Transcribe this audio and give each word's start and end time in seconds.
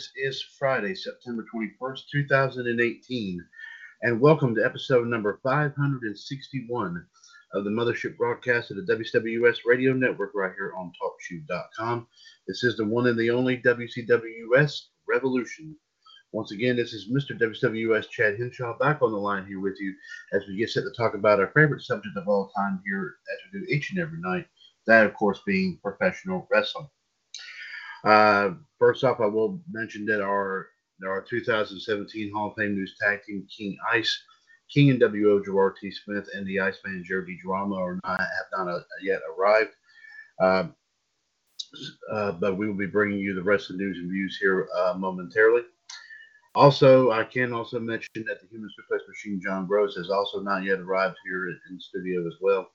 This 0.00 0.12
is 0.16 0.42
Friday, 0.58 0.94
September 0.94 1.44
21st, 1.54 2.00
2018, 2.10 3.44
and 4.00 4.18
welcome 4.18 4.54
to 4.54 4.64
episode 4.64 5.06
number 5.06 5.38
561 5.42 7.06
of 7.52 7.64
the 7.64 7.70
Mothership 7.70 8.16
broadcast 8.16 8.70
of 8.70 8.78
the 8.78 8.94
WCWUS 8.94 9.58
Radio 9.66 9.92
Network 9.92 10.30
right 10.34 10.54
here 10.56 10.72
on 10.74 10.90
TalkShoe.com. 10.92 12.06
This 12.48 12.64
is 12.64 12.78
the 12.78 12.84
one 12.86 13.08
and 13.08 13.18
the 13.18 13.28
only 13.28 13.58
WCWUS 13.58 14.84
Revolution. 15.06 15.76
Once 16.32 16.50
again, 16.50 16.76
this 16.76 16.94
is 16.94 17.12
Mr. 17.12 17.38
WCWUS 17.38 18.08
Chad 18.08 18.38
Henshaw 18.38 18.78
back 18.78 19.02
on 19.02 19.12
the 19.12 19.18
line 19.18 19.44
here 19.44 19.60
with 19.60 19.78
you 19.78 19.94
as 20.32 20.46
we 20.48 20.56
get 20.56 20.70
set 20.70 20.84
to 20.84 20.92
talk 20.96 21.12
about 21.12 21.40
our 21.40 21.52
favorite 21.54 21.82
subject 21.82 22.16
of 22.16 22.26
all 22.26 22.50
time 22.56 22.80
here, 22.86 23.16
as 23.34 23.52
we 23.52 23.60
do 23.60 23.66
each 23.68 23.90
and 23.90 24.00
every 24.00 24.18
night. 24.18 24.46
That, 24.86 25.04
of 25.04 25.12
course, 25.12 25.42
being 25.44 25.78
professional 25.82 26.48
wrestling. 26.50 26.88
Uh, 28.04 28.50
first 28.78 29.04
off, 29.04 29.20
I 29.20 29.26
will 29.26 29.60
mention 29.70 30.06
that 30.06 30.22
our 30.22 30.68
our 31.06 31.22
2017 31.22 32.30
Hall 32.32 32.48
of 32.48 32.54
Fame 32.56 32.74
News 32.74 32.94
Tag 33.00 33.22
Team 33.24 33.46
King 33.56 33.76
Ice, 33.92 34.22
King 34.72 34.90
and 34.90 35.00
WO 35.00 35.42
Gerard 35.42 35.76
T. 35.80 35.90
Smith, 35.90 36.28
and 36.34 36.46
the 36.46 36.60
Iceman 36.60 37.04
Jared 37.06 37.38
Drama 37.42 37.76
are 37.76 37.98
not 38.04 38.20
have 38.20 38.46
not 38.52 38.68
uh, 38.68 38.80
yet 39.02 39.20
arrived. 39.36 39.70
Uh, 40.40 40.66
uh, 42.12 42.32
but 42.32 42.56
we 42.56 42.66
will 42.66 42.76
be 42.76 42.86
bringing 42.86 43.18
you 43.18 43.34
the 43.34 43.42
rest 43.42 43.70
of 43.70 43.78
the 43.78 43.84
news 43.84 43.98
and 43.98 44.10
views 44.10 44.38
here 44.40 44.68
uh, 44.76 44.94
momentarily. 44.96 45.62
Also, 46.56 47.12
I 47.12 47.22
can 47.24 47.52
also 47.52 47.78
mention 47.78 48.24
that 48.26 48.40
the 48.40 48.48
Human 48.50 48.68
Suplex 48.70 49.06
Machine 49.06 49.40
John 49.40 49.66
Gross 49.66 49.94
has 49.96 50.10
also 50.10 50.40
not 50.40 50.64
yet 50.64 50.80
arrived 50.80 51.16
here 51.24 51.46
in 51.46 51.80
studio 51.80 52.26
as 52.26 52.34
well. 52.40 52.70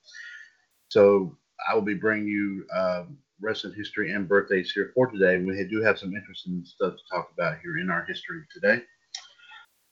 So 0.88 1.36
I 1.68 1.74
will 1.74 1.82
be 1.82 1.94
bringing 1.94 2.26
you 2.26 2.64
um, 2.74 3.18
wrestling 3.40 3.74
history 3.74 4.12
and 4.12 4.28
birthdays 4.28 4.72
here 4.72 4.92
for 4.94 5.10
today. 5.10 5.38
We 5.38 5.62
do 5.70 5.82
have 5.82 5.98
some 5.98 6.14
interesting 6.14 6.62
stuff 6.64 6.94
to 6.94 7.14
talk 7.14 7.30
about 7.32 7.58
here 7.62 7.78
in 7.78 7.90
our 7.90 8.04
history 8.06 8.42
today. 8.52 8.82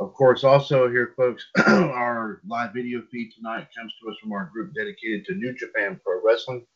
Of 0.01 0.13
course, 0.15 0.43
also 0.43 0.89
here, 0.89 1.15
folks, 1.17 1.47
our 1.67 2.41
live 2.47 2.73
video 2.75 3.03
feed 3.13 3.31
tonight 3.33 3.69
comes 3.77 3.93
to 4.03 4.11
us 4.11 4.17
from 4.21 4.33
our 4.33 4.51
group 4.53 4.75
dedicated 4.75 5.25
to 5.27 5.35
New 5.35 5.55
Japan 5.55 6.01
Pro 6.05 6.21
Wrestling, 6.25 6.67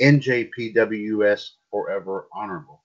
NJPWUS 0.00 1.48
Forever 1.70 2.28
Honorable. 2.32 2.84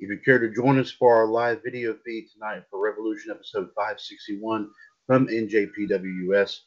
If 0.00 0.10
you 0.10 0.18
care 0.24 0.38
to 0.38 0.54
join 0.54 0.78
us 0.78 0.90
for 0.90 1.14
our 1.14 1.26
live 1.26 1.62
video 1.64 1.94
feed 2.04 2.28
tonight 2.32 2.64
for 2.70 2.80
Revolution 2.80 3.30
episode 3.30 3.68
561 3.76 4.70
from 5.06 5.28
NJPWUS, 5.28 6.58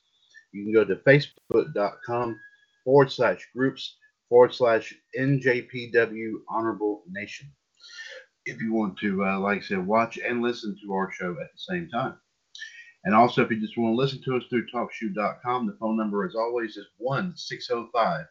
you 0.53 0.63
can 0.63 0.73
go 0.73 0.85
to 0.85 0.95
facebook.com 0.97 2.39
forward 2.83 3.11
slash 3.11 3.47
groups 3.55 3.97
forward 4.31 4.55
slash 4.55 4.93
NJPW 5.19 6.31
Honorable 6.49 7.03
Nation. 7.11 7.51
If 8.45 8.61
you 8.61 8.73
want 8.73 8.97
to, 8.99 9.25
uh, 9.25 9.39
like 9.41 9.57
I 9.57 9.61
said, 9.61 9.85
watch 9.85 10.17
and 10.17 10.41
listen 10.41 10.77
to 10.81 10.93
our 10.93 11.11
show 11.11 11.31
at 11.31 11.51
the 11.51 11.57
same 11.57 11.89
time. 11.89 12.15
And 13.03 13.13
also, 13.13 13.43
if 13.43 13.51
you 13.51 13.59
just 13.59 13.77
want 13.77 13.91
to 13.91 13.97
listen 13.97 14.23
to 14.23 14.37
us 14.37 14.43
through 14.49 14.67
TalkShoe.com, 14.73 15.67
the 15.67 15.75
phone 15.81 15.97
number, 15.97 16.25
as 16.25 16.33
always, 16.33 16.77
is 16.77 16.87
1 16.97 17.35
605 17.35 18.25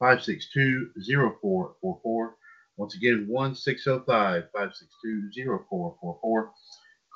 562 0.00 0.90
0444. 1.06 2.36
Once 2.76 2.96
again, 2.96 3.26
1 3.28 3.54
605 3.54 4.42
562 4.52 5.30
0444. 5.70 6.52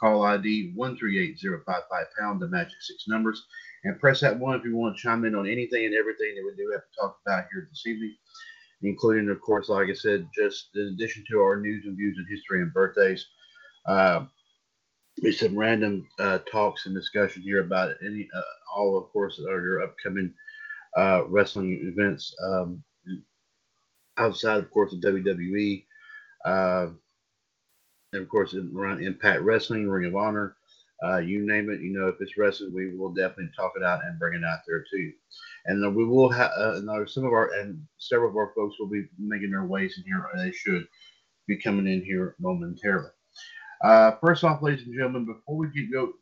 Call 0.02 0.24
ID 0.24 0.72
138055 0.74 2.04
pound, 2.18 2.42
the 2.42 2.48
magic 2.48 2.74
six 2.80 3.06
numbers 3.06 3.46
and 3.84 3.98
press 4.00 4.20
that 4.20 4.38
one 4.38 4.58
if 4.58 4.64
you 4.64 4.76
want 4.76 4.96
to 4.96 5.02
chime 5.02 5.24
in 5.24 5.34
on 5.34 5.48
anything 5.48 5.84
and 5.84 5.94
everything 5.94 6.34
that 6.34 6.44
we 6.44 6.54
do 6.56 6.70
have 6.72 6.82
to 6.82 7.00
talk 7.00 7.18
about 7.26 7.46
here 7.52 7.68
this 7.70 7.86
evening, 7.86 8.14
including, 8.82 9.28
of 9.28 9.40
course, 9.40 9.68
like 9.68 9.88
I 9.88 9.94
said, 9.94 10.28
just 10.34 10.70
in 10.74 10.94
addition 10.94 11.24
to 11.30 11.40
our 11.40 11.60
news 11.60 11.84
and 11.86 11.96
views 11.96 12.16
and 12.18 12.26
history 12.28 12.62
and 12.62 12.72
birthdays, 12.72 13.26
uh, 13.86 14.24
some 15.32 15.58
random 15.58 16.08
uh, 16.18 16.38
talks 16.50 16.86
and 16.86 16.94
discussion 16.94 17.42
here 17.42 17.60
about 17.60 17.94
any, 18.04 18.28
uh, 18.34 18.42
all, 18.74 18.96
of 18.96 19.10
course, 19.12 19.38
are 19.38 19.60
your 19.60 19.82
upcoming 19.82 20.32
uh, 20.96 21.24
wrestling 21.28 21.80
events 21.84 22.34
um, 22.44 22.82
outside, 24.18 24.58
of 24.58 24.70
course, 24.70 24.92
of 24.92 25.00
WWE. 25.00 25.84
And 28.12 28.22
of 28.22 28.28
course, 28.28 28.54
around 28.54 29.02
Impact 29.02 29.42
Wrestling, 29.42 29.88
Ring 29.88 30.06
of 30.06 30.16
Honor, 30.16 30.56
uh, 31.04 31.18
you 31.18 31.44
name 31.44 31.70
it, 31.70 31.80
you 31.80 31.92
know, 31.92 32.08
if 32.08 32.16
it's 32.20 32.36
wrestling, 32.36 32.72
we 32.72 32.94
will 32.96 33.12
definitely 33.12 33.50
talk 33.56 33.72
it 33.76 33.82
out 33.82 34.04
and 34.04 34.18
bring 34.18 34.34
it 34.34 34.44
out 34.44 34.60
there 34.66 34.84
too. 34.90 35.12
And 35.66 35.82
then 35.82 35.94
we 35.94 36.04
will 36.04 36.30
have 36.30 36.50
uh, 36.52 37.06
some 37.06 37.24
of 37.24 37.32
our 37.32 37.52
and 37.54 37.82
several 37.98 38.30
of 38.30 38.36
our 38.36 38.52
folks 38.54 38.76
will 38.78 38.88
be 38.88 39.06
making 39.18 39.50
their 39.50 39.64
ways 39.64 39.94
in 39.96 40.04
here. 40.04 40.28
They 40.36 40.52
should 40.52 40.86
be 41.48 41.56
coming 41.56 41.88
in 41.88 42.04
here 42.04 42.36
momentarily. 42.38 43.10
Uh, 43.82 44.12
first 44.20 44.44
off, 44.44 44.62
ladies 44.62 44.86
and 44.86 44.94
gentlemen, 44.94 45.26
before 45.26 45.56
we 45.56 45.68
get 45.68 45.92
go 45.92 46.12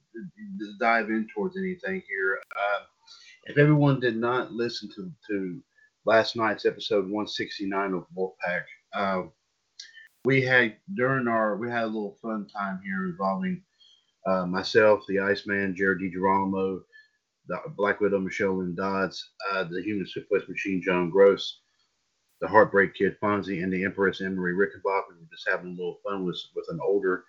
dive 0.79 1.11
in 1.11 1.27
towards 1.35 1.59
anything 1.59 2.03
here, 2.09 2.41
uh, 2.57 2.85
if 3.45 3.59
everyone 3.59 4.01
did 4.01 4.17
not 4.17 4.53
listen 4.53 4.89
to 4.95 5.13
to 5.29 5.63
last 6.07 6.37
night's 6.37 6.65
episode 6.65 7.05
169 7.05 7.93
of 7.93 8.07
Wolfpack, 8.17 8.63
uh, 8.95 9.23
we 10.25 10.43
had 10.43 10.77
during 10.95 11.29
our 11.29 11.57
we 11.57 11.71
had 11.71 11.85
a 11.85 11.87
little 11.87 12.19
fun 12.21 12.47
time 12.47 12.81
here 12.85 13.05
involving 13.05 13.63
uh, 14.27 14.47
myself, 14.47 15.03
the 15.09 15.19
Iceman, 15.19 15.75
Jared 15.75 16.01
DiGirolamo, 16.01 16.83
the 17.49 17.59
Black 17.77 18.01
Widow, 18.01 18.21
Michelle 18.21 18.59
Lynn 18.59 18.75
Dodds, 18.75 19.31
uh, 19.51 19.65
the 19.65 19.83
Human 19.83 20.07
Suplex 20.07 20.49
Machine, 20.49 20.83
John 20.83 21.11
Gross, 21.11 21.61
the 22.41 22.49
Heartbreak 22.49 22.95
Kid, 22.95 23.17
Fonzie, 23.23 23.63
and 23.63 23.73
the 23.73 23.85
Empress, 23.85 24.21
Emery 24.21 24.55
Rickenbach. 24.55 25.05
We 25.09 25.17
were 25.17 25.29
just 25.33 25.49
having 25.49 25.69
a 25.69 25.71
little 25.71 25.99
fun 26.05 26.27
with, 26.27 26.39
with 26.55 26.67
an 26.69 26.81
older 26.83 27.25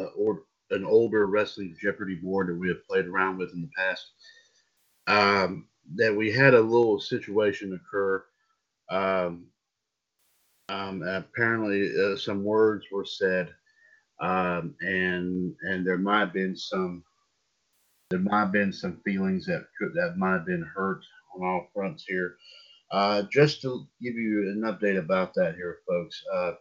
uh, 0.00 0.06
or 0.16 0.42
an 0.70 0.84
older 0.84 1.26
wrestling 1.26 1.76
Jeopardy 1.80 2.16
board 2.16 2.48
that 2.48 2.58
we 2.58 2.68
have 2.68 2.86
played 2.86 3.06
around 3.06 3.38
with 3.38 3.52
in 3.52 3.60
the 3.60 3.70
past. 3.76 4.12
Um, 5.06 5.68
that 5.96 6.14
we 6.16 6.32
had 6.32 6.54
a 6.54 6.60
little 6.60 6.98
situation 6.98 7.78
occur. 7.78 8.24
Um, 8.90 9.46
um, 10.68 11.02
apparently, 11.02 11.90
uh, 11.98 12.16
some 12.16 12.44
words 12.44 12.86
were 12.92 13.04
said 13.04 13.54
um, 14.20 14.74
and 14.80 15.54
and 15.62 15.86
there 15.86 15.98
might 15.98 16.20
have 16.20 16.32
been 16.32 16.56
some 16.56 17.02
there 18.10 18.20
might 18.20 18.40
have 18.40 18.52
been 18.52 18.72
some 18.72 19.00
feelings 19.04 19.46
that 19.46 19.66
could 19.78 19.92
that 19.94 20.16
might 20.16 20.34
have 20.34 20.46
been 20.46 20.62
hurt 20.74 21.02
on 21.34 21.46
all 21.46 21.68
fronts 21.74 22.04
here. 22.06 22.36
Uh, 22.90 23.22
just 23.32 23.60
to 23.62 23.86
give 24.00 24.14
you 24.14 24.50
an 24.50 24.62
update 24.62 24.98
about 24.98 25.34
that 25.34 25.56
here, 25.56 25.78
folks. 25.88 26.22
Uh, 26.32 26.52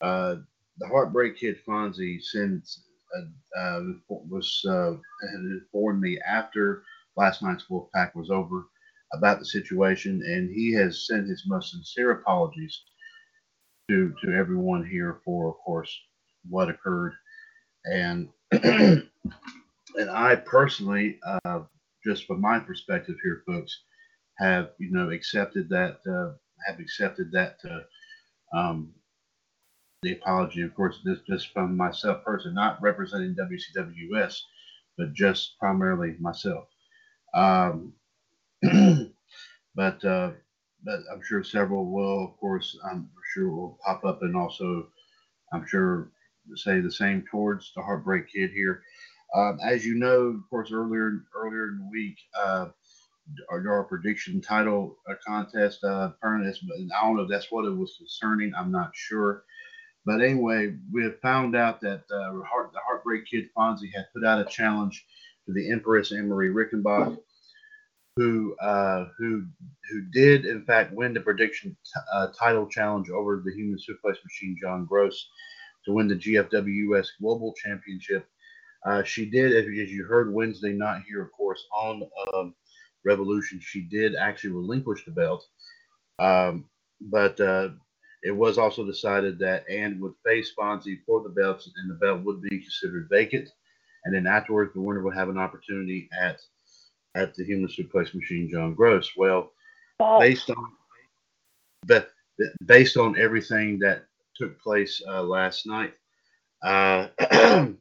uh, 0.00 0.36
the 0.78 0.88
Heartbreak 0.88 1.36
Kid 1.38 1.56
Fonzie 1.66 2.20
sent 2.20 2.68
uh, 3.16 3.58
uh, 3.60 3.82
was 4.08 4.60
uh, 4.68 4.94
informed 5.34 6.00
me 6.00 6.18
after 6.26 6.82
last 7.16 7.42
night's 7.42 7.66
Wolfpack 7.70 8.14
was 8.14 8.30
over 8.30 8.66
about 9.12 9.38
the 9.38 9.44
situation, 9.44 10.20
and 10.26 10.50
he 10.50 10.72
has 10.72 11.06
sent 11.06 11.28
his 11.28 11.44
most 11.46 11.70
sincere 11.70 12.10
apologies 12.10 12.82
to 13.88 14.14
to 14.22 14.32
everyone 14.32 14.84
here 14.84 15.20
for, 15.24 15.48
of 15.48 15.56
course, 15.64 15.94
what 16.48 16.68
occurred, 16.68 17.14
and 17.84 18.28
and 18.52 19.08
I 20.10 20.36
personally, 20.36 21.18
uh, 21.44 21.60
just 22.04 22.26
from 22.26 22.40
my 22.40 22.58
perspective 22.58 23.16
here, 23.22 23.42
folks, 23.46 23.82
have 24.38 24.70
you 24.78 24.90
know 24.90 25.10
accepted 25.10 25.68
that 25.70 25.98
uh, 26.08 26.32
have 26.66 26.80
accepted 26.80 27.30
that 27.32 27.58
uh, 27.68 28.56
um, 28.56 28.92
the 30.02 30.12
apology. 30.12 30.62
Of 30.62 30.74
course, 30.74 31.00
this 31.04 31.20
just 31.28 31.52
from 31.52 31.76
myself 31.76 32.24
personally, 32.24 32.54
not 32.54 32.80
representing 32.82 33.36
WCWUS, 33.36 34.40
but 34.98 35.14
just 35.14 35.58
primarily 35.58 36.16
myself. 36.20 36.66
Um, 37.34 37.92
but 39.74 40.04
uh, 40.04 40.30
but 40.86 41.00
I'm 41.12 41.22
sure 41.22 41.44
several 41.44 41.84
will, 41.86 42.24
of 42.24 42.36
course, 42.38 42.78
I'm 42.90 43.10
sure 43.34 43.50
will 43.50 43.78
pop 43.84 44.04
up, 44.04 44.22
and 44.22 44.36
also 44.36 44.88
I'm 45.52 45.66
sure 45.66 46.12
say 46.54 46.80
the 46.80 46.90
same 46.90 47.24
towards 47.30 47.72
the 47.74 47.82
Heartbreak 47.82 48.32
Kid 48.32 48.52
here. 48.52 48.82
Um, 49.34 49.58
as 49.62 49.84
you 49.84 49.96
know, 49.96 50.28
of 50.28 50.48
course, 50.48 50.70
earlier 50.72 51.24
earlier 51.34 51.68
in 51.68 51.78
the 51.78 51.88
week, 51.90 52.16
uh, 52.40 52.68
our, 53.50 53.68
our 53.68 53.84
prediction 53.84 54.40
title 54.40 54.96
uh, 55.10 55.14
contest, 55.26 55.82
uh, 55.82 56.12
I 56.22 56.28
don't 56.28 57.16
know 57.16 57.22
if 57.22 57.28
that's 57.28 57.50
what 57.50 57.64
it 57.64 57.76
was 57.76 57.96
concerning. 57.98 58.52
I'm 58.54 58.70
not 58.70 58.92
sure. 58.94 59.42
But 60.04 60.22
anyway, 60.22 60.76
we 60.92 61.02
have 61.02 61.18
found 61.20 61.56
out 61.56 61.80
that 61.80 62.04
uh, 62.12 62.44
Heart, 62.44 62.72
the 62.72 62.78
Heartbreak 62.86 63.26
Kid 63.26 63.48
Fonzie 63.56 63.92
had 63.92 64.06
put 64.14 64.24
out 64.24 64.40
a 64.40 64.44
challenge 64.44 65.04
to 65.46 65.52
the 65.52 65.72
Empress 65.72 66.12
Emery 66.12 66.50
Rickenbach, 66.50 67.18
who 68.16 68.56
uh, 68.60 69.06
who 69.18 69.44
who 69.90 70.02
did 70.12 70.46
in 70.46 70.64
fact 70.64 70.92
win 70.92 71.14
the 71.14 71.20
prediction 71.20 71.76
t- 71.84 72.00
uh, 72.14 72.28
title 72.28 72.66
challenge 72.66 73.10
over 73.10 73.42
the 73.44 73.52
Human 73.52 73.78
Suplex 73.78 74.16
Machine 74.24 74.56
John 74.60 74.86
Gross 74.86 75.28
to 75.84 75.92
win 75.92 76.08
the 76.08 76.16
GFW 76.16 76.92
US 76.92 77.12
Global 77.20 77.54
Championship. 77.62 78.26
Uh, 78.84 79.02
she 79.02 79.26
did, 79.26 79.52
as, 79.54 79.66
you 79.66 80.04
heard 80.04 80.32
Wednesday 80.32 80.72
not 80.72 81.02
here, 81.08 81.22
of 81.22 81.32
course, 81.32 81.64
on 81.74 82.02
um, 82.34 82.54
Revolution, 83.04 83.60
she 83.60 83.82
did 83.82 84.14
actually 84.14 84.50
relinquish 84.50 85.04
the 85.04 85.10
belt. 85.10 85.44
Um, 86.18 86.66
but 87.00 87.38
uh, 87.40 87.70
it 88.22 88.30
was 88.30 88.58
also 88.58 88.84
decided 88.86 89.38
that 89.40 89.68
Ann 89.68 90.00
would 90.00 90.14
face 90.24 90.52
Fonzie 90.58 91.00
for 91.06 91.22
the 91.22 91.28
belts, 91.30 91.70
and 91.76 91.90
the 91.90 91.94
belt 91.94 92.22
would 92.24 92.42
be 92.42 92.60
considered 92.60 93.08
vacant. 93.10 93.48
And 94.04 94.14
then 94.14 94.26
afterwards, 94.26 94.72
the 94.72 94.80
winner 94.80 95.02
would 95.02 95.14
have 95.16 95.28
an 95.28 95.38
opportunity 95.38 96.08
at 96.18 96.38
at 97.16 97.34
the 97.34 97.44
Human 97.44 97.68
Suplex 97.68 98.14
Machine, 98.14 98.48
John 98.50 98.74
Gross. 98.74 99.10
Well, 99.16 99.52
oh. 100.00 100.20
based 100.20 100.50
on 100.50 100.72
but 101.86 102.10
based 102.64 102.96
on 102.96 103.18
everything 103.18 103.78
that 103.78 104.04
took 104.34 104.60
place 104.60 105.02
uh, 105.08 105.22
last 105.22 105.66
night, 105.66 105.94
uh, 106.62 107.08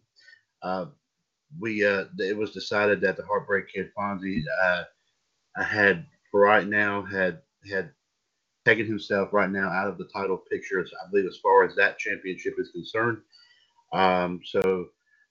uh, 0.64 0.86
we 1.60 1.86
uh, 1.86 2.06
it 2.20 2.38
was 2.38 2.52
decided 2.52 3.02
that 3.02 3.18
the 3.18 3.26
Heartbreak 3.26 3.72
Kid 3.74 3.92
Fonzie 3.98 4.42
uh, 4.64 4.84
had 5.62 6.06
for 6.32 6.42
right 6.42 6.68
now 6.68 7.04
had 7.04 7.42
had 7.70 7.92
taken 8.66 8.86
himself 8.86 9.32
right 9.32 9.50
now 9.50 9.70
out 9.70 9.88
of 9.88 9.98
the 9.98 10.10
title 10.14 10.38
picture. 10.38 10.80
I 10.82 11.10
believe 11.10 11.28
as 11.28 11.38
far 11.38 11.64
as 11.64 11.76
that 11.76 12.00
championship 12.00 12.56
is 12.58 12.72
concerned. 12.72 13.20
Um, 13.94 14.42
so 14.44 14.88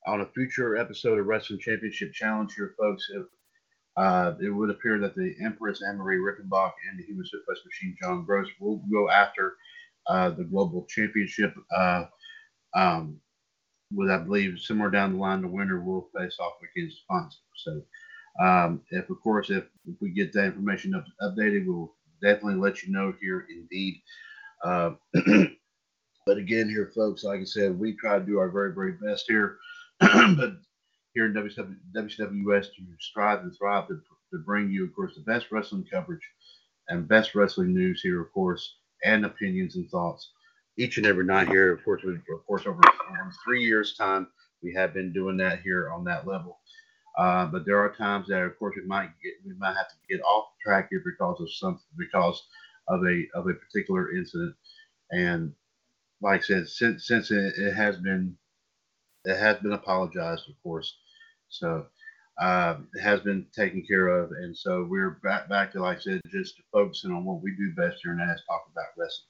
on 0.07 0.21
a 0.21 0.27
future 0.27 0.77
episode 0.77 1.19
of 1.19 1.27
Wrestling 1.27 1.59
Championship 1.59 2.13
Challenge 2.13 2.53
here, 2.55 2.75
folks, 2.79 3.07
if, 3.15 3.25
uh, 3.97 4.33
it 4.41 4.51
would 4.51 4.71
appear 4.71 4.99
that 4.99 5.15
the 5.15 5.35
Empress 5.43 5.83
Anne-Marie 5.87 6.19
Rickenbach 6.19 6.73
and 6.91 6.99
the 6.99 7.05
Human 7.05 7.25
Suplex 7.25 7.65
Machine 7.65 7.97
John 8.03 8.25
Gross 8.25 8.49
will 8.61 8.83
go 8.91 9.09
after 9.09 9.57
uh, 10.09 10.31
the 10.31 10.45
Global 10.45 10.87
Championship. 10.89 11.55
Uh, 11.75 12.05
um, 12.75 13.21
with 13.93 14.11
I 14.11 14.19
believe 14.19 14.59
somewhere 14.59 14.91
down 14.91 15.13
the 15.13 15.19
line, 15.19 15.43
the 15.43 15.49
winner 15.49 15.81
will 15.81 16.09
face 16.17 16.37
off 16.41 16.55
against 16.75 17.03
Fonzie. 17.09 17.35
So, 17.57 17.83
um, 18.43 18.81
if 18.91 19.09
of 19.11 19.21
course 19.21 19.51
if, 19.51 19.65
if 19.87 19.95
we 20.01 20.11
get 20.11 20.33
that 20.33 20.47
information 20.47 20.95
up, 20.95 21.05
updated, 21.23 21.67
we'll 21.67 21.95
definitely 22.21 22.61
let 22.61 22.83
you 22.83 22.93
know 22.93 23.15
here. 23.21 23.47
Indeed. 23.49 24.03
Uh, 24.65 24.93
but 26.27 26.39
again, 26.39 26.69
here, 26.69 26.91
folks, 26.95 27.23
like 27.23 27.41
I 27.41 27.45
said, 27.45 27.79
we 27.79 27.95
try 27.95 28.19
to 28.19 28.25
do 28.25 28.39
our 28.39 28.51
very, 28.51 28.75
very 28.75 28.93
best 28.93 29.27
here. 29.29 29.59
but 30.01 30.55
here 31.15 31.27
in 31.27 31.33
WW, 31.33 31.77
WWS, 31.97 32.67
to 32.75 32.83
strive 33.01 33.41
and 33.41 33.57
thrive 33.57 33.89
to, 33.89 34.01
to 34.33 34.39
bring 34.39 34.71
you, 34.71 34.85
of 34.85 34.95
course, 34.95 35.15
the 35.15 35.23
best 35.23 35.47
wrestling 35.53 35.87
coverage 35.91 36.23
and 36.89 37.09
best 37.09 37.35
wrestling 37.35 37.75
news 37.75 38.01
here, 38.03 38.21
of 38.21 38.33
course, 38.33 38.77
and 39.05 39.25
opinions 39.25 39.77
and 39.77 39.89
thoughts 39.91 40.31
each 40.77 40.97
and 40.97 41.07
every 41.07 41.25
night 41.25 41.49
here. 41.49 41.73
Of 41.73 41.85
course, 41.85 42.03
we, 42.05 42.15
of 42.15 42.47
course, 42.47 42.67
over, 42.67 42.81
over 43.11 43.33
three 43.45 43.65
years' 43.65 43.95
time, 43.97 44.27
we 44.63 44.75
have 44.75 44.93
been 44.93 45.13
doing 45.13 45.37
that 45.39 45.61
here 45.63 45.91
on 45.91 46.05
that 46.05 46.27
level. 46.27 46.59
Uh, 47.17 47.47
but 47.47 47.65
there 47.65 47.79
are 47.79 47.95
times 47.95 48.27
that, 48.29 48.43
of 48.43 48.59
course, 48.59 48.75
we 48.77 48.87
might 48.87 49.11
get 49.23 49.35
we 49.47 49.55
might 49.59 49.77
have 49.77 49.89
to 49.89 49.95
get 50.11 50.21
off 50.23 50.47
track 50.65 50.89
here 50.91 51.03
because 51.05 51.41
of 51.41 51.53
something 51.53 51.85
because 51.97 52.43
of 52.89 53.03
a 53.05 53.25
of 53.35 53.47
a 53.49 53.55
particular 53.55 54.17
incident. 54.17 54.55
And 55.13 55.53
like 56.21 56.41
I 56.41 56.45
said, 56.45 56.69
since 56.69 57.07
since 57.07 57.31
it, 57.31 57.55
it 57.57 57.73
has 57.75 57.99
been 57.99 58.37
it 59.25 59.39
has 59.39 59.59
been 59.59 59.73
apologized, 59.73 60.49
of 60.49 60.61
course. 60.63 60.97
So 61.55 61.87
uh, 62.41 62.79
has 63.03 63.21
been 63.21 63.47
taken 63.55 63.85
care 63.87 64.09
of, 64.09 64.31
and 64.33 64.57
so 64.57 64.87
we're 64.89 65.21
back 65.23 65.49
back 65.49 65.73
to 65.73 65.81
like 65.81 65.99
I 65.99 66.01
said, 66.01 66.21
just 66.31 66.61
focusing 66.73 67.13
on 67.13 67.25
what 67.25 67.43
we 67.43 67.55
do 67.57 67.73
best 67.77 68.01
here, 68.03 68.13
and 68.13 68.21
that 68.21 68.35
is 68.35 68.43
talk 68.49 68.65
about 68.73 68.87
wrestling. 68.97 69.29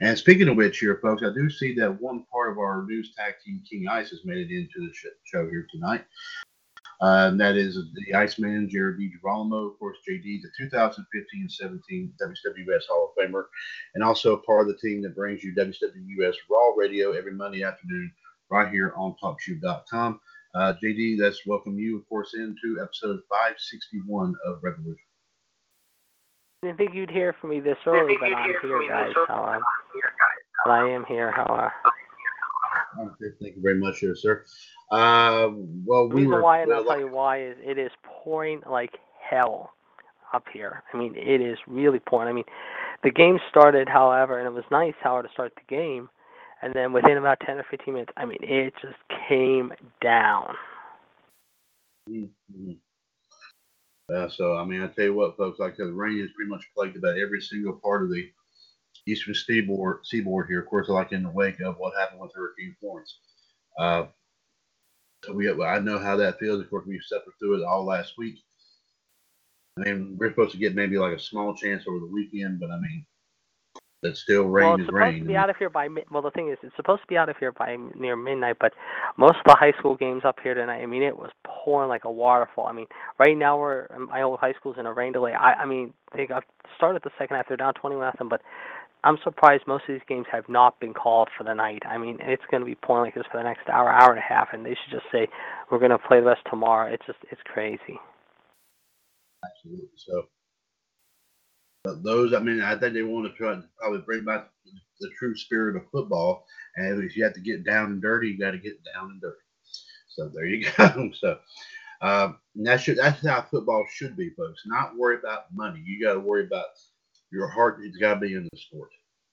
And 0.00 0.18
speaking 0.18 0.48
of 0.48 0.56
which, 0.56 0.78
here, 0.78 0.98
folks, 1.00 1.22
I 1.22 1.32
do 1.32 1.48
see 1.48 1.74
that 1.76 2.00
one 2.00 2.24
part 2.32 2.50
of 2.50 2.58
our 2.58 2.84
news 2.86 3.14
tag 3.16 3.34
team, 3.44 3.62
King 3.70 3.86
Ice, 3.88 4.10
has 4.10 4.24
made 4.24 4.38
it 4.38 4.54
into 4.54 4.80
the 4.80 4.92
show 5.24 5.48
here 5.48 5.66
tonight. 5.70 6.04
Uh, 7.00 7.28
and 7.30 7.40
that 7.40 7.56
is 7.56 7.76
the 7.76 8.14
Iceman, 8.14 8.68
Jared 8.68 8.98
DiGirolamo, 8.98 9.72
of 9.72 9.78
course, 9.78 9.98
JD, 10.08 10.40
the 10.42 10.70
2015-17 10.70 12.12
WWS 12.20 12.86
Hall 12.88 13.12
of 13.16 13.30
Famer, 13.30 13.44
and 13.94 14.02
also 14.02 14.34
a 14.34 14.38
part 14.38 14.62
of 14.62 14.68
the 14.68 14.88
team 14.88 15.02
that 15.02 15.14
brings 15.14 15.42
you 15.42 15.54
WWS 15.54 16.34
Raw 16.50 16.72
Radio 16.76 17.12
every 17.12 17.32
Monday 17.32 17.62
afternoon 17.62 18.12
right 18.50 18.70
here 18.70 18.94
on 18.96 19.14
TalkShoe.com. 19.22 20.20
Uh, 20.54 20.72
JD, 20.82 21.18
let's 21.18 21.44
welcome 21.46 21.78
you, 21.78 21.98
of 21.98 22.08
course, 22.08 22.34
into 22.34 22.80
episode 22.80 23.18
561 23.28 24.34
of 24.46 24.58
Revolution. 24.62 24.96
I 26.62 26.68
didn't 26.68 26.78
think 26.78 26.94
you'd 26.94 27.10
hear 27.10 27.34
from 27.40 27.50
me 27.50 27.58
this 27.58 27.76
early, 27.86 28.14
but 28.20 28.32
I'm 28.32 28.54
here, 28.62 28.88
guys. 28.88 29.12
How, 29.26 29.60
but 30.64 30.70
I 30.70 30.88
am 30.88 31.04
here. 31.06 31.32
How, 31.32 31.70
Okay, 33.00 33.34
thank 33.40 33.56
you 33.56 33.62
very 33.62 33.80
much, 33.80 33.98
here, 33.98 34.14
sir. 34.14 34.44
Uh, 34.92 35.50
well, 35.84 36.08
the 36.08 36.14
reason 36.14 36.30
were, 36.30 36.42
why, 36.42 36.62
and 36.62 36.72
I'll 36.72 36.84
tell 36.84 37.00
you 37.00 37.10
why, 37.10 37.42
is 37.42 37.56
it 37.60 37.76
is 37.76 37.90
pouring 38.04 38.62
like 38.70 38.96
hell 39.28 39.72
up 40.32 40.44
here. 40.52 40.84
I 40.92 40.96
mean, 40.96 41.14
it 41.16 41.40
is 41.40 41.58
really 41.66 41.98
pouring. 41.98 42.28
I 42.28 42.32
mean, 42.32 42.44
the 43.02 43.10
game 43.10 43.40
started, 43.50 43.88
however, 43.88 44.38
and 44.38 44.46
it 44.46 44.52
was 44.52 44.64
nice, 44.70 44.94
however, 45.00 45.26
to 45.26 45.32
start 45.32 45.52
the 45.56 45.74
game, 45.74 46.08
and 46.64 46.72
then 46.72 46.94
within 46.94 47.18
about 47.18 47.40
10 47.40 47.58
or 47.58 47.66
15 47.70 47.92
minutes, 47.92 48.12
I 48.16 48.24
mean, 48.24 48.38
it 48.40 48.72
just 48.80 48.96
came 49.28 49.70
down. 50.00 50.54
Mm-hmm. 52.08 52.72
So, 54.30 54.56
I 54.56 54.64
mean, 54.64 54.82
I 54.82 54.86
tell 54.86 55.04
you 55.04 55.14
what, 55.14 55.36
folks, 55.36 55.58
like 55.58 55.76
the 55.76 55.92
rain 55.92 56.20
has 56.20 56.30
pretty 56.34 56.50
much 56.50 56.64
plagued 56.74 56.96
about 56.96 57.18
every 57.18 57.42
single 57.42 57.74
part 57.74 58.02
of 58.02 58.10
the 58.10 58.30
eastern 59.06 59.34
seaboard, 59.34 60.06
seaboard 60.06 60.48
here. 60.48 60.60
Of 60.60 60.66
course, 60.66 60.88
like 60.88 61.12
in 61.12 61.22
the 61.22 61.30
wake 61.30 61.60
of 61.60 61.76
what 61.76 61.94
happened 61.98 62.20
with 62.20 62.32
Hurricane 62.34 62.74
Florence. 62.80 63.18
Uh, 63.78 64.04
so 65.22 65.34
we, 65.34 65.50
I 65.50 65.80
know 65.80 65.98
how 65.98 66.16
that 66.16 66.38
feels. 66.38 66.60
Of 66.60 66.70
course, 66.70 66.86
we 66.86 66.98
suffered 67.04 67.34
through 67.38 67.60
it 67.60 67.66
all 67.66 67.84
last 67.84 68.14
week. 68.16 68.38
I 69.78 69.82
mean, 69.82 70.16
we're 70.18 70.30
supposed 70.30 70.52
to 70.52 70.58
get 70.58 70.74
maybe 70.74 70.96
like 70.96 71.16
a 71.16 71.20
small 71.20 71.54
chance 71.54 71.84
over 71.86 71.98
the 71.98 72.06
weekend, 72.06 72.58
but 72.58 72.70
I 72.70 72.78
mean, 72.80 73.04
that 74.04 74.16
still 74.18 74.44
rain 74.44 74.68
well, 74.68 74.74
it's 74.76 74.86
supposed 74.86 74.94
rain. 74.94 75.20
to 75.20 75.26
be 75.26 75.36
out 75.36 75.50
of 75.50 75.56
here 75.58 75.70
by 75.70 75.88
well. 76.12 76.22
The 76.22 76.30
thing 76.32 76.50
is, 76.50 76.58
it's 76.62 76.76
supposed 76.76 77.02
to 77.02 77.08
be 77.08 77.16
out 77.18 77.30
of 77.30 77.36
here 77.38 77.52
by 77.52 77.76
near 77.96 78.16
midnight. 78.16 78.58
But 78.60 78.74
most 79.18 79.36
of 79.38 79.46
the 79.46 79.56
high 79.58 79.72
school 79.80 79.96
games 79.96 80.22
up 80.24 80.36
here 80.42 80.54
tonight, 80.54 80.82
I 80.82 80.86
mean, 80.86 81.02
it 81.02 81.16
was 81.18 81.32
pouring 81.46 81.88
like 81.90 82.04
a 82.04 82.12
waterfall. 82.12 82.68
I 82.68 82.72
mean, 82.72 82.86
right 83.18 83.36
now 83.36 83.58
we're 83.58 83.88
um, 83.96 84.08
my 84.08 84.22
old 84.22 84.40
high 84.40 84.54
school's 84.60 84.76
in 84.78 84.86
a 84.86 84.94
rain 84.94 85.12
delay. 85.12 85.32
I, 85.32 85.54
I 85.54 85.66
mean, 85.66 85.94
they 86.16 86.26
got 86.26 86.44
started 86.76 87.02
the 87.04 87.10
second 87.18 87.36
half. 87.36 87.48
They're 87.48 87.56
down 87.56 87.74
twenty 87.74 87.96
one 87.96 88.06
nothing, 88.06 88.28
but 88.28 88.42
I'm 89.04 89.18
surprised 89.24 89.64
most 89.66 89.84
of 89.88 89.94
these 89.94 90.06
games 90.08 90.26
have 90.32 90.48
not 90.48 90.80
been 90.80 90.94
called 90.94 91.28
for 91.36 91.44
the 91.44 91.54
night. 91.54 91.82
I 91.88 91.98
mean, 91.98 92.18
it's 92.22 92.42
going 92.50 92.62
to 92.62 92.66
be 92.66 92.74
pouring 92.76 93.06
like 93.06 93.14
this 93.14 93.24
for 93.32 93.38
the 93.38 93.44
next 93.44 93.68
hour, 93.68 93.90
hour 93.90 94.10
and 94.10 94.18
a 94.18 94.22
half, 94.22 94.48
and 94.52 94.64
they 94.64 94.70
should 94.70 94.92
just 94.92 95.06
say 95.12 95.28
we're 95.70 95.80
going 95.80 95.90
to 95.92 95.98
play 95.98 96.20
the 96.20 96.26
rest 96.26 96.42
tomorrow. 96.50 96.92
It's 96.92 97.06
just 97.06 97.18
it's 97.30 97.42
crazy. 97.46 97.98
Absolutely. 99.44 99.88
So 99.96 100.24
but 101.84 102.02
those, 102.02 102.32
I 102.32 102.38
mean, 102.38 102.62
I 102.62 102.76
think 102.76 102.94
they 102.94 103.02
want 103.02 103.30
to 103.30 103.36
try 103.36 103.54
to 103.54 103.62
probably 103.78 104.00
bring 104.00 104.24
back 104.24 104.48
the 105.00 105.10
true 105.18 105.36
spirit 105.36 105.76
of 105.76 105.82
football. 105.92 106.46
And 106.76 107.04
if 107.04 107.14
you 107.16 107.22
have 107.24 107.34
to 107.34 107.40
get 107.40 107.64
down 107.64 107.92
and 107.92 108.02
dirty, 108.02 108.28
you 108.28 108.38
got 108.38 108.52
to 108.52 108.58
get 108.58 108.82
down 108.84 109.10
and 109.10 109.20
dirty. 109.20 109.36
So 110.08 110.30
there 110.32 110.46
you 110.46 110.66
go. 110.78 111.10
so 111.12 111.38
um, 112.00 112.38
that 112.56 112.80
should 112.80 112.96
that's 112.96 113.26
how 113.26 113.42
football 113.42 113.84
should 113.90 114.16
be, 114.16 114.30
folks. 114.30 114.62
Not 114.64 114.96
worry 114.96 115.18
about 115.18 115.52
money. 115.52 115.82
You 115.84 116.02
got 116.02 116.14
to 116.14 116.20
worry 116.20 116.46
about 116.46 116.64
your 117.30 117.48
heart. 117.48 117.80
It's 117.82 117.98
got 117.98 118.14
to 118.14 118.20
be 118.20 118.34
in 118.34 118.48
the 118.50 118.58
sport. 118.58 118.90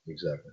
Exactly. 0.08 0.52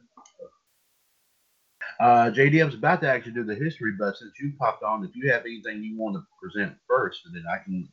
Uh, 2.00 2.31
JD, 2.31 2.61
I 2.61 2.64
was 2.64 2.75
about 2.75 3.00
to 3.00 3.11
actually 3.11 3.33
do 3.33 3.45
the 3.45 3.55
history, 3.55 3.93
but 3.99 4.17
since 4.17 4.33
you 4.38 4.52
popped 4.57 4.85
on, 4.85 5.05
if 5.05 5.17
you 5.17 5.33
have 5.33 5.43
anything 5.43 5.83
you 5.83 5.99
want 5.99 6.14
to 6.14 6.23
present 6.40 6.76
first, 6.87 7.23
then 7.33 7.43
I 7.50 7.59
can 7.64 7.88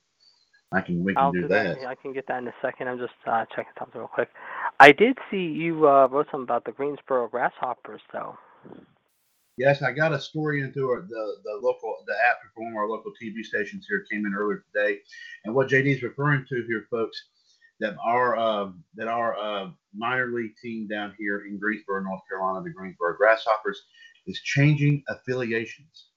I 0.75 0.81
can 0.81 1.03
we 1.03 1.13
can 1.13 1.23
I'll 1.23 1.31
do, 1.31 1.47
that. 1.47 1.79
that. 1.79 1.87
I 1.87 1.95
can 1.95 2.11
get 2.11 2.27
that 2.27 2.39
in 2.39 2.47
a 2.49 2.53
second. 2.61 2.89
I'm 2.89 2.99
just 2.99 3.13
uh, 3.25 3.45
checking 3.55 3.71
something 3.79 3.99
real 3.99 4.09
quick. 4.09 4.29
I 4.79 4.91
did 4.91 5.17
see 5.31 5.37
you 5.37 5.87
uh, 5.87 6.07
wrote 6.07 6.27
something 6.31 6.43
about 6.43 6.65
the 6.65 6.73
Greensboro 6.73 7.29
Grasshoppers, 7.29 8.01
though. 8.11 8.37
Yes, 9.57 9.81
I 9.81 9.93
got 9.93 10.11
a 10.11 10.19
story 10.19 10.61
into 10.61 10.89
our, 10.89 11.01
the 11.01 11.35
the 11.45 11.59
local 11.61 11.95
the 12.05 12.13
app 12.29 12.39
from 12.53 12.75
our 12.75 12.89
local 12.89 13.11
TV 13.11 13.41
stations 13.41 13.85
here 13.87 14.05
came 14.11 14.25
in 14.25 14.33
earlier 14.35 14.65
today, 14.73 14.99
and 15.45 15.55
what 15.55 15.69
JD 15.69 15.95
is 15.95 16.03
referring 16.03 16.45
to 16.49 16.65
here, 16.67 16.87
folks, 16.91 17.23
that 17.79 17.95
our 18.05 18.37
uh, 18.37 18.71
that 18.95 19.07
our 19.07 19.37
uh, 19.37 19.69
minor 19.95 20.27
league 20.27 20.57
team 20.61 20.87
down 20.87 21.13
here 21.17 21.45
in 21.47 21.57
Greensboro, 21.57 22.03
North 22.03 22.21
Carolina, 22.27 22.61
the 22.65 22.71
Greensboro 22.71 23.15
Grasshoppers, 23.15 23.81
is 24.27 24.41
changing 24.41 25.03
affiliations. 25.07 26.07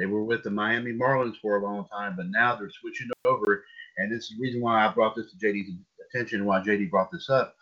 They 0.00 0.06
were 0.06 0.24
with 0.24 0.42
the 0.42 0.50
Miami 0.50 0.92
Marlins 0.94 1.38
for 1.42 1.58
a 1.58 1.62
long 1.62 1.86
time, 1.92 2.14
but 2.16 2.30
now 2.30 2.56
they're 2.56 2.70
switching 2.70 3.10
over. 3.26 3.66
And 3.98 4.10
this 4.10 4.24
is 4.24 4.30
the 4.30 4.40
reason 4.40 4.62
why 4.62 4.86
I 4.86 4.90
brought 4.90 5.14
this 5.14 5.26
to 5.30 5.36
JD's 5.36 5.72
attention, 6.08 6.46
why 6.46 6.60
JD 6.60 6.90
brought 6.90 7.10
this 7.12 7.28
up, 7.28 7.54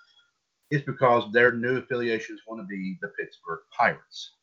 is 0.71 0.83
because 0.83 1.25
their 1.33 1.51
new 1.51 1.79
affiliations 1.79 2.43
want 2.47 2.61
to 2.61 2.67
be 2.67 2.97
the 3.03 3.09
Pittsburgh 3.19 3.59
Pirates. 3.77 4.35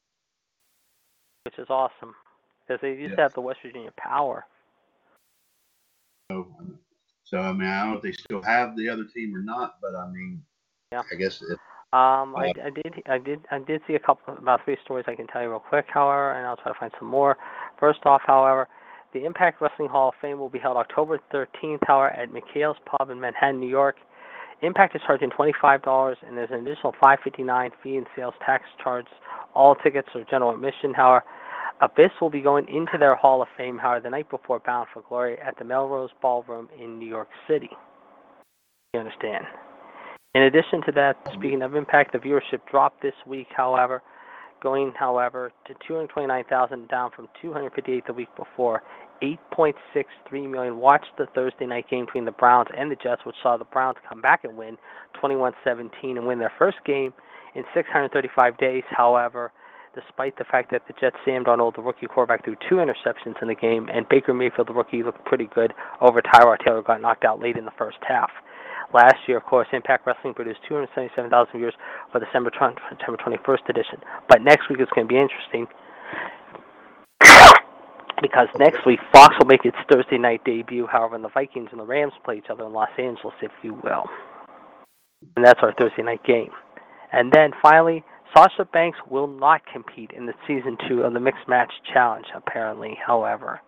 Which 1.46 1.58
is 1.58 1.68
awesome, 1.70 2.14
because 2.68 2.82
they 2.82 2.90
used 2.90 3.12
yes. 3.12 3.16
to 3.16 3.22
have 3.22 3.34
the 3.34 3.40
West 3.40 3.60
Virginia 3.64 3.94
Power. 3.96 4.46
So, 6.30 6.54
so, 7.24 7.38
I 7.40 7.54
mean, 7.54 7.70
I 7.70 7.80
don't 7.80 7.92
know 7.92 7.98
if 7.98 8.04
they 8.04 8.12
still 8.12 8.42
have 8.42 8.76
the 8.76 8.90
other 8.90 9.06
team 9.06 9.34
or 9.34 9.42
not, 9.42 9.76
but 9.82 9.96
I 9.96 10.12
mean, 10.12 10.44
yeah. 10.92 11.04
I 11.10 11.16
guess 11.16 11.42
if 11.42 11.58
um, 11.96 12.36
I, 12.36 12.52
I 12.62 12.70
did, 12.72 12.94
I 13.06 13.18
did, 13.18 13.40
I 13.52 13.60
did 13.60 13.82
see 13.88 13.94
a 13.94 14.00
couple, 14.00 14.36
about 14.36 14.66
three 14.66 14.76
stories 14.84 15.06
I 15.08 15.16
can 15.16 15.28
tell 15.28 15.42
you 15.42 15.50
real 15.50 15.60
quick, 15.60 15.86
however, 15.88 16.34
and 16.34 16.46
I'll 16.46 16.58
try 16.58 16.74
to 16.74 16.78
find 16.78 16.92
some 17.00 17.08
more. 17.08 17.38
First 17.80 18.00
off, 18.06 18.22
however, 18.26 18.68
the 19.14 19.24
Impact 19.24 19.62
Wrestling 19.62 19.88
Hall 19.88 20.10
of 20.10 20.16
Fame 20.22 20.38
will 20.38 20.50
be 20.50 20.60
held 20.60 20.76
October 20.76 21.22
13th, 21.34 21.80
however, 21.88 22.10
at 22.10 22.30
McHale's 22.32 22.78
Pub 22.86 23.10
in 23.12 23.22
Manhattan, 23.22 23.62
New 23.62 23.70
York. 23.70 23.96
Impact 24.62 24.94
is 24.94 25.02
charging 25.08 25.30
$25, 25.30 26.16
and 26.28 26.36
there's 26.36 26.50
an 26.52 26.68
additional 26.68 26.94
$5.59 27.02 27.72
fee 27.82 27.96
and 27.96 28.06
sales 28.14 28.34
tax 28.46 28.66
charge. 28.84 29.06
All 29.54 29.76
tickets 29.76 30.10
are 30.16 30.26
general 30.30 30.54
admission. 30.54 30.94
However, 30.94 31.24
Abyss 31.80 32.12
will 32.20 32.30
be 32.30 32.42
going 32.42 32.68
into 32.68 32.98
their 33.00 33.16
Hall 33.16 33.42
of 33.42 33.48
Fame, 33.58 33.78
however, 33.78 34.02
the 34.02 34.10
night 34.10 34.30
before 34.30 34.60
Bound 34.66 34.88
for 34.94 35.02
Glory 35.08 35.38
at 35.40 35.58
the 35.58 35.64
Melrose 35.64 36.10
Ballroom 36.22 36.68
in 36.78 37.00
New 37.00 37.08
York 37.08 37.30
City. 37.48 37.70
You 38.94 39.00
understand? 39.00 39.46
In 40.36 40.42
addition 40.42 40.82
to 40.86 40.92
that, 40.92 41.16
speaking 41.34 41.62
of 41.62 41.76
impact, 41.76 42.12
the 42.12 42.18
viewership 42.18 42.60
dropped 42.70 43.02
this 43.02 43.14
week, 43.26 43.48
however, 43.56 44.02
going, 44.62 44.92
however, 45.00 45.54
to 45.66 45.74
229,000, 45.88 46.90
down 46.90 47.10
from 47.16 47.30
258 47.42 48.06
the 48.06 48.12
week 48.12 48.28
before. 48.36 48.84
8.63 49.24 50.52
million 50.52 50.78
watched 50.78 51.16
the 51.18 51.28
Thursday 51.34 51.66
night 51.66 51.90
game 51.90 52.04
between 52.04 52.26
the 52.26 52.34
Browns 52.34 52.68
and 52.78 52.92
the 52.92 52.98
Jets, 52.98 53.22
which 53.26 53.38
saw 53.42 53.56
the 53.56 53.64
Browns 53.64 53.96
come 54.10 54.20
back 54.20 54.44
and 54.44 54.58
win 54.58 54.78
21-17 55.24 55.90
and 56.04 56.28
win 56.28 56.40
their 56.40 56.52
first 56.60 56.80
game 56.86 57.14
in 57.56 57.64
635 57.74 58.58
days. 58.58 58.84
However, 58.90 59.54
despite 59.94 60.38
the 60.38 60.44
fact 60.44 60.70
that 60.72 60.82
the 60.88 60.94
Jets 61.00 61.16
Sam 61.24 61.46
Darnold, 61.46 61.78
the 61.78 61.82
rookie 61.82 62.08
quarterback, 62.08 62.44
threw 62.44 62.58
two 62.68 62.76
interceptions 62.76 63.42
in 63.42 63.48
the 63.48 63.56
game, 63.56 63.88
and 63.88 64.06
Baker 64.10 64.34
Mayfield, 64.34 64.68
the 64.68 64.74
rookie, 64.74 65.02
looked 65.02 65.24
pretty 65.24 65.48
good 65.56 65.74
over 66.02 66.22
Tyrod 66.22 66.58
Taylor, 66.66 66.82
got 66.82 67.00
knocked 67.00 67.24
out 67.24 67.40
late 67.40 67.56
in 67.56 67.64
the 67.64 67.72
first 67.78 68.00
half. 68.06 68.32
Last 68.96 69.28
year, 69.28 69.36
of 69.36 69.44
course, 69.44 69.68
Impact 69.74 70.08
Wrestling 70.08 70.34
produced 70.34 70.62
277,000 70.70 71.28
viewers 71.52 71.74
for 72.14 72.20
the 72.20 72.26
December, 72.28 72.50
December 72.50 73.20
21st 73.20 73.68
edition. 73.68 74.00
But 74.30 74.42
next 74.42 74.70
week 74.70 74.80
is 74.80 74.88
going 74.96 75.06
to 75.06 75.14
be 75.14 75.20
interesting 75.20 75.68
because 78.22 78.48
next 78.58 78.86
week 78.86 79.00
Fox 79.12 79.36
will 79.38 79.48
make 79.48 79.66
its 79.66 79.76
Thursday 79.92 80.18
night 80.18 80.46
debut. 80.46 80.88
However, 80.88 81.18
the 81.18 81.28
Vikings 81.28 81.68
and 81.72 81.82
the 81.82 81.86
Rams 81.86 82.14
play 82.24 82.38
each 82.38 82.48
other 82.50 82.64
in 82.64 82.72
Los 82.72 82.88
Angeles, 82.98 83.36
if 83.42 83.52
you 83.64 83.74
will. 83.84 84.06
And 85.36 85.44
that's 85.46 85.60
our 85.62 85.74
Thursday 85.78 86.04
night 86.04 86.24
game. 86.24 86.52
And 87.12 87.34
then 87.34 87.52
finally, 87.62 88.02
Sasha 88.34 88.64
Banks 88.64 89.00
will 89.12 89.28
not 89.28 89.60
compete 89.74 90.12
in 90.16 90.26
the 90.26 90.34
season 90.48 90.78
two 90.88 91.02
of 91.02 91.12
the 91.12 91.20
Mixed 91.20 91.50
Match 91.50 91.72
Challenge, 91.94 92.28
apparently, 92.34 92.98
however. 93.06 93.60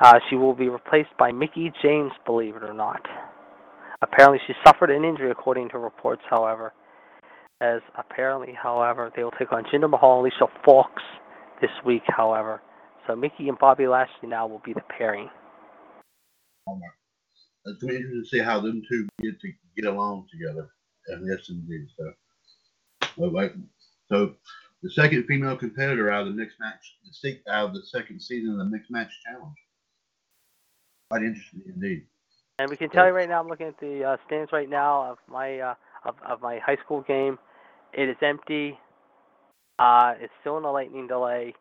Uh, 0.00 0.18
she 0.28 0.34
will 0.34 0.54
be 0.54 0.68
replaced 0.68 1.16
by 1.16 1.30
Mickie 1.30 1.70
James, 1.80 2.10
believe 2.26 2.56
it 2.56 2.64
or 2.64 2.74
not. 2.74 3.02
Apparently, 4.00 4.38
she 4.46 4.52
suffered 4.64 4.90
an 4.90 5.04
injury, 5.04 5.30
according 5.30 5.70
to 5.70 5.78
reports, 5.78 6.22
however. 6.28 6.72
As 7.60 7.80
apparently, 7.98 8.52
however, 8.52 9.10
they 9.16 9.24
will 9.24 9.32
take 9.32 9.52
on 9.52 9.64
Jinder 9.64 9.90
Mahal 9.90 10.18
and 10.18 10.32
Alicia 10.32 10.46
Fox 10.64 11.02
this 11.60 11.70
week, 11.84 12.02
however. 12.06 12.62
So 13.06 13.16
Mickie 13.16 13.48
and 13.48 13.58
Bobby 13.58 13.88
Lashley 13.88 14.28
now 14.28 14.46
will 14.46 14.62
be 14.64 14.72
the 14.72 14.82
pairing. 14.96 15.28
It's 17.64 17.80
going 17.80 17.80
to 17.80 17.86
be 17.86 17.96
interesting 17.96 18.22
to 18.22 18.28
see 18.28 18.38
how 18.38 18.60
them 18.60 18.82
two 18.88 19.08
get 19.20 19.40
to 19.40 19.52
get 19.76 19.86
along 19.86 20.26
together. 20.30 20.70
And 21.08 21.26
yes, 21.28 21.48
indeed. 21.48 21.88
So, 21.96 22.12
so 24.08 24.34
the 24.82 24.90
second 24.90 25.24
female 25.26 25.56
competitor 25.56 26.10
out 26.10 26.26
of 26.26 26.28
the 26.28 26.34
mixed 26.34 26.60
match, 26.60 26.96
the 27.22 27.40
out 27.50 27.70
of 27.70 27.74
the 27.74 27.82
second 27.82 28.20
season 28.20 28.52
of 28.52 28.58
the 28.58 28.64
mixed 28.64 28.90
match 28.90 29.10
challenge. 29.26 29.56
Quite 31.10 31.22
interesting 31.22 31.62
indeed. 31.66 32.06
And 32.58 32.68
we 32.68 32.76
can 32.76 32.90
tell 32.90 33.06
you 33.06 33.12
right 33.12 33.28
now, 33.28 33.40
I'm 33.40 33.46
looking 33.46 33.68
at 33.68 33.78
the 33.78 34.02
uh, 34.02 34.16
stands 34.26 34.50
right 34.52 34.68
now 34.68 35.12
of 35.12 35.18
my 35.30 35.60
uh, 35.60 35.74
of, 36.04 36.16
of 36.26 36.40
my 36.40 36.58
high 36.58 36.76
school 36.84 37.02
game. 37.02 37.38
It 37.92 38.08
is 38.08 38.16
empty. 38.20 38.78
Uh, 39.78 40.14
it's 40.18 40.32
still 40.40 40.58
in 40.58 40.64
a 40.64 40.72
lightning 40.72 41.06
delay. 41.06 41.54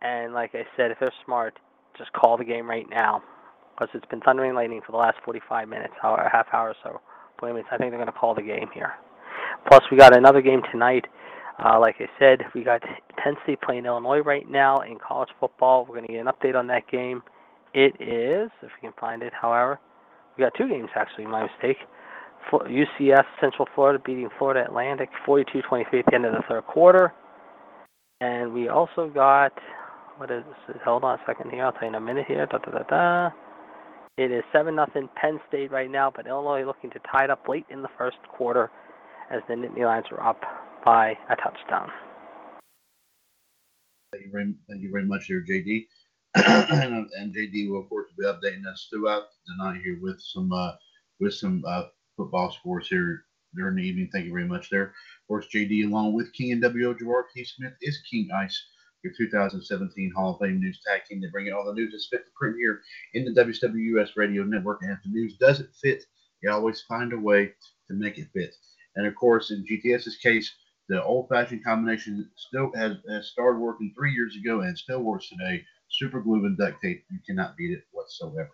And 0.00 0.32
like 0.32 0.54
I 0.54 0.62
said, 0.76 0.92
if 0.92 0.98
they're 1.00 1.12
smart, 1.24 1.58
just 1.96 2.12
call 2.12 2.36
the 2.36 2.44
game 2.44 2.70
right 2.70 2.86
now, 2.88 3.20
because 3.74 3.88
it's 3.94 4.06
been 4.06 4.20
thundering 4.20 4.54
lightning 4.54 4.80
for 4.86 4.92
the 4.92 4.98
last 4.98 5.16
45 5.24 5.68
minutes, 5.68 5.94
hour, 6.04 6.28
half 6.32 6.46
hour 6.52 6.68
or 6.68 6.76
so. 6.84 7.00
But 7.40 7.50
I 7.50 7.54
think 7.54 7.66
they're 7.78 7.90
going 7.90 8.06
to 8.06 8.12
call 8.12 8.36
the 8.36 8.42
game 8.42 8.68
here. 8.72 8.92
Plus, 9.66 9.82
we 9.90 9.96
got 9.96 10.16
another 10.16 10.40
game 10.40 10.62
tonight. 10.70 11.06
Uh, 11.64 11.80
like 11.80 11.96
I 11.98 12.06
said, 12.20 12.42
we 12.54 12.62
got 12.62 12.82
Penn 13.16 13.34
State 13.42 13.60
playing 13.60 13.86
Illinois 13.86 14.20
right 14.20 14.48
now 14.48 14.78
in 14.78 14.98
college 14.98 15.30
football. 15.40 15.84
We're 15.84 15.96
going 15.96 16.06
to 16.06 16.12
get 16.12 16.24
an 16.24 16.32
update 16.32 16.56
on 16.56 16.68
that 16.68 16.88
game. 16.88 17.22
It 17.74 18.00
is, 18.00 18.50
if 18.62 18.70
we 18.80 18.88
can 18.88 18.92
find 19.00 19.22
it, 19.22 19.32
however, 19.32 19.80
we 20.38 20.44
got 20.44 20.54
two 20.56 20.68
games 20.68 20.88
actually, 20.94 21.26
my 21.26 21.42
mistake. 21.42 21.78
UCF 22.52 23.24
Central 23.40 23.68
Florida 23.74 24.02
beating 24.04 24.30
Florida 24.38 24.64
Atlantic 24.64 25.10
42-23 25.26 25.98
at 25.98 26.06
the 26.06 26.14
end 26.14 26.24
of 26.24 26.32
the 26.32 26.42
third 26.48 26.64
quarter. 26.66 27.12
And 28.20 28.54
we 28.54 28.68
also 28.68 29.10
got 29.12 29.52
what 30.18 30.30
is 30.32 30.42
this? 30.66 30.76
Hold 30.84 31.04
on 31.04 31.18
a 31.18 31.22
second 31.26 31.50
here. 31.52 31.64
I'll 31.64 31.72
tell 31.72 31.82
you 31.82 31.88
in 31.88 31.94
a 31.94 32.00
minute 32.00 32.24
here. 32.26 32.44
Da, 32.46 32.58
da, 32.58 32.70
da, 32.70 32.82
da. 32.82 33.30
It 34.16 34.32
is 34.32 34.42
7 34.52 34.74
nothing 34.74 35.08
Penn 35.14 35.38
State 35.46 35.70
right 35.70 35.88
now, 35.88 36.12
but 36.14 36.26
Illinois 36.26 36.64
looking 36.64 36.90
to 36.90 36.98
tie 37.10 37.24
it 37.24 37.30
up 37.30 37.46
late 37.46 37.66
in 37.70 37.82
the 37.82 37.88
first 37.96 38.16
quarter 38.36 38.68
as 39.30 39.42
the 39.48 39.54
Nittany 39.54 39.84
Lions 39.84 40.06
are 40.10 40.20
up 40.20 40.40
by 40.84 41.10
a 41.30 41.36
touchdown. 41.36 41.90
Thank 44.10 44.24
you 44.24 44.32
very, 44.32 44.54
thank 44.68 44.82
you 44.82 44.90
very 44.90 45.04
much 45.04 45.28
there, 45.28 45.44
JD. 45.44 45.86
and, 46.34 47.06
uh, 47.06 47.08
and, 47.20 47.34
JD 47.34 47.70
will, 47.70 47.82
of 47.82 47.88
course, 47.88 48.07
be 48.18 48.24
updating 48.24 48.66
us 48.66 48.88
throughout 48.90 49.24
the 49.46 49.64
night 49.64 49.80
here 49.82 49.98
with 50.02 50.20
some 50.20 50.52
uh, 50.52 50.72
with 51.20 51.34
some 51.34 51.62
uh, 51.66 51.84
football 52.16 52.52
scores 52.52 52.88
here 52.88 53.24
during 53.54 53.76
the 53.76 53.82
evening. 53.82 54.08
Thank 54.12 54.26
you 54.26 54.32
very 54.32 54.46
much 54.46 54.70
there. 54.70 54.86
Of 54.86 55.28
course, 55.28 55.46
JD, 55.54 55.86
along 55.86 56.14
with 56.14 56.32
King 56.32 56.52
and 56.52 56.62
WO 56.62 56.94
Gerard 56.94 57.26
T. 57.34 57.44
Smith, 57.44 57.74
is 57.80 58.00
King 58.10 58.28
Ice 58.36 58.62
your 59.04 59.12
2017 59.16 60.12
Hall 60.14 60.34
of 60.34 60.40
Fame 60.40 60.60
News 60.60 60.80
Tag 60.86 61.02
Team. 61.04 61.20
They 61.20 61.28
bring 61.28 61.46
you 61.46 61.56
all 61.56 61.64
the 61.64 61.72
news 61.72 61.92
that's 61.92 62.08
fit 62.08 62.24
to 62.24 62.32
print 62.36 62.56
here 62.56 62.80
in 63.14 63.24
the 63.24 63.44
WWS 63.44 64.10
Radio 64.16 64.42
Network. 64.42 64.80
And 64.82 64.90
if 64.90 64.98
the 65.02 65.10
news 65.10 65.36
doesn't 65.36 65.74
fit, 65.74 66.04
you 66.42 66.50
always 66.50 66.82
find 66.82 67.12
a 67.12 67.18
way 67.18 67.52
to 67.88 67.94
make 67.94 68.18
it 68.18 68.28
fit. 68.32 68.54
And 68.96 69.06
of 69.06 69.14
course, 69.14 69.50
in 69.50 69.64
GTS's 69.64 70.16
case, 70.16 70.52
the 70.88 71.02
old-fashioned 71.02 71.64
combination 71.64 72.28
still 72.36 72.72
has, 72.74 72.96
has 73.08 73.28
started 73.28 73.60
working 73.60 73.92
three 73.94 74.12
years 74.12 74.36
ago 74.36 74.62
and 74.62 74.76
still 74.76 75.02
works 75.02 75.28
today. 75.28 75.62
Super 75.90 76.20
glue 76.20 76.44
and 76.46 76.56
duct 76.56 76.80
tape. 76.82 77.04
You 77.10 77.18
cannot 77.26 77.56
beat 77.56 77.72
it 77.72 77.84
whatsoever. 77.92 78.50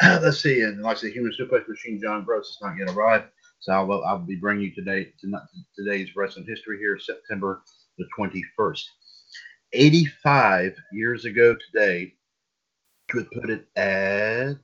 Let's 0.02 0.42
see. 0.42 0.62
And 0.62 0.82
like 0.82 0.96
I 0.96 1.00
said, 1.00 1.12
Human 1.12 1.32
Suplex 1.38 1.68
Machine 1.68 2.00
John 2.02 2.24
Gross 2.24 2.48
has 2.48 2.58
not 2.60 2.78
yet 2.78 2.94
arrived. 2.94 3.26
So 3.60 3.72
I'll, 3.72 4.04
I'll 4.04 4.18
be 4.18 4.36
bringing 4.36 4.64
you 4.64 4.74
today 4.74 5.12
today's 5.76 6.16
wrestling 6.16 6.46
history 6.48 6.78
here, 6.78 6.98
September 6.98 7.62
the 7.98 8.06
21st. 8.18 8.82
85 9.72 10.76
years 10.92 11.24
ago 11.24 11.56
today, 11.72 12.14
could 13.08 13.30
put 13.30 13.50
it 13.50 13.66
at, 13.76 14.56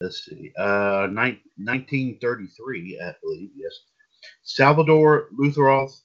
let's 0.00 0.24
see, 0.24 0.52
uh, 0.58 1.08
1933, 1.08 3.00
I 3.00 3.14
believe, 3.22 3.50
yes. 3.56 3.72
Salvador 4.42 5.28
Lutteroth, 5.38 6.02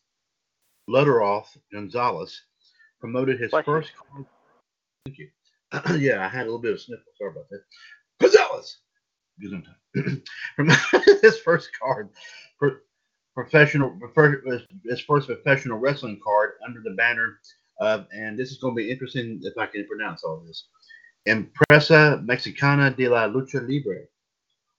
Lutteroth 0.90 1.58
Gonzalez 1.72 2.42
promoted 3.00 3.40
his 3.40 3.52
first. 3.66 3.92
Thank 5.08 5.20
you. 5.20 5.30
yeah, 6.00 6.26
I 6.26 6.28
had 6.28 6.42
a 6.42 6.46
little 6.46 6.60
bit 6.60 6.74
of 6.74 6.82
sniffle. 6.82 7.06
Sorry 7.18 7.32
about 7.32 7.50
that. 7.50 7.62
Gonzalez! 8.20 8.78
From 10.56 10.70
his 11.22 11.40
first 11.40 11.70
card, 11.80 12.10
professional, 13.34 13.98
his 14.84 15.00
first 15.02 15.28
professional 15.28 15.78
wrestling 15.78 16.20
card 16.24 16.54
under 16.66 16.82
the 16.82 16.96
banner 16.96 17.40
uh, 17.80 18.04
and 18.12 18.38
this 18.38 18.52
is 18.52 18.58
going 18.58 18.76
to 18.76 18.82
be 18.82 18.92
interesting 18.92 19.40
if 19.44 19.58
I 19.58 19.68
can 19.68 19.86
pronounce 19.88 20.24
all 20.24 20.44
this. 20.46 20.68
Empresa 21.28 22.22
Mexicana 22.24 22.90
de 22.92 23.08
la 23.08 23.28
Lucha 23.28 23.66
Libre, 23.68 24.06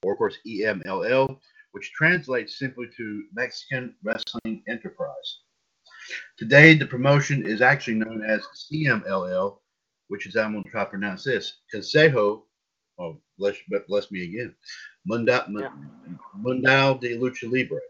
or 0.02 0.12
of 0.12 0.18
course 0.18 0.36
EMLL, 0.46 1.38
which 1.72 1.92
translates 1.92 2.58
simply 2.58 2.86
to 2.96 3.24
Mexican 3.32 3.94
Wrestling 4.02 4.62
Enterprise. 4.66 5.40
Today, 6.38 6.74
the 6.74 6.86
promotion 6.86 7.46
is 7.46 7.62
actually 7.62 7.94
known 7.94 8.24
as 8.24 8.42
CMLL, 8.72 9.58
which 10.08 10.26
is 10.26 10.36
I'm 10.36 10.52
going 10.52 10.64
to 10.64 10.70
try 10.70 10.84
to 10.84 10.90
pronounce 10.90 11.24
this 11.24 11.60
Consejo. 11.72 12.42
Oh, 12.98 13.16
bless, 13.38 13.56
bless 13.86 14.10
me 14.10 14.24
again. 14.24 14.54
Mundial, 15.08 15.44
yeah. 15.50 15.70
Mundial 16.36 16.98
de 16.98 17.16
Lucha 17.16 17.50
Libre, 17.50 17.80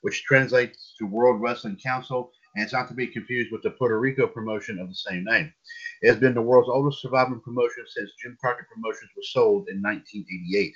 which 0.00 0.24
translates 0.24 0.94
to 0.98 1.06
World 1.06 1.40
Wrestling 1.40 1.76
Council 1.76 2.32
and 2.56 2.64
it's 2.64 2.72
not 2.72 2.88
to 2.88 2.94
be 2.94 3.06
confused 3.06 3.52
with 3.52 3.62
the 3.62 3.70
Puerto 3.70 4.00
Rico 4.00 4.26
promotion 4.26 4.78
of 4.78 4.88
the 4.88 4.94
same 4.94 5.24
name. 5.24 5.52
It 6.00 6.08
has 6.08 6.16
been 6.16 6.32
the 6.32 6.40
world's 6.40 6.70
oldest 6.70 7.02
surviving 7.02 7.40
promotion 7.40 7.84
since 7.86 8.12
Jim 8.20 8.36
Crockett 8.40 8.64
Promotions 8.72 9.10
was 9.14 9.30
sold 9.30 9.68
in 9.68 9.82
1988. 9.82 10.72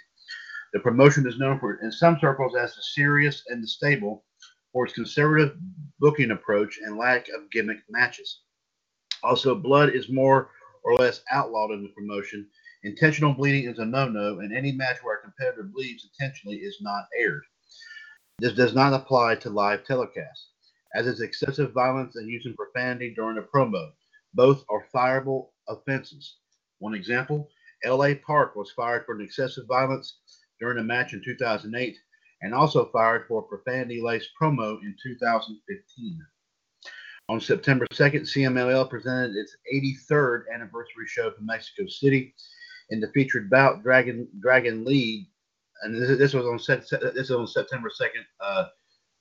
The 0.74 0.80
promotion 0.80 1.26
is 1.26 1.38
known 1.38 1.58
for, 1.58 1.82
in 1.82 1.90
some 1.90 2.18
circles 2.20 2.54
as 2.54 2.76
the 2.76 2.82
serious 2.82 3.44
and 3.48 3.62
the 3.62 3.66
stable 3.66 4.24
for 4.74 4.84
its 4.84 4.94
conservative 4.94 5.56
booking 5.98 6.32
approach 6.32 6.78
and 6.84 6.98
lack 6.98 7.28
of 7.28 7.50
gimmick 7.50 7.78
matches. 7.88 8.42
Also, 9.22 9.54
blood 9.54 9.88
is 9.88 10.10
more 10.10 10.50
or 10.84 10.94
less 10.94 11.22
outlawed 11.30 11.72
in 11.72 11.82
the 11.82 11.88
promotion. 11.90 12.48
Intentional 12.84 13.34
bleeding 13.34 13.70
is 13.70 13.78
a 13.78 13.84
no-no, 13.84 14.40
and 14.40 14.56
any 14.56 14.72
match 14.72 14.98
where 15.02 15.18
a 15.18 15.22
competitor 15.22 15.64
bleeds 15.64 16.08
intentionally 16.10 16.58
is 16.58 16.78
not 16.80 17.04
aired. 17.18 17.42
This 18.38 18.54
does 18.54 18.74
not 18.74 18.94
apply 18.94 19.36
to 19.36 19.50
live 19.50 19.84
telecasts 19.84 20.46
as 20.94 21.06
is 21.06 21.20
excessive 21.20 21.72
violence 21.72 22.16
and 22.16 22.28
using 22.28 22.54
profanity 22.54 23.14
during 23.14 23.38
a 23.38 23.42
promo. 23.42 23.92
Both 24.34 24.64
are 24.68 24.86
fireable 24.94 25.50
offenses. 25.68 26.36
One 26.78 26.94
example 26.94 27.48
L.A. 27.84 28.14
Park 28.16 28.56
was 28.56 28.72
fired 28.72 29.04
for 29.06 29.20
excessive 29.20 29.66
violence 29.66 30.18
during 30.58 30.78
a 30.78 30.84
match 30.84 31.12
in 31.12 31.22
2008 31.24 31.96
and 32.42 32.54
also 32.54 32.86
fired 32.86 33.26
for 33.26 33.40
a 33.40 33.42
profanity 33.48 34.00
laced 34.00 34.30
promo 34.40 34.80
in 34.82 34.96
2015. 35.02 36.26
On 37.30 37.40
September 37.40 37.86
2nd, 37.92 38.22
CMLL 38.22 38.90
presented 38.90 39.36
its 39.36 39.56
83rd 39.72 40.46
anniversary 40.52 41.06
show 41.06 41.30
from 41.30 41.46
Mexico 41.46 41.86
City. 41.86 42.34
In 42.88 42.98
the 42.98 43.06
featured 43.12 43.48
bout, 43.48 43.84
Dragon 43.84 44.26
Dragon 44.40 44.84
Lee, 44.84 45.30
and 45.84 45.94
this, 45.94 46.18
this 46.18 46.34
was 46.34 46.44
on 46.44 46.76
this 47.14 47.30
was 47.30 47.30
on 47.30 47.46
September 47.46 47.88
2nd, 47.88 48.24
uh, 48.40 48.64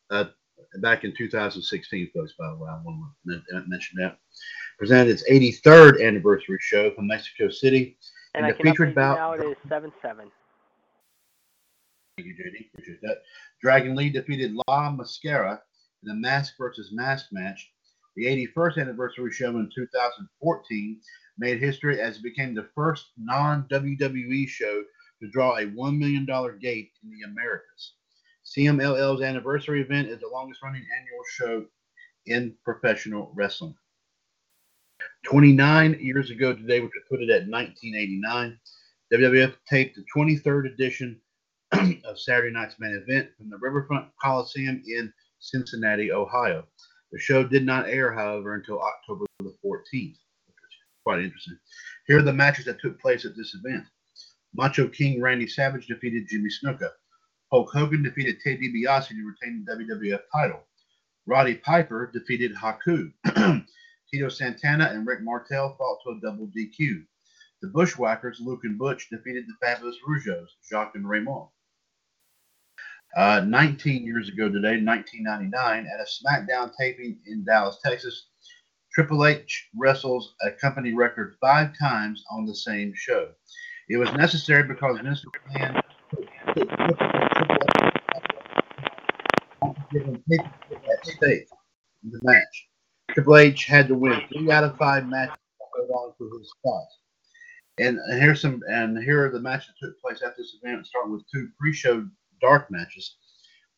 uh, 0.10 0.26
back 0.80 1.04
in 1.04 1.14
2016, 1.16 2.10
folks. 2.12 2.34
By 2.40 2.50
the 2.50 2.56
way, 2.56 2.68
I 2.72 2.82
want 2.84 3.14
to 3.28 3.64
mention 3.68 4.00
that 4.02 4.18
presented 4.80 5.12
its 5.12 5.30
83rd 5.30 6.04
anniversary 6.04 6.58
show 6.62 6.90
from 6.96 7.06
Mexico 7.06 7.48
City. 7.52 7.96
And 8.34 8.50
the 8.50 8.56
featured 8.56 8.96
bout, 8.96 9.18
now 9.18 9.34
it 9.34 9.44
is 9.46 9.56
seven 9.68 9.92
seven. 10.02 10.32
Thank 12.18 12.30
you, 12.30 12.34
JD. 12.34 12.74
Appreciate 12.74 13.02
that. 13.04 13.22
Dragon 13.62 13.96
Lee 13.96 14.10
defeated 14.10 14.56
La 14.68 14.90
Mascara 14.90 15.62
in 16.04 16.10
a 16.10 16.16
mask 16.16 16.56
versus 16.58 16.90
mask 16.92 17.28
match 17.32 17.72
the 18.20 18.48
81st 18.58 18.82
anniversary 18.82 19.32
show 19.32 19.50
in 19.50 19.70
2014 19.74 21.00
made 21.38 21.60
history 21.60 22.02
as 22.02 22.18
it 22.18 22.24
became 22.24 22.54
the 22.54 22.68
first 22.76 23.12
non 23.18 23.66
WWE 23.72 24.48
show 24.48 24.84
to 25.22 25.30
draw 25.32 25.56
a 25.56 25.66
$1 25.66 25.98
million 25.98 26.26
gate 26.60 26.92
in 27.04 27.10
the 27.12 27.26
Americas. 27.26 27.94
CMLL's 28.46 29.22
anniversary 29.22 29.82
event 29.82 30.10
is 30.10 30.20
the 30.20 30.28
longest 30.28 30.62
running 30.62 30.84
annual 30.98 31.24
show 31.30 31.66
in 32.26 32.54
professional 32.66 33.32
wrestling. 33.36 33.76
29 35.26 35.98
years 36.02 36.30
ago 36.30 36.54
today, 36.54 36.82
which 36.82 36.92
would 36.94 37.10
put 37.10 37.24
it 37.24 37.30
at 37.30 37.48
1989, 37.48 38.60
WWF 39.14 39.56
taped 39.70 39.96
the 39.96 40.04
23rd 40.14 40.74
edition 40.74 41.22
of 42.04 42.20
Saturday 42.20 42.52
Night's 42.52 42.76
Main 42.80 43.02
Event 43.02 43.30
from 43.38 43.50
the 43.50 43.58
Riverfront 43.58 44.10
Coliseum 44.22 44.84
in 44.86 45.14
Cincinnati, 45.40 46.12
Ohio. 46.12 46.66
The 47.12 47.20
show 47.20 47.44
did 47.44 47.66
not 47.66 47.90
air, 47.90 48.14
however, 48.14 48.54
until 48.54 48.82
October 48.82 49.26
the 49.40 49.56
14th, 49.66 49.84
which 49.94 50.14
is 50.14 50.78
quite 51.04 51.20
interesting. 51.20 51.58
Here 52.08 52.20
are 52.20 52.24
the 52.24 52.34
matches 52.34 52.66
that 52.66 52.80
took 52.80 53.00
place 53.00 53.26
at 53.26 53.36
this 53.36 53.56
event. 53.56 53.86
Macho 54.54 54.88
King 54.88 55.22
Randy 55.22 55.48
Savage 55.48 55.88
defeated 55.88 56.28
Jimmy 56.28 56.50
Snuka. 56.50 56.90
Hulk 57.52 57.72
Hogan 57.72 58.04
defeated 58.04 58.40
Ted 58.42 58.60
DiBiase 58.60 59.08
to 59.08 59.34
retain 59.42 59.66
the 59.66 59.74
WWF 59.74 60.22
title. 60.32 60.68
Roddy 61.26 61.56
Piper 61.56 62.12
defeated 62.14 62.56
Haku. 62.56 63.12
Tito 64.12 64.30
Santana 64.30 64.86
and 64.86 65.06
Rick 65.06 65.22
Martel 65.22 65.76
fought 65.78 66.00
to 66.04 66.12
a 66.12 66.20
double 66.22 66.48
DQ. 66.48 67.06
The 67.62 67.68
Bushwhackers, 67.68 68.40
Luke 68.40 68.64
and 68.64 68.78
Butch, 68.78 69.10
defeated 69.10 69.46
the 69.48 69.54
Fabulous 69.66 69.98
Rougeaus, 70.08 70.48
Jacques 70.68 70.96
and 70.96 71.08
Raymond. 71.08 71.50
Uh, 73.16 73.42
19 73.48 74.04
years 74.04 74.30
ago 74.30 74.50
today, 74.50 74.82
1999, 74.82 75.88
at 75.88 76.00
a 76.00 76.06
SmackDown 76.06 76.72
taping 76.80 77.18
in 77.26 77.44
Dallas, 77.44 77.80
Texas, 77.84 78.28
Triple 78.94 79.26
H 79.26 79.70
wrestles 79.76 80.36
a 80.42 80.52
company 80.52 80.94
record 80.94 81.36
five 81.42 81.78
times 81.78 82.24
on 82.32 82.46
the 82.46 82.56
same 82.56 82.94
show. 82.96 83.30
It 83.88 83.98
was 83.98 84.12
necessary 84.14 84.64
because 84.64 85.00
Vince 85.00 85.24
McMahon 85.26 85.82
stake 91.04 91.48
in 92.04 92.12
the 92.12 92.20
match. 92.24 92.68
Triple 93.12 93.38
H 93.38 93.66
had 93.66 93.88
to 93.88 93.96
win 93.96 94.22
three 94.32 94.52
out 94.52 94.64
of 94.64 94.78
five 94.78 95.08
matches 95.08 95.36
to 95.36 95.86
hold 95.88 95.90
on 95.92 96.14
to 96.18 96.38
his 96.38 96.50
spot. 96.52 96.84
And, 97.80 97.98
and 97.98 98.22
here's 98.22 98.42
some 98.42 98.62
and 98.70 99.02
here 99.04 99.26
are 99.26 99.32
the 99.32 99.40
matches 99.40 99.70
that 99.82 99.88
took 99.88 100.02
place 100.02 100.22
at 100.24 100.36
this 100.38 100.58
event, 100.62 100.86
starting 100.86 101.14
with 101.14 101.24
two 101.34 101.50
pre-show 101.60 102.08
dark 102.42 102.70
matches. 102.72 103.16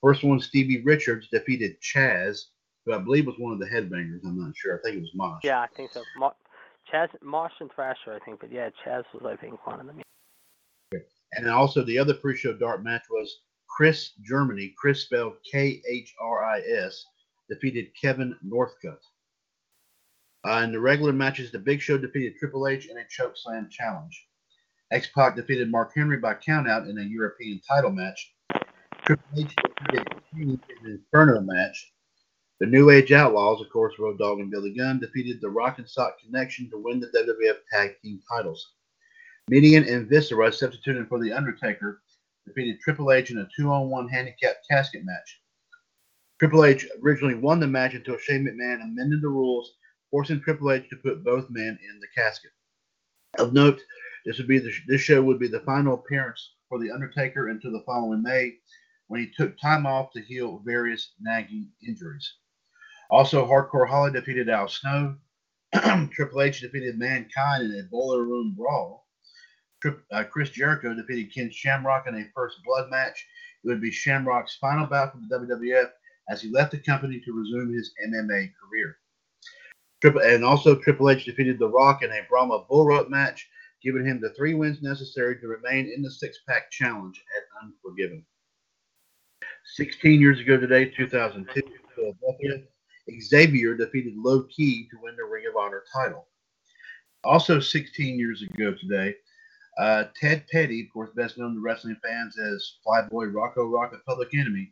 First 0.01 0.23
one, 0.23 0.39
Stevie 0.39 0.81
Richards 0.81 1.27
defeated 1.31 1.79
Chaz, 1.81 2.45
who 2.85 2.93
I 2.93 2.97
believe 2.97 3.27
was 3.27 3.37
one 3.37 3.53
of 3.53 3.59
the 3.59 3.67
headbangers. 3.67 4.23
I'm 4.25 4.39
not 4.39 4.55
sure. 4.55 4.77
I 4.77 4.81
think 4.81 4.97
it 4.97 5.01
was 5.01 5.11
Mosh. 5.13 5.41
Yeah, 5.43 5.59
I 5.59 5.67
think 5.75 5.91
so. 5.91 6.01
Mo- 6.17 6.35
Chaz, 6.91 7.09
Mosh 7.21 7.51
and 7.59 7.71
Thrasher, 7.71 8.13
I 8.13 8.19
think. 8.25 8.39
But 8.39 8.51
yeah, 8.51 8.69
Chaz 8.85 9.03
was, 9.13 9.23
I 9.25 9.35
think, 9.35 9.65
one 9.65 9.79
of 9.79 9.85
them. 9.85 10.01
And 11.33 11.49
also 11.49 11.83
the 11.83 11.97
other 11.97 12.13
pre-show 12.13 12.53
dark 12.53 12.83
match 12.83 13.03
was 13.09 13.41
Chris 13.69 14.11
Germany, 14.21 14.73
Chris 14.77 15.03
spelled 15.03 15.35
K 15.49 15.81
H 15.87 16.13
R 16.19 16.43
I 16.43 16.59
S, 16.59 17.05
defeated 17.49 17.87
Kevin 17.99 18.35
Northcutt. 18.45 18.97
Uh, 20.45 20.61
in 20.63 20.71
the 20.71 20.79
regular 20.79 21.13
matches, 21.13 21.51
the 21.51 21.59
Big 21.59 21.79
Show 21.79 21.97
defeated 21.97 22.35
Triple 22.37 22.67
H 22.67 22.87
in 22.87 22.97
a 22.97 23.07
choke 23.09 23.33
slam 23.35 23.69
challenge. 23.69 24.27
X 24.91 25.07
Pac 25.15 25.35
defeated 25.35 25.71
Mark 25.71 25.93
Henry 25.95 26.17
by 26.17 26.33
countout 26.33 26.89
in 26.89 26.97
a 26.97 27.03
European 27.03 27.61
title 27.65 27.91
match. 27.91 28.30
Triple 29.11 29.39
H 29.39 29.55
in 30.37 30.49
an 30.49 30.61
Inferno 30.85 31.41
match. 31.41 31.91
The 32.61 32.65
New 32.65 32.91
Age 32.91 33.11
Outlaws, 33.11 33.59
of 33.59 33.69
course, 33.69 33.99
Road 33.99 34.17
Dogg 34.17 34.39
and 34.39 34.49
Billy 34.49 34.73
Gunn, 34.73 35.01
defeated 35.01 35.41
the 35.41 35.49
Rock 35.49 35.79
and 35.79 35.89
Sock 35.89 36.17
Connection 36.23 36.69
to 36.69 36.77
win 36.77 37.01
the 37.01 37.07
WWF 37.07 37.57
Tag 37.69 37.99
Team 38.01 38.21
titles. 38.31 38.75
Mideon 39.49 39.83
and 39.83 40.07
Viscera, 40.07 40.49
substituted 40.53 41.09
for 41.09 41.19
The 41.19 41.33
Undertaker, 41.33 42.01
defeated 42.47 42.79
Triple 42.79 43.11
H 43.11 43.31
in 43.31 43.39
a 43.39 43.49
two 43.53 43.69
on 43.69 43.89
one 43.89 44.07
handicap 44.07 44.55
casket 44.69 45.03
match. 45.03 45.41
Triple 46.39 46.63
H 46.63 46.87
originally 47.03 47.35
won 47.35 47.59
the 47.59 47.67
match 47.67 47.95
until 47.95 48.17
Shane 48.17 48.45
McMahon 48.45 48.81
amended 48.81 49.21
the 49.21 49.27
rules, 49.27 49.73
forcing 50.09 50.39
Triple 50.39 50.71
H 50.71 50.89
to 50.89 50.95
put 50.95 51.25
both 51.25 51.49
men 51.49 51.77
in 51.83 51.99
the 51.99 52.07
casket. 52.15 52.51
Of 53.39 53.51
note, 53.51 53.81
this 54.25 54.37
would 54.37 54.47
be 54.47 54.59
the, 54.59 54.71
this 54.87 55.01
show 55.01 55.21
would 55.21 55.39
be 55.39 55.49
the 55.49 55.59
final 55.65 55.95
appearance 55.95 56.53
for 56.69 56.79
The 56.79 56.91
Undertaker 56.91 57.49
until 57.49 57.73
the 57.73 57.83
following 57.85 58.23
May, 58.23 58.53
when 59.11 59.19
he 59.19 59.27
took 59.35 59.59
time 59.59 59.85
off 59.85 60.09
to 60.13 60.21
heal 60.21 60.61
various 60.65 61.15
nagging 61.19 61.69
injuries. 61.85 62.35
Also, 63.09 63.45
Hardcore 63.45 63.85
Holly 63.85 64.09
defeated 64.09 64.47
Al 64.47 64.69
Snow. 64.69 65.17
Triple 66.13 66.41
H 66.41 66.61
defeated 66.61 66.97
Mankind 66.97 67.63
in 67.63 67.77
a 67.77 67.89
Boiler 67.91 68.23
Room 68.23 68.55
Brawl. 68.57 69.05
Uh, 70.13 70.23
Chris 70.23 70.51
Jericho 70.51 70.93
defeated 70.93 71.33
Ken 71.33 71.51
Shamrock 71.51 72.07
in 72.07 72.15
a 72.15 72.31
First 72.33 72.59
Blood 72.63 72.89
match. 72.89 73.27
It 73.65 73.67
would 73.67 73.81
be 73.81 73.91
Shamrock's 73.91 74.55
final 74.61 74.87
bout 74.87 75.11
for 75.11 75.17
the 75.17 75.45
WWF 75.45 75.89
as 76.29 76.41
he 76.41 76.49
left 76.49 76.71
the 76.71 76.77
company 76.77 77.19
to 77.19 77.33
resume 77.33 77.73
his 77.73 77.93
MMA 78.07 78.53
career. 78.63 78.95
Triple, 79.99 80.21
and 80.21 80.45
also 80.45 80.77
Triple 80.77 81.09
H 81.09 81.25
defeated 81.25 81.59
The 81.59 81.67
Rock 81.67 82.01
in 82.01 82.11
a 82.11 82.25
Brahma 82.29 82.63
Bull 82.69 82.85
Rope 82.85 83.09
match, 83.09 83.49
giving 83.83 84.05
him 84.05 84.21
the 84.21 84.33
three 84.35 84.53
wins 84.53 84.81
necessary 84.81 85.37
to 85.41 85.49
remain 85.49 85.91
in 85.93 86.01
the 86.01 86.11
six 86.11 86.39
pack 86.47 86.71
challenge 86.71 87.21
at 87.35 87.43
Unforgiven. 87.61 88.25
16 89.65 90.19
years 90.19 90.39
ago 90.39 90.57
today, 90.57 90.85
2002, 90.85 91.61
Philadelphia, 91.95 92.63
Xavier 93.21 93.75
defeated 93.75 94.13
Low 94.15 94.43
Ki 94.43 94.87
to 94.89 94.97
win 95.01 95.15
the 95.15 95.23
Ring 95.23 95.45
of 95.49 95.55
Honor 95.55 95.83
title. 95.93 96.27
Also, 97.23 97.59
16 97.59 98.17
years 98.17 98.41
ago 98.41 98.73
today, 98.73 99.15
uh, 99.77 100.05
Ted 100.19 100.45
Petty, 100.51 100.81
of 100.81 100.93
course, 100.93 101.09
best 101.15 101.37
known 101.37 101.55
to 101.55 101.61
wrestling 101.61 101.97
fans 102.03 102.37
as 102.37 102.77
Flyboy 102.85 103.33
Rocco 103.33 103.65
Rocket 103.65 104.05
Public 104.05 104.33
Enemy, 104.33 104.69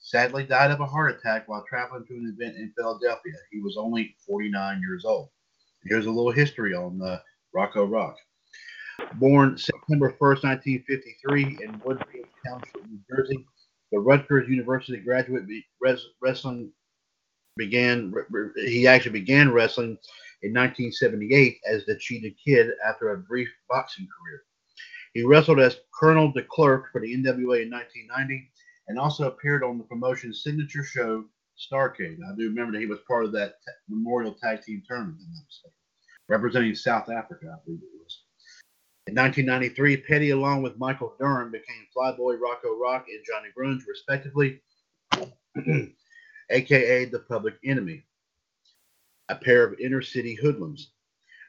sadly 0.00 0.44
died 0.44 0.70
of 0.70 0.80
a 0.80 0.86
heart 0.86 1.16
attack 1.16 1.48
while 1.48 1.64
traveling 1.68 2.04
to 2.06 2.14
an 2.14 2.36
event 2.36 2.56
in 2.56 2.72
Philadelphia. 2.76 3.32
He 3.50 3.60
was 3.60 3.76
only 3.76 4.16
49 4.26 4.80
years 4.80 5.04
old. 5.04 5.28
Here's 5.84 6.06
a 6.06 6.10
little 6.10 6.32
history 6.32 6.74
on 6.74 7.00
uh, 7.02 7.18
Rocco 7.54 7.84
Rock. 7.84 8.16
Born 9.14 9.56
September 9.58 10.10
1st, 10.10 10.44
1953, 10.44 11.58
in 11.62 11.72
Woodfield 11.80 12.28
Township, 12.46 12.86
New 12.88 13.00
Jersey, 13.10 13.44
the 13.92 14.00
Rutgers 14.00 14.48
University 14.48 14.98
graduate 14.98 15.44
wrestling 16.20 16.72
began. 17.56 18.12
He 18.56 18.88
actually 18.88 19.12
began 19.12 19.52
wrestling 19.52 19.98
in 20.42 20.52
1978 20.52 21.60
as 21.66 21.84
the 21.84 21.96
Cheetah 21.96 22.34
Kid 22.42 22.70
after 22.84 23.10
a 23.10 23.18
brief 23.18 23.48
boxing 23.68 24.08
career. 24.08 24.42
He 25.14 25.22
wrestled 25.22 25.60
as 25.60 25.76
Colonel 25.94 26.32
DeClerc 26.32 26.84
for 26.90 27.00
the 27.02 27.14
NWA 27.14 27.62
in 27.62 27.70
1990 27.70 28.50
and 28.88 28.98
also 28.98 29.28
appeared 29.28 29.62
on 29.62 29.76
the 29.76 29.84
promotion's 29.84 30.42
signature 30.42 30.82
show, 30.82 31.24
Starcade. 31.58 32.16
I 32.26 32.34
do 32.36 32.48
remember 32.48 32.72
that 32.72 32.80
he 32.80 32.86
was 32.86 33.00
part 33.06 33.26
of 33.26 33.32
that 33.32 33.56
Memorial 33.88 34.34
Tag 34.42 34.62
Team 34.62 34.82
Tournament, 34.88 35.20
representing 36.28 36.74
South 36.74 37.10
Africa, 37.10 37.54
I 37.54 37.64
believe 37.64 37.82
it 37.82 37.90
was. 37.94 38.01
In 39.08 39.16
1993, 39.16 39.96
Petty, 40.02 40.30
along 40.30 40.62
with 40.62 40.78
Michael 40.78 41.16
Durham, 41.18 41.50
became 41.50 41.88
Flyboy 41.94 42.38
Rocco 42.38 42.78
Rock 42.78 43.06
and 43.08 43.24
Johnny 43.26 43.48
Grunge, 43.52 43.84
respectively, 43.88 44.60
aka 46.50 47.04
the 47.06 47.18
Public 47.28 47.54
Enemy, 47.64 48.04
a 49.28 49.34
pair 49.34 49.64
of 49.66 49.78
inner 49.80 50.02
city 50.02 50.36
hoodlums. 50.40 50.92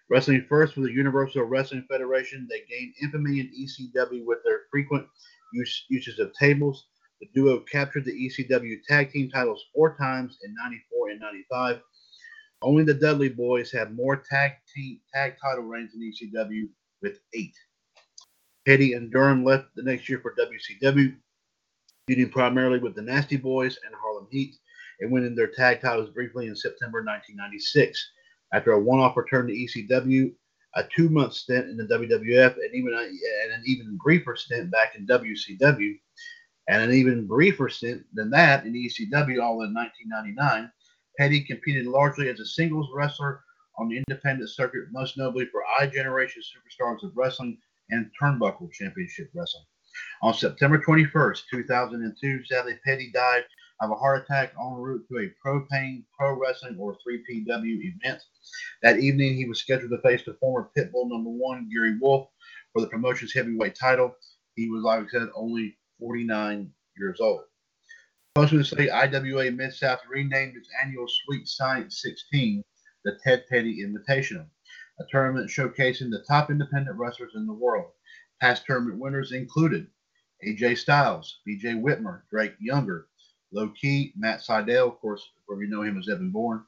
Wrestling 0.09 0.47
first 0.49 0.73
for 0.73 0.81
the 0.81 0.91
Universal 0.91 1.43
Wrestling 1.43 1.85
Federation, 1.87 2.47
they 2.49 2.61
gained 2.67 2.95
infamy 3.03 3.39
in 3.39 3.51
ECW 3.51 4.25
with 4.25 4.39
their 4.43 4.61
frequent 4.71 5.07
use, 5.53 5.85
uses 5.89 6.17
of 6.17 6.33
tables. 6.33 6.87
The 7.21 7.29
duo 7.35 7.59
captured 7.59 8.05
the 8.05 8.11
ECW 8.13 8.81
tag 8.87 9.11
team 9.11 9.29
titles 9.29 9.63
four 9.75 9.95
times 9.95 10.39
in 10.43 10.55
94 10.55 11.09
and 11.11 11.19
95. 11.19 11.81
Only 12.63 12.83
the 12.83 12.95
Dudley 12.95 13.29
Boys 13.29 13.71
have 13.73 13.91
more 13.91 14.17
tag 14.17 14.53
team 14.73 15.01
tag 15.13 15.35
title 15.39 15.65
reigns 15.65 15.93
in 15.93 16.01
ECW 16.01 16.67
with 17.03 17.19
eight. 17.33 17.53
Petty 18.65 18.93
and 18.93 19.11
Durham 19.11 19.43
left 19.43 19.67
the 19.75 19.83
next 19.83 20.09
year 20.09 20.19
for 20.19 20.33
WCW, 20.35 21.15
feuding 22.07 22.29
primarily 22.29 22.79
with 22.79 22.95
the 22.95 23.01
Nasty 23.01 23.37
Boys 23.37 23.77
and 23.85 23.93
Harlem 24.01 24.27
Heat, 24.31 24.55
and 25.01 25.11
winning 25.11 25.35
their 25.35 25.47
tag 25.47 25.81
titles 25.81 26.09
briefly 26.09 26.47
in 26.47 26.55
September 26.55 26.99
1996. 26.99 28.11
After 28.53 28.71
a 28.71 28.79
one-off 28.79 29.17
return 29.17 29.47
to 29.47 29.53
ECW, 29.53 30.33
a 30.75 30.83
two-month 30.95 31.33
stint 31.33 31.69
in 31.69 31.77
the 31.77 31.83
WWF, 31.83 32.55
and 32.55 32.73
even 32.73 32.93
a, 32.93 33.01
and 33.01 33.53
an 33.53 33.63
even 33.65 33.97
briefer 34.01 34.35
stint 34.35 34.71
back 34.71 34.95
in 34.95 35.05
WCW, 35.05 35.99
and 36.69 36.81
an 36.81 36.93
even 36.93 37.27
briefer 37.27 37.67
stint 37.69 38.03
than 38.13 38.29
that 38.29 38.65
in 38.65 38.73
ECW, 38.73 39.41
all 39.41 39.63
in 39.63 39.73
1999. 39.73 40.71
Petty 41.19 41.41
competed 41.41 41.85
largely 41.85 42.29
as 42.29 42.39
a 42.39 42.45
singles 42.45 42.89
wrestler 42.93 43.41
on 43.77 43.89
the 43.89 43.97
independent 43.97 44.49
circuit, 44.49 44.83
most 44.91 45.17
notably 45.17 45.45
for 45.45 45.63
I 45.79 45.87
Generation 45.87 46.41
Superstars 46.41 47.03
of 47.03 47.15
Wrestling 47.15 47.57
and 47.89 48.09
Turnbuckle 48.19 48.71
Championship 48.71 49.29
Wrestling. 49.33 49.65
On 50.21 50.33
September 50.33 50.79
21st, 50.79 51.41
2002, 51.51 52.45
sadly, 52.45 52.79
Petty 52.85 53.11
died 53.13 53.43
of 53.81 53.91
a 53.91 53.95
heart 53.95 54.23
attack 54.23 54.53
en 54.59 54.73
route 54.73 55.05
to 55.09 55.19
a 55.19 55.33
Pro-Pain 55.41 56.05
Pro 56.17 56.39
Wrestling 56.39 56.77
or 56.79 56.95
3PW 56.95 57.93
event. 57.93 58.21
That 58.81 58.99
evening, 58.99 59.35
he 59.35 59.47
was 59.47 59.59
scheduled 59.59 59.91
to 59.91 59.97
face 59.99 60.23
the 60.25 60.35
former 60.35 60.69
Pitbull 60.75 61.09
number 61.09 61.29
one, 61.29 61.69
Gary 61.71 61.97
Wolfe, 61.99 62.29
for 62.71 62.81
the 62.81 62.87
promotion's 62.87 63.33
heavyweight 63.33 63.75
title. 63.75 64.15
He 64.55 64.69
was, 64.69 64.83
like 64.83 65.03
I 65.03 65.07
said, 65.09 65.29
only 65.35 65.77
49 65.99 66.71
years 66.97 67.19
old. 67.19 67.41
Posthumously, 68.35 68.89
IWA 68.89 69.51
Mid 69.51 69.73
South 69.73 69.99
renamed 70.09 70.57
its 70.57 70.69
annual 70.81 71.05
Sweet 71.07 71.47
Science 71.47 72.01
16 72.01 72.63
the 73.03 73.19
Ted 73.23 73.45
Petty 73.49 73.83
Invitational, 73.83 74.45
a 74.99 75.03
tournament 75.09 75.49
showcasing 75.49 76.09
the 76.09 76.23
top 76.27 76.49
independent 76.49 76.97
wrestlers 76.97 77.33
in 77.35 77.45
the 77.45 77.53
world. 77.53 77.91
Past 78.41 78.65
tournament 78.65 78.99
winners 78.99 79.31
included 79.31 79.87
AJ 80.45 80.77
Styles, 80.77 81.39
BJ 81.47 81.81
Whitmer, 81.81 82.21
Drake 82.29 82.55
Younger, 82.59 83.07
Low 83.51 83.69
Ki, 83.69 84.13
Matt 84.17 84.41
Sydal, 84.41 84.87
of 84.87 84.99
course, 84.99 85.29
where 85.45 85.57
we 85.57 85.67
know 85.67 85.83
him 85.83 85.97
as 85.97 86.09
Evan 86.09 86.31
Bourne, 86.31 86.63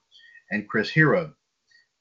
and 0.52 0.67
Chris 0.67 0.89
Hero. 0.89 1.34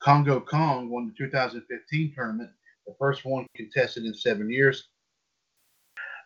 Kongo 0.01 0.41
Kong 0.41 0.91
won 0.91 1.07
the 1.07 1.15
2015 1.17 2.13
tournament, 2.15 2.51
the 2.87 2.95
first 2.99 3.25
one 3.25 3.47
contested 3.57 4.05
in 4.05 4.15
seven 4.15 4.51
years. 4.51 4.89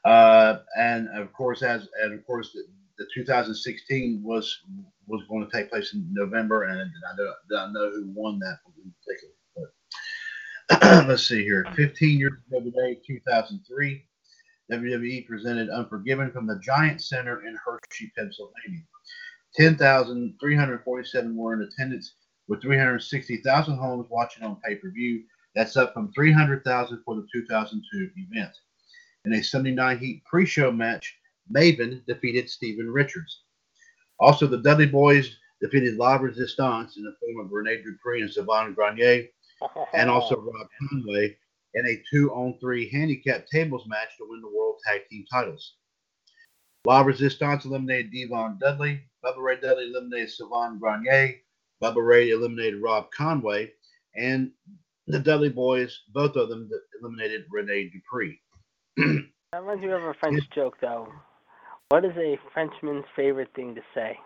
Uh, 0.05 0.61
and 0.77 1.09
of 1.11 1.33
course, 1.33 1.63
as 1.63 1.89
and 2.03 2.15
of 2.15 2.27
course, 2.27 2.57
the, 2.99 3.05
the 3.05 3.11
2016 3.15 4.23
was 4.23 4.63
was 5.07 5.23
going 5.29 5.49
to 5.49 5.57
take 5.57 5.71
place 5.71 5.95
in 5.95 6.07
November, 6.13 6.65
and 6.65 6.81
I 6.81 7.17
don't, 7.17 7.31
I 7.59 7.73
know 7.73 7.91
who 7.91 8.13
won 8.15 8.39
that 8.41 8.59
But 10.69 10.83
let's 11.09 11.27
see 11.27 11.43
here. 11.43 11.65
15 11.75 12.19
years 12.19 12.35
ago 12.47 12.61
today, 12.61 13.01
2003, 13.07 14.05
WWE 14.71 15.27
presented 15.27 15.71
Unforgiven 15.71 16.31
from 16.31 16.47
the 16.47 16.61
Giant 16.63 17.03
Center 17.03 17.47
in 17.47 17.57
Hershey, 17.65 18.13
Pennsylvania. 18.17 18.83
10,347 19.57 21.37
were 21.37 21.55
in 21.55 21.63
attendance, 21.63 22.15
with 22.49 22.61
360,000 22.61 23.79
homes 23.79 24.07
watching 24.11 24.45
on 24.45 24.61
pay 24.65 24.75
per 24.75 24.91
view. 24.91 25.23
That's 25.55 25.77
up 25.79 25.95
from 25.95 26.13
300,000 26.13 27.03
for 27.05 27.17
the 27.17 27.27
2002 27.33 28.11
event. 28.17 28.53
In 29.25 29.33
a 29.33 29.43
79 29.43 29.99
Heat 29.99 30.23
pre 30.25 30.45
show 30.45 30.71
match, 30.71 31.17
Maven 31.53 32.05
defeated 32.07 32.49
Steven 32.49 32.91
Richards. 32.91 33.43
Also, 34.21 34.47
the 34.47 34.59
Dudley 34.59 34.87
Boys 34.87 35.37
defeated 35.61 35.97
La 35.97 36.17
Resistance 36.17 36.97
in 36.97 37.05
the 37.05 37.15
form 37.21 37.45
of 37.45 37.53
Rene 37.53 37.83
Dupree 37.83 38.23
and 38.23 38.31
Sylvain 38.31 38.75
Grenier, 38.75 39.27
and 39.95 40.11
also 40.11 40.37
Rob 40.41 40.69
Conway 40.91 41.37
in 41.75 41.87
a 41.87 42.03
two 42.11 42.31
on 42.33 42.59
three 42.59 42.91
handicap 42.91 43.47
tables 43.47 43.87
match 43.87 44.17
to 44.19 44.27
win 44.29 44.41
the 44.41 44.49
World 44.49 44.81
Tag 44.87 45.03
Team 45.09 45.25
titles. 45.31 45.75
La 46.85 47.01
Resistance 47.03 47.65
eliminated 47.65 48.13
Devon 48.13 48.59
Dudley, 48.61 49.03
Bubba 49.25 49.39
Ray 49.39 49.61
Dudley 49.61 49.89
eliminated 49.89 50.31
Sylvain 50.31 50.79
Grenier, 50.79 51.35
Bubba 51.83 52.05
Ray 52.05 52.31
eliminated 52.31 52.81
Rob 52.81 53.11
Conway, 53.11 53.73
and 54.17 54.51
the 55.07 55.19
Dudley 55.19 55.49
Boys, 55.49 56.03
both 56.13 56.37
of 56.37 56.49
them 56.49 56.69
eliminated 57.01 57.45
Rene 57.51 57.91
Dupree. 57.91 58.41
that 58.97 59.61
reminds 59.61 59.83
me 59.83 59.91
of 59.91 60.03
a 60.03 60.15
French 60.15 60.49
joke, 60.51 60.77
though. 60.81 61.09
What 61.91 62.05
is 62.05 62.13
a 62.19 62.39
Frenchman's 62.53 63.07
favorite 63.17 63.49
thing 63.57 63.75
to 63.75 63.81
say? 63.95 64.19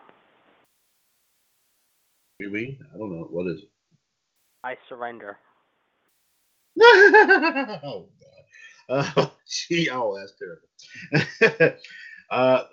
Oui, 2.41 2.47
oui. 2.47 2.79
I 2.93 2.97
don't 2.97 3.09
know. 3.09 3.27
What 3.31 3.47
is 3.47 3.59
it? 3.59 3.69
I 4.65 4.75
surrender. 4.89 5.37
oh 6.81 8.09
God. 8.89 9.15
Uh, 9.17 9.27
gee, 9.47 9.89
oh, 9.89 10.19
that's 10.19 10.33
terrible. 10.37 11.79
uh, 12.31 12.63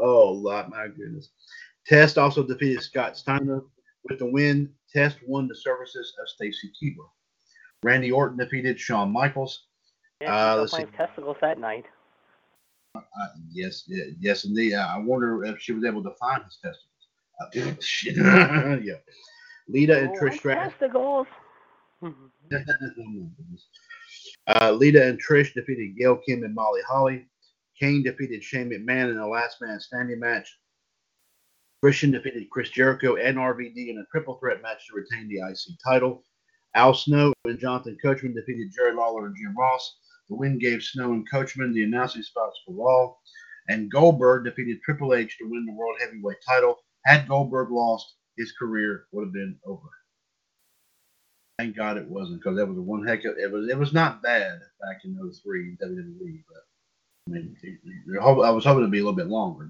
oh, 0.00 0.66
my 0.68 0.88
goodness. 0.88 1.28
Test 1.86 2.18
also 2.18 2.42
defeated 2.42 2.82
Scott 2.82 3.16
Steiner 3.16 3.62
with 4.08 4.18
the 4.18 4.26
win. 4.26 4.68
Test 4.92 5.18
won 5.28 5.46
the 5.46 5.54
services 5.54 6.12
of 6.20 6.28
Stacy 6.28 6.72
Keibler. 6.82 7.08
Randy 7.84 8.10
Orton 8.10 8.36
defeated 8.36 8.80
Shawn 8.80 9.12
Michaels. 9.12 9.66
Yeah, 10.20 10.34
uh, 10.34 10.66
playing 10.66 10.88
testicles 10.96 11.36
that 11.40 11.60
night. 11.60 11.84
Uh, 12.94 13.00
yes, 13.52 13.88
yes, 14.20 14.44
indeed. 14.44 14.74
I 14.74 14.98
wonder 14.98 15.44
if 15.44 15.60
she 15.60 15.72
was 15.72 15.84
able 15.84 16.02
to 16.02 16.12
find 16.18 16.42
his 16.44 16.58
testicles. 16.62 16.86
Yeah. 18.84 18.94
Lita 19.68 19.98
and 19.98 20.18
Trish 20.18 20.38
Stratus. 20.38 20.72
Testicles. 20.72 21.26
uh, 24.46 24.72
Lita 24.72 25.06
and 25.06 25.20
Trish 25.22 25.54
defeated 25.54 25.96
Gail 25.96 26.16
Kim 26.16 26.42
and 26.42 26.54
Molly 26.54 26.80
Holly. 26.88 27.26
Kane 27.78 28.02
defeated 28.02 28.42
Shane 28.42 28.70
McMahon 28.70 29.10
in 29.10 29.18
a 29.18 29.28
last 29.28 29.60
man 29.60 29.78
standing 29.80 30.18
match. 30.18 30.58
Christian 31.82 32.10
defeated 32.10 32.50
Chris 32.50 32.70
Jericho 32.70 33.16
and 33.16 33.38
RVD 33.38 33.88
in 33.88 33.98
a 33.98 34.04
triple 34.10 34.36
threat 34.38 34.60
match 34.60 34.86
to 34.88 34.94
retain 34.94 35.28
the 35.28 35.38
IC 35.38 35.78
title. 35.82 36.24
Al 36.74 36.92
Snow 36.94 37.32
and 37.46 37.58
Jonathan 37.58 37.96
Coachman 38.02 38.34
defeated 38.34 38.72
Jerry 38.74 38.94
Lawler 38.94 39.26
and 39.26 39.36
Jim 39.36 39.56
Ross. 39.56 39.96
The 40.30 40.36
win 40.36 40.58
gave 40.58 40.82
Snow 40.82 41.12
and 41.12 41.28
Coachman 41.28 41.74
the 41.74 41.82
announcing 41.82 42.22
spots 42.22 42.60
for 42.64 42.72
Raw. 42.72 43.14
And 43.68 43.90
Goldberg 43.90 44.44
defeated 44.44 44.80
Triple 44.82 45.12
H 45.14 45.36
to 45.38 45.50
win 45.50 45.66
the 45.66 45.72
World 45.72 45.96
Heavyweight 46.00 46.38
title. 46.48 46.78
Had 47.04 47.28
Goldberg 47.28 47.70
lost, 47.70 48.14
his 48.36 48.52
career 48.52 49.06
would 49.12 49.26
have 49.26 49.32
been 49.32 49.58
over. 49.66 49.88
Thank 51.58 51.76
God 51.76 51.98
it 51.98 52.08
wasn't, 52.08 52.40
because 52.40 52.56
that 52.56 52.66
was 52.66 52.78
a 52.78 52.82
one 52.82 53.06
heck 53.06 53.24
of 53.26 53.36
it 53.36 53.52
was 53.52 53.68
it 53.68 53.76
was 53.76 53.92
not 53.92 54.22
bad 54.22 54.60
back 54.80 55.02
in 55.04 55.14
03 55.14 55.76
WWE, 55.82 56.42
but 56.48 56.62
I 57.28 57.30
mean 57.30 57.54
I 58.18 58.50
was 58.50 58.64
hoping 58.64 58.84
to 58.84 58.88
be 58.88 58.98
a 58.98 59.02
little 59.02 59.12
bit 59.12 59.26
longer. 59.26 59.68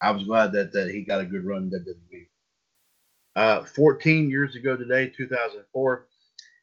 I 0.00 0.10
was 0.10 0.24
glad 0.24 0.52
that, 0.52 0.72
that 0.72 0.90
he 0.90 1.02
got 1.02 1.20
a 1.20 1.26
good 1.26 1.44
run 1.44 1.64
in 1.64 1.70
WWE. 1.70 2.26
Uh, 3.36 3.64
14 3.64 4.28
years 4.30 4.56
ago 4.56 4.76
today, 4.76 5.08
2004, 5.08 6.06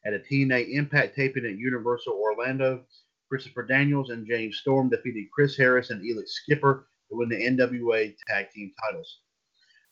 at 0.04 0.14
a 0.14 0.18
TNA 0.18 0.70
Impact 0.70 1.14
taping 1.14 1.44
at 1.44 1.58
Universal 1.58 2.14
Orlando, 2.14 2.84
Christopher 3.28 3.64
Daniels 3.64 4.10
and 4.10 4.26
James 4.26 4.58
Storm 4.58 4.88
defeated 4.88 5.30
Chris 5.32 5.56
Harris 5.56 5.90
and 5.90 6.02
Elix 6.02 6.28
Skipper 6.28 6.88
to 7.10 7.16
win 7.16 7.28
the 7.28 7.36
NWA 7.36 8.14
Tag 8.26 8.50
Team 8.50 8.72
titles. 8.82 9.20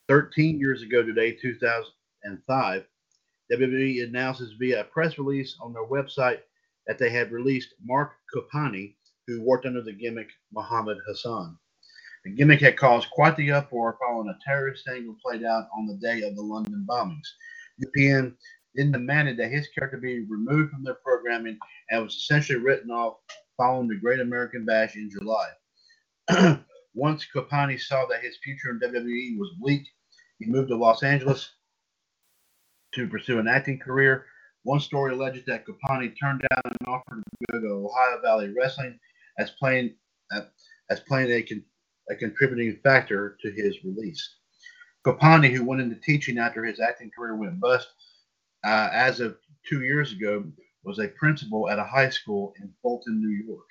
13 0.09 0.59
years 0.59 0.83
ago 0.83 1.03
today, 1.03 1.33
2005, 1.33 2.85
WWE 3.53 4.05
announces 4.05 4.55
via 4.59 4.81
a 4.81 4.85
press 4.85 5.19
release 5.19 5.57
on 5.61 5.73
their 5.73 5.87
website 5.87 6.41
that 6.87 6.99
they 6.99 7.11
had 7.11 7.33
released 7.33 7.75
Marc 7.85 8.13
Copani, 8.35 8.95
who 9.27 9.43
worked 9.43 9.67
under 9.67 9.83
the 9.83 9.93
gimmick 9.93 10.29
Muhammad 10.53 10.99
Hassan. 11.07 11.59
The 12.25 12.31
gimmick 12.31 12.61
had 12.61 12.77
caused 12.77 13.11
quite 13.11 13.37
the 13.37 13.53
uproar 13.53 13.97
following 14.01 14.29
a 14.29 14.39
terrorist 14.45 14.89
angle 14.89 15.17
played 15.25 15.45
out 15.45 15.69
on 15.77 15.87
the 15.87 15.95
day 15.95 16.23
of 16.23 16.35
the 16.35 16.43
London 16.43 16.85
bombings. 16.89 17.29
UPN 17.85 18.35
then 18.77 18.93
demanded 18.93 19.37
that 19.39 19.51
his 19.51 19.69
character 19.69 19.99
be 19.99 20.21
removed 20.29 20.71
from 20.71 20.85
their 20.85 20.99
programming 21.05 21.59
and 21.91 22.05
was 22.05 22.15
essentially 22.15 22.59
written 22.59 22.91
off 22.91 23.17
following 23.57 23.89
the 23.89 23.97
Great 23.97 24.21
American 24.21 24.65
Bash 24.65 24.97
in 24.97 25.11
July. 25.11 25.49
Once 26.95 27.27
Copani 27.35 27.81
saw 27.81 28.07
that 28.07 28.23
his 28.23 28.39
future 28.43 28.71
in 28.71 28.81
WWE 28.81 29.39
was 29.39 29.51
bleak, 29.61 29.87
he 30.39 30.47
moved 30.47 30.69
to 30.69 30.77
Los 30.77 31.03
Angeles 31.03 31.51
to 32.95 33.09
pursue 33.09 33.39
an 33.39 33.49
acting 33.49 33.79
career. 33.79 34.27
One 34.63 34.81
story 34.81 35.13
alleges 35.13 35.45
that 35.47 35.65
Copani 35.67 36.13
turned 36.19 36.43
down 36.51 36.63
an 36.65 36.87
offer 36.87 37.17
to 37.17 37.53
go 37.53 37.61
to 37.61 37.89
Ohio 37.89 38.21
Valley 38.23 38.53
Wrestling 38.57 38.99
as 39.39 39.51
playing 39.53 39.95
uh, 40.33 40.43
as 40.91 41.01
playing 41.01 41.31
a, 41.31 41.43
con, 41.43 41.63
a 42.11 42.17
contributing 42.17 42.77
factor 42.83 43.37
to 43.43 43.51
his 43.51 43.77
release. 43.85 44.37
Copani, 45.07 45.53
who 45.53 45.65
went 45.65 45.81
into 45.81 45.97
teaching 45.97 46.39
after 46.39 46.65
his 46.65 46.81
acting 46.81 47.11
career 47.17 47.37
went 47.37 47.61
bust, 47.61 47.89
uh, 48.65 48.89
as 48.93 49.21
of 49.21 49.37
two 49.69 49.83
years 49.83 50.13
ago, 50.13 50.45
was 50.85 50.99
a 50.99 51.09
principal 51.09 51.69
at 51.69 51.79
a 51.79 51.85
high 51.85 52.09
school 52.09 52.55
in 52.61 52.73
Fulton, 52.81 53.21
New 53.21 53.45
York. 53.47 53.67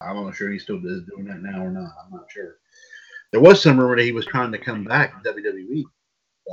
I'm 0.00 0.16
not 0.16 0.34
sure 0.34 0.50
he's 0.50 0.62
still 0.62 0.80
doing 0.80 1.26
that 1.26 1.42
now 1.42 1.62
or 1.62 1.70
not. 1.70 1.90
I'm 2.04 2.10
not 2.10 2.30
sure. 2.30 2.56
There 3.32 3.40
was 3.40 3.62
some 3.62 3.78
rumor 3.78 3.96
that 3.96 4.02
he 4.02 4.12
was 4.12 4.24
trying 4.26 4.50
to 4.52 4.58
come 4.58 4.84
back 4.84 5.22
to 5.22 5.32
WWE. 5.32 5.84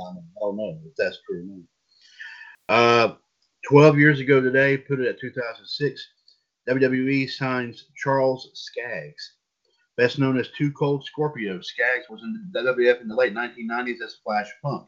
I 0.00 0.14
don't 0.40 0.56
know 0.56 0.78
if 0.86 0.94
that's 0.96 1.18
true 1.26 1.40
or 1.40 1.46
not. 1.46 1.64
Uh, 2.68 3.14
12 3.68 3.98
years 3.98 4.20
ago 4.20 4.40
today, 4.40 4.76
put 4.76 5.00
it 5.00 5.08
at 5.08 5.18
2006, 5.18 6.08
WWE 6.68 7.28
signs 7.30 7.86
Charles 7.96 8.50
Skaggs. 8.54 9.34
Best 9.96 10.18
known 10.18 10.38
as 10.38 10.50
Two 10.56 10.70
Cold 10.72 11.04
Scorpio, 11.04 11.60
Skaggs 11.60 12.08
was 12.08 12.22
in 12.22 12.50
the 12.52 12.60
WWF 12.60 13.00
in 13.00 13.08
the 13.08 13.16
late 13.16 13.34
1990s 13.34 14.00
as 14.04 14.16
Flash 14.22 14.48
Funk. 14.62 14.86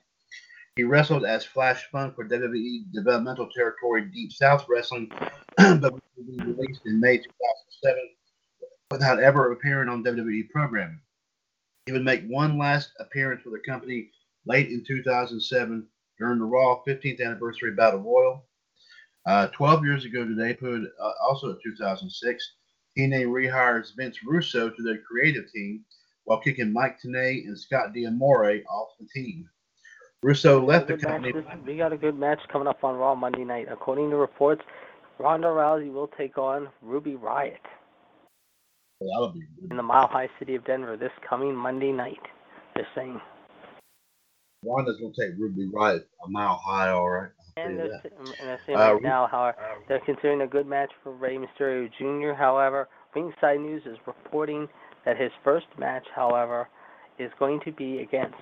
He 0.80 0.84
wrestled 0.84 1.26
as 1.26 1.44
Flash 1.44 1.90
Funk 1.92 2.14
for 2.14 2.26
WWE 2.26 2.90
Developmental 2.90 3.50
Territory 3.54 4.06
Deep 4.06 4.32
South 4.32 4.64
Wrestling, 4.66 5.12
but 5.58 5.92
was 5.92 6.00
released 6.16 6.86
in 6.86 6.98
May 6.98 7.18
2007 7.18 7.98
without 8.90 9.22
ever 9.22 9.52
appearing 9.52 9.90
on 9.90 10.02
WWE 10.02 10.48
programming. 10.48 10.98
He 11.84 11.92
would 11.92 12.02
make 12.02 12.26
one 12.28 12.56
last 12.56 12.92
appearance 12.98 13.42
for 13.42 13.50
the 13.50 13.58
company 13.58 14.08
late 14.46 14.70
in 14.70 14.82
2007 14.82 15.86
during 16.18 16.38
the 16.38 16.46
Raw 16.46 16.80
15th 16.88 17.22
anniversary 17.22 17.72
Battle 17.72 18.00
Royal. 18.00 18.46
Uh, 19.26 19.48
12 19.48 19.84
years 19.84 20.06
ago 20.06 20.24
today, 20.24 20.54
put 20.54 20.80
uh, 20.98 21.12
also 21.22 21.50
in 21.50 21.58
2006, 21.62 22.52
TNA 22.96 23.26
rehires 23.26 23.94
Vince 23.94 24.24
Russo 24.24 24.70
to 24.70 24.82
their 24.82 25.02
creative 25.02 25.52
team 25.52 25.84
while 26.24 26.40
kicking 26.40 26.72
Mike 26.72 26.98
Tenay 27.02 27.44
and 27.44 27.58
Scott 27.58 27.92
D'Amore 27.92 28.62
off 28.70 28.96
the 28.98 29.06
team. 29.12 29.46
Russo 30.22 30.62
left 30.62 30.88
the 30.88 30.98
company. 30.98 31.32
Match. 31.32 31.58
We 31.66 31.76
got 31.76 31.92
a 31.92 31.96
good 31.96 32.18
match 32.18 32.40
coming 32.52 32.68
up 32.68 32.84
on 32.84 32.96
Raw 32.96 33.14
Monday 33.14 33.44
night. 33.44 33.68
According 33.70 34.10
to 34.10 34.16
reports, 34.16 34.62
Ronda 35.18 35.48
Rousey 35.48 35.92
will 35.92 36.08
take 36.08 36.36
on 36.36 36.68
Ruby 36.82 37.12
Riott 37.12 37.56
That'll 39.00 39.32
be 39.32 39.42
in 39.70 39.76
the 39.76 39.82
Mile 39.82 40.08
High 40.08 40.28
City 40.38 40.54
of 40.56 40.64
Denver 40.66 40.96
this 40.96 41.12
coming 41.26 41.54
Monday 41.54 41.90
night. 41.90 42.20
They're 42.74 42.86
saying. 42.94 43.18
Ronda's 44.62 45.00
gonna 45.00 45.14
take 45.18 45.38
Ruby 45.38 45.70
Riott 45.74 46.04
a 46.24 46.28
mile 46.28 46.60
high, 46.62 46.90
all 46.90 47.08
right. 47.08 47.30
And 47.56 47.78
they're, 47.78 47.90
and 48.04 48.26
they're 48.42 48.60
saying 48.66 48.78
uh, 48.78 48.92
right 48.92 49.02
now, 49.02 49.26
however, 49.26 49.56
they're 49.88 50.00
considering 50.04 50.42
a 50.42 50.46
good 50.46 50.66
match 50.66 50.90
for 51.02 51.12
Rey 51.12 51.38
Mysterio 51.38 51.90
Jr. 51.98 52.34
However, 52.34 52.88
Ringside 53.14 53.60
News 53.60 53.82
is 53.86 53.96
reporting 54.06 54.68
that 55.06 55.18
his 55.18 55.30
first 55.42 55.66
match, 55.78 56.06
however, 56.14 56.68
is 57.18 57.30
going 57.38 57.60
to 57.64 57.72
be 57.72 58.00
against 58.00 58.36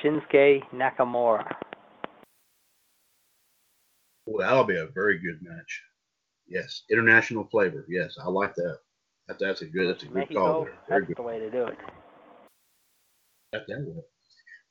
Shinsuke 0.00 0.62
Nakamura. 0.72 1.50
Well, 4.26 4.46
that'll 4.46 4.64
be 4.64 4.76
a 4.76 4.86
very 4.86 5.18
good 5.18 5.40
match. 5.42 5.82
Yes, 6.46 6.82
international 6.90 7.48
flavor. 7.50 7.84
Yes, 7.88 8.16
I 8.22 8.28
like 8.28 8.54
that. 8.54 8.78
that 9.28 9.38
that's 9.38 9.62
a 9.62 9.66
good. 9.66 9.88
That's 9.88 10.02
a 10.02 10.06
good 10.06 10.14
Mexico, 10.14 10.40
call. 10.40 10.64
There. 10.64 10.74
That's 10.88 11.06
good. 11.06 11.16
the 11.16 11.22
way 11.22 11.38
to 11.38 11.50
do 11.50 11.66
it. 11.66 11.78
That 13.52 13.66
that 13.66 13.80
way. 13.80 14.02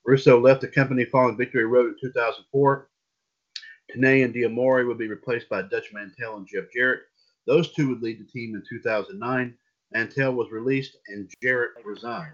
Russo 0.05 0.39
left 0.39 0.61
the 0.61 0.67
company 0.67 1.05
following 1.05 1.37
Victory 1.37 1.65
Road 1.65 1.87
in 1.87 1.95
2004. 2.01 2.89
Tenay 3.95 4.23
and 4.23 4.33
D'Amore 4.33 4.85
would 4.85 4.97
be 4.97 5.07
replaced 5.07 5.49
by 5.49 5.61
Dutch 5.61 5.91
Mantell 5.93 6.37
and 6.37 6.47
Jeff 6.47 6.65
Jarrett. 6.73 7.01
Those 7.45 7.73
two 7.73 7.89
would 7.89 8.01
lead 8.01 8.19
the 8.19 8.31
team 8.31 8.55
in 8.55 8.63
2009. 8.67 9.57
Mantell 9.93 10.33
was 10.33 10.51
released 10.51 10.97
and 11.07 11.29
Jarrett 11.43 11.71
resigned. 11.83 12.33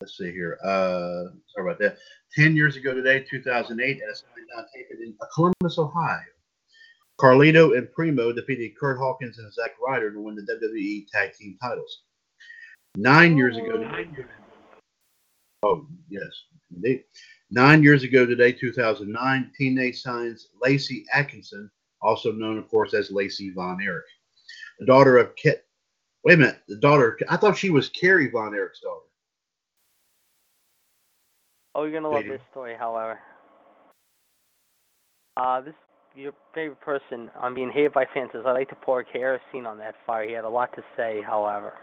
Let's 0.00 0.18
see 0.18 0.32
here. 0.32 0.58
Uh, 0.62 1.32
sorry 1.54 1.70
about 1.70 1.78
that. 1.80 1.98
Ten 2.34 2.56
years 2.56 2.76
ago 2.76 2.94
today, 2.94 3.24
2008, 3.30 4.02
at 4.02 4.08
a 4.08 4.12
SmackDown 4.12 4.64
taping 4.74 5.06
in 5.06 5.14
Columbus, 5.34 5.78
Ohio, 5.78 6.20
Carlito 7.20 7.78
and 7.78 7.90
Primo 7.92 8.32
defeated 8.32 8.76
Kurt 8.78 8.98
Hawkins 8.98 9.38
and 9.38 9.52
Zack 9.52 9.72
Ryder 9.84 10.12
to 10.12 10.20
win 10.20 10.34
the 10.34 10.42
WWE 10.42 11.06
Tag 11.10 11.32
Team 11.32 11.56
titles. 11.62 12.02
Nine 12.96 13.36
years 13.36 13.56
ago 13.56 13.76
today. 13.76 14.08
Oh, 15.62 15.86
yes, 16.08 16.30
indeed. 16.74 17.04
Nine 17.50 17.82
years 17.82 18.02
ago 18.02 18.26
today, 18.26 18.52
2009, 18.52 19.52
TNA 19.58 19.96
signs 19.96 20.48
Lacey 20.60 21.04
Adkisson, 21.14 21.70
also 22.02 22.32
known, 22.32 22.58
of 22.58 22.68
course, 22.68 22.94
as 22.94 23.10
Lacey 23.10 23.50
Von 23.50 23.80
Erich, 23.80 24.04
the 24.78 24.86
daughter 24.86 25.18
of 25.18 25.34
Kit. 25.36 25.64
Wait 26.24 26.34
a 26.34 26.36
minute, 26.38 26.58
the 26.68 26.76
daughter. 26.76 27.18
I 27.28 27.36
thought 27.36 27.56
she 27.56 27.70
was 27.70 27.88
Kerry 27.90 28.30
Von 28.30 28.54
Erich's 28.54 28.80
daughter. 28.80 29.03
Oh, 31.74 31.84
you're 31.84 31.92
gonna 31.92 32.10
love 32.12 32.26
this 32.28 32.40
story, 32.52 32.74
however. 32.78 33.18
Uh, 35.36 35.62
this 35.62 35.74
your 36.16 36.32
favorite 36.54 36.80
person 36.82 37.30
on 37.40 37.54
being 37.54 37.70
hated 37.72 37.92
by 37.94 38.04
fans 38.14 38.30
is 38.34 38.42
I 38.46 38.52
like 38.52 38.68
to 38.70 38.76
pour 38.76 39.04
kerosene 39.04 39.66
on 39.66 39.78
that 39.78 39.94
fire. 40.06 40.26
He 40.28 40.34
had 40.34 40.44
a 40.44 40.48
lot 40.50 40.74
to 40.76 40.82
say, 40.96 41.20
however. 41.26 41.74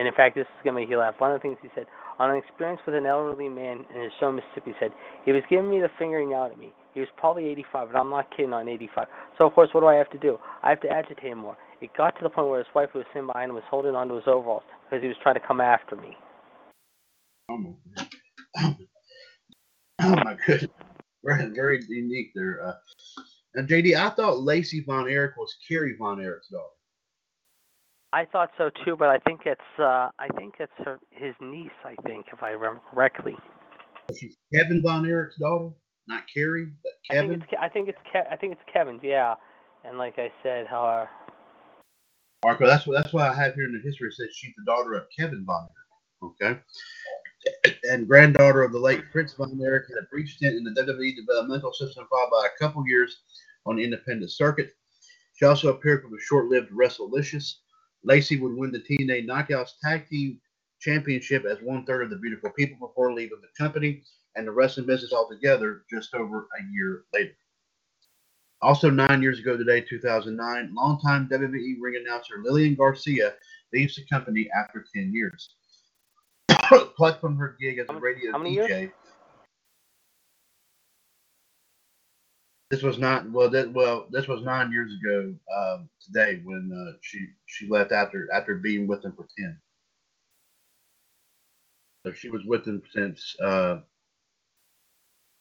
And 0.00 0.08
in 0.08 0.14
fact, 0.14 0.36
this 0.36 0.46
is 0.46 0.64
gonna 0.64 0.80
make 0.80 0.90
you 0.90 0.98
laugh. 0.98 1.14
One 1.18 1.32
of 1.32 1.38
the 1.40 1.42
things 1.42 1.58
he 1.62 1.68
said 1.74 1.86
on 2.18 2.30
an 2.30 2.36
experience 2.36 2.80
with 2.86 2.96
an 2.96 3.06
elderly 3.06 3.48
man 3.48 3.86
in 3.94 4.02
his 4.02 4.12
show, 4.20 4.32
Mississippi, 4.32 4.74
said 4.80 4.92
he 5.24 5.32
was 5.32 5.42
giving 5.50 5.70
me 5.70 5.80
the 5.80 5.90
fingering 5.98 6.34
out 6.34 6.52
at 6.52 6.58
me. 6.58 6.72
He 6.94 7.00
was 7.00 7.08
probably 7.16 7.46
85, 7.48 7.90
and 7.90 7.98
I'm 7.98 8.10
not 8.10 8.30
kidding 8.36 8.52
on 8.54 8.68
85. 8.68 9.08
So 9.38 9.46
of 9.46 9.54
course, 9.54 9.70
what 9.72 9.80
do 9.82 9.88
I 9.88 9.96
have 9.96 10.10
to 10.10 10.18
do? 10.18 10.38
I 10.62 10.70
have 10.70 10.80
to 10.82 10.90
agitate 10.90 11.24
him 11.32 11.38
more. 11.38 11.56
It 11.80 11.90
got 11.96 12.16
to 12.18 12.22
the 12.24 12.30
point 12.30 12.48
where 12.48 12.58
his 12.60 12.68
wife 12.74 12.90
who 12.92 13.00
was 13.00 13.06
sitting 13.14 13.26
behind 13.28 13.50
him 13.50 13.56
was 13.56 13.64
holding 13.70 13.94
onto 13.96 14.16
his 14.16 14.24
overalls 14.28 14.64
because 14.90 15.02
he 15.02 15.08
was 15.08 15.16
trying 15.22 15.36
to 15.36 15.46
come 15.46 15.60
after 15.60 15.96
me. 15.96 16.16
Oh 20.02 20.16
my 20.16 20.36
goodness, 20.46 20.70
very, 21.24 21.46
very 21.46 21.80
unique 21.88 22.32
there. 22.34 22.64
Uh, 22.64 22.74
and 23.54 23.68
JD, 23.68 23.96
I 23.96 24.10
thought 24.10 24.40
Lacey 24.40 24.80
Von 24.80 25.08
Erich 25.08 25.36
was 25.36 25.54
Kerry 25.68 25.94
Von 25.98 26.20
Erich's 26.20 26.48
daughter. 26.48 26.64
I 28.12 28.24
thought 28.24 28.50
so 28.58 28.70
too, 28.84 28.96
but 28.96 29.08
I 29.08 29.18
think 29.18 29.42
it's 29.46 29.60
uh, 29.78 30.10
I 30.18 30.28
think 30.36 30.54
it's 30.58 30.72
her 30.84 30.98
his 31.10 31.34
niece. 31.40 31.70
I 31.84 31.94
think, 32.06 32.26
if 32.32 32.42
I 32.42 32.50
remember 32.50 32.80
correctly. 32.92 33.36
She's 34.18 34.36
Kevin 34.52 34.82
Von 34.82 35.06
Erich's 35.06 35.36
daughter, 35.36 35.70
not 36.08 36.24
Carrie, 36.32 36.72
but 36.82 36.92
Kevin. 37.08 37.30
I 37.30 37.34
think 37.34 37.42
it's 37.42 37.52
I 37.60 37.68
think 37.68 37.88
it's, 37.88 37.98
Ke- 38.10 38.32
I 38.32 38.36
think 38.36 38.52
it's 38.52 38.62
Kevin's. 38.72 39.00
Yeah, 39.02 39.34
and 39.84 39.98
like 39.98 40.18
I 40.18 40.32
said, 40.42 40.66
how. 40.66 40.84
Uh, 40.84 41.06
Marco, 42.44 42.66
that's 42.66 42.86
what 42.86 43.00
that's 43.00 43.12
why 43.12 43.28
I 43.28 43.34
have 43.34 43.54
here 43.54 43.64
in 43.64 43.72
the 43.72 43.80
history. 43.86 44.08
It 44.08 44.14
says 44.14 44.28
she's 44.34 44.54
the 44.56 44.64
daughter 44.64 44.94
of 44.94 45.04
Kevin 45.16 45.44
Von 45.44 45.62
Erich. 45.62 45.76
Okay 46.22 46.60
and 47.84 48.06
granddaughter 48.06 48.62
of 48.62 48.72
the 48.72 48.78
late 48.78 49.10
Prince 49.10 49.34
Von 49.34 49.60
Erich, 49.62 49.88
had 49.88 50.02
a 50.02 50.06
brief 50.10 50.28
stint 50.28 50.56
in 50.56 50.64
the 50.64 50.82
WWE 50.82 51.16
developmental 51.16 51.72
system, 51.72 52.06
followed 52.10 52.30
by 52.30 52.46
a 52.46 52.58
couple 52.58 52.86
years 52.86 53.22
on 53.66 53.76
the 53.76 53.84
independent 53.84 54.30
circuit. 54.30 54.72
She 55.34 55.44
also 55.44 55.68
appeared 55.68 56.02
for 56.02 56.10
the 56.10 56.20
short-lived 56.20 56.70
Wrestlicious. 56.70 57.54
Lacey 58.04 58.38
would 58.38 58.56
win 58.56 58.72
the 58.72 58.80
TNA 58.80 59.26
Knockouts 59.26 59.72
Tag 59.82 60.08
Team 60.08 60.40
Championship 60.80 61.44
as 61.44 61.58
one 61.62 61.84
third 61.84 62.02
of 62.02 62.10
the 62.10 62.16
Beautiful 62.16 62.50
People 62.50 62.88
before 62.88 63.12
leaving 63.12 63.40
the 63.40 63.62
company 63.62 64.02
and 64.36 64.46
the 64.46 64.52
wrestling 64.52 64.86
business 64.86 65.12
altogether 65.12 65.82
just 65.90 66.14
over 66.14 66.40
a 66.58 66.72
year 66.72 67.04
later. 67.12 67.34
Also, 68.62 68.90
nine 68.90 69.22
years 69.22 69.38
ago 69.38 69.56
today, 69.56 69.80
2009, 69.80 70.74
longtime 70.74 71.28
WWE 71.28 71.76
ring 71.80 72.02
announcer 72.04 72.42
Lillian 72.42 72.74
Garcia 72.74 73.34
leaves 73.72 73.96
the 73.96 74.04
company 74.06 74.50
after 74.54 74.84
10 74.94 75.12
years. 75.14 75.54
Plucked 76.96 77.20
from 77.20 77.36
her 77.36 77.56
gig 77.60 77.78
as 77.78 77.86
a 77.88 77.94
radio 77.94 78.32
how 78.32 78.38
many 78.38 78.56
DJ. 78.56 78.68
years? 78.68 78.90
This 82.70 82.82
was 82.82 82.98
not 82.98 83.28
well. 83.30 83.50
That 83.50 83.72
well, 83.72 84.06
this 84.10 84.28
was 84.28 84.42
nine 84.44 84.70
years 84.70 84.92
ago 84.94 85.34
um, 85.56 85.88
today 86.00 86.40
when 86.44 86.70
uh, 86.72 86.96
she 87.00 87.26
she 87.46 87.68
left 87.68 87.90
after 87.90 88.28
after 88.32 88.54
being 88.54 88.86
with 88.86 89.04
him 89.04 89.12
for 89.12 89.26
ten. 89.36 89.58
So 92.06 92.12
she 92.12 92.30
was 92.30 92.44
with 92.44 92.64
him 92.64 92.80
since 92.94 93.34
uh, 93.42 93.80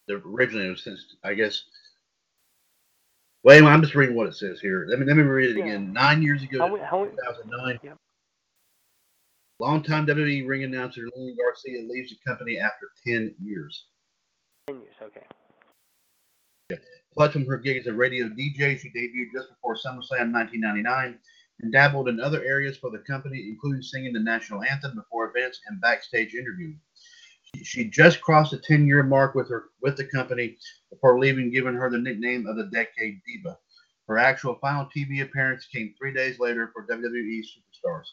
the 0.08 0.16
originally 0.26 0.68
it 0.68 0.72
was 0.72 0.84
since 0.84 1.16
I 1.24 1.36
guess. 1.36 1.64
Wait, 3.44 3.64
I'm 3.64 3.82
just 3.82 3.96
reading 3.96 4.16
what 4.16 4.28
it 4.28 4.36
says 4.36 4.60
here. 4.60 4.86
Let 4.90 5.00
me 5.00 5.06
let 5.06 5.16
me 5.16 5.22
read 5.24 5.52
it 5.52 5.58
Yeah. 5.58 5.66
again. 5.66 5.94
Nine 5.94 6.24
years 6.24 6.42
ago, 6.42 6.58
How 6.60 6.84
how 6.84 7.00
many- 7.04 7.12
2009. 7.12 7.80
Yep. 7.84 7.98
Longtime 9.60 10.08
WWE 10.08 10.48
ring 10.48 10.64
announcer 10.64 11.02
Lillian 11.16 11.36
Garcia 11.38 11.86
leaves 11.88 12.12
the 12.12 12.18
company 12.26 12.58
after 12.58 12.92
10 13.06 13.36
years. 13.44 13.88
ten 14.68 14.82
years. 14.82 14.96
Okay. 15.02 15.26
Plucked 17.14 17.34
from 17.34 17.46
her 17.46 17.58
gig 17.58 17.78
as 17.78 17.88
a 17.88 17.94
radio 17.94 18.28
DJ, 18.28 18.80
she 18.80 18.90
debuted 18.90 19.34
just 19.34 19.50
before 19.50 19.76
SummerSlam 19.76 20.32
1999 20.32 21.20
and 21.62 21.74
dabbled 21.74 22.08
in 22.08 22.22
other 22.22 22.42
areas 22.44 22.78
for 22.78 22.90
the 22.90 23.00
company, 23.00 23.48
including 23.50 23.82
singing 23.82 24.14
the 24.14 24.20
national 24.20 24.64
anthem 24.64 24.96
before 24.96 25.30
events 25.30 25.60
and 25.68 25.82
backstage 25.82 26.36
interviews. 26.36 26.78
She, 27.56 27.64
she 27.64 27.84
just 27.90 28.22
crossed 28.22 28.52
the 28.52 28.60
10-year 28.60 29.04
mark 29.04 29.36
with 29.36 29.50
her 29.50 29.66
with 29.82 29.98
the 29.98 30.06
company 30.06 30.56
before 30.90 31.20
leaving, 31.20 31.52
giving 31.52 31.74
her 31.74 31.90
the 31.90 31.98
nickname 31.98 32.48
of 32.48 32.56
the 32.56 32.70
Decade 32.72 33.20
Diva. 33.26 33.58
Her 34.08 34.18
actual 34.18 34.56
final 34.56 34.88
TV 34.96 35.22
appearance 35.22 35.68
came 35.68 35.94
three 35.98 36.14
days 36.14 36.40
later 36.40 36.72
for 36.74 36.88
WWE 36.88 37.42
Superstars. 37.42 38.08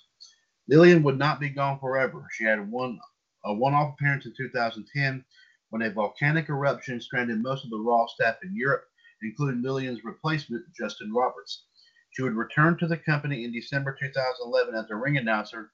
Lillian 0.69 1.03
would 1.03 1.19
not 1.19 1.41
be 1.41 1.51
gone 1.51 1.79
forever. 1.79 2.27
She 2.33 2.45
had 2.45 2.71
one 2.71 2.99
a 3.45 3.55
one-off 3.55 3.95
appearance 3.95 4.27
in 4.27 4.35
2010 4.37 5.25
when 5.71 5.83
a 5.83 5.91
volcanic 5.91 6.49
eruption 6.49 7.01
stranded 7.01 7.43
most 7.43 7.65
of 7.65 7.71
the 7.71 7.79
Raw 7.79 8.07
staff 8.07 8.37
in 8.43 8.57
Europe, 8.57 8.85
including 9.23 9.63
Lillian's 9.63 10.05
replacement, 10.05 10.65
Justin 10.77 11.13
Roberts. 11.13 11.65
She 12.11 12.23
would 12.23 12.35
return 12.35 12.79
to 12.79 12.89
the 12.89 12.97
company 12.97 13.45
in 13.45 13.53
December 13.53 13.97
2011 14.01 14.75
as 14.75 14.91
a 14.91 14.97
ring 14.97 15.19
announcer 15.19 15.71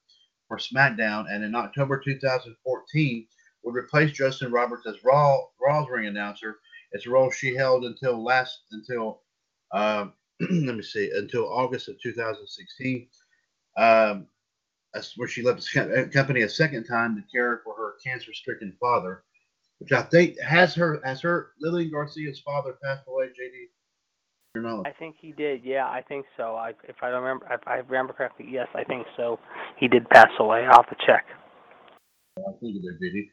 for 0.49 0.59
SmackDown, 0.59 1.27
and 1.31 1.45
in 1.45 1.55
October 1.55 1.99
2014 1.99 3.27
would 3.65 3.75
replace 3.75 4.13
Justin 4.13 4.53
Roberts 4.53 4.87
as 4.87 5.03
Raw 5.05 5.39
Raw's 5.61 5.89
ring 5.91 6.07
announcer. 6.07 6.59
It's 6.93 7.07
a 7.07 7.11
role 7.11 7.31
she 7.31 7.55
held 7.55 7.85
until 7.85 8.23
last 8.23 8.61
until 8.73 9.23
Um, 9.73 10.15
let 10.41 10.77
me 10.77 10.83
see, 10.83 11.11
until 11.15 11.49
August 11.53 11.89
of 11.89 12.01
2016, 12.03 13.09
um, 13.79 14.27
where 15.17 15.29
she 15.29 15.43
left 15.43 15.63
the 15.75 16.11
company 16.13 16.43
a 16.43 16.49
second 16.49 16.85
time 16.85 17.17
to 17.17 17.23
care 17.37 17.61
for 17.65 17.75
her 17.77 17.95
cancer-stricken 18.05 18.77
father, 18.81 19.25
which 19.79 19.93
I 19.93 20.03
think 20.03 20.39
has 20.41 20.75
her 20.75 21.01
has 21.05 21.21
her 21.23 21.53
Lillian 21.61 21.91
Garcia's 21.91 22.41
father 22.41 22.77
passed 22.83 23.05
away. 23.09 23.27
JD? 23.27 23.69
I 24.55 24.93
think 24.99 25.17
he 25.19 25.33
did. 25.33 25.65
Yeah, 25.65 25.87
I 25.87 26.03
think 26.07 26.27
so. 26.37 26.57
I, 26.57 26.75
if 26.87 26.97
I 27.03 27.09
remember, 27.09 27.47
if 27.51 27.67
I 27.67 27.77
remember 27.77 28.13
correctly, 28.13 28.47
yes, 28.51 28.69
I 28.75 28.85
think 28.85 29.07
so. 29.17 29.39
He 29.79 29.89
did 29.89 30.09
pass 30.11 30.29
away. 30.39 30.67
I'll 30.67 30.83
have 30.83 30.91
to 30.91 31.07
check. 31.07 31.25
I 32.37 32.53
think 32.61 32.77
it 32.77 32.83
did, 32.83 33.01
JD. 33.01 33.29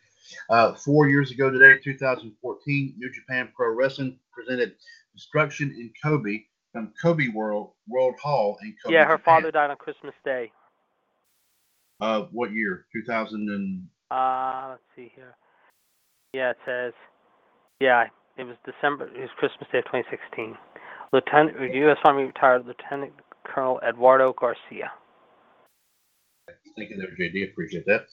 Uh, 0.49 0.75
four 0.75 1.09
years 1.09 1.31
ago 1.31 1.49
today, 1.49 1.79
2014, 1.83 2.93
New 2.97 3.11
Japan 3.11 3.49
Pro 3.55 3.73
Wrestling 3.73 4.17
presented 4.31 4.75
Destruction 5.13 5.71
in 5.71 5.91
Kobe 6.01 6.43
from 6.71 6.93
Kobe 7.01 7.27
World 7.33 7.71
World 7.87 8.15
Hall 8.21 8.57
in 8.61 8.75
Kobe. 8.81 8.95
Yeah, 8.95 9.05
her 9.05 9.17
Japan. 9.17 9.41
father 9.41 9.51
died 9.51 9.71
on 9.71 9.77
Christmas 9.77 10.13
Day. 10.23 10.51
Uh, 11.99 12.23
what 12.31 12.51
year? 12.51 12.85
2000 12.93 13.49
and 13.49 13.83
Uh, 14.11 14.69
let's 14.71 14.83
see 14.95 15.11
here. 15.15 15.35
Yeah, 16.33 16.51
it 16.51 16.57
says. 16.65 16.93
Yeah, 17.79 18.05
it 18.37 18.43
was 18.43 18.55
December. 18.65 19.07
It 19.07 19.21
was 19.21 19.29
Christmas 19.37 19.67
Day 19.71 19.79
of 19.79 19.85
2016. 19.85 20.57
Lieutenant 21.11 21.73
U.S. 21.75 21.97
Army 22.05 22.23
retired 22.23 22.65
Lieutenant 22.65 23.13
Colonel 23.43 23.79
Eduardo 23.87 24.33
Garcia. 24.33 24.91
Thank 26.77 26.91
you 26.91 26.97
there, 26.97 27.29
JD. 27.29 27.51
Appreciate 27.51 27.85
that. 27.87 28.05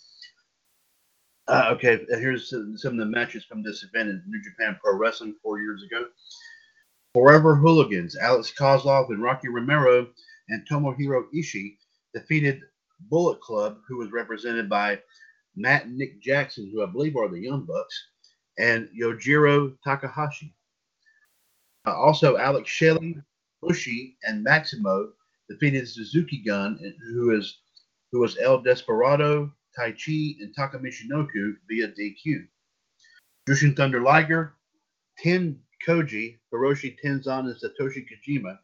Uh, 1.49 1.71
okay, 1.73 2.05
here's 2.09 2.51
some 2.51 2.93
of 2.93 2.97
the 2.97 3.05
matches 3.05 3.45
from 3.45 3.63
this 3.63 3.85
event 3.85 4.09
in 4.09 4.23
New 4.27 4.43
Japan 4.43 4.77
Pro 4.83 4.97
Wrestling 4.97 5.37
four 5.43 5.61
years 5.61 5.83
ago. 5.85 6.07
Forever 7.15 7.55
Hooligans, 7.55 8.17
Alex 8.17 8.53
Kozlov 8.59 9.11
and 9.11 9.23
Rocky 9.23 9.49
Romero 9.49 10.09
and 10.49 10.67
Tomohiro 10.69 11.25
Ishii 11.35 11.77
defeated 12.15 12.61
Bullet 13.01 13.41
Club, 13.41 13.79
who 13.87 13.99
was 13.99 14.13
represented 14.13 14.69
by 14.69 15.01
Matt 15.55 15.87
and 15.87 15.97
Nick 15.97 16.21
Jackson, 16.21 16.71
who 16.73 16.83
I 16.83 16.87
believe 16.87 17.17
are 17.17 17.29
the 17.29 17.41
Young 17.41 17.65
Bucks, 17.65 18.09
and 18.59 18.89
Yujiro 18.99 19.77
Takahashi. 19.85 20.55
Uh, 21.87 21.95
also, 21.95 22.37
Alex 22.37 22.69
Shelley, 22.69 23.17
Bushi, 23.63 24.17
and 24.25 24.43
Maximo 24.43 25.13
defeated 25.49 25.89
Suzuki 25.89 26.43
Gun, 26.45 26.79
who 27.13 27.37
is 27.37 27.61
who 28.13 28.21
was 28.21 28.39
El 28.39 28.63
Desperado, 28.63 29.53
Tai 29.77 29.93
Chi, 29.93 30.37
and 30.41 30.55
Takamichinoku 30.57 31.55
via 31.69 31.89
DQ. 31.89 32.47
Jushin 33.49 33.77
Thunder 33.77 34.01
Liger, 34.01 34.55
Ten 35.19 35.61
Koji, 35.87 36.39
Hiroshi 36.53 36.97
Tenzan, 37.03 37.47
and 37.47 37.57
Satoshi 37.57 38.05
Kojima, 38.07 38.59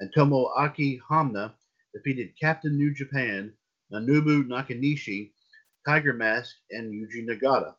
and 0.00 0.12
Tomoaki 0.14 0.98
Honma 1.08 1.52
defeated 1.94 2.32
Captain 2.40 2.76
New 2.76 2.94
Japan, 2.94 3.52
Manabu 3.92 4.44
Nakanishi, 4.46 5.32
Tiger 5.86 6.12
Mask, 6.12 6.54
and 6.70 6.92
Yuji 6.92 7.26
Nagata. 7.26 7.74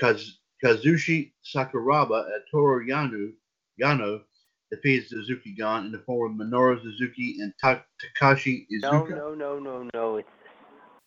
Kaz- 0.00 0.38
Kazushi 0.64 1.32
Sakuraba 1.54 2.24
and 2.26 2.42
Toru 2.50 2.86
Yano, 2.86 3.32
Yano 3.80 4.22
defeated 4.70 5.08
Suzuki 5.08 5.54
Gun 5.54 5.86
in 5.86 5.92
the 5.92 5.98
form 6.00 6.40
of 6.40 6.46
Minoru 6.46 6.80
Suzuki 6.82 7.36
and 7.40 7.52
Ta- 7.60 7.82
Takashi 8.20 8.66
No, 8.70 9.04
Izuka. 9.04 9.10
no, 9.10 9.34
no, 9.34 9.58
no, 9.58 9.88
no. 9.94 10.16
It's 10.16 10.28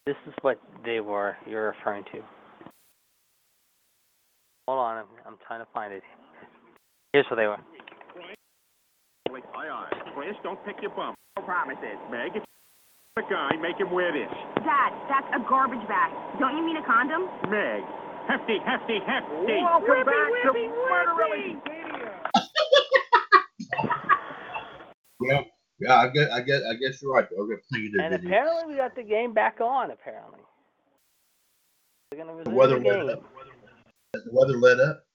this 0.06 0.16
is 0.28 0.34
what 0.42 0.60
they 0.86 1.00
were. 1.00 1.36
You're 1.48 1.74
referring 1.78 2.04
to. 2.14 2.22
Hold 4.68 4.80
on, 4.80 4.98
I'm, 4.98 5.06
I'm 5.26 5.38
trying 5.48 5.62
to 5.62 5.68
find 5.74 5.94
it. 5.94 6.04
Here's 7.14 7.26
what 7.30 7.38
they 7.38 7.48
were. 7.48 7.58
Aye, 9.30 9.70
aye. 9.70 10.12
Chris, 10.14 10.36
don't 10.44 10.64
pick 10.66 10.76
your 10.82 10.92
bum. 10.92 11.16
No 11.38 11.44
promises. 11.44 11.98
Meg, 12.12 12.32
if 13.18 13.24
a 13.26 13.30
guy, 13.30 13.56
make 13.62 13.78
him 13.80 13.92
wear 13.92 14.12
this. 14.12 14.28
Dad, 14.58 14.92
that's 15.08 15.28
a 15.34 15.40
garbage 15.48 15.88
bag. 15.88 16.12
Don't 16.40 16.58
you 16.58 16.66
mean 16.66 16.76
a 16.76 16.84
condom? 16.86 17.30
Meg. 17.50 17.82
Hefty, 18.28 18.58
hefty, 18.66 19.00
hefty. 19.06 19.56
Welcome 19.62 20.04
back 20.06 20.32
to 20.44 20.52
Murderelli 20.52 21.62
Yeah, 25.22 25.42
yeah, 25.80 25.96
I 25.96 26.10
guess, 26.10 26.30
I 26.34 26.42
guess, 26.42 26.62
I 26.70 26.74
guess 26.76 27.02
you're 27.02 27.14
right. 27.14 27.26
Okay, 27.26 27.62
thank 27.72 27.84
you, 27.84 28.00
And 28.02 28.12
Diddy. 28.12 28.28
apparently 28.28 28.64
we 28.74 28.76
got 28.78 28.96
the 28.96 29.04
game 29.04 29.34
back 29.34 29.62
on. 29.62 29.92
Apparently. 29.92 30.40
We're 32.12 32.18
gonna 32.26 32.44
The 32.44 32.52
resume 32.52 32.56
weather 32.58 32.80
the 32.80 32.86
let 32.90 33.00
game. 33.00 33.10
up. 33.12 33.24
Has 34.14 34.24
the 34.26 34.32
weather 34.34 34.58
let 34.60 34.80
up? 34.82 35.06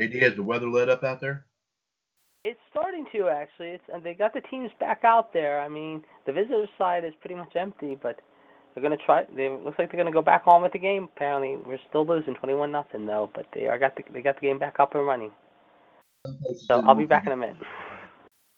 JD, 0.00 0.20
has 0.22 0.34
the 0.36 0.42
weather 0.42 0.68
let 0.68 0.90
up 0.90 1.02
out 1.02 1.20
there? 1.20 1.46
It's 2.48 2.60
starting 2.70 3.04
to 3.12 3.28
actually. 3.28 3.68
It's 3.68 3.84
and 3.92 4.02
they 4.02 4.14
got 4.14 4.32
the 4.32 4.40
teams 4.40 4.70
back 4.80 5.04
out 5.04 5.34
there. 5.34 5.60
I 5.60 5.68
mean, 5.68 6.02
the 6.24 6.32
visitor 6.32 6.66
side 6.78 7.04
is 7.04 7.12
pretty 7.20 7.34
much 7.34 7.54
empty, 7.54 7.94
but 7.94 8.22
they're 8.72 8.82
gonna 8.82 8.96
try. 9.04 9.24
They 9.36 9.50
looks 9.50 9.78
like 9.78 9.92
they're 9.92 10.00
gonna 10.00 10.10
go 10.10 10.22
back 10.22 10.44
on 10.46 10.62
with 10.62 10.72
the 10.72 10.78
game. 10.78 11.10
Apparently, 11.14 11.58
we're 11.66 11.78
still 11.90 12.06
losing 12.06 12.34
twenty-one 12.36 12.72
nothing 12.72 13.04
though, 13.04 13.30
but 13.34 13.44
they 13.52 13.66
are 13.66 13.78
got 13.78 13.96
the 13.96 14.04
they 14.14 14.22
got 14.22 14.36
the 14.36 14.46
game 14.46 14.58
back 14.58 14.76
up 14.80 14.94
and 14.94 15.06
running. 15.06 15.30
So 16.66 16.80
I'll 16.86 16.94
be 16.94 17.04
back 17.04 17.26
in 17.26 17.32
a 17.32 17.36
minute. 17.36 17.56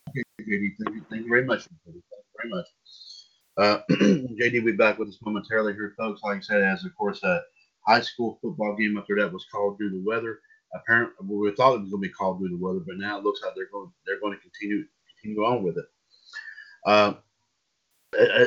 Okay, 0.08 0.22
JD, 0.40 0.70
thank 0.84 0.94
you, 0.94 1.04
thank 1.10 1.24
you 1.24 1.28
very 1.28 1.44
much. 1.44 1.66
Thank 1.84 1.96
you 1.96 2.02
very 2.40 2.50
much. 2.54 2.66
Uh, 3.56 3.80
JD 3.90 4.62
will 4.62 4.70
be 4.70 4.76
back 4.76 5.00
with 5.00 5.08
us 5.08 5.18
momentarily 5.20 5.72
here, 5.72 5.94
folks. 5.98 6.20
Like 6.22 6.38
I 6.38 6.40
said, 6.42 6.62
as 6.62 6.84
of 6.84 6.94
course 6.94 7.24
a 7.24 7.40
high 7.88 8.02
school 8.02 8.38
football 8.40 8.76
game 8.76 8.96
up 8.96 9.06
there 9.08 9.16
that 9.16 9.32
was 9.32 9.46
called 9.50 9.78
due 9.78 9.90
to 9.90 10.04
weather. 10.06 10.38
Apparently, 10.74 11.26
we 11.26 11.50
thought 11.52 11.74
it 11.74 11.80
was 11.80 11.90
going 11.90 12.02
to 12.02 12.08
be 12.08 12.12
called 12.12 12.40
due 12.40 12.48
to 12.48 12.56
weather, 12.56 12.80
but 12.86 12.96
now 12.96 13.18
it 13.18 13.24
looks 13.24 13.40
like 13.42 13.54
they're 13.54 13.70
going 13.72 13.90
they're 14.06 14.20
going 14.20 14.36
to 14.36 14.40
continue 14.40 14.84
continue 15.20 15.44
on 15.44 15.62
with 15.62 15.78
it. 15.78 15.86
Uh, 16.86 17.14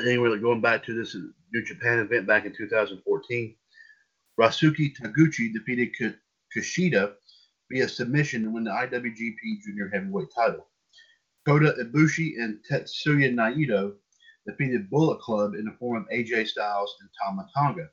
anyway, 0.05 0.37
going 0.39 0.61
back 0.61 0.83
to 0.85 0.93
this 0.93 1.15
New 1.53 1.63
Japan 1.63 1.99
event 1.99 2.27
back 2.27 2.45
in 2.45 2.55
2014, 2.55 3.55
Ryusuke 4.39 4.95
Taguchi 4.95 5.53
defeated 5.53 5.91
Kushida 6.55 7.13
via 7.71 7.87
submission 7.87 8.43
to 8.43 8.49
win 8.51 8.63
the 8.63 8.71
IWGP 8.71 9.61
Junior 9.65 9.89
Heavyweight 9.93 10.29
title. 10.35 10.67
Kota 11.45 11.75
Ibushi 11.79 12.41
and 12.41 12.59
Tetsuya 12.69 13.33
Naito 13.33 13.93
defeated 14.47 14.89
Bullet 14.89 15.19
Club 15.19 15.55
in 15.55 15.65
the 15.65 15.75
form 15.79 15.97
of 15.97 16.09
AJ 16.09 16.47
Styles 16.47 16.95
and 17.01 17.09
Tama 17.21 17.47
Tonga. 17.55 17.89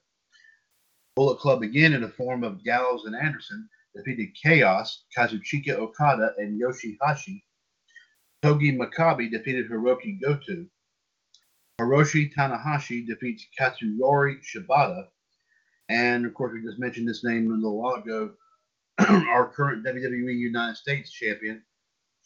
Bullet 1.16 1.38
Club 1.38 1.62
again 1.62 1.93
in 1.93 2.03
the 2.03 2.09
form 2.09 2.45
of 2.45 2.64
Gallows 2.64 3.05
and 3.07 3.17
Anderson 3.17 3.69
defeated 3.95 4.35
Chaos, 4.41 5.05
Kazuchika 5.17 5.71
Okada, 5.71 6.33
and 6.38 6.61
Yoshihashi. 6.61 7.43
Togi 8.43 8.77
Makabe 8.77 9.31
defeated 9.31 9.71
Hiroki 9.71 10.21
Goto. 10.21 10.67
Hiroshi 11.81 12.33
Tanahashi 12.33 13.07
defeats 13.07 13.47
Katsuyori 13.59 14.38
Shibata. 14.43 15.07
And 15.88 16.25
of 16.25 16.35
course, 16.35 16.53
we 16.53 16.63
just 16.63 16.79
mentioned 16.79 17.09
this 17.09 17.25
name 17.25 17.51
a 17.51 17.55
little 17.55 17.81
while 17.81 17.95
ago. 17.95 18.33
Our 18.99 19.49
current 19.49 19.85
WWE 19.85 20.37
United 20.37 20.77
States 20.77 21.11
champion, 21.11 21.63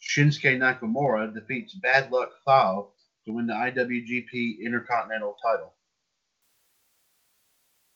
Shinsuke 0.01 0.57
Nakamura, 0.57 1.33
defeats 1.33 1.73
Bad 1.75 2.11
Luck 2.11 2.31
Fale 2.45 2.91
to 3.25 3.33
win 3.33 3.47
the 3.47 3.53
IWGP 3.53 4.59
Intercontinental 4.63 5.35
title. 5.41 5.73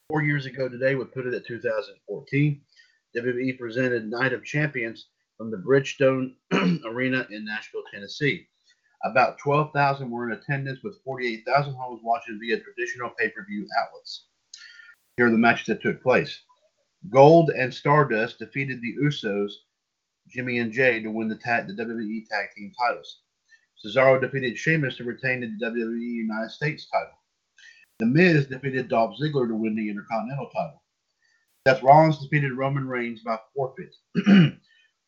Four 0.09 0.23
years 0.23 0.45
ago 0.45 0.67
today, 0.69 0.95
we 0.95 1.05
put 1.05 1.27
it 1.27 1.33
at 1.35 1.45
2014. 1.45 2.61
WWE 3.15 3.57
presented 3.57 4.09
Night 4.09 4.33
of 4.33 4.43
Champions 4.43 5.07
from 5.37 5.51
the 5.51 5.57
Bridgestone 5.57 6.33
Arena 6.85 7.25
in 7.31 7.45
Nashville, 7.45 7.83
Tennessee. 7.91 8.47
About 9.05 9.37
12,000 9.39 10.09
were 10.09 10.29
in 10.29 10.37
attendance, 10.37 10.83
with 10.83 11.01
48,000 11.03 11.73
homes 11.73 12.01
watching 12.03 12.39
via 12.39 12.59
traditional 12.59 13.11
pay 13.17 13.29
per 13.29 13.45
view 13.45 13.65
outlets. 13.81 14.25
Here 15.15 15.27
are 15.27 15.31
the 15.31 15.37
matches 15.37 15.67
that 15.67 15.81
took 15.81 16.03
place. 16.03 16.41
Goldust 17.09 17.57
and 17.57 17.73
Stardust 17.73 18.39
defeated 18.39 18.81
the 18.81 18.95
Usos, 19.01 19.51
Jimmy 20.27 20.59
and 20.59 20.71
Jay, 20.71 21.01
to 21.01 21.09
win 21.09 21.29
the, 21.29 21.37
tag, 21.37 21.67
the 21.67 21.73
WWE 21.73 22.27
Tag 22.27 22.49
Team 22.55 22.73
titles. 22.77 23.21
Cesaro 23.83 24.19
defeated 24.19 24.57
Sheamus 24.57 24.97
to 24.97 25.05
retain 25.05 25.39
the 25.39 25.65
WWE 25.65 26.01
United 26.01 26.51
States 26.51 26.87
title. 26.91 27.13
The 27.99 28.05
Miz 28.05 28.47
defeated 28.47 28.89
Dolph 28.89 29.15
Ziggler 29.21 29.47
to 29.47 29.55
win 29.55 29.75
the 29.75 29.89
Intercontinental 29.89 30.49
title. 30.49 30.78
Seth 31.69 31.83
Rollins 31.83 32.17
defeated 32.17 32.53
Roman 32.53 32.87
Reigns 32.87 33.21
by 33.21 33.37
forfeit. 33.53 33.95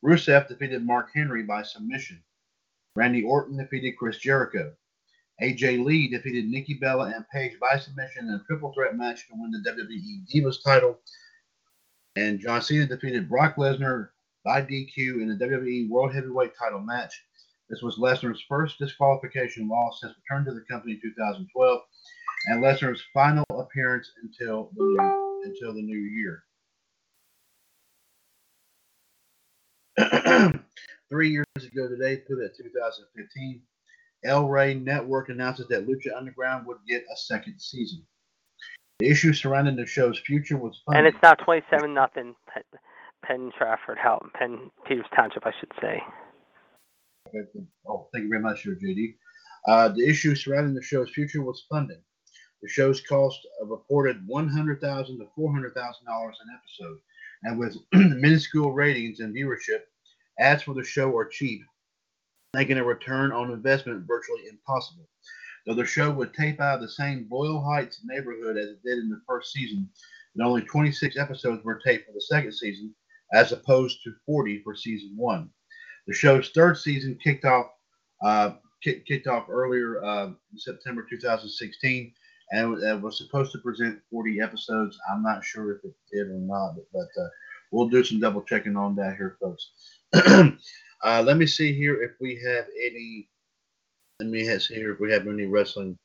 Rusev 0.05 0.47
defeated 0.47 0.85
Mark 0.85 1.09
Henry 1.11 1.41
by 1.41 1.63
submission. 1.63 2.21
Randy 2.95 3.23
Orton 3.23 3.57
defeated 3.57 3.97
Chris 3.97 4.19
Jericho. 4.19 4.71
AJ 5.41 5.83
Lee 5.83 6.07
defeated 6.07 6.45
Nikki 6.45 6.75
Bella 6.75 7.13
and 7.15 7.25
Paige 7.33 7.59
by 7.59 7.79
submission 7.79 8.27
in 8.27 8.35
a 8.35 8.43
triple 8.45 8.71
threat 8.73 8.95
match 8.95 9.27
to 9.27 9.33
win 9.33 9.49
the 9.49 9.71
WWE 9.71 10.27
Divas 10.31 10.63
title. 10.63 10.99
And 12.15 12.39
John 12.39 12.61
Cena 12.61 12.85
defeated 12.85 13.27
Brock 13.27 13.55
Lesnar 13.55 14.09
by 14.45 14.61
DQ 14.61 15.19
in 15.19 15.35
the 15.35 15.43
WWE 15.43 15.89
World 15.89 16.13
Heavyweight 16.13 16.51
title 16.59 16.81
match. 16.81 17.23
This 17.71 17.81
was 17.81 17.97
Lesnar's 17.97 18.43
first 18.47 18.77
disqualification 18.77 19.67
loss 19.67 19.99
since 19.99 20.13
return 20.29 20.45
to 20.45 20.53
the 20.53 20.63
company 20.69 20.93
in 20.93 21.01
2012, 21.01 21.81
and 22.49 22.63
Lesnar's 22.63 23.01
final 23.11 23.45
appearance 23.49 24.11
until 24.21 24.69
the 24.75 25.41
until 25.43 25.73
the 25.73 25.81
new 25.81 25.97
year. 25.97 26.43
Three 31.09 31.29
years 31.29 31.45
ago 31.57 31.89
today, 31.89 32.17
put 32.17 32.43
at 32.43 32.55
2015, 32.55 33.61
El 34.25 34.47
Rey 34.47 34.75
Network 34.75 35.29
announces 35.29 35.67
that 35.67 35.87
Lucha 35.87 36.15
Underground 36.15 36.65
would 36.67 36.77
get 36.87 37.03
a 37.11 37.17
second 37.17 37.59
season. 37.59 38.03
The 38.99 39.09
issue 39.09 39.33
surrounding 39.33 39.75
the 39.75 39.85
show's 39.85 40.19
future 40.19 40.57
was 40.57 40.79
And 40.87 41.07
it's 41.07 41.17
now 41.23 41.33
27 41.33 41.93
nothing. 41.93 42.35
Penn, 42.53 42.63
Penn 43.25 43.51
Trafford, 43.57 43.97
how 43.97 44.21
Penn 44.37 44.71
Peters 44.87 45.05
Township, 45.15 45.45
I 45.45 45.51
should 45.59 45.71
say. 45.81 46.01
Oh, 47.87 48.07
thank 48.13 48.23
you 48.23 48.29
very 48.29 48.41
much, 48.41 48.63
Sir 48.63 48.77
JD. 48.81 49.15
Uh, 49.67 49.89
the 49.89 50.07
issue 50.07 50.35
surrounding 50.35 50.73
the 50.73 50.81
show's 50.81 51.09
future 51.11 51.41
was 51.41 51.65
funding. 51.69 52.01
The 52.61 52.69
show's 52.69 53.01
cost 53.01 53.39
of 53.61 53.69
a 53.69 53.71
reported 53.71 54.21
100,000 54.27 55.17
to 55.17 55.25
four 55.35 55.51
hundred 55.51 55.73
thousand 55.73 56.05
dollars 56.05 56.37
an 56.41 56.59
episode, 56.59 56.99
and 57.43 57.59
with 57.59 57.75
minuscule 58.21 58.71
ratings 58.71 59.19
and 59.19 59.35
viewership, 59.35 59.81
ads 60.41 60.63
for 60.63 60.73
the 60.73 60.83
show 60.83 61.15
are 61.15 61.25
cheap, 61.25 61.61
making 62.53 62.77
a 62.77 62.83
return 62.83 63.31
on 63.31 63.51
investment 63.51 64.05
virtually 64.07 64.47
impossible. 64.49 65.07
Though 65.65 65.75
the 65.75 65.85
show 65.85 66.11
would 66.11 66.33
tape 66.33 66.59
out 66.59 66.75
of 66.75 66.81
the 66.81 66.89
same 66.89 67.25
Boyle 67.25 67.61
Heights 67.61 68.01
neighborhood 68.03 68.57
as 68.57 68.69
it 68.69 68.83
did 68.83 68.97
in 68.97 69.09
the 69.09 69.21
first 69.27 69.53
season, 69.53 69.87
and 70.35 70.43
only 70.43 70.61
26 70.63 71.17
episodes 71.17 71.63
were 71.63 71.79
taped 71.85 72.07
for 72.07 72.13
the 72.13 72.21
second 72.21 72.53
season, 72.53 72.95
as 73.33 73.51
opposed 73.51 73.99
to 74.03 74.13
40 74.25 74.61
for 74.63 74.75
season 74.75 75.13
one. 75.15 75.49
The 76.07 76.13
show's 76.13 76.49
third 76.49 76.77
season 76.77 77.17
kicked 77.23 77.45
off 77.45 77.67
uh, 78.23 78.53
kick, 78.81 79.05
kicked 79.05 79.27
off 79.27 79.49
earlier 79.49 80.03
uh, 80.03 80.27
in 80.27 80.57
September 80.57 81.05
2016, 81.09 82.13
and 82.51 82.83
it, 82.83 83.01
was 83.01 83.17
supposed 83.17 83.51
to 83.53 83.59
present 83.59 84.01
40 84.09 84.41
episodes. 84.41 84.99
I'm 85.11 85.23
not 85.23 85.43
sure 85.43 85.71
if 85.75 85.83
it 85.83 85.93
did 86.11 86.27
or 86.27 86.39
not, 86.39 86.75
but, 86.75 86.85
but 86.93 87.21
uh, 87.21 87.27
we'll 87.71 87.89
do 87.89 88.03
some 88.03 88.19
double 88.19 88.41
checking 88.41 88.75
on 88.75 88.95
that 88.95 89.15
here, 89.15 89.37
folks. 89.39 89.71
Uh, 90.13 91.21
let 91.23 91.37
me 91.37 91.45
see 91.45 91.73
here 91.73 92.01
if 92.03 92.11
we 92.19 92.35
have 92.45 92.65
any. 92.79 93.29
Let 94.19 94.29
me 94.29 94.45
see 94.59 94.75
here 94.75 94.93
if 94.93 94.99
we 94.99 95.11
have 95.11 95.27
any 95.27 95.45
wrestling 95.45 95.97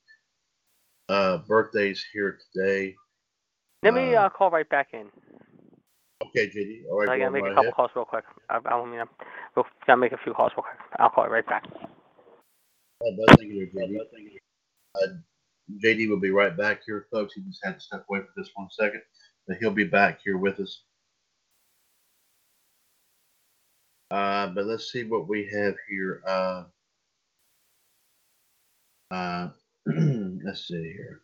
uh, 1.09 1.39
birthdays 1.39 2.05
here 2.13 2.39
today. 2.53 2.95
Let 3.83 3.95
me 3.95 4.15
Uh, 4.15 4.23
uh, 4.23 4.29
call 4.31 4.51
right 4.51 4.69
back 4.69 4.89
in. 4.93 5.11
Okay, 6.25 6.49
JD. 6.49 6.89
All 6.91 7.01
right, 7.01 7.09
I 7.11 7.19
go 7.19 7.25
gotta 7.25 7.31
make 7.31 7.45
a 7.45 7.49
couple 7.49 7.63
ahead. 7.65 7.75
calls 7.75 7.91
real 7.95 8.05
quick. 8.05 8.25
I, 8.49 8.59
I 8.65 8.85
mean, 8.87 9.01
I'm, 9.01 9.09
we 9.55 9.63
gotta 9.87 9.99
make 9.99 10.13
a 10.13 10.19
few 10.19 10.33
calls 10.33 10.53
real 10.57 10.65
quick. 10.65 10.79
I'll 10.99 11.11
call 11.11 11.27
you 11.27 11.31
right 11.33 11.47
back. 11.47 11.65
But 13.01 13.37
thank 13.39 13.53
you, 13.53 13.69
JD. 13.75 13.99
Uh, 14.95 15.07
JD 15.85 16.09
will 16.09 16.21
be 16.21 16.31
right 16.31 16.57
back 16.57 16.81
here, 16.87 17.07
folks. 17.13 17.35
He 17.35 17.43
just 17.43 17.61
had 17.63 17.75
to 17.75 17.81
step 17.81 18.07
away 18.09 18.21
for 18.21 18.41
just 18.43 18.53
one 18.55 18.69
second, 18.71 19.03
but 19.47 19.59
he'll 19.59 19.71
be 19.71 19.85
back 19.85 20.21
here 20.25 20.39
with 20.39 20.59
us. 20.59 20.85
Uh, 24.11 24.49
but 24.49 24.67
let's 24.67 24.93
see 24.93 25.05
what 25.05 25.29
we 25.29 25.49
have 25.53 25.75
here. 25.89 26.23
Uh, 26.27 26.65
uh, 29.11 29.49
let's 29.87 30.69
see 30.69 30.93
here. 30.93 31.21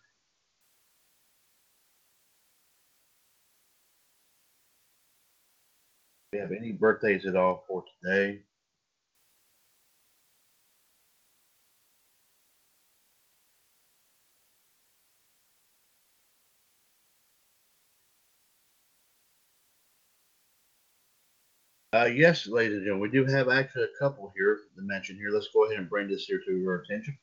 We 6.33 6.39
have 6.39 6.53
any 6.53 6.73
birthdays 6.73 7.27
at 7.27 7.37
all 7.37 7.65
for 7.69 7.85
today? 8.03 8.41
Uh, 21.95 22.07
yes, 22.07 22.47
ladies 22.47 22.79
and 22.79 22.87
gentlemen, 22.87 23.03
we 23.03 23.11
do 23.11 23.27
have 23.27 23.51
actually 23.51 23.83
a 23.83 23.99
couple 23.99 24.33
here 24.35 24.61
to 24.75 24.83
mention 24.83 25.15
here. 25.17 25.29
Let's 25.31 25.49
go 25.53 25.67
ahead 25.67 25.79
and 25.79 25.91
bring 25.91 26.09
this 26.09 26.25
here 26.25 26.41
to 26.47 26.57
your 26.57 26.77
attention. 26.77 27.19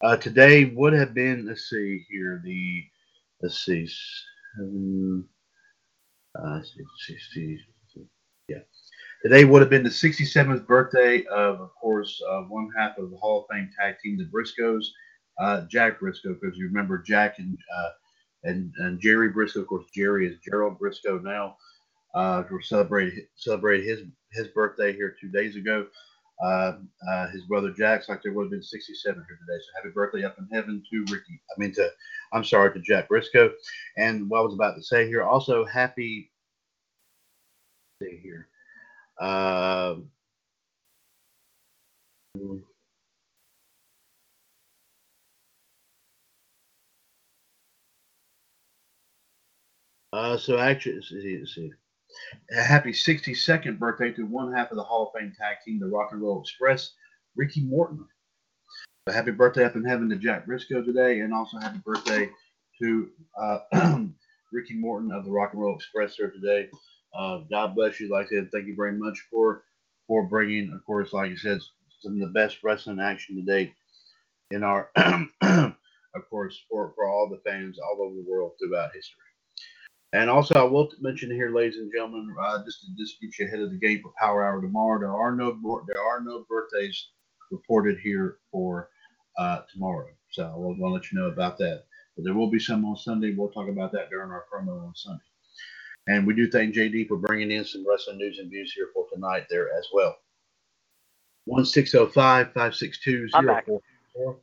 Uh, 0.00 0.16
today 0.16 0.66
would 0.66 0.92
have 0.92 1.12
been, 1.12 1.44
let's 1.44 1.68
see 1.68 2.06
here, 2.08 2.40
the, 2.44 2.84
let's 3.42 3.64
see, 3.64 3.88
seven, 4.56 5.24
uh, 6.38 6.54
let's 6.54 6.72
see, 7.04 7.14
60, 7.14 7.58
yeah. 8.46 8.58
Today 9.24 9.44
would 9.44 9.60
have 9.60 9.70
been 9.70 9.82
the 9.82 9.90
67th 9.90 10.64
birthday 10.68 11.24
of, 11.24 11.60
of 11.60 11.74
course, 11.74 12.22
uh, 12.30 12.42
one 12.42 12.70
half 12.78 12.96
of 12.96 13.10
the 13.10 13.16
Hall 13.16 13.40
of 13.40 13.46
Fame 13.50 13.70
tag 13.76 13.96
team, 13.98 14.18
the 14.18 14.24
Briscoes, 14.26 14.84
uh, 15.40 15.62
Jack 15.62 15.98
Briscoe, 15.98 16.34
because 16.40 16.56
you 16.56 16.66
remember 16.66 16.96
Jack 16.96 17.40
and, 17.40 17.58
uh, 17.76 17.90
and, 18.44 18.72
and 18.78 19.00
Jerry 19.00 19.30
Briscoe, 19.30 19.62
of 19.62 19.66
course, 19.66 19.86
Jerry 19.92 20.28
is 20.28 20.38
Gerald 20.48 20.78
Briscoe 20.78 21.18
now 21.18 21.56
uh, 22.14 22.42
who 22.44 22.60
celebrated 22.62 23.24
celebrated 23.36 23.86
his 23.86 24.00
his 24.32 24.48
birthday 24.48 24.92
here 24.92 25.16
two 25.20 25.28
days 25.28 25.56
ago. 25.56 25.86
Uh, 26.42 26.78
uh, 27.10 27.28
his 27.28 27.44
brother 27.44 27.70
Jack's 27.70 28.08
like 28.08 28.22
there 28.22 28.32
would 28.32 28.44
have 28.44 28.50
been 28.50 28.62
67 28.62 29.14
here 29.14 29.38
today. 29.46 29.60
So 29.60 29.68
happy 29.76 29.92
birthday 29.94 30.24
up 30.24 30.38
in 30.38 30.48
heaven 30.52 30.82
to 30.90 31.04
Ricky. 31.12 31.40
I 31.54 31.60
mean 31.60 31.72
to 31.74 31.90
I'm 32.32 32.44
sorry 32.44 32.72
to 32.72 32.80
Jack 32.80 33.08
Briscoe. 33.08 33.52
And 33.98 34.28
what 34.30 34.38
I 34.38 34.42
was 34.42 34.54
about 34.54 34.76
to 34.76 34.82
say 34.82 35.06
here, 35.06 35.22
also 35.22 35.64
happy 35.66 36.30
see 38.02 38.20
here. 38.22 38.48
Um, 39.20 40.10
uh, 50.12 50.36
so 50.38 50.58
actually, 50.58 51.02
see, 51.02 51.44
see. 51.46 51.72
A 52.56 52.62
happy 52.62 52.92
62nd 52.92 53.78
birthday 53.78 54.12
to 54.12 54.26
one 54.26 54.52
half 54.52 54.70
of 54.70 54.76
the 54.76 54.82
Hall 54.82 55.06
of 55.06 55.20
Fame 55.20 55.32
tag 55.38 55.56
team, 55.64 55.78
the 55.78 55.86
Rock 55.86 56.10
and 56.12 56.20
Roll 56.20 56.40
Express, 56.40 56.92
Ricky 57.36 57.62
Morton. 57.62 58.06
So 59.08 59.14
happy 59.14 59.30
birthday 59.30 59.64
up 59.64 59.76
in 59.76 59.84
heaven 59.84 60.08
to 60.10 60.16
Jack 60.16 60.46
Briscoe 60.46 60.82
today, 60.82 61.20
and 61.20 61.32
also 61.32 61.58
happy 61.58 61.80
birthday 61.84 62.28
to 62.82 63.08
uh, 63.40 63.58
Ricky 64.52 64.74
Morton 64.74 65.12
of 65.12 65.24
the 65.24 65.30
Rock 65.30 65.52
and 65.52 65.62
Roll 65.62 65.76
Express 65.76 66.16
here 66.16 66.30
today. 66.30 66.68
Uh, 67.14 67.38
God 67.50 67.74
bless 67.74 67.98
you. 68.00 68.08
Like 68.08 68.26
I 68.26 68.36
said, 68.36 68.50
thank 68.52 68.66
you 68.66 68.76
very 68.76 68.92
much 68.92 69.18
for 69.30 69.64
for 70.10 70.26
bringing, 70.26 70.72
of 70.72 70.84
course, 70.84 71.12
like 71.12 71.30
you 71.30 71.36
said, 71.36 71.60
some 72.00 72.14
of 72.14 72.18
the 72.18 72.26
best 72.34 72.58
wrestling 72.64 72.98
action 72.98 73.36
to 73.36 73.42
date 73.42 73.72
in 74.50 74.64
our, 74.64 74.90
of 74.96 76.28
course, 76.28 76.60
for, 76.68 76.92
for 76.96 77.08
all 77.08 77.28
the 77.28 77.40
fans 77.48 77.78
all 77.78 78.02
over 78.02 78.16
the 78.16 78.28
world 78.28 78.52
throughout 78.58 78.90
history. 78.92 79.29
And 80.12 80.28
also, 80.28 80.54
I 80.54 80.64
will 80.64 80.90
mention 81.00 81.30
here, 81.30 81.54
ladies 81.54 81.78
and 81.78 81.90
gentlemen, 81.92 82.34
uh, 82.40 82.64
just 82.64 82.80
to 82.80 82.86
just 82.98 83.20
get 83.20 83.38
you 83.38 83.46
ahead 83.46 83.60
of 83.60 83.70
the 83.70 83.78
game 83.78 84.00
for 84.02 84.12
Power 84.18 84.44
Hour 84.44 84.60
tomorrow. 84.60 84.98
There 84.98 85.14
are 85.14 85.36
no 85.36 85.52
there 85.86 86.02
are 86.02 86.20
no 86.20 86.44
birthdays 86.48 87.10
reported 87.52 87.98
here 88.00 88.38
for 88.50 88.90
uh, 89.38 89.60
tomorrow, 89.72 90.08
so 90.32 90.44
I 90.52 90.56
will 90.56 90.76
I'll 90.84 90.92
let 90.92 91.12
you 91.12 91.18
know 91.18 91.26
about 91.26 91.58
that. 91.58 91.84
But 92.16 92.24
there 92.24 92.34
will 92.34 92.50
be 92.50 92.58
some 92.58 92.84
on 92.84 92.96
Sunday. 92.96 93.34
We'll 93.36 93.50
talk 93.50 93.68
about 93.68 93.92
that 93.92 94.10
during 94.10 94.32
our 94.32 94.46
promo 94.52 94.84
on 94.84 94.94
Sunday. 94.96 95.22
And 96.08 96.26
we 96.26 96.34
do 96.34 96.50
thank 96.50 96.74
JD 96.74 97.06
for 97.06 97.16
bringing 97.16 97.52
in 97.52 97.64
some 97.64 97.84
wrestling 97.88 98.18
news 98.18 98.38
and 98.40 98.50
views 98.50 98.72
here 98.74 98.88
for 98.92 99.06
tonight 99.12 99.46
there 99.48 99.68
as 99.78 99.86
well. 99.92 100.16
One 101.44 101.64
six 101.64 101.92
zero 101.92 102.08
five 102.08 102.52
five 102.52 102.74
six 102.74 102.98
two 102.98 103.28
I'm 103.32 103.44
zero 103.44 103.54
back. 103.54 103.66
four 103.66 103.80
four. 104.12 104.38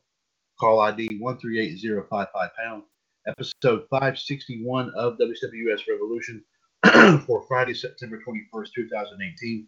Call 0.59 0.79
ID 0.79 1.17
one 1.19 1.37
three 1.39 1.59
eight 1.59 1.77
zero 1.77 2.05
five 2.09 2.27
five 2.33 2.51
pound 2.57 2.83
episode 3.27 3.83
561 3.89 4.91
of 4.95 5.17
WWS 5.17 5.81
Revolution 5.89 6.43
for 7.25 7.43
Friday, 7.47 7.73
September 7.73 8.19
21st, 8.27 8.69
2018. 8.75 9.67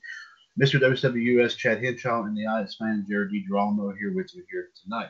Mr. 0.60 0.80
WWS 0.80 1.55
Chad 1.55 1.84
Henshaw 1.84 2.24
and 2.24 2.36
the 2.36 2.45
Ice 2.45 2.78
Man 2.82 3.05
Jared 3.07 3.32
D. 3.32 3.45
Girolamo 3.49 3.93
here 3.97 4.14
with 4.14 4.34
you 4.36 4.43
here 4.51 4.70
tonight. 4.84 5.10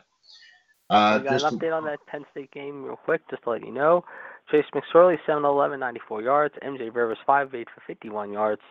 Uh, 0.89 1.20
we 1.20 1.28
got 1.28 1.39
just 1.39 1.45
an 1.45 1.60
update 1.60 1.76
on 1.76 1.86
that 1.86 2.00
Penn 2.08 2.26
State 2.32 2.52
game 2.52 2.84
real 2.84 2.95
quick, 2.95 3.22
just 3.30 3.43
to 3.43 3.52
let 3.52 3.66
you 3.66 3.72
know. 3.72 4.04
Trace 4.50 4.66
McSorley, 4.74 5.18
7 5.28 5.45
11, 5.45 5.80
94 5.80 6.22
yards. 6.24 6.56
MJ 6.66 6.93
Rivers, 6.93 7.20
5 7.26 7.54
8 7.54 7.68
for 7.74 7.82
51 7.86 8.32
yards. 8.32 8.62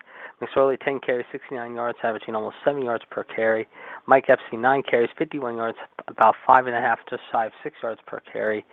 McSorley, 0.43 0.77
10 0.81 0.99
carries, 1.01 1.27
69 1.31 1.75
yards, 1.75 1.99
averaging 2.03 2.35
almost 2.35 2.57
7 2.65 2.83
yards 2.83 3.05
per 3.11 3.23
carry. 3.23 3.69
Mike 4.07 4.25
Epstein, 4.29 4.61
9 4.61 4.83
carries, 4.91 5.11
51 5.17 5.57
yards, 5.57 5.79
about 6.09 6.35
5.5, 6.49 6.97
just 7.09 7.23
shy 7.31 7.47
of 7.47 7.53
6 7.63 7.77
yards 7.81 8.01
per 8.07 8.21
carry. 8.33 8.65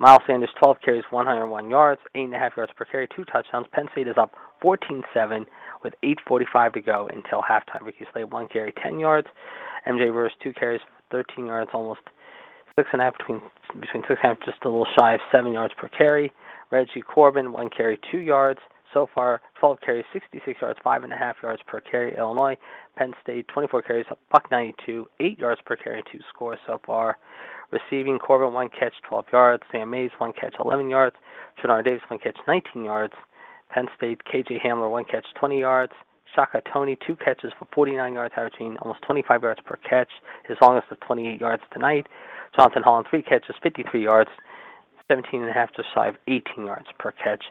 Miles 0.00 0.22
Sanders, 0.26 0.50
12 0.58 0.78
carries, 0.82 1.04
101 1.10 1.68
yards, 1.68 2.00
8.5 2.16 2.56
yards 2.56 2.72
per 2.76 2.84
carry, 2.86 3.08
2 3.14 3.24
touchdowns. 3.26 3.66
Penn 3.72 3.86
State 3.92 4.08
is 4.08 4.16
up 4.16 4.32
14 4.62 5.02
7 5.12 5.44
with 5.82 5.92
8.45 6.02 6.72
to 6.74 6.80
go 6.80 7.10
until 7.12 7.42
halftime. 7.42 7.84
Ricky 7.84 8.06
Slade, 8.12 8.32
1 8.32 8.48
carry, 8.48 8.72
10 8.82 8.98
yards. 8.98 9.28
MJ 9.86 10.06
Rivers, 10.06 10.32
2 10.42 10.54
carries, 10.54 10.80
13 11.10 11.46
yards, 11.46 11.70
almost 11.74 12.00
six 12.76 12.88
and 12.92 13.00
a 13.00 13.04
half 13.04 13.18
between 13.18 13.40
between 13.80 14.02
six 14.08 14.18
and 14.22 14.32
a 14.32 14.34
half, 14.34 14.38
just 14.44 14.64
a 14.64 14.68
little 14.68 14.86
shy 14.98 15.14
of 15.14 15.20
seven 15.30 15.52
yards 15.52 15.74
per 15.78 15.88
carry. 15.88 16.32
Reggie 16.74 17.02
Corbin, 17.02 17.52
one 17.52 17.70
carry, 17.70 18.00
two 18.10 18.18
yards. 18.18 18.58
So 18.92 19.08
far, 19.14 19.40
12 19.60 19.78
carries, 19.80 20.04
66 20.12 20.60
yards, 20.60 20.78
five 20.82 21.04
and 21.04 21.12
a 21.12 21.16
half 21.16 21.36
yards 21.40 21.62
per 21.64 21.80
carry. 21.80 22.16
Illinois, 22.16 22.56
Penn 22.96 23.12
State, 23.22 23.46
24 23.46 23.82
carries, 23.82 24.06
buck 24.32 24.50
92, 24.50 25.06
eight 25.20 25.38
yards 25.38 25.60
per 25.64 25.76
carry, 25.76 26.02
two 26.10 26.18
scores 26.32 26.58
so 26.66 26.80
far. 26.84 27.16
Receiving 27.70 28.18
Corbin, 28.18 28.52
one 28.52 28.68
catch, 28.68 28.92
12 29.08 29.26
yards. 29.32 29.62
Sam 29.70 29.88
Mays, 29.88 30.10
one 30.18 30.32
catch, 30.32 30.56
11 30.58 30.90
yards. 30.90 31.14
Trenard 31.60 31.84
Davis, 31.84 32.02
one 32.08 32.18
catch, 32.18 32.36
19 32.48 32.82
yards. 32.82 33.14
Penn 33.70 33.86
State, 33.96 34.22
KJ 34.24 34.60
Hamler, 34.60 34.90
one 34.90 35.04
catch, 35.04 35.26
20 35.38 35.60
yards. 35.60 35.92
Shaka 36.34 36.60
Tony, 36.72 36.98
two 37.06 37.14
catches 37.14 37.52
for 37.56 37.68
49 37.72 38.14
yards, 38.14 38.34
averaging 38.36 38.76
almost 38.82 39.02
25 39.02 39.42
yards 39.44 39.60
per 39.64 39.76
catch, 39.88 40.10
his 40.48 40.56
longest 40.60 40.90
of 40.90 40.98
28 41.00 41.40
yards 41.40 41.62
tonight. 41.72 42.08
Jonathan 42.56 42.82
Holland, 42.82 43.06
three 43.08 43.22
catches, 43.22 43.54
53 43.62 44.02
yards, 44.02 44.30
17 45.10 45.40
and 45.40 45.50
a 45.50 45.52
half, 45.52 45.74
just 45.76 45.88
shy 45.94 46.08
of 46.08 46.16
18 46.28 46.66
yards 46.66 46.86
per 46.98 47.12
catch. 47.12 47.44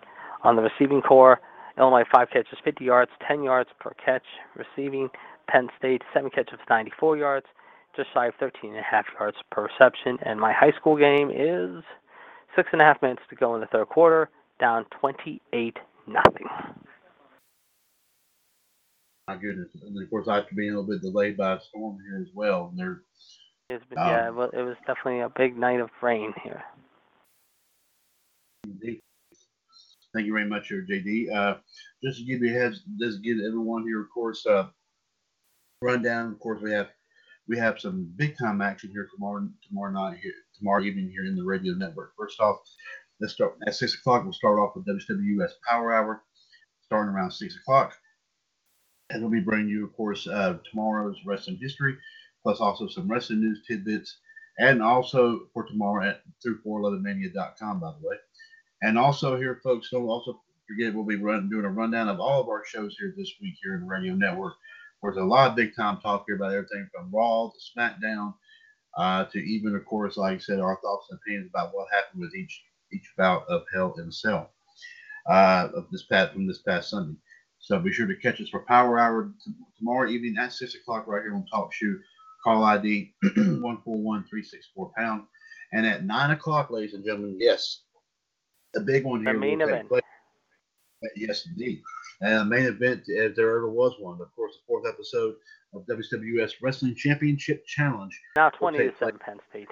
On 0.44 0.56
the 0.56 0.62
receiving 0.62 1.02
core, 1.02 1.40
Illinois, 1.78 2.04
five 2.12 2.30
catches, 2.30 2.58
50 2.64 2.84
yards, 2.86 3.12
10 3.28 3.44
yards 3.44 3.70
per 3.80 3.92
catch. 4.04 4.24
Receiving, 4.56 5.10
Penn 5.48 5.70
State, 5.78 6.02
seven 6.14 6.30
catches, 6.30 6.60
94 6.70 7.18
yards, 7.18 7.46
just 7.96 8.10
shy 8.14 8.28
of 8.28 8.34
13 8.40 8.72
and 8.72 8.80
a 8.80 8.84
half 8.84 9.06
yards 9.20 9.38
per 9.52 9.68
reception. 9.68 10.18
And 10.24 10.40
my 10.40 10.54
high 10.54 10.74
school 10.80 10.98
game 10.98 11.30
is 11.30 11.84
six 12.56 12.70
and 12.72 12.82
a 12.82 12.86
half 12.86 13.02
minutes 13.02 13.22
to 13.30 13.36
go 13.36 13.56
in 13.56 13.62
the 13.62 13.68
third 13.68 13.90
quarter, 13.90 14.30
down 14.60 14.86
28 15.00 15.78
nothing. 16.08 16.48
My 19.28 19.38
goodness. 19.38 19.70
And 19.82 20.02
of 20.02 20.10
course, 20.10 20.28
after 20.30 20.54
being 20.56 20.74
a 20.74 20.80
little 20.80 20.90
bit 20.90 21.02
delayed 21.02 21.38
by 21.38 21.54
a 21.54 21.60
storm 21.70 21.98
here 22.06 22.22
as 22.22 22.34
well. 22.34 22.68
And 22.70 22.80
they're 22.80 23.02
It's 23.70 23.86
been, 23.86 23.98
Um, 23.98 24.08
yeah, 24.08 24.30
well, 24.30 24.50
it 24.50 24.62
was 24.62 24.76
definitely 24.86 25.22
a 25.22 25.30
big 25.30 25.58
night 25.58 25.80
of 25.80 25.90
rain 26.02 26.34
here. 26.44 26.64
Thank 30.14 30.28
you 30.28 30.34
very 30.34 30.48
much, 30.48 30.68
here, 30.68 30.86
JD. 30.88 31.34
Uh, 31.34 31.56
just 32.04 32.20
to 32.20 32.26
give 32.26 32.42
you 32.42 32.54
heads, 32.54 32.82
just 33.00 33.24
give 33.24 33.38
everyone 33.40 33.84
here, 33.84 34.02
of 34.02 34.10
course, 34.14 34.46
uh, 34.46 34.68
rundown. 35.82 36.32
Of 36.32 36.40
course, 36.40 36.62
we 36.62 36.72
have 36.72 36.90
we 37.48 37.58
have 37.58 37.80
some 37.80 38.12
big 38.16 38.38
time 38.38 38.62
action 38.62 38.92
here 38.92 39.10
tomorrow 39.14 39.48
tomorrow 39.68 39.92
night 39.92 40.20
here 40.22 40.34
tomorrow 40.58 40.84
evening 40.84 41.10
here 41.10 41.26
in 41.26 41.36
the 41.36 41.44
radio 41.44 41.74
network. 41.74 42.14
First 42.18 42.40
off, 42.40 42.58
let's 43.20 43.34
start 43.34 43.56
at 43.66 43.74
six 43.74 43.96
o'clock. 43.96 44.24
We'll 44.24 44.34
start 44.34 44.60
off 44.60 44.76
with 44.76 44.86
WWS 44.86 45.52
Power 45.68 45.94
Hour, 45.94 46.24
starting 46.84 47.14
around 47.14 47.32
six 47.32 47.56
o'clock, 47.56 47.98
and 49.10 49.22
we'll 49.22 49.32
be 49.32 49.40
bringing 49.40 49.70
you, 49.70 49.86
of 49.86 49.94
course, 49.94 50.28
uh, 50.28 50.58
tomorrow's 50.70 51.18
wrestling 51.26 51.58
history, 51.60 51.98
plus 52.44 52.62
also 52.62 52.88
some 52.88 53.08
wrestling 53.08 53.42
news 53.42 53.64
tidbits, 53.68 54.20
and 54.60 54.84
also 54.84 55.48
for 55.54 55.66
tomorrow 55.66 56.08
at 56.08 56.22
through 56.42 56.62
411mania.com, 56.62 57.80
by 57.80 57.92
the 58.00 58.08
way. 58.08 58.16
And 58.84 58.98
also 58.98 59.38
here, 59.38 59.62
folks, 59.64 59.90
don't 59.90 60.08
also 60.08 60.42
forget 60.68 60.94
we'll 60.94 61.06
be 61.06 61.16
run, 61.16 61.50
doing 61.50 61.66
a 61.66 61.70
rundown 61.70 62.10
of 62.10 62.20
all 62.20 62.42
of 62.42 62.50
our 62.50 62.66
shows 62.66 62.96
here 63.00 63.14
this 63.18 63.34
week 63.42 63.56
here 63.64 63.76
in 63.76 63.82
the 63.82 63.88
radio 63.88 64.14
network. 64.14 64.54
There's 65.02 65.18
a 65.18 65.24
lot 65.24 65.50
of 65.50 65.56
big 65.56 65.76
time 65.76 66.00
talk 66.00 66.26
here 66.28 66.36
about 66.36 66.54
everything 66.54 66.90
from 66.94 67.12
Raw 67.12 67.50
to 67.50 67.80
SmackDown, 67.80 68.34
uh, 68.98 69.26
to 69.26 69.40
even, 69.40 69.76
of 69.76 69.86
course, 69.86 70.18
like 70.18 70.36
I 70.36 70.38
said, 70.38 70.60
our 70.60 70.80
thoughts 70.82 71.08
and 71.10 71.20
opinions 71.20 71.50
about 71.50 71.74
what 71.74 71.88
happened 71.92 72.22
with 72.22 72.36
each 72.36 72.64
each 72.92 73.10
bout 73.18 73.44
of 73.50 73.64
Hell 73.74 73.96
in 73.98 74.10
a 74.10 74.12
Cell 74.12 74.52
uh, 75.28 75.70
of 75.76 75.90
this 75.92 76.04
past 76.04 76.34
from 76.34 76.46
this 76.46 76.62
past 76.62 76.90
Sunday. 76.90 77.18
So 77.60 77.80
be 77.80 77.92
sure 77.92 78.06
to 78.06 78.16
catch 78.16 78.42
us 78.42 78.50
for 78.50 78.66
Power 78.66 79.00
Hour 79.00 79.32
t- 79.44 79.52
tomorrow 79.78 80.10
evening 80.10 80.36
at 80.38 80.54
six 80.54 80.76
o'clock 80.76 81.08
right 81.08 81.24
here 81.24 81.34
on 81.34 81.46
Talk 81.48 81.74
Shoe. 81.74 82.00
Call 82.44 82.64
ID 82.64 83.14
one 83.38 83.82
four 83.84 83.98
one 83.98 84.26
three 84.30 84.44
six 84.44 84.68
four 84.76 84.92
pound. 84.98 85.24
And 85.72 85.86
at 85.86 86.04
nine 86.06 86.32
o'clock, 86.32 86.70
ladies 86.70 86.94
and 86.94 87.04
gentlemen, 87.04 87.38
yes, 87.40 87.82
the 88.74 88.82
big 88.82 89.06
one 89.06 89.24
here. 89.24 89.34
main 89.34 89.62
event. 89.62 89.90
place. 89.90 90.02
Yes, 91.16 91.46
indeed. 91.46 91.82
And 92.22 92.40
the 92.40 92.46
main 92.46 92.66
event, 92.66 93.04
if 93.08 93.36
there 93.36 93.56
ever 93.56 93.70
was 93.70 93.94
one, 94.00 94.22
of 94.22 94.34
course, 94.36 94.54
the 94.56 94.62
fourth 94.68 94.86
episode 94.88 95.36
of 95.74 95.86
WWS 95.86 96.54
Wrestling 96.62 96.96
Championship 96.96 97.66
Challenge. 97.66 98.18
Now 98.36 98.52
will 98.62 98.72
20 98.72 98.78
to 98.78 98.84
take 98.90 99.00
7 99.00 99.20
Penn 99.20 99.38
State. 99.50 99.68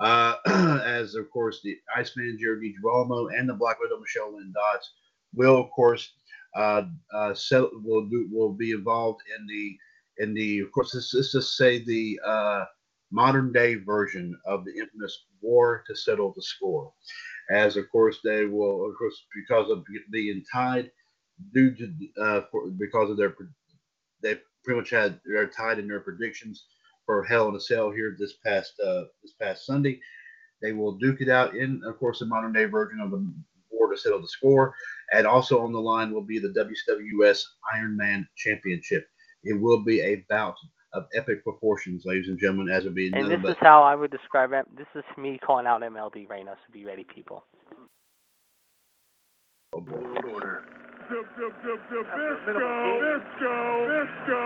Uh, 0.00 0.34
as 0.84 1.16
of 1.16 1.28
course 1.30 1.60
the 1.64 1.76
Iceman 1.96 2.38
Jeremy 2.40 2.72
Girolamo 2.80 3.28
and 3.28 3.48
the 3.48 3.54
Black 3.54 3.80
Widow 3.80 3.98
Michelle 3.98 4.36
Lynn 4.36 4.52
Dodds 4.54 4.92
will 5.34 5.58
of 5.58 5.70
course 5.70 6.12
uh, 6.54 6.82
uh, 7.12 7.34
settle, 7.34 7.70
will 7.82 8.06
do 8.06 8.28
will 8.30 8.52
be 8.52 8.70
involved 8.70 9.22
in 9.36 9.46
the 9.48 9.76
in 10.22 10.34
the 10.34 10.60
of 10.60 10.70
course 10.70 10.94
let's, 10.94 11.12
let's 11.14 11.32
just 11.32 11.56
say 11.56 11.82
the 11.82 12.18
uh, 12.24 12.64
modern 13.10 13.52
day 13.52 13.74
version 13.74 14.38
of 14.46 14.64
the 14.64 14.72
infamous 14.78 15.24
war 15.40 15.84
to 15.86 15.96
settle 15.96 16.32
the 16.34 16.42
score. 16.42 16.92
As 17.50 17.76
of 17.76 17.90
course 17.90 18.18
they 18.22 18.44
will 18.44 18.88
of 18.88 18.96
course 18.96 19.24
because 19.34 19.70
of 19.70 19.84
being 20.10 20.44
tied 20.52 20.90
due 21.54 21.74
to 21.74 21.92
uh, 22.20 22.40
for, 22.50 22.68
because 22.70 23.10
of 23.10 23.16
their 23.16 23.34
they 24.22 24.38
pretty 24.64 24.80
much 24.80 24.90
had 24.90 25.20
they're 25.24 25.46
tied 25.46 25.78
in 25.78 25.88
their 25.88 26.00
predictions 26.00 26.66
for 27.06 27.24
Hell 27.24 27.48
in 27.48 27.54
a 27.54 27.60
Cell 27.60 27.90
here 27.90 28.14
this 28.18 28.34
past 28.44 28.74
uh, 28.84 29.04
this 29.22 29.32
past 29.40 29.64
Sunday. 29.64 30.00
They 30.60 30.72
will 30.72 30.98
duke 30.98 31.20
it 31.20 31.28
out 31.28 31.54
in, 31.54 31.80
of 31.86 31.98
course, 31.98 32.18
the 32.18 32.26
modern 32.26 32.52
day 32.52 32.64
version 32.64 33.00
of 33.00 33.12
the 33.12 33.32
war 33.70 33.90
to 33.90 33.96
settle 33.96 34.20
the 34.20 34.28
score, 34.28 34.74
and 35.12 35.26
also 35.26 35.60
on 35.60 35.72
the 35.72 35.80
line 35.80 36.12
will 36.12 36.24
be 36.24 36.38
the 36.38 36.48
WWS 36.48 37.40
Iron 37.74 37.96
Man 37.96 38.28
Championship. 38.36 39.06
It 39.44 39.58
will 39.58 39.84
be 39.84 40.00
a 40.00 40.24
bout 40.28 40.56
of 40.92 41.06
epic 41.14 41.44
proportions, 41.44 42.04
ladies 42.04 42.28
and 42.28 42.38
gentlemen, 42.38 42.68
as 42.74 42.86
it 42.86 42.94
be 42.94 43.10
And 43.12 43.30
this 43.30 43.38
but 43.42 43.50
is 43.52 43.56
how 43.60 43.82
I 43.82 43.94
would 43.94 44.10
describe 44.10 44.52
it. 44.52 44.66
This 44.76 44.86
is 44.94 45.04
me 45.16 45.38
calling 45.44 45.66
out 45.66 45.82
MLD 45.82 46.28
right 46.28 46.44
now, 46.44 46.54
so 46.54 46.72
be 46.72 46.84
ready, 46.84 47.04
people. 47.04 47.44
oh 49.74 49.80
boy. 49.80 49.98
Dub, 51.08 51.24
Bisco, 51.36 51.76
Bisco, 51.88 52.02
Bisco. 53.88 54.38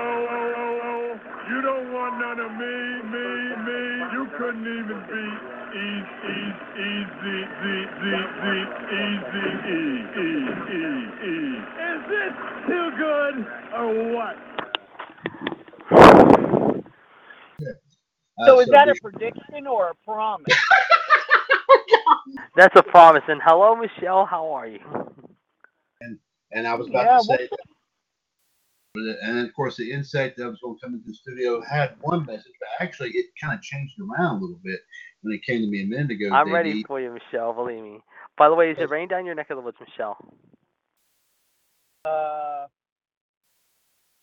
You 1.51 1.59
don't 1.63 1.93
want 1.93 2.21
none 2.23 2.39
of 2.39 2.53
me, 2.55 3.03
me, 3.11 3.27
me. 3.67 3.81
You 4.15 4.27
couldn't 4.39 4.63
even 4.63 5.01
beat 5.11 5.53
Easy, 5.73 6.53
easy, 6.77 7.39
easy, 7.65 8.21
easy, 8.45 8.61
easy, 8.93 9.49
easy, 9.73 10.31
e, 10.69 10.85
e. 11.25 11.35
Is 11.81 12.03
this 12.13 12.35
too 12.69 12.89
good 12.99 13.37
or 13.75 13.89
what? 14.15 14.37
Uh, 15.93 17.73
So 18.47 18.61
is 18.61 18.69
that 18.71 18.89
a 18.89 18.95
prediction 18.97 19.67
or 19.67 19.91
a 19.91 19.95
promise? 20.05 20.47
That's 22.57 22.75
a 22.77 22.83
promise. 22.83 23.23
And 23.29 23.41
hello, 23.45 23.77
Michelle. 23.77 24.27
How 24.27 24.53
are 24.53 24.67
you? 24.67 24.81
And 26.53 26.67
I 26.67 26.75
was 26.75 26.89
about 26.89 27.05
Yeah, 27.05 27.19
to 27.19 27.21
say 27.21 27.39
that. 27.51 27.59
And 28.95 29.39
then, 29.39 29.47
of 29.47 29.55
course, 29.55 29.77
the 29.77 29.91
insect 29.91 30.39
that 30.39 30.49
was 30.49 30.59
going 30.63 30.77
to 30.77 30.81
come 30.83 30.95
into 30.95 31.09
the 31.09 31.15
studio 31.15 31.63
had 31.63 31.97
one 32.03 32.27
message, 32.27 32.53
but 32.61 32.85
actually 32.85 33.11
it 33.11 33.27
kind 33.41 33.55
of 33.55 33.63
changed 33.63 33.95
around 34.01 34.39
a 34.39 34.41
little 34.41 34.61
bit 34.65 34.81
when 35.23 35.35
it 35.35 35.43
came 35.47 35.63
to 35.63 35.69
me 35.69 35.83
a 35.83 35.87
minute 35.87 36.11
ago. 36.11 36.27
I'm 36.33 36.49
JD. 36.49 36.53
ready 36.55 36.85
for 36.87 37.01
you, 37.01 37.13
Michelle. 37.15 37.53
Believe 37.55 37.83
me. 37.83 38.01
By 38.39 38.49
the 38.51 38.55
way, 38.55 38.71
is 38.71 38.79
it 38.81 38.91
rain 38.91 39.09
down 39.09 39.27
your 39.27 39.35
neck 39.35 39.51
of 39.51 39.57
the 39.57 39.63
woods, 39.63 39.79
Michelle? 39.81 40.17
Uh, 42.07 42.67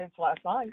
since 0.01 0.13
last 0.19 0.39
night. 0.45 0.69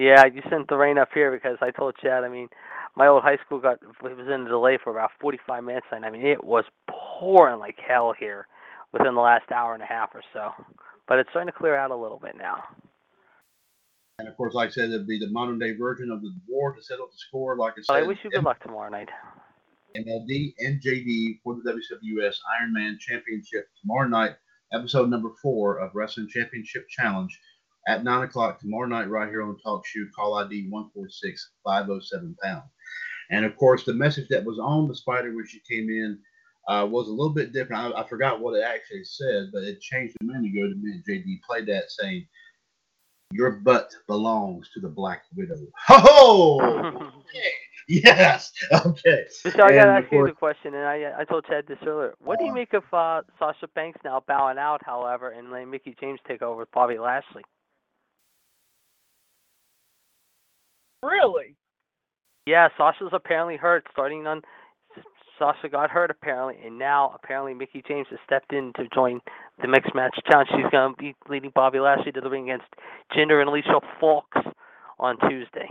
Yeah, 0.00 0.24
you 0.24 0.40
sent 0.48 0.66
the 0.68 0.76
rain 0.76 0.96
up 0.96 1.10
here 1.12 1.30
because 1.30 1.58
I 1.60 1.70
told 1.70 1.94
Chad. 2.02 2.24
I 2.24 2.30
mean, 2.30 2.48
my 2.96 3.06
old 3.06 3.22
high 3.22 3.36
school 3.44 3.60
got 3.60 3.82
it 3.82 4.02
was 4.02 4.26
in 4.26 4.46
a 4.46 4.48
delay 4.48 4.78
for 4.82 4.90
about 4.90 5.10
45 5.20 5.62
minutes, 5.62 5.86
and 5.92 6.06
I 6.06 6.10
mean 6.10 6.24
it 6.24 6.42
was 6.42 6.64
pouring 6.88 7.58
like 7.58 7.76
hell 7.86 8.14
here 8.18 8.46
within 8.94 9.14
the 9.14 9.20
last 9.20 9.52
hour 9.52 9.74
and 9.74 9.82
a 9.82 9.86
half 9.86 10.08
or 10.14 10.22
so. 10.32 10.52
But 11.06 11.18
it's 11.18 11.28
starting 11.28 11.52
to 11.52 11.58
clear 11.58 11.76
out 11.76 11.90
a 11.90 11.96
little 11.96 12.18
bit 12.18 12.34
now. 12.38 12.64
And 14.18 14.26
of 14.26 14.34
course, 14.38 14.54
like 14.54 14.70
I 14.70 14.72
said, 14.72 14.88
it'd 14.88 15.06
be 15.06 15.18
the 15.18 15.28
modern 15.28 15.58
day 15.58 15.76
version 15.76 16.10
of 16.10 16.22
the 16.22 16.32
war 16.48 16.72
to 16.72 16.82
settle 16.82 17.06
the 17.06 17.18
score. 17.18 17.58
Like 17.58 17.74
I 17.74 17.82
said, 17.82 18.02
I 18.02 18.06
wish 18.06 18.18
you 18.24 18.30
good 18.30 18.42
luck 18.42 18.62
tomorrow 18.62 18.88
night. 18.88 19.10
MLD 19.94 20.54
and 20.60 20.80
JD 20.80 21.40
for 21.44 21.56
the 21.56 21.72
WWS 21.72 22.36
Iron 22.58 22.72
Man 22.72 22.96
Championship 22.98 23.68
tomorrow 23.82 24.08
night, 24.08 24.36
episode 24.72 25.10
number 25.10 25.28
four 25.42 25.76
of 25.78 25.90
Wrestling 25.94 26.28
Championship 26.28 26.88
Challenge 26.88 27.38
at 27.88 28.04
9 28.04 28.24
o'clock 28.24 28.60
tomorrow 28.60 28.86
night, 28.86 29.08
right 29.08 29.28
here 29.28 29.42
on 29.42 29.56
Talk 29.58 29.86
Shoe. 29.86 30.08
Call 30.14 30.34
ID 30.34 30.68
146 30.68 31.50
507 31.64 32.36
pound. 32.42 32.62
And 33.30 33.44
of 33.44 33.56
course, 33.56 33.84
the 33.84 33.94
message 33.94 34.28
that 34.28 34.44
was 34.44 34.58
on 34.58 34.88
the 34.88 34.94
spider 34.94 35.34
when 35.34 35.46
she 35.46 35.60
came 35.68 35.88
in 35.88 36.18
uh, 36.68 36.86
was 36.86 37.08
a 37.08 37.12
little 37.12 37.32
bit 37.32 37.52
different. 37.52 37.94
I, 37.94 38.02
I 38.02 38.08
forgot 38.08 38.40
what 38.40 38.56
it 38.56 38.64
actually 38.64 39.04
said, 39.04 39.50
but 39.52 39.62
it 39.62 39.80
changed 39.80 40.16
a 40.20 40.24
minute 40.24 40.52
ago 40.52 40.68
to 40.68 40.74
me. 40.74 41.02
JD 41.08 41.40
played 41.48 41.66
that 41.66 41.90
saying, 41.90 42.26
Your 43.32 43.52
butt 43.52 43.94
belongs 44.06 44.68
to 44.74 44.80
the 44.80 44.88
Black 44.88 45.22
Widow. 45.34 45.56
Ho! 45.86 46.58
Ho! 46.60 47.12
Yes. 47.88 48.52
Okay. 48.72 49.24
Michelle, 49.44 49.64
I 49.64 49.74
gotta 49.74 49.90
of 49.90 50.04
ask 50.04 50.12
you 50.12 50.24
the 50.24 50.32
question, 50.32 50.74
and 50.74 50.84
I 50.84 51.12
I 51.18 51.24
told 51.24 51.44
Chad 51.46 51.64
this 51.66 51.78
earlier. 51.84 52.14
What 52.20 52.38
do 52.38 52.44
you 52.44 52.52
Uh, 52.52 52.54
make 52.54 52.72
of 52.72 52.84
uh, 52.92 53.22
Sasha 53.36 53.66
Banks 53.74 53.98
now 54.04 54.22
bowing 54.28 54.58
out, 54.58 54.80
however, 54.86 55.30
and 55.30 55.50
letting 55.50 55.70
Mickie 55.70 55.96
James 55.98 56.20
take 56.28 56.40
over 56.40 56.60
with 56.60 56.70
Bobby 56.70 56.98
Lashley? 56.98 57.42
Really? 61.02 61.56
Yeah, 62.46 62.68
Sasha's 62.76 63.10
apparently 63.12 63.56
hurt. 63.56 63.86
Starting 63.92 64.26
on, 64.26 64.42
Sasha 65.38 65.68
got 65.68 65.90
hurt 65.90 66.10
apparently, 66.10 66.56
and 66.64 66.78
now 66.78 67.12
apparently 67.14 67.54
Mickie 67.54 67.82
James 67.86 68.06
has 68.10 68.18
stepped 68.26 68.52
in 68.52 68.72
to 68.76 68.86
join 68.94 69.20
the 69.62 69.68
mixed 69.68 69.94
match 69.94 70.14
challenge. 70.30 70.48
She's 70.50 70.70
gonna 70.70 70.94
be 70.98 71.14
leading 71.28 71.50
Bobby 71.54 71.80
Lashley 71.80 72.12
to 72.12 72.20
the 72.20 72.28
ring 72.28 72.50
against 72.50 72.66
Jinder 73.12 73.40
and 73.40 73.48
Alicia 73.48 73.80
Fox 74.00 74.28
on 74.98 75.16
Tuesday. 75.28 75.66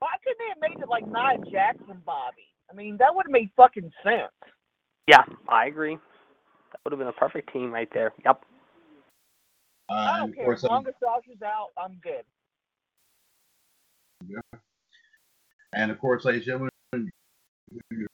Why 0.00 0.14
couldn't 0.22 0.38
they 0.38 0.48
have 0.48 0.60
made 0.60 0.82
it 0.82 0.88
like 0.88 1.06
Nia 1.06 1.38
Jax, 1.50 1.78
Bobby? 2.04 2.46
I 2.70 2.74
mean, 2.74 2.96
that 2.98 3.14
would 3.14 3.26
have 3.26 3.32
made 3.32 3.50
fucking 3.56 3.90
sense. 4.02 4.32
Yeah, 5.06 5.22
I 5.48 5.66
agree. 5.66 5.96
That 6.72 6.80
would 6.84 6.92
have 6.92 6.98
been 6.98 7.08
a 7.08 7.12
perfect 7.12 7.52
team 7.52 7.72
right 7.72 7.88
there. 7.92 8.12
Yep. 8.24 8.42
I 9.90 9.94
Uh, 9.94 10.18
don't 10.18 10.34
care. 10.34 10.52
As 10.52 10.62
long 10.64 10.78
um, 10.78 10.86
as 10.86 10.94
Sasha's 11.00 11.42
out, 11.42 11.68
I'm 11.82 11.98
good. 12.02 12.24
And 15.72 15.90
of 15.90 15.98
course, 15.98 16.24
ladies 16.24 16.46
and 16.48 16.70
gentlemen, 16.92 17.10
you 17.90 18.06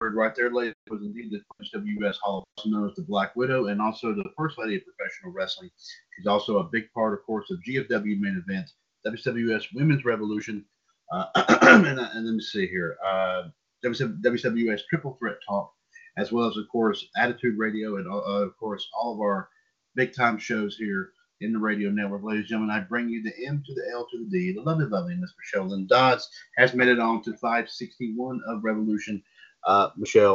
heard 0.00 0.14
right 0.14 0.34
there, 0.34 0.52
ladies, 0.52 0.74
was 0.90 1.02
indeed 1.02 1.30
the 1.30 1.40
first 1.56 1.72
WS 1.72 2.18
Hall 2.18 2.38
of 2.38 2.62
Fame, 2.62 2.72
known 2.72 2.88
as 2.88 2.96
the 2.96 3.02
Black 3.02 3.34
Widow, 3.36 3.66
and 3.66 3.80
also 3.80 4.14
the 4.14 4.30
first 4.36 4.58
lady 4.58 4.76
of 4.76 4.82
professional 4.84 5.32
wrestling. 5.32 5.70
She's 6.16 6.26
also 6.26 6.58
a 6.58 6.64
big 6.64 6.90
part, 6.92 7.14
of 7.14 7.24
course, 7.24 7.50
of 7.50 7.58
GFW 7.68 8.20
main 8.20 8.42
event, 8.46 8.70
WWS 9.06 9.74
Women's 9.74 10.04
Revolution, 10.04 10.64
uh, 11.12 11.26
and, 11.62 11.98
uh, 11.98 12.08
and 12.14 12.26
let 12.26 12.34
me 12.34 12.40
see 12.40 12.66
here, 12.66 12.96
uh, 13.04 13.44
WWS 13.84 14.80
Triple 14.88 15.16
Threat 15.18 15.36
Talk, 15.48 15.72
as 16.16 16.32
well 16.32 16.48
as, 16.48 16.56
of 16.56 16.68
course, 16.68 17.06
Attitude 17.16 17.58
Radio, 17.58 17.96
and 17.96 18.06
uh, 18.06 18.20
of 18.20 18.56
course, 18.56 18.88
all 18.98 19.14
of 19.14 19.20
our 19.20 19.48
big 19.94 20.14
time 20.14 20.38
shows 20.38 20.76
here 20.76 21.12
in 21.40 21.52
the 21.52 21.58
radio 21.58 21.90
network. 21.90 22.22
Ladies 22.22 22.40
and 22.42 22.48
gentlemen, 22.48 22.76
I 22.76 22.80
bring 22.80 23.08
you 23.08 23.22
the 23.22 23.32
M 23.46 23.62
to 23.66 23.74
the 23.74 23.82
L 23.92 24.06
to 24.10 24.18
the 24.18 24.30
D, 24.30 24.52
the 24.52 24.62
lovely, 24.62 24.86
lovely 24.86 25.14
Miss 25.16 25.32
Michelle 25.38 25.68
Lynn 25.68 25.86
Dodds 25.86 26.28
has 26.56 26.74
made 26.74 26.88
it 26.88 26.98
on 26.98 27.22
to 27.22 27.32
561 27.32 28.40
of 28.48 28.64
Revolution. 28.64 29.22
Uh, 29.64 29.90
Michelle, 29.96 30.34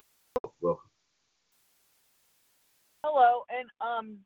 welcome. 0.62 0.90
Hello, 3.04 3.44
and 3.50 3.70
um, 3.82 4.18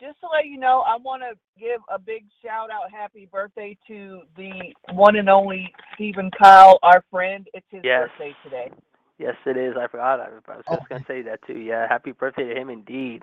just 0.00 0.18
to 0.20 0.28
let 0.32 0.46
you 0.46 0.58
know, 0.58 0.82
I 0.86 0.96
want 0.96 1.22
to 1.22 1.36
give 1.62 1.80
a 1.92 1.98
big 1.98 2.24
shout 2.42 2.70
out, 2.70 2.90
happy 2.90 3.28
birthday 3.30 3.76
to 3.86 4.22
the 4.36 4.72
one 4.92 5.16
and 5.16 5.28
only 5.28 5.72
Stephen 5.94 6.30
Kyle, 6.38 6.78
our 6.82 7.04
friend. 7.10 7.46
It's 7.52 7.66
his 7.70 7.82
Yes. 7.84 8.08
birthday 8.18 8.34
today. 8.42 8.72
Yes, 9.18 9.36
it 9.46 9.56
is. 9.56 9.74
I 9.78 9.86
forgot. 9.86 10.20
I 10.20 10.30
was 10.30 10.42
I 10.48 10.56
was 10.56 10.64
just 10.68 10.88
gonna 10.88 11.04
say 11.06 11.22
that 11.22 11.40
too. 11.46 11.58
Yeah, 11.58 11.86
happy 11.88 12.10
birthday 12.12 12.52
to 12.52 12.60
him 12.60 12.68
indeed. 12.68 13.22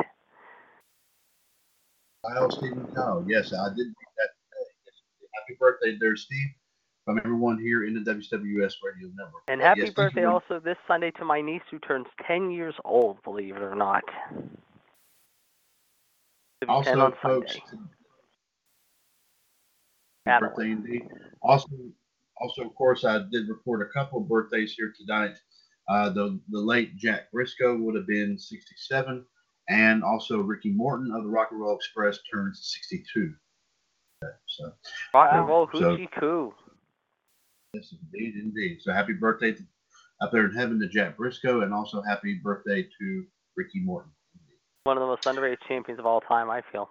Kyle 2.26 2.51
Stephen 2.51 2.88
Kyle. 2.95 3.26
Yes, 3.28 3.53
I 3.53 3.69
did 3.69 3.88
read 3.88 3.95
that. 4.17 4.30
today. 4.51 5.30
Happy 5.34 5.57
birthday 5.59 5.97
there, 5.99 6.15
Steve, 6.15 6.49
from 7.05 7.19
everyone 7.19 7.59
here 7.59 7.86
in 7.86 7.93
the 7.93 7.99
WWS 7.99 8.74
Radio 8.84 9.09
Network. 9.15 9.43
And 9.47 9.61
happy 9.61 9.82
yes, 9.82 9.91
birthday 9.91 10.26
also 10.26 10.59
this 10.59 10.78
Sunday 10.88 11.11
to 11.11 11.26
my 11.26 11.41
niece 11.41 11.63
who 11.72 11.80
turns 11.80 12.07
10 12.28 12.51
years 12.51 12.76
old, 12.86 13.22
believe 13.24 13.55
it 13.55 13.61
or 13.61 13.76
not. 13.76 14.03
10 16.61 16.69
Also, 16.69 16.99
on 16.99 17.13
folks, 17.22 17.53
Sunday. 17.53 17.84
happy 20.26 20.45
birthday 20.45 20.72
indeed. 20.72 21.07
Also, 21.41 21.69
also, 22.38 22.63
of 22.63 22.76
course, 22.76 23.03
I 23.03 23.19
did 23.32 23.49
report 23.49 23.82
a 23.82 23.91
couple 23.93 24.22
of 24.22 24.30
birthdays 24.30 24.74
here 24.74 24.93
tonight. 24.97 25.36
Uh, 25.88 26.09
the 26.09 26.39
the 26.49 26.59
late 26.59 26.95
Jack 26.95 27.32
Briscoe 27.32 27.78
would 27.78 27.95
have 27.95 28.07
been 28.07 28.38
67, 28.38 29.26
and 29.72 30.03
also 30.03 30.41
Ricky 30.41 30.69
Morton 30.69 31.11
of 31.15 31.24
the 31.24 31.30
Rock 31.30 31.47
and 31.51 31.61
Roll 31.61 31.76
Express 31.76 32.19
turns 32.32 32.76
62. 32.89 33.34
So, 34.47 34.72
Rock 35.13 35.30
and 35.32 35.47
roll 35.47 35.69
So- 35.74 35.95
hoochie 35.95 36.11
coo. 36.11 36.53
yes, 37.74 37.93
indeed, 37.93 38.36
indeed. 38.36 38.82
So, 38.82 38.91
happy 38.91 39.13
birthday 39.13 39.53
to, 39.53 39.63
up 40.19 40.32
there 40.32 40.45
in 40.45 40.53
heaven 40.53 40.80
to 40.82 40.88
Jack 40.88 41.17
Briscoe, 41.17 41.61
and 41.61 41.74
also 41.74 42.01
happy 42.01 42.36
birthday 42.43 42.84
to 42.84 43.26
Ricky 43.55 43.80
Morton. 43.80 44.11
One 44.84 44.97
of 44.97 45.01
the 45.01 45.07
most 45.07 45.26
underrated 45.26 45.59
champions 45.67 45.99
of 45.99 46.05
all 46.05 46.22
time, 46.22 46.49
I 46.51 46.61
feel. 46.72 46.89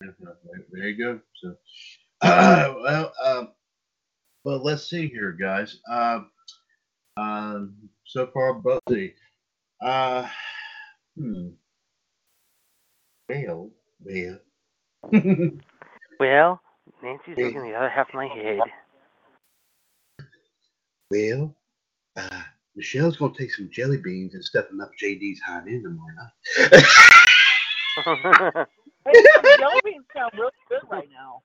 There 0.00 0.88
you 0.88 0.96
go. 0.96 1.20
So, 1.42 1.56
well, 2.22 3.12
um, 3.22 3.52
well, 4.44 4.62
let's 4.62 4.88
see 4.88 5.08
here, 5.08 5.32
guys. 5.32 5.78
Um, 5.90 6.30
so 8.06 8.28
far, 8.28 8.54
both 8.54 8.80
the, 8.86 9.12
uh, 9.82 10.26
hmm. 11.16 11.48
Well, 13.28 13.70
well. 14.02 14.38
Well, 16.20 16.60
Nancy's 17.02 17.36
looking 17.38 17.62
the 17.62 17.74
other 17.74 17.88
half 17.88 18.10
of 18.10 18.14
my 18.14 18.26
head. 18.26 18.60
well, 21.10 21.56
uh, 22.14 22.42
Michelle's 22.76 23.16
gonna 23.16 23.32
take 23.36 23.54
some 23.54 23.70
jelly 23.72 23.96
beans 23.96 24.34
and 24.34 24.44
stuff 24.44 24.68
them 24.68 24.82
up 24.82 24.90
JD's 25.02 25.40
hind 25.40 25.66
end 25.68 25.84
tomorrow 25.84 26.14
night. 26.14 26.28
Hey, 29.02 29.12
the 29.12 29.56
jelly 29.58 29.80
beans 29.82 30.04
sound 30.14 30.30
really 30.34 30.50
good 30.68 30.82
right 30.90 31.08
now. 31.10 31.40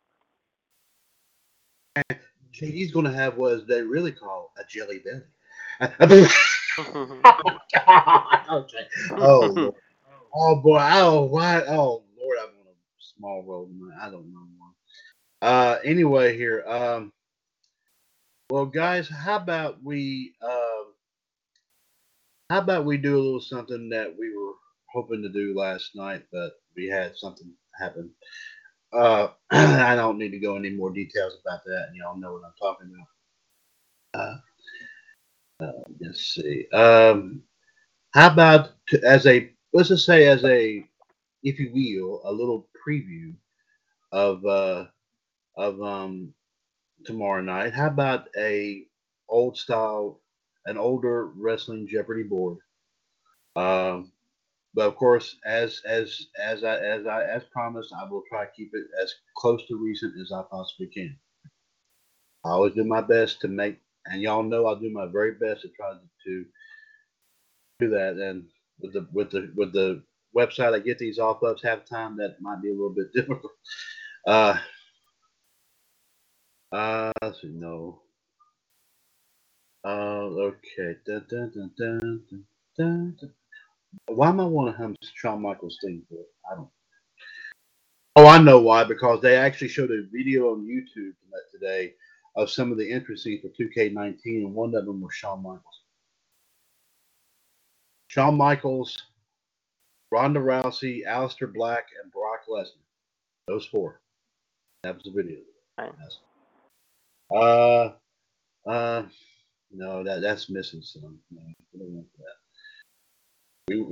JD's 2.53 2.91
gonna 2.91 3.13
have 3.13 3.38
what 3.38 3.66
they 3.66 3.82
really 3.82 4.11
call 4.11 4.51
a 4.57 4.63
jelly 4.70 4.99
belly. 4.99 5.24
okay. 6.78 6.91
Oh, 9.17 9.53
Lord. 9.55 9.76
oh 10.36 10.55
boy. 10.61 10.80
Oh, 10.82 11.23
why? 11.23 11.61
Oh, 11.67 12.03
Lord, 12.19 12.38
I'm 12.41 12.49
on 12.49 12.67
a 12.67 12.76
small 12.99 13.43
road. 13.43 13.69
I 14.01 14.09
don't 14.09 14.32
know. 14.32 14.47
More. 14.57 14.73
Uh, 15.41 15.78
anyway, 15.84 16.38
here. 16.38 16.63
Um, 16.67 17.11
well, 18.49 18.65
guys, 18.65 19.09
how 19.09 19.38
about 19.38 19.84
we? 19.84 20.34
Um, 20.41 20.93
how 22.49 22.59
about 22.59 22.86
we 22.86 22.97
do 22.97 23.15
a 23.15 23.21
little 23.21 23.41
something 23.41 23.89
that 23.89 24.15
we 24.17 24.36
were 24.36 24.53
hoping 24.93 25.21
to 25.21 25.30
do 25.30 25.57
last 25.57 25.91
night, 25.95 26.23
but 26.32 26.53
we 26.76 26.88
had 26.88 27.15
something 27.15 27.51
happen. 27.80 28.11
Uh, 28.93 29.30
I 29.51 29.95
don't 29.95 30.17
need 30.17 30.32
to 30.32 30.39
go 30.39 30.55
any 30.55 30.69
more 30.69 30.91
details 30.91 31.38
about 31.41 31.63
that, 31.65 31.86
and 31.88 31.95
y'all 31.95 32.17
know 32.17 32.34
what 32.34 32.43
I'm 32.45 32.53
talking 32.61 32.91
about. 34.13 34.21
Uh, 34.21 34.38
uh, 35.60 35.72
let's 35.99 36.34
see. 36.36 36.68
Um, 36.72 37.43
how 38.14 38.32
about 38.32 38.72
to, 38.88 39.03
as 39.03 39.26
a 39.26 39.51
let's 39.74 39.89
just 39.89 40.06
say 40.06 40.28
as 40.28 40.43
a, 40.43 40.86
if 41.43 41.60
you 41.60 41.72
will, 41.74 42.22
a 42.26 42.32
little 42.32 42.68
preview 42.88 43.34
of 44.12 44.45
uh, 44.45 44.86
of 45.58 45.82
um, 45.82 46.34
tomorrow 47.06 47.41
night. 47.41 47.74
How 47.74 47.88
about 47.88 48.28
a 48.38 48.84
old 49.30 49.58
style, 49.58 50.22
an 50.66 50.78
older 50.78 51.28
wrestling 51.28 51.88
Jeopardy 51.89 52.24
board? 52.24 52.58
Um, 53.56 54.12
but 54.74 54.88
of 54.88 54.95
course, 54.97 55.38
as 55.45 55.82
as 55.88 56.28
as 56.41 56.64
I 56.64 56.78
as 56.78 57.06
I 57.06 57.24
as 57.24 57.43
promised, 57.45 57.93
I 57.93 58.10
will 58.10 58.24
try 58.30 58.45
to 58.45 58.51
keep 58.51 58.72
it 58.74 58.86
as 59.01 59.14
close 59.38 59.66
to 59.68 59.78
recent 59.78 60.20
as 60.20 60.32
I 60.32 60.43
possibly 60.51 60.88
can. 60.88 61.18
I 62.43 62.49
always 62.49 62.74
do 62.76 62.84
my 62.84 63.01
best 63.01 63.41
to 63.41 63.47
make, 63.47 63.80
and 64.08 64.22
y'all 64.22 64.43
know 64.43 64.66
I'll 64.66 64.80
do 64.80 64.91
my 64.91 65.08
very 65.08 65.34
best 65.34 65.62
to 65.62 65.70
try 65.70 65.93
to 66.26 66.45
do 67.80 67.89
that. 67.89 68.18
And 68.18 68.45
with 68.80 68.93
the 68.93 69.08
with 69.14 69.32
the 69.32 69.51
with 69.56 69.74
the 69.74 70.03
website 70.36 70.74
I 70.74 70.80
get 70.80 70.97
these 70.99 71.20
off 71.20 71.41
of 71.43 71.60
half 71.62 71.86
time, 71.86 72.18
that 72.18 72.41
might 72.41 72.62
be 72.62 72.70
a 72.70 72.74
little 72.74 72.93
bit 72.93 73.12
difficult. 73.14 73.53
Uh, 74.28 74.58
uh, 76.72 77.12
see, 77.41 77.49
no. 77.53 78.01
Uh, 79.84 80.51
okay. 80.51 80.95
Dun, 81.06 81.26
dun, 81.30 82.43
dun. 82.78 83.18
Why 84.08 84.30
am 84.30 84.39
I 84.39 84.45
want 84.45 84.72
to 84.72 84.78
hum 84.78 84.95
Shawn 85.14 85.41
Michaels 85.41 85.78
theme 85.84 86.03
for? 86.10 86.16
it? 86.16 86.28
I 86.51 86.56
don't. 86.56 86.70
Oh, 88.18 88.28
I 88.28 88.39
know 88.39 88.60
why. 88.60 88.84
Because 88.84 89.22
they 89.22 89.36
actually 89.36 89.68
showed 89.68 89.91
a 89.91 90.03
video 90.12 90.51
on 90.51 90.66
YouTube 90.66 91.14
today 91.51 91.93
of 92.36 92.49
some 92.49 92.71
of 92.71 92.77
the 92.77 92.91
entrances 92.91 93.39
for 93.41 93.49
2K19, 93.49 94.19
and 94.25 94.53
one 94.53 94.75
of 94.75 94.86
them 94.86 95.01
was 95.01 95.13
Shawn 95.13 95.41
Michaels. 95.41 95.81
Shawn 98.07 98.36
Michaels, 98.36 99.03
Ronda 100.11 100.39
Rousey, 100.39 101.05
Aleister 101.05 101.51
Black, 101.51 101.88
and 102.01 102.11
Brock 102.11 102.41
Lesnar. 102.49 102.81
Those 103.47 103.65
four. 103.65 103.99
That 104.83 104.95
was 104.95 105.03
the 105.03 105.11
video. 105.11 105.39
Right. 105.77 105.91
Uh, 107.36 108.69
uh, 108.69 109.03
no, 109.71 110.03
that 110.03 110.21
that's 110.21 110.49
missing 110.49 110.81
some. 110.81 111.19
No, 111.31 111.41
we 111.73 111.79
don't 111.79 111.91
want 111.91 112.07
that. 112.17 112.36
We, 113.67 113.86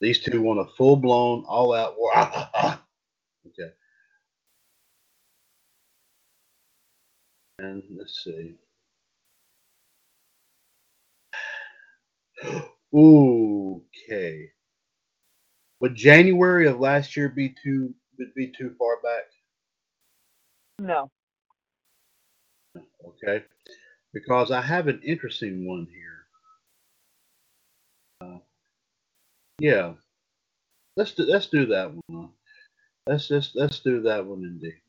these 0.00 0.20
two 0.20 0.42
want 0.42 0.60
a 0.60 0.66
full 0.76 0.96
blown, 0.96 1.44
all 1.46 1.74
out 1.74 1.98
war. 1.98 2.12
okay. 3.46 3.72
And 7.62 7.82
let's 7.96 8.24
see. 8.24 8.54
Okay. 12.94 14.50
Would 15.80 15.94
January 15.94 16.66
of 16.66 16.78
last 16.78 17.16
year 17.16 17.30
be 17.30 17.54
too 17.64 17.94
would 18.18 18.34
be 18.34 18.48
too 18.48 18.74
far 18.78 18.98
back? 19.02 19.24
No. 20.78 21.10
Okay. 22.76 23.44
Because 24.12 24.50
I 24.50 24.60
have 24.60 24.88
an 24.88 25.00
interesting 25.02 25.66
one 25.66 25.86
here. 25.90 26.26
Uh, 28.20 28.38
yeah. 29.58 29.94
Let's 30.96 31.12
do 31.12 31.22
let's 31.22 31.46
do 31.46 31.64
that 31.66 31.92
one. 32.08 32.28
Let's 33.06 33.26
just 33.26 33.56
let's 33.56 33.80
do 33.80 34.02
that 34.02 34.26
one 34.26 34.44
indeed. 34.44 34.81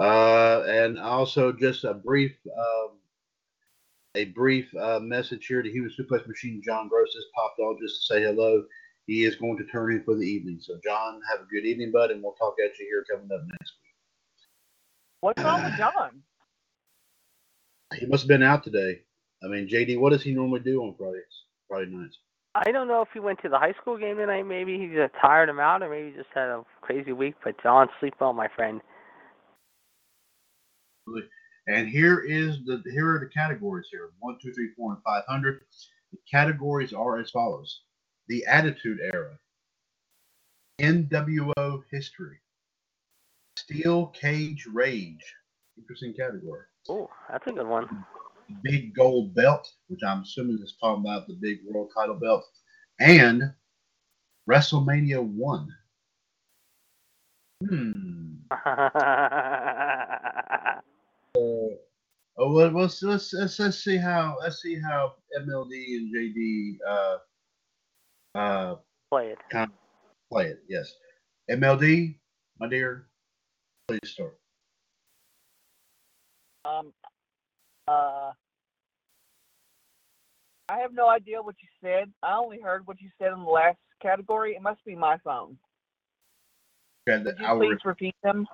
Uh, 0.00 0.64
and 0.66 0.98
also 0.98 1.52
just 1.52 1.84
a 1.84 1.94
brief 1.94 2.32
um, 2.58 2.98
a 4.16 4.26
brief 4.26 4.74
uh, 4.76 5.00
message 5.00 5.46
here 5.46 5.62
to 5.62 5.70
Human 5.70 5.90
Suplex 5.90 6.26
Machine. 6.26 6.62
John 6.64 6.88
Gross 6.88 7.12
has 7.14 7.24
popped 7.34 7.58
on 7.60 7.78
just 7.80 8.00
to 8.00 8.14
say 8.14 8.22
hello. 8.22 8.64
he 9.06 9.24
is 9.24 9.36
going 9.36 9.56
to 9.58 9.64
turn 9.64 9.92
in 9.92 10.04
for 10.04 10.14
the 10.14 10.22
evening. 10.22 10.58
So, 10.60 10.74
John, 10.84 11.20
have 11.30 11.40
a 11.40 11.50
good 11.50 11.66
evening, 11.66 11.90
bud, 11.92 12.10
and 12.10 12.22
we'll 12.22 12.32
talk 12.32 12.54
at 12.64 12.78
you 12.78 12.86
here 12.86 13.04
coming 13.10 13.30
up 13.32 13.44
next 13.44 13.74
week. 13.82 13.94
What's 15.20 15.42
wrong 15.42 15.64
with 15.64 15.76
John? 15.76 16.22
He 17.98 18.06
must 18.06 18.24
have 18.24 18.28
been 18.28 18.42
out 18.42 18.62
today. 18.62 19.00
I 19.42 19.48
mean, 19.48 19.68
JD, 19.68 19.98
what 19.98 20.12
does 20.12 20.22
he 20.22 20.32
normally 20.32 20.60
do 20.60 20.82
on 20.82 20.94
Fridays, 20.96 21.22
Friday 21.68 21.90
nights? 21.90 22.18
I 22.54 22.70
don't 22.70 22.86
know 22.86 23.02
if 23.02 23.08
he 23.12 23.20
went 23.20 23.40
to 23.42 23.48
the 23.48 23.58
high 23.58 23.74
school 23.80 23.98
game 23.98 24.16
tonight. 24.16 24.44
Maybe 24.44 24.78
he 24.78 24.86
just 24.94 25.12
tired 25.20 25.48
him 25.48 25.58
out, 25.58 25.82
or 25.82 25.90
maybe 25.90 26.10
he 26.10 26.16
just 26.16 26.30
had 26.34 26.48
a 26.48 26.62
crazy 26.82 27.12
week. 27.12 27.34
But 27.42 27.60
John, 27.62 27.88
sleep 27.98 28.14
well, 28.20 28.32
my 28.32 28.48
friend. 28.54 28.80
And 31.66 31.88
here 31.88 32.20
is 32.20 32.58
the 32.66 32.82
here 32.92 33.14
are 33.14 33.20
the 33.20 33.30
categories 33.32 33.86
here 33.90 34.10
one, 34.18 34.36
two, 34.42 34.52
three, 34.52 34.70
four, 34.76 34.92
and 34.92 35.02
five 35.02 35.24
hundred. 35.26 35.60
The 36.12 36.18
categories 36.30 36.92
are 36.92 37.18
as 37.18 37.30
follows: 37.30 37.82
the 38.28 38.44
Attitude 38.46 38.98
Era, 39.00 39.38
NWO 40.80 41.82
history, 41.90 42.36
Steel 43.56 44.08
Cage 44.08 44.66
Rage, 44.70 45.34
interesting 45.78 46.12
category. 46.12 46.64
Oh, 46.88 47.08
that's 47.30 47.46
a 47.46 47.52
good 47.52 47.66
one. 47.66 48.04
Big 48.62 48.94
Gold 48.94 49.34
Belt, 49.34 49.66
which 49.88 50.00
I'm 50.06 50.22
assuming 50.22 50.58
is 50.62 50.76
talking 50.78 51.02
about 51.02 51.26
the 51.26 51.38
big 51.40 51.60
world 51.66 51.90
title 51.96 52.16
belt, 52.16 52.44
and 53.00 53.42
WrestleMania 54.46 55.22
One. 55.22 55.68
Hmm. 57.66 58.34
Oh 62.36 62.52
well, 62.52 62.70
let's, 62.70 63.02
let's 63.02 63.32
let's 63.32 63.58
let's 63.60 63.84
see 63.84 63.96
how 63.96 64.36
let's 64.40 64.60
see 64.60 64.78
how 64.80 65.14
MLD 65.40 65.70
and 65.70 66.12
JD 66.14 66.76
uh 66.88 67.16
uh 68.36 68.74
Play 69.10 69.28
it. 69.28 69.38
kind 69.50 69.70
of 69.70 69.76
play 70.32 70.46
it. 70.46 70.58
Yes, 70.68 70.92
MLD, 71.48 72.16
my 72.58 72.68
dear, 72.68 73.06
please 73.86 74.00
start. 74.04 74.36
Um, 76.64 76.92
uh, 77.86 78.32
I 80.68 80.78
have 80.78 80.92
no 80.92 81.08
idea 81.08 81.40
what 81.40 81.54
you 81.62 81.68
said. 81.80 82.10
I 82.22 82.34
only 82.34 82.60
heard 82.60 82.84
what 82.86 83.00
you 83.00 83.10
said 83.20 83.32
in 83.32 83.44
the 83.44 83.50
last 83.50 83.78
category. 84.02 84.56
It 84.56 84.62
must 84.62 84.84
be 84.84 84.96
my 84.96 85.18
phone. 85.18 85.56
Okay, 87.08 87.22
Could 87.22 87.40
I 87.40 87.52
you 87.52 87.58
will, 87.58 87.68
please 87.68 87.84
repeat 87.84 88.16
them? 88.24 88.48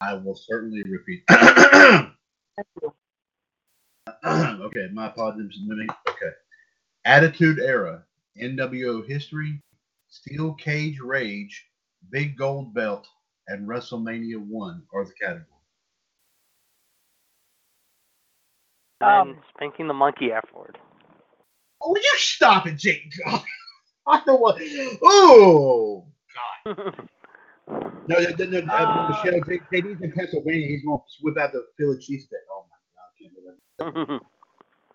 I 0.00 0.14
will 0.14 0.36
certainly 0.36 0.84
repeat. 0.84 1.24
Thank 2.60 2.68
you. 2.82 4.64
okay, 4.64 4.88
my 4.92 5.06
apologies. 5.06 5.58
Let 5.66 5.78
me. 5.78 5.86
Okay, 6.08 6.32
Attitude 7.04 7.58
Era, 7.58 8.04
NWO 8.40 9.06
history, 9.06 9.62
Steel 10.08 10.54
Cage 10.54 11.00
Rage, 11.00 11.66
Big 12.10 12.36
Gold 12.36 12.74
Belt, 12.74 13.06
and 13.48 13.66
WrestleMania 13.68 14.38
One 14.38 14.82
are 14.92 15.04
the 15.04 15.12
categories. 15.20 15.46
And 19.00 19.36
Um, 19.36 19.42
spanking 19.54 19.88
the 19.88 19.94
monkey 19.94 20.32
afterward. 20.32 20.78
Oh, 21.82 21.96
you 21.96 22.12
stop 22.16 22.66
it, 22.66 22.76
Jake? 22.76 23.12
I 24.06 24.22
don't 24.26 24.40
want. 24.40 24.60
Oh 25.02 26.06
God! 26.66 26.94
No, 28.10 28.18
no, 28.18 28.44
no, 28.44 28.60
no 28.60 28.74
uh, 28.74 29.08
Michelle. 29.08 29.40
JD's 29.72 30.02
in 30.02 30.10
Pennsylvania. 30.10 30.66
He's 30.66 30.82
going 30.82 30.98
to 30.98 31.04
whip 31.22 31.38
out 31.38 31.52
the 31.52 31.64
Philly 31.78 31.96
cheesesteak. 31.96 32.42
Oh 32.52 32.64
my 32.68 32.76
God! 32.96 33.06
I 33.06 33.22
can't 33.22 34.08
believe 34.08 34.20
it. 34.20 34.26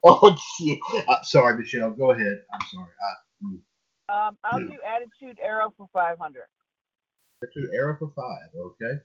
Oh 0.08 0.38
shit! 0.60 0.78
Uh, 1.08 1.24
sorry, 1.24 1.58
Michelle. 1.58 1.90
Go 1.90 2.12
ahead. 2.12 2.44
I'm 2.54 2.60
sorry. 2.72 2.90
Uh, 3.02 3.48
mm. 3.48 4.28
Um, 4.28 4.38
I'll 4.44 4.62
Yeah. 4.62 4.68
do 4.68 4.78
Attitude 4.86 5.40
Era 5.44 5.68
for 5.76 5.88
500. 5.94 6.44
to 7.42 7.70
Era 7.74 7.98
for 7.98 8.12
five. 8.16 8.50
Okay. 8.56 9.00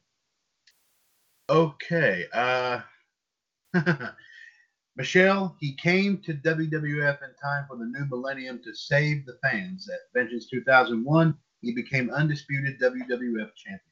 Okay. 1.48 2.26
Uh, 2.34 2.80
Michelle, 4.96 5.56
he 5.58 5.74
came 5.76 6.18
to 6.18 6.34
WWF 6.34 7.22
in 7.22 7.34
time 7.42 7.64
for 7.66 7.78
the 7.78 7.86
new 7.86 8.04
millennium 8.10 8.60
to 8.62 8.74
save 8.74 9.24
the 9.24 9.38
fans. 9.42 9.88
At 9.88 10.00
Vengeance 10.14 10.50
2001, 10.50 11.34
he 11.62 11.72
became 11.74 12.10
undisputed 12.10 12.78
WWF 12.78 13.54
champion. 13.56 13.89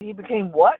He 0.00 0.12
became 0.12 0.50
what? 0.50 0.78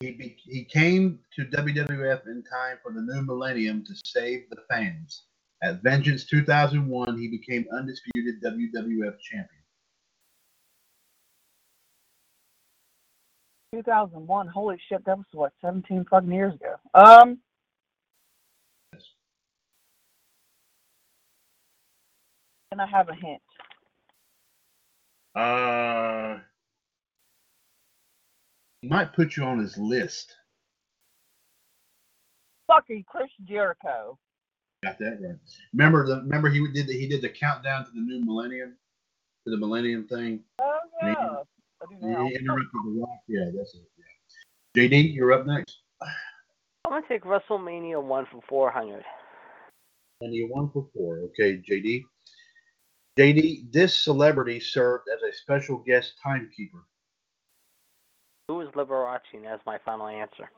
He, 0.00 0.12
be, 0.12 0.36
he 0.44 0.64
came 0.64 1.20
to 1.36 1.44
WWF 1.44 2.26
in 2.26 2.42
time 2.42 2.76
for 2.82 2.92
the 2.92 3.00
new 3.00 3.22
millennium 3.22 3.84
to 3.84 3.94
save 4.04 4.50
the 4.50 4.56
fans. 4.70 5.24
At 5.62 5.82
Vengeance 5.82 6.24
2001, 6.26 7.18
he 7.18 7.28
became 7.28 7.64
undisputed 7.72 8.42
WWF 8.42 9.18
champion. 9.20 9.62
2001. 13.74 14.48
Holy 14.48 14.76
shit, 14.88 15.04
that 15.06 15.16
was 15.16 15.26
what, 15.32 15.52
17 15.62 16.04
fucking 16.10 16.32
years 16.32 16.52
ago. 16.54 16.74
Um, 16.94 17.38
can 22.70 22.80
I 22.80 22.86
have 22.86 23.08
a 23.08 23.14
hint? 23.14 23.42
Uh, 25.34 26.42
he 28.82 28.88
might 28.88 29.14
put 29.14 29.36
you 29.36 29.44
on 29.44 29.58
his 29.58 29.78
list. 29.78 30.34
Fucking 32.66 33.04
Chris 33.08 33.30
Jericho. 33.44 34.18
Got 34.82 34.98
that 34.98 35.18
right. 35.22 35.36
Remember 35.72 36.06
the 36.06 36.16
remember 36.16 36.50
he 36.50 36.66
did 36.72 36.88
the, 36.88 36.92
he 36.92 37.08
did 37.08 37.22
the 37.22 37.28
countdown 37.28 37.84
to 37.84 37.90
the 37.92 38.00
new 38.00 38.24
millennium, 38.24 38.76
to 39.44 39.50
the 39.50 39.56
millennium 39.56 40.08
thing. 40.08 40.40
Oh 40.60 40.78
Me- 41.00 41.08
yeah, 41.08 41.28
I 41.80 42.28
He 42.28 42.34
interrupted 42.34 42.80
the 42.84 43.00
rock. 43.00 43.20
Yeah, 43.28 43.50
that's 43.56 43.74
it. 43.74 43.82
Yeah. 44.74 44.88
JD, 44.88 45.14
you're 45.14 45.32
up 45.32 45.46
next. 45.46 45.78
I'm 46.00 46.10
gonna 46.90 47.06
take 47.08 47.22
WrestleMania 47.22 48.02
one 48.02 48.26
for 48.32 48.40
400. 48.48 49.04
And 50.20 50.34
you 50.34 50.48
one 50.48 50.70
for 50.72 50.88
four. 50.94 51.18
Okay, 51.18 51.62
JD. 51.68 52.02
JD, 53.18 53.72
this 53.72 53.94
celebrity 53.94 54.58
served 54.58 55.04
as 55.14 55.22
a 55.22 55.36
special 55.36 55.78
guest 55.78 56.14
timekeeper. 56.22 56.78
Who 58.52 58.60
is 58.60 58.68
Liberace? 58.74 59.46
As 59.50 59.60
my 59.64 59.78
final 59.82 60.08
answer. 60.08 60.50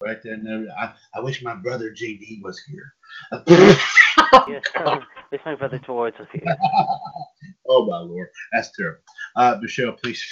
Right 0.00 0.18
then, 0.22 0.46
uh, 0.46 0.80
I, 0.80 1.18
I 1.18 1.20
wish 1.20 1.42
my 1.42 1.56
brother 1.56 1.90
JD 1.90 2.40
was 2.40 2.62
here. 2.68 2.94
Yes, 4.46 4.62
it's 5.32 5.44
my 5.44 5.56
brother 5.56 5.80
George 5.84 6.14
was 6.18 6.28
here. 6.32 6.44
oh 7.68 7.84
my 7.86 7.98
lord, 7.98 8.28
that's 8.52 8.70
terrible. 8.76 9.00
Uh, 9.34 9.58
Michelle, 9.60 9.92
please, 9.92 10.24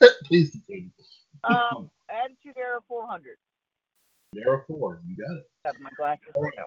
please 0.26 0.50
continue. 0.52 0.90
Um, 1.42 1.90
Attitude 2.08 2.56
Era 2.56 2.78
400. 2.86 3.36
There 4.32 4.52
are 4.52 4.64
four. 4.68 5.00
You 5.08 5.16
got 5.16 5.36
it. 5.38 5.44
Got 5.64 5.80
my 5.80 5.90
glasses. 5.96 6.22
now. 6.56 6.64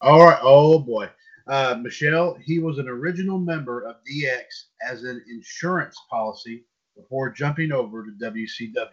All 0.00 0.24
right. 0.24 0.38
Oh 0.40 0.78
boy. 0.78 1.10
Uh, 1.48 1.76
Michelle, 1.82 2.38
he 2.42 2.60
was 2.60 2.78
an 2.78 2.88
original 2.88 3.38
member 3.38 3.82
of 3.82 3.96
DX 4.10 4.44
as 4.88 5.04
an 5.04 5.22
insurance 5.28 5.96
policy 6.08 6.64
before 6.98 7.30
jumping 7.30 7.72
over 7.72 8.04
to 8.04 8.10
WCW. 8.20 8.88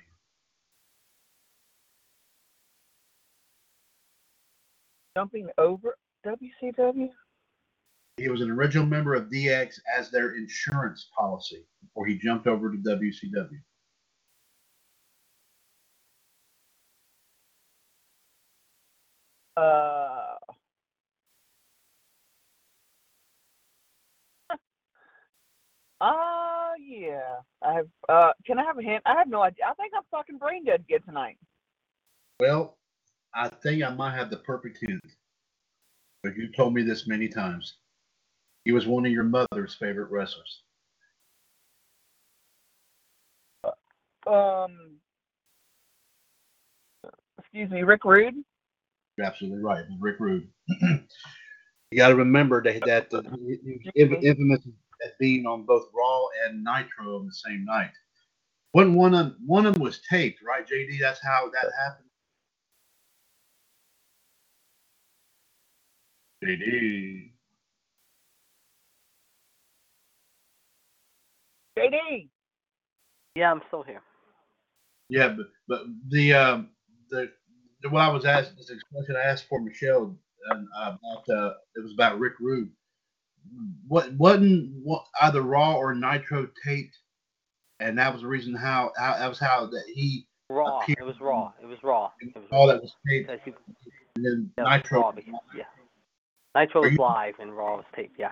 Jumping 5.18 5.50
over 5.58 5.98
WCW. 6.26 7.10
He 8.18 8.30
was 8.30 8.42
an 8.42 8.52
original 8.52 8.86
member 8.86 9.14
of 9.14 9.30
DX 9.30 9.80
as 9.98 10.10
their 10.10 10.36
insurance 10.36 11.10
policy 11.18 11.66
before 11.82 12.06
he 12.06 12.18
jumped 12.18 12.48
over 12.48 12.72
to 12.72 12.78
WCW. 12.78 13.62
Uh. 19.58 20.36
Uh, 26.02 26.45
yeah. 26.86 27.38
I 27.64 27.74
have. 27.74 27.88
Uh, 28.08 28.32
can 28.46 28.60
I 28.60 28.64
have 28.64 28.78
a 28.78 28.82
hint? 28.82 29.02
I 29.06 29.16
have 29.16 29.28
no 29.28 29.42
idea. 29.42 29.66
I 29.70 29.74
think 29.74 29.94
I'm 29.96 30.04
fucking 30.12 30.38
brain 30.38 30.64
dead 30.66 30.82
again 30.82 31.02
tonight. 31.06 31.38
Well, 32.40 32.78
I 33.34 33.50
think 33.50 33.84
I 33.84 33.90
might 33.90 34.16
have 34.16 34.30
the 34.30 34.38
perfect 34.38 34.78
hint. 34.82 35.02
But 36.24 36.36
you 36.36 36.52
told 36.52 36.74
me 36.74 36.82
this 36.84 37.08
many 37.08 37.28
times. 37.28 37.76
He 38.66 38.72
was 38.72 38.88
one 38.88 39.06
of 39.06 39.12
your 39.12 39.24
mother's 39.24 39.76
favorite 39.76 40.10
wrestlers. 40.12 40.62
Um. 44.28 44.98
Excuse 47.40 47.70
me, 47.70 47.84
Rick 47.84 48.04
Rude. 48.06 48.36
You're 49.18 49.28
absolutely 49.28 49.64
right. 49.64 49.86
Rick 50.00 50.20
Rude. 50.20 50.48
you 50.82 51.00
got 51.96 52.10
to 52.10 52.16
remember 52.16 52.62
that 52.64 52.84
that 52.86 53.14
uh, 53.14 53.22
he- 53.38 53.60
he 53.94 54.04
was 54.04 54.12
inf- 54.14 54.24
infamous 54.24 54.60
as 55.04 55.12
being 55.20 55.46
on 55.46 55.66
both 55.66 55.86
Raw 55.94 56.26
and 56.48 56.64
Nitro 56.64 57.18
on 57.20 57.28
the 57.28 57.34
same 57.34 57.66
night. 57.66 57.92
One 58.74 58.94
one 58.94 59.14
of 59.16 59.36
one 59.46 59.66
of 59.66 59.76
them 59.76 59.84
was 59.84 60.02
taped, 60.10 60.42
right, 60.44 60.68
JD? 60.68 61.00
That's 61.00 61.22
how 61.24 61.50
that 61.54 61.72
happened. 61.84 62.10
JD. 66.44 67.32
JD. 71.80 72.30
Yeah, 73.36 73.52
I'm 73.52 73.62
still 73.68 73.84
here. 73.84 74.02
Yeah, 75.10 75.30
but 75.30 75.48
but 75.68 75.82
the 76.10 76.34
um 76.34 76.70
the, 77.10 77.32
the 77.82 77.90
what 77.90 78.02
I 78.02 78.10
was 78.10 78.26
asked 78.26 78.58
this 78.58 78.72
question 78.94 79.16
I 79.16 79.24
asked 79.24 79.48
for 79.48 79.62
Michelle 79.62 80.18
um, 80.52 80.70
about 80.82 81.30
uh 81.30 81.54
it 81.76 81.84
was 81.84 81.94
about 81.94 82.20
Rick 82.20 82.34
Rude. 82.40 82.72
What 83.88 84.12
wasn't 84.14 84.72
what 84.84 85.06
either 85.22 85.42
Raw 85.42 85.76
or 85.76 85.94
Nitro 85.96 86.48
taped, 86.66 86.98
and 87.80 87.98
that 87.98 88.12
was 88.14 88.22
the 88.22 88.28
reason 88.28 88.56
how, 88.56 88.92
how 88.98 89.18
that 89.18 89.28
was 89.30 89.40
how 89.40 89.66
that 89.68 89.84
he 89.94 90.28
Raw. 90.50 90.80
appeared- 90.80 91.00
It 91.00 91.06
was 91.06 91.20
raw. 91.20 91.52
It 91.62 91.66
was 91.66 91.78
raw. 91.84 92.12
It 92.22 92.36
was 92.36 92.46
all 92.52 92.68
raw. 92.68 92.74
that 92.74 92.82
was 92.82 92.94
taped, 93.08 93.30
you- 93.46 93.54
and 94.16 94.26
then 94.26 94.52
yeah, 94.58 94.78
Nitro. 94.78 95.02
raw 95.02 95.12
because- 95.12 95.34
yeah. 95.56 95.64
Nitro 96.56 96.82
was 96.82 96.92
you- 96.92 96.98
live 96.98 97.36
and 97.40 97.56
Raw 97.56 97.78
was 97.78 97.86
taped. 97.96 98.18
Yeah. 98.18 98.32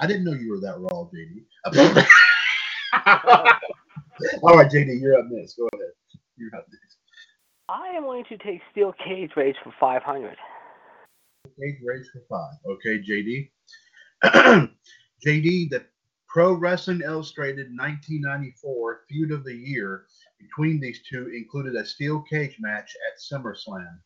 I 0.00 0.06
didn't 0.06 0.24
know 0.24 0.32
you 0.32 0.50
were 0.50 0.60
that 0.60 0.78
raw, 0.80 1.04
JD. 1.04 1.44
all 4.42 4.56
right, 4.56 4.70
JD, 4.70 5.00
you're 5.00 5.18
up 5.18 5.26
next. 5.30 5.54
Go 5.56 5.68
ahead. 5.74 5.90
You're 6.36 6.54
up 6.56 6.66
next. 6.70 6.96
I 7.68 7.88
am 7.96 8.02
going 8.04 8.24
to 8.28 8.36
take 8.38 8.60
Steel 8.72 8.92
Cage 9.04 9.30
Rage 9.36 9.56
for 9.62 9.72
500. 9.80 10.36
Cage 11.58 11.76
Rage 11.84 12.06
for 12.12 12.20
five. 12.28 12.54
Okay, 12.66 12.98
JD. 13.00 13.50
JD, 14.24 15.70
the 15.70 15.84
Pro 16.28 16.52
Wrestling 16.52 17.02
Illustrated 17.04 17.68
1994 17.76 19.04
feud 19.08 19.32
of 19.32 19.44
the 19.44 19.54
year 19.54 20.06
between 20.38 20.80
these 20.80 21.00
two 21.10 21.28
included 21.34 21.74
a 21.76 21.84
steel 21.84 22.22
cage 22.22 22.56
match 22.60 22.94
at 23.08 23.18
SummerSlam. 23.20 23.98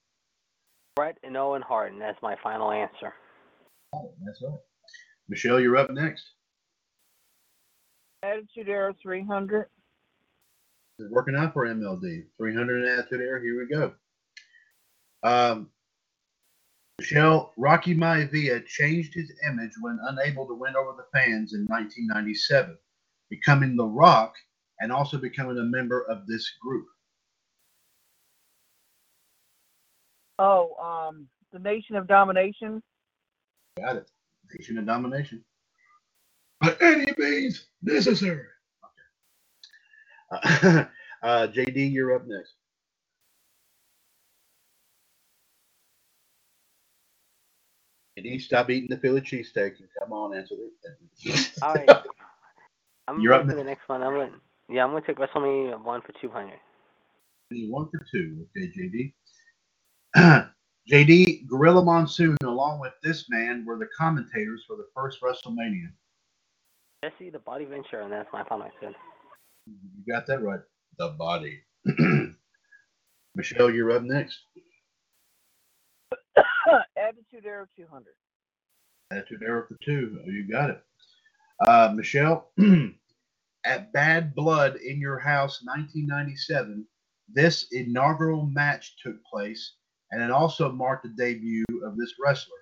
Bret 0.97 1.19
and 1.23 1.37
Owen 1.37 1.63
Hart, 1.63 1.93
and 1.93 2.01
that's 2.01 2.21
my 2.23 2.37
final 2.43 2.71
answer. 2.71 3.15
Oh, 3.95 4.13
that's 4.25 4.43
right. 4.43 4.59
Michelle, 5.29 5.61
you're 5.61 5.77
up 5.77 5.91
next. 5.91 6.31
Attitude 8.23 8.69
Era 8.69 8.95
300. 9.03 9.67
It's 10.99 11.11
working 11.11 11.35
out 11.37 11.55
for 11.55 11.67
MLD. 11.67 12.25
300 12.37 12.83
in 12.85 12.99
Attitude 12.99 13.21
Era. 13.23 13.41
Here 13.41 13.59
we 13.59 13.67
go. 13.75 13.95
Um, 15.23 15.71
Michelle, 17.01 17.55
Rocky 17.57 17.95
Maivia 17.95 18.67
changed 18.67 19.15
his 19.15 19.33
image 19.49 19.73
when 19.81 19.99
unable 20.09 20.47
to 20.47 20.53
win 20.53 20.77
over 20.77 20.93
the 20.93 21.19
fans 21.19 21.55
in 21.55 21.65
1997, 21.65 22.77
becoming 23.31 23.75
The 23.75 23.87
Rock 23.87 24.35
and 24.81 24.93
also 24.93 25.17
becoming 25.17 25.57
a 25.57 25.63
member 25.63 26.03
of 26.11 26.27
this 26.27 26.53
group. 26.61 26.85
Oh, 30.39 30.75
um, 30.75 31.27
the 31.55 31.59
Nation 31.59 31.97
of 31.97 32.07
Domination. 32.07 32.83
Got 33.79 33.97
it. 33.97 34.11
Nation 34.59 34.77
of 34.77 34.85
Domination. 34.85 35.43
By 36.61 36.77
any 36.83 37.07
means 37.17 37.65
necessary. 37.83 38.45
Okay. 40.45 40.87
Uh, 41.23 41.47
JD, 41.47 41.93
you're 41.93 42.15
up 42.15 42.27
next. 42.27 42.53
JD, 48.21 48.41
stop 48.43 48.71
eating 48.71 48.89
the 48.91 48.99
Philly 48.99 49.21
cheesesteak 49.21 49.79
and 49.79 49.89
come 49.99 50.13
on, 50.13 50.37
answer 50.37 50.55
it. 50.55 51.53
All 51.63 51.75
right. 51.75 51.89
I'm 53.09 53.21
You're 53.21 53.35
up 53.35 53.47
for 53.47 53.55
the 53.55 53.65
next 53.65 53.89
one. 53.89 54.03
I'm 54.03 54.15
going. 54.15 54.33
Yeah, 54.69 54.85
I'm 54.85 54.91
going 54.91 55.03
to 55.03 55.07
take 55.07 55.19
WrestleMania 55.19 55.83
one 55.83 56.01
for 56.03 56.13
200. 56.21 56.55
One 57.69 57.89
for 57.91 58.07
two. 58.13 58.47
Okay, 58.57 59.13
JD. 60.17 60.49
JD, 60.91 61.49
Gorilla 61.49 61.85
Monsoon, 61.85 62.37
along 62.45 62.81
with 62.81 62.93
this 63.03 63.27
man, 63.29 63.65
were 63.67 63.77
the 63.77 63.89
commentators 63.97 64.65
for 64.67 64.77
the 64.77 64.87
first 64.95 65.21
WrestleMania. 65.21 65.91
Jesse 67.03 67.31
the 67.31 67.39
Body 67.41 67.65
Ventura, 67.65 68.05
and 68.05 68.13
that's 68.13 68.29
my 68.33 68.45
final 68.45 68.65
answer. 68.65 68.97
You 69.67 70.13
got 70.13 70.27
that 70.27 70.43
right. 70.43 70.61
The 70.99 71.09
body. 71.19 71.61
Michelle, 73.35 73.71
you're 73.71 73.93
up 73.93 74.03
next. 74.03 74.39
Attitude 76.97 77.47
Era 77.47 77.67
200. 77.77 78.07
Attitude 79.11 79.43
Era 79.43 79.67
for 79.67 79.77
two. 79.85 80.21
Oh, 80.25 80.31
you 80.31 80.49
got 80.51 80.71
it. 80.71 80.83
Uh, 81.67 81.93
Michelle, 81.95 82.53
at 83.65 83.93
Bad 83.93 84.35
Blood 84.35 84.77
in 84.77 85.01
Your 85.01 85.19
House 85.19 85.61
1997, 85.65 86.87
this 87.29 87.67
inaugural 87.73 88.47
match 88.47 88.97
took 89.03 89.23
place, 89.25 89.75
and 90.11 90.23
it 90.23 90.31
also 90.31 90.73
marked 90.73 91.03
the 91.03 91.11
debut 91.11 91.65
of 91.85 91.97
this 91.97 92.15
wrestler. 92.23 92.55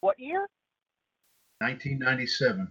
What 0.00 0.18
year? 0.18 0.46
1997. 1.60 2.70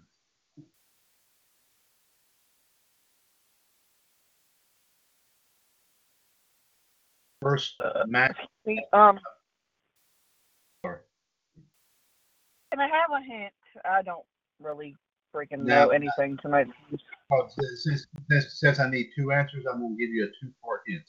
First 7.43 7.75
match. 8.07 8.37
The, 8.65 8.79
um, 8.93 9.19
Sorry. 10.83 10.99
can 12.71 12.79
I 12.79 12.87
have 12.87 13.11
a 13.11 13.21
hint? 13.21 13.53
I 13.85 14.01
don't 14.01 14.25
really 14.59 14.95
freaking 15.33 15.59
No. 15.59 15.85
know 15.85 15.89
anything 15.89 16.37
tonight. 16.41 16.67
Oh, 17.31 17.47
since, 17.49 18.07
since, 18.29 18.59
since 18.59 18.79
I 18.79 18.89
need 18.89 19.11
two 19.15 19.31
answers, 19.31 19.65
I'm 19.65 19.79
going 19.79 19.97
to 19.97 20.05
give 20.05 20.13
you 20.13 20.25
a 20.25 20.31
two 20.39 20.51
part 20.63 20.81
hint. 20.87 21.03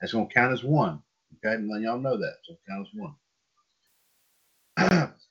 That's 0.00 0.12
going 0.12 0.28
to 0.28 0.34
count 0.34 0.52
as 0.52 0.64
one. 0.64 1.02
Okay, 1.44 1.54
and 1.54 1.68
let 1.68 1.82
y'all 1.82 1.98
know 1.98 2.16
that. 2.16 2.36
So 2.44 2.54
it 2.54 2.60
count 2.68 2.88
as 2.88 2.94
one. 2.94 3.14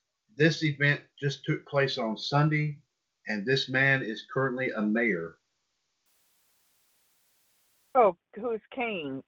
this 0.37 0.63
event 0.63 1.01
just 1.19 1.43
took 1.45 1.65
place 1.67 1.97
on 1.97 2.17
Sunday, 2.17 2.77
and 3.27 3.45
this 3.45 3.67
man 3.69 4.03
is 4.03 4.25
currently 4.33 4.71
a 4.71 4.81
mayor. 4.81 5.37
Oh, 7.95 8.15
who's 8.35 8.61
Kane? 8.71 9.23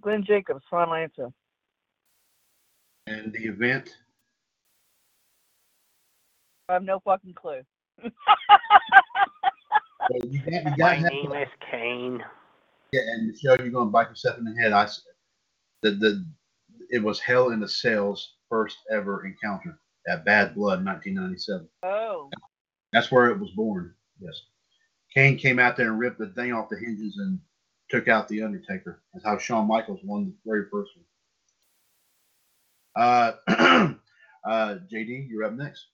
Glenn 0.00 0.24
Jacobs, 0.24 0.64
final 0.70 0.94
answer. 0.94 1.28
And 3.06 3.32
the 3.32 3.44
event, 3.46 3.90
I 6.68 6.74
have 6.74 6.84
no 6.84 7.00
fucking 7.00 7.34
clue. 7.34 7.60
well, 8.02 8.12
you 10.28 10.38
got, 10.40 10.52
you 10.52 10.76
got 10.76 10.78
My 10.78 10.94
to 10.96 11.00
have- 11.02 11.12
name 11.12 11.32
is 11.32 11.48
Kane. 11.70 12.24
Yeah, 12.92 13.00
and 13.06 13.28
Michelle, 13.28 13.56
you're 13.58 13.70
going 13.70 13.88
to 13.88 13.92
bite 13.92 14.08
yourself 14.10 14.38
in 14.38 14.44
the 14.44 14.54
head. 14.60 14.72
I 14.72 14.84
s- 14.84 15.06
the 15.82 15.92
the 15.92 16.26
it 16.90 17.02
was 17.02 17.18
Hell 17.20 17.50
in 17.50 17.60
the 17.60 17.68
Cells 17.68 18.34
first 18.50 18.76
ever 18.90 19.24
encounter 19.24 19.78
at 20.06 20.24
Bad 20.26 20.54
Blood, 20.54 20.84
1997. 20.84 21.66
Oh, 21.84 22.28
That's 22.92 23.10
where 23.10 23.30
it 23.30 23.38
was 23.40 23.50
born. 23.52 23.94
Yes, 24.20 24.42
Kane 25.14 25.38
came 25.38 25.58
out 25.58 25.76
there 25.76 25.88
and 25.88 25.98
ripped 25.98 26.18
the 26.18 26.28
thing 26.28 26.52
off 26.52 26.68
the 26.68 26.76
hinges 26.78 27.16
and 27.16 27.38
took 27.92 28.08
out 28.08 28.26
the 28.28 28.42
Undertaker. 28.42 29.02
That's 29.12 29.24
how 29.24 29.38
Shawn 29.38 29.68
Michaels 29.68 30.00
won 30.02 30.24
the 30.24 30.50
very 30.50 30.64
first 30.72 30.90
one. 30.96 31.04
Uh, 32.96 33.32
uh, 34.48 34.78
JD, 34.92 35.28
you're 35.28 35.44
up 35.44 35.52
next. 35.52 35.86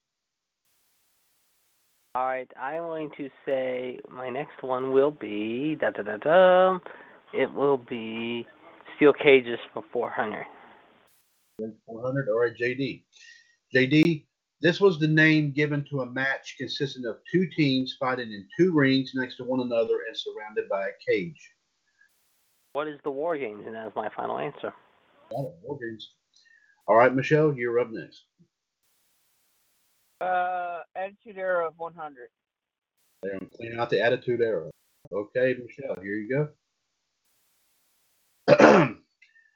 All 2.15 2.27
right, 2.27 2.51
I'm 2.61 2.83
going 2.83 3.11
to 3.19 3.29
say 3.45 3.99
my 4.11 4.31
next 4.31 4.63
one 4.63 4.93
will 4.93 5.11
be 5.11 5.77
da 5.81 5.91
da 5.91 6.03
da 6.03 6.17
da. 6.17 6.79
It 7.33 7.53
will 7.53 7.77
be 7.77 8.47
Steel 8.97 9.13
Cages 9.13 9.59
for 9.75 9.85
400. 9.93 10.45
400. 11.87 12.29
All 12.29 12.41
right, 12.41 12.53
JD. 12.61 13.03
JD, 13.75 14.25
this 14.63 14.81
was 14.81 14.99
the 14.99 15.07
name 15.07 15.53
given 15.53 15.85
to 15.91 16.01
a 16.01 16.07
match 16.07 16.57
consisting 16.59 17.05
of 17.05 17.17
two 17.31 17.47
teams 17.57 17.97
fighting 18.01 18.33
in 18.33 18.47
two 18.59 18.73
rings 18.73 19.13
next 19.15 19.37
to 19.37 19.45
one 19.45 19.61
another 19.61 19.99
and 20.09 20.17
surrounded 20.17 20.69
by 20.69 20.87
a 20.87 21.11
cage. 21.13 21.37
What 22.73 22.89
is 22.89 22.99
the 23.05 23.11
War 23.11 23.37
Games? 23.37 23.65
And 23.67 23.75
that 23.75 23.87
is 23.87 23.93
my 23.97 24.09
final 24.15 24.39
answer. 24.39 24.73
Got 25.31 25.53
War 25.63 25.79
Games. 25.81 26.13
All 26.87 26.97
right, 26.97 27.15
Michelle, 27.15 27.53
you're 27.55 27.79
up 27.81 27.89
next. 27.91 28.25
uh, 30.21 30.81
Attitude 30.97 31.39
Era 31.39 31.69
of 31.69 31.75
100. 31.77 32.29
They're 33.23 33.33
gonna 33.39 33.51
clean 33.57 33.79
out 33.79 33.91
the 33.91 34.01
Attitude 34.01 34.41
Era. 34.41 34.71
Okay, 35.13 35.55
Michelle, 35.63 35.97
here 36.03 36.15
you 36.17 36.49
go. 38.49 38.95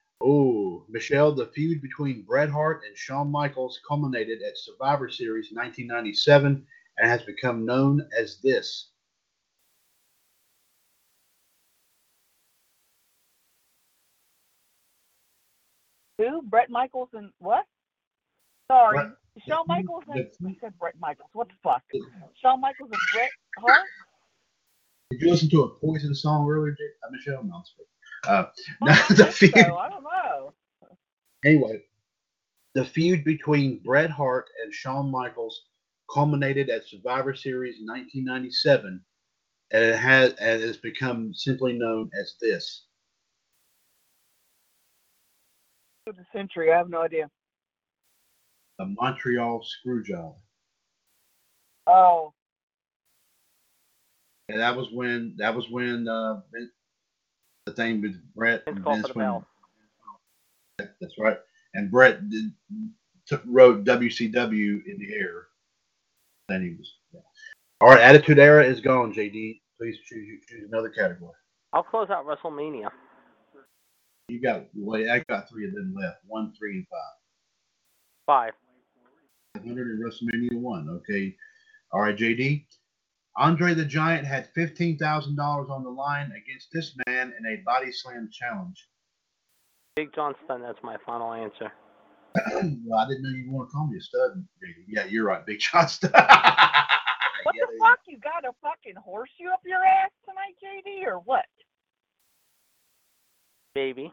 oh, 0.23 0.85
Michelle, 0.89 1.33
the 1.35 1.47
feud 1.55 1.81
between 1.83 2.23
Bret 2.23 2.49
Hart 2.51 2.83
and 2.87 2.97
Shawn 2.97 3.31
Michaels 3.31 3.81
culminated 3.89 4.41
at 4.43 4.57
Survivor 4.59 5.09
Series 5.09 5.49
1997 5.53 6.65
and 6.99 7.11
has 7.11 7.23
become 7.23 7.65
known 7.67 8.07
as 8.19 8.39
this. 8.43 8.92
Who? 16.23 16.43
Bret 16.43 16.71
Michaels 16.71 17.09
and 17.15 17.31
what? 17.39 17.65
Sorry. 18.71 18.99
Brett- 18.99 19.13
Shawn 19.49 19.65
Michaels 19.67 20.05
and 20.09 20.27
I 20.47 20.57
said 20.61 20.79
Bret 20.79 20.95
Michaels. 21.01 21.31
What 21.33 21.49
the 21.49 21.55
fuck? 21.63 21.83
Shawn 22.41 22.61
Michaels 22.61 22.91
and 22.93 23.01
Bret 23.15 23.31
Hart. 23.59 23.87
Did 25.11 25.21
you 25.23 25.31
listen 25.31 25.51
to 25.51 25.63
a 25.63 25.69
Poison 25.69 26.15
song 26.15 26.49
earlier, 26.49 26.77
Michelle? 27.11 27.43
No, 27.45 27.55
I'm 27.57 27.63
just 27.63 27.75
kidding. 27.77 27.89
Uh, 28.27 28.45
Oh, 28.83 28.87
I 29.11 29.15
the 29.15 29.27
feud, 29.33 29.53
so. 29.55 29.77
I 29.77 29.89
don't 29.89 30.05
know. 30.05 30.53
anyway, 31.45 31.83
the 32.75 32.85
feud 32.85 33.25
between 33.25 33.81
Bret 33.85 34.11
Hart 34.11 34.47
and 34.63 34.73
Shawn 34.73 35.11
Michaels 35.11 35.65
culminated 36.13 36.71
at 36.71 36.87
Survivor 36.87 37.35
Series 37.35 37.77
1997, 37.81 39.03
and 39.73 39.85
it 39.85 39.97
has 39.97 40.35
and 40.35 40.63
has 40.63 40.77
become 40.77 41.35
simply 41.35 41.73
known 41.73 42.11
as 42.19 42.37
this. 42.41 42.87
Of 46.09 46.17
the 46.17 46.25
century. 46.33 46.73
I 46.73 46.77
have 46.79 46.89
no 46.91 47.01
idea. 47.03 47.31
The 48.79 48.87
Montreal 48.87 49.65
Screwjob. 49.65 50.35
Oh, 51.87 52.33
And 54.49 54.59
that 54.61 54.77
was 54.77 54.89
when 54.93 55.35
that 55.39 55.55
was 55.55 55.69
when 55.71 56.09
uh, 56.09 56.41
the 57.67 57.73
thing 57.73 58.01
with 58.01 58.17
Bret 58.35 58.65
Vince 58.65 58.77
and 58.77 58.85
called 58.85 58.97
Vince 58.97 59.09
the 59.09 59.13
when- 59.15 59.27
bell. 59.27 59.47
That's 61.01 61.15
right. 61.19 61.39
And 61.75 61.91
Bret 61.91 62.29
did, 62.29 62.53
took, 63.27 63.43
wrote 63.47 63.85
WCW 63.85 64.85
in 64.87 64.99
the 64.99 65.15
air. 65.15 65.47
Then 66.49 66.63
he 66.63 66.71
was. 66.77 66.93
Yeah. 67.13 67.21
All 67.81 67.89
right, 67.89 68.01
Attitude 68.01 68.39
Era 68.41 68.65
is 68.65 68.81
gone. 68.81 69.13
JD, 69.15 69.61
please 69.79 69.97
choose 70.05 70.41
choose 70.49 70.69
another 70.73 70.89
category. 70.89 71.33
I'll 71.73 71.83
close 71.85 72.11
out 72.11 72.27
WrestleMania. 72.27 72.91
You 74.33 74.41
got 74.41 74.65
well, 74.75 74.99
I 75.11 75.23
got 75.29 75.51
three 75.51 75.69
of 75.69 75.75
them 75.75 75.95
left. 75.95 76.21
One, 76.27 76.55
three, 76.59 76.77
and 76.79 76.87
five. 76.89 77.15
Five. 78.25 78.53
100 79.63 79.91
in 79.91 80.01
WrestleMania 80.01 80.59
one. 80.59 80.89
Okay. 80.89 81.37
All 81.93 82.01
right, 82.01 82.17
JD. 82.17 82.65
Andre 83.37 83.75
the 83.75 83.85
Giant 83.85 84.27
had 84.27 84.49
fifteen 84.55 84.97
thousand 84.97 85.37
dollars 85.37 85.69
on 85.69 85.85
the 85.85 85.91
line 85.91 86.33
against 86.33 86.69
this 86.73 86.97
man 87.07 87.35
in 87.39 87.47
a 87.47 87.63
body 87.63 87.93
slam 87.93 88.31
challenge. 88.33 88.89
Big 89.97 90.15
John 90.15 90.35
Studd. 90.47 90.63
That's 90.63 90.83
my 90.83 90.97
final 91.05 91.35
answer. 91.35 91.71
well, 92.87 93.01
I 93.01 93.09
didn't 93.09 93.25
know 93.25 93.37
you 93.37 93.51
want 93.51 93.69
to 93.69 93.73
call 93.73 93.87
me 93.87 93.99
a 93.99 94.01
stud. 94.01 94.43
JD. 94.65 94.85
Yeah, 94.89 95.05
you're 95.05 95.27
right, 95.27 95.45
Big 95.45 95.61
Shot 95.61 95.91
stud. 95.91 96.11
what 96.15 97.55
Yeah, 97.55 97.67
the 97.71 97.79
fuck? 97.79 98.01
You 98.09 98.17
got 98.19 98.47
a 98.47 98.53
fucking 98.63 98.97
horseshoe 98.97 99.53
up 99.53 99.61
your 99.67 99.85
ass 99.85 100.11
tonight, 100.25 100.57
JD, 100.65 101.07
or 101.07 101.19
what? 101.19 101.45
Baby. 103.75 104.13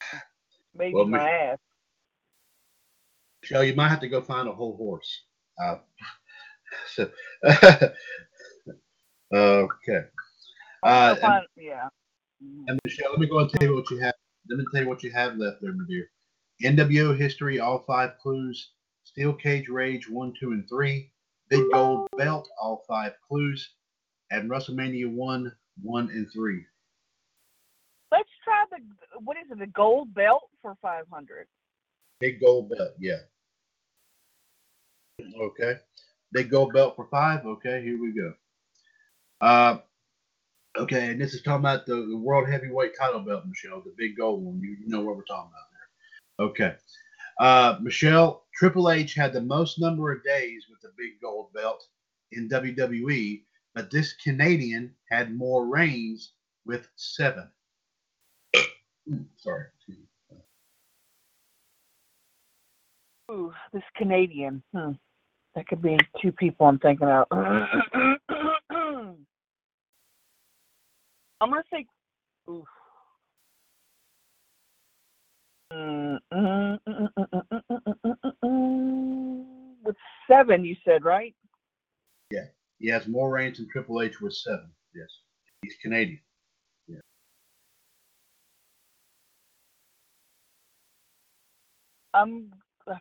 Maybe 0.74 0.94
Well, 0.94 1.06
my 1.06 1.18
Mich- 1.18 1.28
ass. 1.28 1.58
Michelle, 3.42 3.64
you 3.64 3.74
might 3.74 3.88
have 3.88 4.00
to 4.00 4.08
go 4.08 4.20
find 4.20 4.48
a 4.48 4.52
whole 4.52 4.76
horse. 4.76 5.22
Uh, 5.62 5.76
so, 6.94 7.10
okay. 9.34 10.00
Uh, 10.82 11.14
go 11.14 11.20
find- 11.20 11.46
yeah. 11.56 11.88
And 12.66 12.78
Michelle, 12.84 13.10
let 13.10 13.20
me 13.20 13.28
go 13.28 13.38
and 13.38 13.50
tell 13.50 13.68
you 13.68 13.74
what 13.74 13.90
you 13.90 13.98
have. 13.98 14.14
Let 14.48 14.58
me 14.58 14.64
tell 14.72 14.82
you 14.82 14.88
what 14.88 15.02
you 15.04 15.12
have 15.12 15.36
left 15.36 15.58
there, 15.60 15.72
my 15.72 15.84
dear. 15.88 16.08
NWO 16.62 17.16
history, 17.16 17.60
all 17.60 17.84
five 17.86 18.18
clues. 18.20 18.70
Steel 19.04 19.32
cage 19.32 19.68
rage, 19.68 20.08
one, 20.08 20.32
two, 20.38 20.52
and 20.52 20.68
three. 20.68 21.12
Big 21.48 21.64
gold 21.72 22.08
belt, 22.16 22.48
all 22.60 22.84
five 22.88 23.12
clues. 23.28 23.74
And 24.30 24.50
WrestleMania 24.50 25.12
one, 25.12 25.52
one, 25.82 26.08
and 26.10 26.26
three. 26.32 26.64
Let's 28.12 28.28
try 28.44 28.64
the 28.70 28.76
what 29.24 29.38
is 29.38 29.50
it? 29.50 29.58
The 29.58 29.66
gold 29.68 30.12
belt 30.12 30.42
for 30.60 30.76
five 30.82 31.06
hundred. 31.10 31.46
Big 32.20 32.40
gold 32.40 32.68
belt, 32.68 32.90
yeah. 33.00 33.20
Okay. 35.40 35.76
Big 36.32 36.50
gold 36.50 36.74
belt 36.74 36.94
for 36.94 37.08
five. 37.10 37.46
Okay, 37.46 37.82
here 37.82 38.00
we 38.00 38.12
go. 38.12 38.34
Uh, 39.40 39.78
okay, 40.76 41.10
and 41.10 41.20
this 41.20 41.32
is 41.32 41.40
talking 41.40 41.60
about 41.60 41.86
the, 41.86 41.94
the 41.94 42.16
world 42.16 42.48
heavyweight 42.48 42.92
title 42.98 43.20
belt, 43.20 43.44
Michelle, 43.46 43.80
the 43.80 43.94
big 43.96 44.18
gold 44.18 44.44
one. 44.44 44.60
You, 44.60 44.76
know 44.86 45.00
what 45.00 45.16
we're 45.16 45.24
talking 45.24 45.50
about 45.50 45.68
there. 45.72 46.46
Okay. 46.48 46.76
Uh, 47.40 47.78
Michelle, 47.80 48.44
Triple 48.54 48.90
H 48.90 49.14
had 49.14 49.32
the 49.32 49.40
most 49.40 49.80
number 49.80 50.12
of 50.12 50.22
days 50.22 50.66
with 50.68 50.80
the 50.82 50.92
big 50.98 51.12
gold 51.22 51.50
belt 51.54 51.82
in 52.32 52.48
WWE, 52.48 53.42
but 53.74 53.90
this 53.90 54.12
Canadian 54.14 54.94
had 55.10 55.34
more 55.34 55.66
reigns 55.66 56.32
with 56.66 56.88
seven 56.96 57.48
sorry. 59.36 59.64
Ooh, 63.30 63.52
this 63.72 63.82
Canadian. 63.96 64.62
Hmm. 64.74 64.92
That 65.54 65.66
could 65.66 65.82
be 65.82 65.96
two 66.20 66.32
people 66.32 66.66
I'm 66.66 66.78
thinking 66.78 67.08
of. 67.08 67.26
I'm 71.40 71.50
gonna 71.50 71.62
say. 71.72 71.86
Oof. 72.48 72.66
With 79.84 79.96
seven, 80.30 80.64
you 80.64 80.76
said 80.84 81.04
right? 81.04 81.34
Yeah, 82.30 82.46
he 82.78 82.88
has 82.88 83.06
more 83.08 83.30
reigns 83.30 83.58
than 83.58 83.68
Triple 83.70 84.02
H 84.02 84.20
with 84.20 84.34
seven. 84.34 84.70
Yes, 84.94 85.08
he's 85.62 85.76
Canadian. 85.82 86.20
Um, 92.14 92.50
uh, 92.86 92.94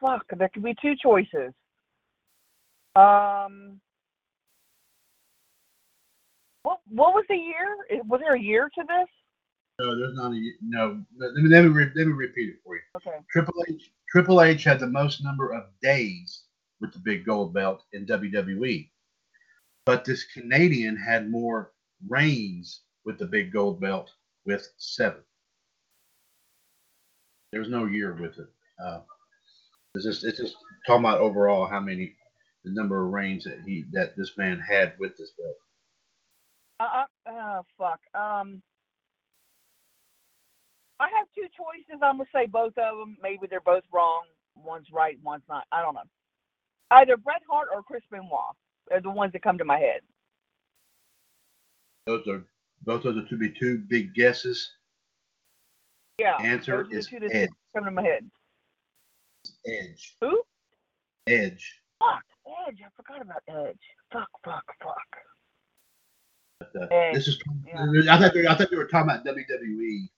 fuck. 0.00 0.24
There 0.36 0.48
could 0.48 0.62
be 0.62 0.74
two 0.80 0.94
choices. 1.02 1.52
Um, 2.94 3.80
what 6.62 6.80
what 6.88 7.14
was 7.14 7.24
the 7.28 7.36
year? 7.36 8.02
Was 8.06 8.20
there 8.20 8.34
a 8.34 8.40
year 8.40 8.70
to 8.74 8.82
this? 8.82 9.08
No, 9.78 9.96
there's 9.96 10.16
not 10.16 10.32
a 10.32 10.52
no. 10.62 11.02
Let 11.18 11.34
me 11.34 11.48
let 11.48 11.64
me, 11.64 11.70
re, 11.70 11.84
let 11.94 12.06
me 12.06 12.12
repeat 12.12 12.48
it 12.48 12.56
for 12.64 12.76
you. 12.76 12.82
Okay. 12.96 13.18
Triple 13.30 13.54
H 13.68 13.90
Triple 14.08 14.42
H 14.42 14.64
had 14.64 14.80
the 14.80 14.86
most 14.86 15.22
number 15.22 15.52
of 15.52 15.64
days 15.82 16.44
with 16.80 16.92
the 16.92 16.98
big 16.98 17.24
gold 17.24 17.52
belt 17.52 17.84
in 17.92 18.06
WWE, 18.06 18.88
but 19.84 20.04
this 20.04 20.24
Canadian 20.24 20.96
had 20.96 21.30
more 21.30 21.72
reigns 22.08 22.82
with 23.04 23.18
the 23.18 23.26
big 23.26 23.52
gold 23.52 23.80
belt 23.80 24.10
with 24.44 24.68
seven. 24.78 25.22
There's 27.52 27.68
no 27.68 27.86
year 27.86 28.14
with 28.14 28.38
it. 28.38 28.48
Uh, 28.84 29.00
it's 29.94 30.04
just 30.04 30.24
it's 30.24 30.38
just 30.38 30.56
talking 30.86 31.04
about 31.04 31.20
overall 31.20 31.66
how 31.66 31.80
many 31.80 32.14
the 32.64 32.72
number 32.72 33.04
of 33.04 33.12
reigns 33.12 33.44
that 33.44 33.60
he 33.66 33.84
that 33.92 34.16
this 34.16 34.32
man 34.36 34.58
had 34.58 34.94
with 34.98 35.16
this 35.16 35.32
belt. 35.38 35.56
Uh, 36.80 37.04
uh, 37.26 37.32
uh 37.32 37.62
fuck. 37.78 38.00
Um, 38.14 38.62
I 41.00 41.08
have 41.16 41.26
two 41.34 41.46
choices. 41.56 42.00
I'm 42.02 42.18
gonna 42.18 42.28
say 42.34 42.46
both 42.46 42.76
of 42.76 42.98
them. 42.98 43.16
Maybe 43.22 43.46
they're 43.48 43.60
both 43.60 43.84
wrong. 43.92 44.24
One's 44.54 44.88
right, 44.92 45.18
one's 45.22 45.44
not. 45.48 45.64
I 45.72 45.82
don't 45.82 45.94
know. 45.94 46.00
Either 46.90 47.16
Bret 47.16 47.42
Hart 47.50 47.68
or 47.74 47.82
Chris 47.82 48.02
Benoit 48.10 48.30
are 48.90 49.00
the 49.00 49.10
ones 49.10 49.32
that 49.32 49.42
come 49.42 49.58
to 49.58 49.64
my 49.64 49.78
head. 49.78 50.00
Those 52.06 52.26
are 52.28 52.44
both 52.82 53.02
those 53.02 53.16
are 53.16 53.28
to 53.28 53.36
be 53.36 53.50
two 53.50 53.78
big 53.88 54.14
guesses. 54.14 54.72
Yeah. 56.18 56.36
Answer 56.36 56.76
those 56.76 56.86
are 56.86 56.90
the 56.90 56.96
is 56.96 57.06
two 57.06 57.20
that 57.20 57.34
Edge. 57.34 57.50
come 57.74 57.84
to 57.84 57.90
my 57.90 58.02
head. 58.02 58.30
Edge. 59.66 60.16
Who? 60.20 60.42
Edge. 61.26 61.80
Fuck. 61.98 62.24
Edge. 62.68 62.78
I 62.84 62.88
forgot 62.96 63.22
about 63.22 63.42
Edge. 63.48 63.78
Fuck. 64.12 64.28
Fuck. 64.44 64.64
Fuck. 64.82 64.96
But, 66.60 66.82
uh, 66.82 66.86
Edge, 66.94 67.14
this 67.14 67.28
is. 67.28 67.38
yeah. 67.66 68.14
I 68.14 68.18
thought 68.18 68.34
they, 68.34 68.46
I 68.46 68.54
thought 68.54 68.70
they 68.70 68.76
were 68.76 68.86
talking 68.86 69.10
about 69.10 69.24
WWE. 69.24 70.08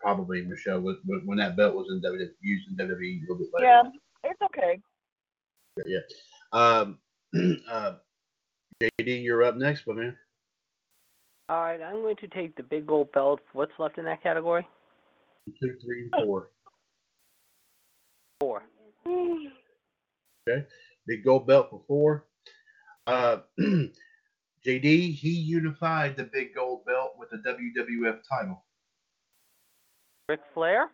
Probably 0.00 0.42
Michelle 0.42 0.80
when, 0.80 0.96
when 1.06 1.26
when 1.26 1.38
that 1.38 1.56
belt 1.56 1.74
was 1.74 1.88
in 1.90 2.00
WWE, 2.00 2.28
used 2.40 2.68
in 2.68 2.76
WWE 2.76 3.18
a 3.18 3.20
little 3.22 3.36
bit 3.36 3.48
later. 3.52 3.66
Yeah. 3.66 3.82
It's 4.24 4.42
okay. 4.42 4.80
Yeah. 5.86 5.98
Um. 6.52 6.98
uh, 7.70 7.94
JD, 8.80 9.24
you're 9.24 9.42
up 9.42 9.56
next, 9.56 9.86
my 9.86 9.94
man. 9.94 10.16
All 11.48 11.62
right, 11.62 11.80
I'm 11.80 12.02
going 12.02 12.16
to 12.16 12.28
take 12.28 12.54
the 12.56 12.62
big 12.62 12.86
gold 12.86 13.10
belt. 13.12 13.40
What's 13.52 13.72
left 13.78 13.98
in 13.98 14.04
that 14.04 14.22
category? 14.22 14.66
Two, 15.60 15.74
three, 15.82 16.08
and 16.12 16.26
four. 16.26 16.50
Four. 19.08 20.66
Big 21.06 21.24
gold 21.24 21.46
belt 21.46 21.68
for 21.70 21.82
four. 21.86 22.26
Uh, 23.06 23.38
JD, 23.60 25.14
he 25.14 25.30
unified 25.30 26.16
the 26.16 26.24
big 26.24 26.54
gold 26.54 26.84
belt 26.84 27.14
with 27.18 27.30
the 27.30 27.38
WWF 27.38 28.18
title. 28.28 28.64
Ric 30.28 30.40
Flair. 30.52 30.90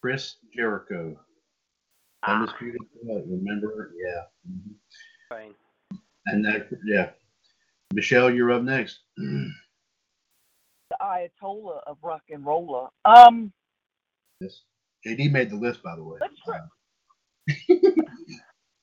Chris 0.00 0.36
Jericho. 0.54 1.18
Ah, 2.22 2.40
Undisputed 2.40 2.80
belt, 3.04 3.24
remember? 3.26 3.92
Yeah. 3.98 4.22
Mhm. 4.50 4.74
right. 5.30 5.56
And 6.26 6.44
that, 6.44 6.68
yeah. 6.86 7.10
Michelle, 7.92 8.30
you're 8.30 8.52
up 8.52 8.62
next. 8.62 9.00
The 10.88 10.96
Ayatollah 11.02 11.80
of 11.88 11.98
rock 12.00 12.22
and 12.30 12.46
roller. 12.46 12.88
Um. 13.04 13.52
yes. 14.40 14.60
JD 15.04 15.32
made 15.32 15.50
the 15.50 15.56
list, 15.56 15.82
by 15.82 15.96
the 15.96 16.04
way. 16.04 16.18
Let's 16.20 16.40
try. 16.44 16.58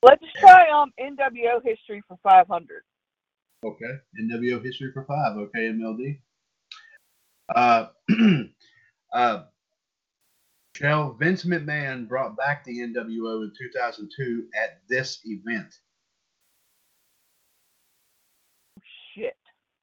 Let's 0.02 0.24
try 0.38 0.68
um 0.70 0.92
NWO 1.00 1.62
history 1.64 2.02
for 2.06 2.18
500. 2.22 2.82
Okay. 3.64 3.98
NWO 4.20 4.62
history 4.62 4.92
for 4.92 5.04
five. 5.04 5.36
Okay, 5.36 5.70
MLD. 5.70 6.18
Uh, 7.54 7.86
uh, 9.12 9.44
Shell 10.76 11.16
Vince 11.18 11.44
McMahon 11.44 12.06
brought 12.06 12.36
back 12.36 12.64
the 12.64 12.78
NWO 12.80 13.44
in 13.44 13.52
2002 13.56 14.48
at 14.62 14.80
this 14.88 15.20
event. 15.24 15.74
Shit. 19.14 19.36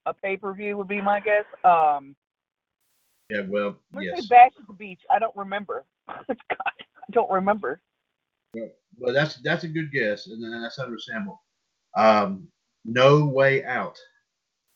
A 0.05 0.13
pay 0.13 0.37
per 0.37 0.53
view 0.53 0.77
would 0.77 0.87
be 0.87 1.01
my 1.01 1.19
guess. 1.19 1.45
Um, 1.63 2.15
Yeah, 3.29 3.41
well, 3.47 3.77
let's 3.93 4.05
yes. 4.05 4.27
Bash 4.27 4.51
at 4.59 4.67
the 4.67 4.73
Beach. 4.73 5.01
I 5.09 5.17
don't 5.17 5.35
remember. 5.35 5.85
God, 6.07 6.27
I 6.49 7.11
don't 7.11 7.31
remember. 7.31 7.81
Well, 8.97 9.13
that's 9.13 9.35
that's 9.43 9.63
a 9.63 9.67
good 9.67 9.91
guess, 9.91 10.27
and 10.27 10.43
then 10.43 10.61
that's 10.61 10.77
understandable. 10.79 11.41
Um, 11.97 12.47
no 12.85 13.25
way 13.25 13.63
out. 13.63 13.97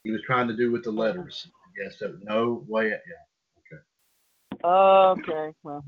He 0.04 0.10
was 0.10 0.22
trying 0.26 0.48
to 0.48 0.56
do 0.56 0.72
with 0.72 0.84
the 0.84 0.90
letters. 0.90 1.46
I 1.46 1.84
guess 1.84 1.98
so. 1.98 2.14
No 2.22 2.64
way 2.68 2.86
out. 2.92 3.00
Yeah. 3.06 4.64
Okay. 4.64 5.20
Okay. 5.20 5.52
Well, 5.62 5.84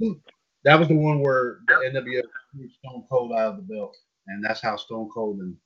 That 0.65 0.79
was 0.79 0.89
the 0.89 0.97
one 0.97 1.21
where 1.21 1.59
the 1.67 1.75
NWO 1.75 2.23
threw 2.53 2.69
Stone 2.85 3.05
Cold 3.11 3.33
out 3.33 3.53
of 3.53 3.57
the 3.57 3.75
belt, 3.75 3.97
and 4.27 4.45
that's 4.45 4.61
how 4.61 4.77
Stone 4.77 5.09
Cold 5.15 5.39
and 5.39 5.57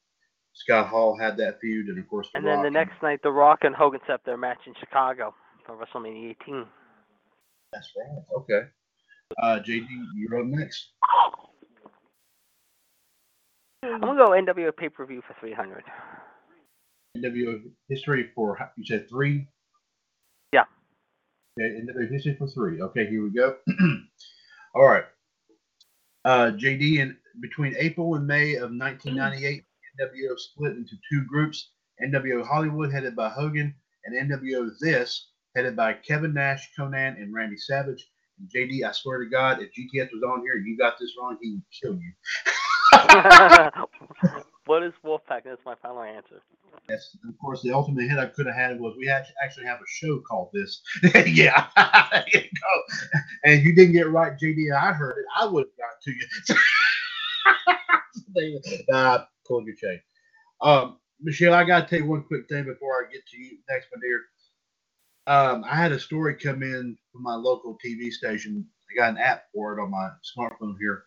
Scott 0.53 0.87
Hall 0.87 1.19
had 1.19 1.37
that 1.39 1.61
feud, 1.61 1.89
and 1.89 1.99
of 1.99 2.09
course. 2.09 2.29
The 2.33 2.39
And 2.39 2.47
then 2.47 2.59
the 2.59 2.65
Rock- 2.65 2.73
next 2.73 3.03
night, 3.03 3.21
The 3.23 3.33
Rock 3.33 3.61
and 3.63 3.75
Hogan 3.75 4.01
set 4.07 4.15
up 4.15 4.25
their 4.25 4.37
match 4.37 4.61
in 4.67 4.75
Chicago 4.79 5.35
for 5.67 5.77
WrestleMania 5.77 6.31
18. 6.43 6.67
That's 7.73 7.91
right. 7.97 8.25
Okay. 8.39 8.69
Uh, 9.41 9.59
JD, 9.61 9.87
you're 10.17 10.41
up 10.41 10.47
next. 10.47 10.89
I'm 13.85 14.01
gonna 14.01 14.17
go 14.17 14.31
NWO 14.31 14.77
pay 14.77 14.89
per 14.89 15.07
view 15.07 15.23
for 15.27 15.35
300. 15.41 15.85
NWO 17.17 17.61
history 17.89 18.31
for 18.35 18.59
you 18.77 18.85
said 18.85 19.09
three. 19.09 19.47
Yeah. 20.53 20.65
Okay, 21.61 21.81
NWO 21.81 22.11
history 22.11 22.37
for 22.39 22.47
three. 22.49 22.81
Okay, 22.81 23.07
here 23.07 23.23
we 23.23 23.31
go. 23.31 23.57
All 24.75 24.87
right. 24.87 25.05
Uh, 26.25 26.53
JD, 26.53 26.99
in 26.99 27.17
between 27.41 27.75
April 27.77 28.15
and 28.15 28.27
May 28.27 28.55
of 28.55 28.71
1998, 28.71 29.65
NWO 30.01 30.39
split 30.39 30.73
into 30.73 30.97
two 31.11 31.25
groups: 31.27 31.73
NWO 32.03 32.47
Hollywood, 32.47 32.93
headed 32.93 33.17
by 33.17 33.29
Hogan, 33.29 33.75
and 34.05 34.31
NWO 34.31 34.71
This, 34.81 35.31
headed 35.55 35.77
by 35.77 35.95
Kevin 35.95 36.33
Nash, 36.33 36.71
Konnan, 36.79 37.21
and 37.21 37.35
Randy 37.35 37.57
Savage. 37.57 38.12
And 38.43 38.51
JD, 38.51 38.85
I 38.85 38.93
swear 38.93 39.19
to 39.19 39.27
God, 39.31 39.61
if 39.61 39.71
GTS 39.71 40.13
was 40.13 40.23
on 40.23 40.43
here, 40.43 40.57
you 40.57 40.77
got 40.77 40.99
this 40.99 41.15
wrong, 41.19 41.39
he 41.41 41.53
would 41.53 41.63
kill 41.71 41.95
you. 41.95 42.13
what 44.67 44.83
is 44.83 44.93
Wolfpac? 45.05 45.45
That's 45.45 45.65
my 45.65 45.75
final 45.81 46.03
answer. 46.03 46.43
Yes, 46.89 47.17
of 47.29 47.39
course, 47.39 47.63
the 47.63 47.73
ultimate 47.73 48.09
hit 48.09 48.19
I 48.19 48.27
could 48.27 48.47
have 48.47 48.57
had 48.57 48.81
was 48.81 48.97
we 48.99 49.09
actually 49.09 49.67
have 49.67 49.79
a 49.79 49.87
show 49.87 50.21
called 50.21 50.51
this. 50.53 50.83
yeah, 51.27 51.69
you 52.33 52.41
go. 52.41 52.83
And 53.45 53.63
you 53.63 53.75
didn't 53.75 53.93
get 53.93 54.07
it 54.07 54.11
right, 54.11 54.33
JD. 54.33 54.75
I 54.75 54.93
heard 54.93 55.19
it. 55.19 55.25
I 55.39 55.47
would 55.47 55.67
have 55.67 55.77
got 55.79 56.01
to 56.03 56.13
you. 58.51 58.85
uh, 58.93 59.25
pull 59.47 59.65
your 59.65 59.77
chain. 59.77 60.01
Um, 60.61 60.99
Michelle, 61.21 61.55
I 61.55 61.65
got 61.65 61.83
to 61.83 61.87
tell 61.89 62.01
you 62.01 62.11
one 62.11 62.25
quick 62.25 62.49
thing 62.49 62.65
before 62.65 63.05
I 63.05 63.13
get 63.13 63.25
to 63.27 63.39
you 63.39 63.59
next, 63.69 63.89
my 63.95 64.01
dear. 64.01 64.23
Um, 65.27 65.65
I 65.65 65.77
had 65.77 65.93
a 65.93 66.01
story 66.01 66.35
come 66.35 66.63
in 66.63 66.97
from 67.13 67.23
my 67.23 67.35
local 67.35 67.79
TV 67.85 68.11
station. 68.11 68.67
I 68.91 69.01
got 69.01 69.11
an 69.11 69.19
app 69.19 69.45
for 69.55 69.79
it 69.79 69.83
on 69.83 69.91
my 69.91 70.11
smartphone 70.37 70.77
here. 70.79 71.05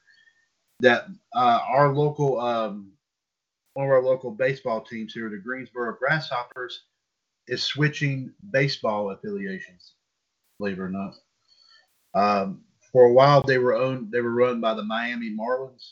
That 0.80 1.08
uh, 1.36 1.60
our 1.68 1.94
local 1.94 2.40
um, 2.40 2.92
one 3.74 3.86
of 3.86 3.92
our 3.92 4.02
local 4.02 4.32
baseball 4.32 4.82
teams 4.82 5.14
here, 5.14 5.30
the 5.30 5.38
Greensboro 5.38 5.96
Grasshoppers, 5.98 6.84
is 7.48 7.62
switching 7.62 8.34
baseball 8.52 9.12
affiliations. 9.12 9.94
Believe 10.60 10.80
it 10.80 10.82
or 10.82 10.90
not, 10.90 11.16
um, 12.14 12.62
for 12.92 13.06
a 13.06 13.14
while 13.14 13.42
they 13.42 13.58
were 13.58 13.74
owned, 13.74 14.12
they 14.12 14.22
were 14.22 14.34
run 14.34 14.62
by 14.62 14.74
the 14.74 14.84
Miami 14.84 15.30
Marlins, 15.30 15.92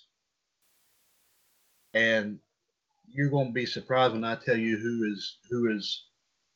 and 1.93 2.39
you're 3.09 3.30
going 3.30 3.47
to 3.47 3.53
be 3.53 3.65
surprised 3.65 4.13
when 4.13 4.24
I 4.24 4.36
tell 4.36 4.57
you 4.57 4.78
who 4.78 5.11
is 5.11 5.38
who 5.49 5.76
is 5.76 6.05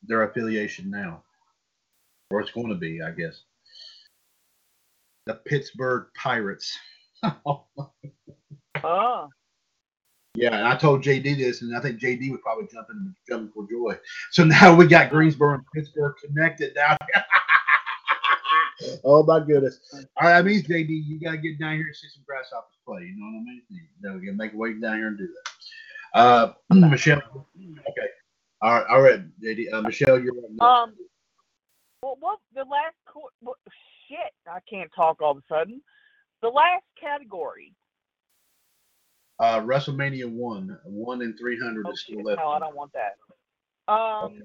their 0.02 0.22
affiliation 0.22 0.90
now, 0.90 1.22
or 2.30 2.40
it's 2.40 2.50
going 2.50 2.68
to 2.68 2.74
be, 2.74 3.00
I 3.02 3.10
guess. 3.10 3.42
The 5.26 5.34
Pittsburgh 5.34 6.06
Pirates. 6.16 6.76
oh, 7.24 7.64
Yeah, 10.34 10.56
and 10.56 10.66
I 10.66 10.76
told 10.76 11.02
JD 11.02 11.36
this, 11.38 11.62
and 11.62 11.76
I 11.76 11.80
think 11.80 12.00
JD 12.00 12.30
would 12.30 12.42
probably 12.42 12.68
jump 12.72 12.88
in 12.90 13.14
jump 13.28 13.52
for 13.54 13.66
joy. 13.68 13.98
So 14.30 14.44
now 14.44 14.74
we 14.74 14.86
got 14.86 15.10
Greensboro 15.10 15.54
and 15.54 15.64
Pittsburgh 15.74 16.14
connected 16.24 16.74
down 16.74 16.96
here. 17.12 17.24
oh 19.04 19.22
my 19.24 19.40
goodness! 19.40 19.80
All 20.16 20.28
right, 20.28 20.34
that 20.34 20.44
means 20.44 20.62
JD, 20.62 20.88
you 20.88 21.18
gotta 21.20 21.38
get 21.38 21.58
down 21.58 21.74
here 21.76 21.86
and 21.86 21.96
see 21.96 22.08
some 22.14 22.22
grasshoppers 22.26 22.76
play. 22.86 23.02
You 23.02 23.16
know 23.18 23.26
what 23.26 23.40
I 23.40 23.44
mean? 23.44 23.62
You 23.68 23.80
know, 24.02 24.14
you 24.16 24.26
gotta 24.26 24.36
make 24.36 24.52
a 24.54 24.56
way 24.56 24.74
down 24.74 24.96
here 24.96 25.08
and 25.08 25.18
do 25.18 25.26
that. 25.26 26.18
Uh, 26.18 26.52
Michelle. 26.88 27.20
Okay. 27.56 28.08
All 28.62 28.74
right, 28.74 28.86
all 28.88 29.00
right, 29.02 29.20
JD. 29.42 29.72
Uh, 29.72 29.82
Michelle, 29.82 30.20
you're 30.20 30.32
up 30.38 30.50
next. 30.50 30.62
um, 30.62 30.94
well, 32.02 32.16
what 32.20 32.38
the 32.54 32.60
last 32.60 32.94
co- 33.06 33.30
what, 33.40 33.56
shit? 34.08 34.32
I 34.46 34.58
can't 34.68 34.90
talk 34.94 35.20
all 35.20 35.32
of 35.32 35.38
a 35.38 35.42
sudden. 35.48 35.80
The 36.42 36.48
last 36.48 36.84
category. 37.00 37.74
Uh, 39.40 39.60
WrestleMania 39.60 40.28
one, 40.30 40.76
one 40.84 41.22
in 41.22 41.36
three 41.36 41.58
hundred 41.58 41.86
Oh 41.86 41.92
is 41.92 42.00
shit! 42.00 42.14
still 42.14 42.24
left. 42.24 42.40
No, 42.40 42.48
I 42.48 42.58
don't 42.58 42.74
want 42.76 42.92
that. 42.92 43.92
Um, 43.92 44.42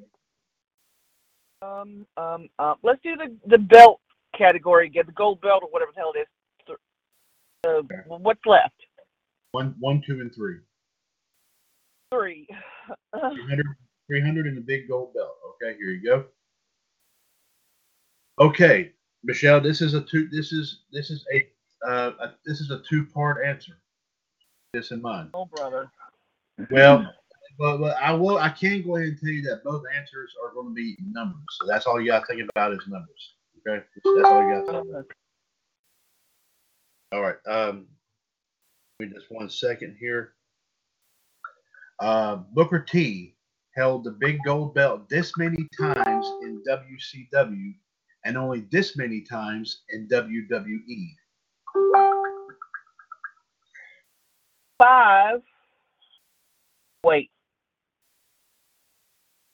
um, 1.62 2.06
um, 2.18 2.50
uh, 2.60 2.76
let's 2.84 3.02
do 3.04 3.16
the 3.16 3.36
the 3.48 3.58
belt 3.58 4.00
category. 4.38 4.90
Get 4.90 5.06
the 5.08 5.12
gold 5.14 5.42
belt 5.42 5.64
or 5.64 5.70
whatever 5.72 5.92
the 5.96 6.00
hell 6.02 6.14
it 6.16 6.20
is. 6.20 6.28
Uh, 6.70 6.74
Okay. 7.66 7.96
what's 8.08 8.46
left? 8.46 8.76
One, 9.54 9.74
one, 9.80 10.02
two, 10.06 10.20
and 10.20 10.34
three. 10.36 10.58
Three. 12.12 12.46
300, 13.16 13.66
300 14.08 14.48
and 14.48 14.58
the 14.58 14.62
big 14.62 14.90
gold 14.90 15.14
belt. 15.14 15.38
Okay, 15.56 15.78
here 15.78 15.92
you 15.92 16.04
go. 16.04 16.26
Okay, 18.40 18.92
Michelle, 19.24 19.62
this 19.62 19.82
is 19.82 19.94
a 19.94 20.02
two. 20.02 20.28
This 20.30 20.52
is 20.52 20.82
this 20.92 21.10
is 21.10 21.26
a, 21.34 21.48
uh, 21.88 22.12
a 22.20 22.34
this 22.46 22.60
is 22.60 22.72
a 22.72 22.82
two 22.90 23.06
part 23.06 23.46
answer. 23.46 23.74
This 24.74 24.92
in 24.92 25.02
mind. 25.02 25.30
oh, 25.34 25.46
brother. 25.46 25.92
Well, 26.72 27.14
but, 27.60 27.78
but 27.78 27.96
I 27.98 28.12
will. 28.14 28.40
I 28.40 28.50
can 28.50 28.82
go 28.82 28.96
ahead 28.96 29.10
and 29.10 29.20
tell 29.20 29.30
you 29.30 29.44
that 29.44 29.64
both 29.64 29.84
answers 29.96 30.34
are 30.44 30.54
going 30.54 30.70
to 30.70 30.74
be 30.74 30.98
numbers. 31.12 31.44
So 31.60 31.68
that's 31.68 31.86
all 31.86 32.02
you 32.02 32.08
got 32.08 32.22
to 32.22 32.26
think 32.26 32.50
about 32.50 32.74
is 32.74 32.82
numbers. 32.88 33.34
Okay, 33.68 33.86
that's 34.16 34.26
all 34.26 34.42
you 34.42 34.54
got 34.54 34.66
to 34.66 34.72
think 34.72 34.88
about. 34.90 35.06
All 37.14 37.22
right. 37.22 37.36
Um, 37.48 37.86
give 39.00 39.10
me 39.10 39.16
just 39.16 39.32
one 39.32 39.50
second 39.50 39.96
here. 40.00 40.34
Uh, 42.00 42.38
Booker 42.54 42.80
T 42.80 43.36
held 43.76 44.04
the 44.04 44.12
big 44.12 44.40
gold 44.44 44.74
belt 44.74 45.08
this 45.10 45.38
many 45.38 45.68
times 45.80 46.28
in 46.42 46.64
WCW 46.68 47.74
and 48.26 48.38
only 48.38 48.66
this 48.72 48.96
many 48.98 49.22
times 49.22 49.84
in. 49.90 50.08
WWE. 50.08 51.16
Five. 54.80 55.42
Wait. 57.04 57.30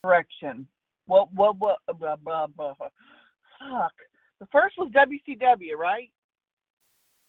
Correction. 0.03 0.67
What? 1.05 1.33
What? 1.33 1.57
What? 1.57 1.77
Blah, 1.99 2.15
blah, 2.17 2.47
blah. 2.47 2.73
Fuck. 2.73 3.93
The 4.39 4.47
first 4.51 4.75
was 4.77 4.89
WCW, 4.91 5.75
right? 5.77 6.09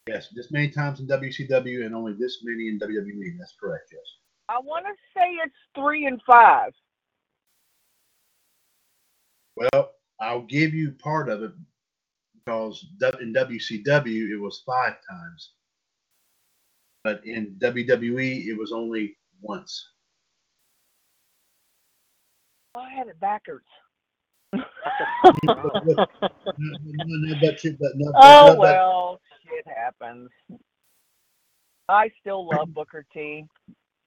Yes, 0.06 0.28
this 0.34 0.50
many 0.50 0.68
times 0.70 1.00
in 1.00 1.06
WCW 1.06 1.84
and 1.84 1.94
only 1.94 2.14
this 2.14 2.38
many 2.42 2.68
in 2.68 2.78
WWE. 2.78 3.38
That's 3.38 3.54
correct. 3.60 3.90
Yes. 3.92 4.02
I 4.48 4.58
want 4.58 4.86
to 4.86 4.92
say 5.14 5.28
it's 5.44 5.54
three 5.74 6.06
and 6.06 6.20
five. 6.26 6.72
Well, 9.56 9.92
I'll 10.20 10.42
give 10.42 10.74
you 10.74 10.92
part 10.92 11.28
of 11.28 11.42
it 11.42 11.52
because 12.44 12.86
in 13.20 13.32
WCW 13.32 14.30
it 14.30 14.40
was 14.40 14.62
five 14.66 14.94
times, 15.08 15.52
but 17.04 17.20
in 17.24 17.56
WWE 17.58 18.46
it 18.46 18.58
was 18.58 18.72
only 18.72 19.16
once. 19.40 19.88
I 22.76 22.88
had 22.90 23.08
it 23.08 23.18
backwards. 23.20 23.66
But 24.52 24.66
but 25.46 25.56
oh 25.56 26.06
but- 28.14 28.56
but- 28.56 28.58
well, 28.58 29.20
shit 29.48 29.66
happens. 29.66 30.28
I 31.88 32.08
still 32.20 32.48
love 32.48 32.72
Booker 32.72 33.04
T. 33.12 33.44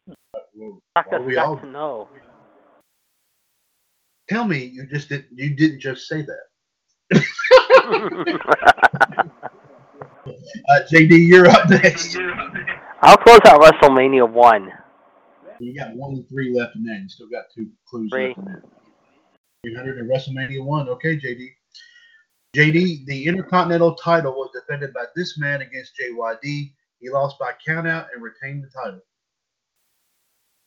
well, 0.07 0.15
well, 0.55 0.79
that's 0.95 1.23
we 1.23 1.37
all 1.37 1.57
to 1.57 1.65
know. 1.65 2.07
Tell 4.29 4.45
me 4.45 4.65
you 4.65 4.85
just 4.85 5.09
didn't 5.09 5.27
you 5.33 5.55
didn't 5.55 5.79
just 5.79 6.07
say 6.07 6.23
that. 6.23 6.43
Uh, 10.25 10.79
JD, 10.89 11.27
you're 11.27 11.49
up 11.49 11.69
next. 11.69 12.17
I'll 13.01 13.17
close 13.17 13.39
out 13.45 13.59
WrestleMania 13.59 14.29
one. 14.29 14.71
You 15.59 15.77
got 15.77 15.93
one 15.95 16.13
and 16.13 16.29
three 16.29 16.57
left 16.57 16.77
in 16.77 16.83
that. 16.85 16.99
You 17.01 17.09
still 17.09 17.27
got 17.29 17.45
two 17.53 17.67
clues 17.85 18.09
Three. 18.09 18.27
left 18.27 18.37
in 18.39 18.45
that. 18.45 18.63
300 19.65 19.97
in 19.99 20.07
WrestleMania 20.07 20.63
1. 20.63 20.89
Okay, 20.89 21.17
JD. 21.17 21.47
JD, 22.55 23.05
the 23.05 23.25
Intercontinental 23.25 23.95
title 23.95 24.33
was 24.33 24.51
defended 24.53 24.93
by 24.93 25.05
this 25.15 25.37
man 25.37 25.61
against 25.61 25.93
JYD. 25.99 26.71
He 26.99 27.09
lost 27.09 27.37
by 27.39 27.51
countout 27.67 28.07
and 28.13 28.21
retained 28.21 28.63
the 28.63 28.69
title. 28.69 28.99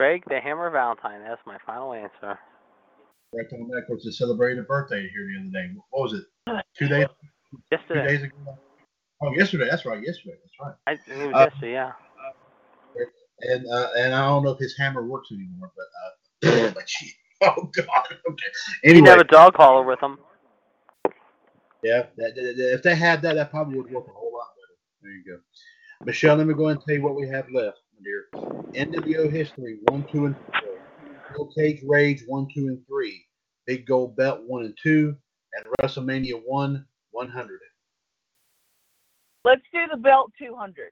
Greg 0.01 0.25
the 0.29 0.41
Hammer 0.41 0.71
Valentine. 0.71 1.23
That's 1.23 1.41
my 1.47 1.59
final 1.65 1.93
answer. 1.93 2.39
Right 3.37 3.47
on 3.53 3.69
that, 3.69 3.79
of 3.79 3.87
course, 3.87 4.03
just 4.05 4.19
celebrated 4.19 4.59
a 4.61 4.63
birthday 4.63 5.09
here 5.09 5.27
the 5.27 5.41
other 5.41 5.51
day. 5.53 5.71
What 5.91 6.03
was 6.05 6.13
it? 6.15 6.25
Two 6.79 6.89
days? 6.89 7.07
Two 7.51 7.59
Yesterday. 7.71 8.07
days 8.09 8.23
ago? 8.23 8.35
Oh, 9.23 9.33
yesterday. 9.35 9.69
That's 9.71 9.85
right. 9.85 10.03
Yesterday. 10.03 10.37
That's 10.43 10.55
right. 10.61 10.75
I 10.87 10.97
think 10.97 11.23
it 11.23 11.27
was 11.27 11.35
Uh, 11.35 11.39
yesterday. 11.51 11.73
Yeah. 11.73 11.93
And 13.43 13.67
uh, 13.71 13.89
and 13.99 14.15
I 14.15 14.25
don't 14.27 14.45
know 14.45 14.53
if 14.53 14.59
his 14.59 14.75
hammer 14.79 15.07
works 15.07 15.29
anymore, 15.31 15.71
but 15.77 16.51
uh, 16.65 16.71
but 16.73 16.87
gee, 16.87 17.13
oh 17.43 17.71
god. 17.77 17.87
Okay. 18.31 18.47
He 18.83 18.91
Anyway, 18.91 19.11
have 19.11 19.19
a 19.21 19.25
dog 19.25 19.53
collar 19.53 19.83
with 19.85 20.01
him. 20.03 20.19
Yeah, 21.83 22.07
that, 22.17 22.35
that- 22.35 22.57
that- 22.57 22.73
if 22.75 22.83
they 22.83 22.95
had 22.95 23.21
that, 23.23 23.35
that 23.35 23.51
probably 23.51 23.77
would 23.77 23.93
work 23.93 24.07
a 24.09 24.13
whole 24.13 24.33
lot 24.33 24.49
better. 24.57 24.79
There 25.03 25.13
you 25.13 25.25
go. 25.37 25.39
Michelle, 26.07 26.37
let 26.37 26.47
me 26.47 26.55
go 26.55 26.65
ahead 26.65 26.77
and 26.79 26.85
tell 26.87 26.95
you 26.95 27.03
what 27.03 27.15
we 27.15 27.29
have 27.29 27.45
left, 27.53 27.79
my 27.95 28.03
dear. 28.05 28.87
NWO 28.87 29.31
history 29.31 29.81
one, 29.91 30.07
two, 30.11 30.25
and 30.27 30.37
four. 30.37 30.79
Steel 31.35 31.51
Cage 31.59 31.83
Rage 31.87 32.23
one, 32.27 32.49
two, 32.55 32.69
and 32.69 32.81
three. 32.87 33.26
Big 33.67 33.87
Gold 33.87 34.17
Belt 34.17 34.41
one 34.47 34.65
and 34.65 34.79
two, 34.81 35.17
and 35.55 35.67
WrestleMania 35.81 36.41
one, 36.45 36.87
one 37.11 37.29
hundred. 37.29 37.61
Let's 39.45 39.63
do 39.73 39.81
the 39.91 39.97
belt 39.97 40.33
200. 40.41 40.91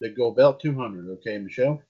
The 0.00 0.08
Gold 0.10 0.36
Belt 0.36 0.60
two 0.60 0.74
hundred. 0.74 1.08
Okay, 1.18 1.38
Michelle. 1.38 1.82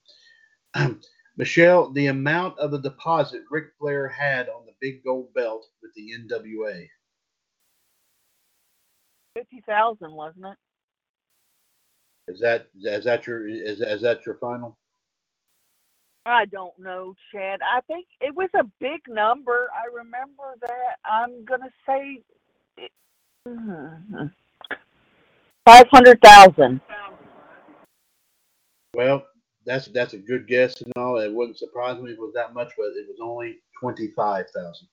Michelle, 1.37 1.91
the 1.91 2.07
amount 2.07 2.57
of 2.59 2.71
the 2.71 2.79
deposit 2.79 3.41
Ric 3.51 3.65
Flair 3.79 4.07
had 4.07 4.47
on 4.47 4.65
the 4.65 4.71
Big 4.79 5.03
Gold 5.03 5.33
Belt 5.33 5.65
with 5.81 5.93
the 5.95 6.13
NWA. 6.17 6.87
50,000, 9.35 10.13
wasn't 10.13 10.45
it? 10.45 10.57
Is 12.27 12.39
that 12.39 12.67
is 12.81 13.03
that 13.03 13.27
your 13.27 13.47
is, 13.47 13.81
is 13.81 14.01
that 14.01 14.25
your 14.25 14.35
final? 14.35 14.77
I 16.25 16.45
don't 16.45 16.77
know, 16.79 17.15
Chad. 17.31 17.59
I 17.61 17.81
think 17.81 18.07
it 18.19 18.35
was 18.35 18.49
a 18.55 18.63
big 18.79 19.01
number. 19.07 19.69
I 19.73 19.95
remember 19.95 20.55
that. 20.61 20.97
I'm 21.05 21.45
going 21.45 21.61
to 21.61 21.69
say 21.87 22.21
mm, 23.47 24.31
500,000. 25.65 26.81
Well, 28.95 29.25
that's 29.65 29.87
that's 29.87 30.13
a 30.13 30.17
good 30.17 30.47
guess 30.47 30.81
and 30.81 30.93
all. 30.95 31.17
It 31.19 31.33
wouldn't 31.33 31.57
surprise 31.57 32.01
me 32.01 32.11
if 32.11 32.17
it 32.17 32.21
was 32.21 32.33
that 32.35 32.53
much, 32.53 32.71
but 32.77 32.85
it 32.95 33.07
was 33.07 33.17
only 33.21 33.57
twenty 33.81 34.11
five 34.15 34.45
thousand. 34.55 34.87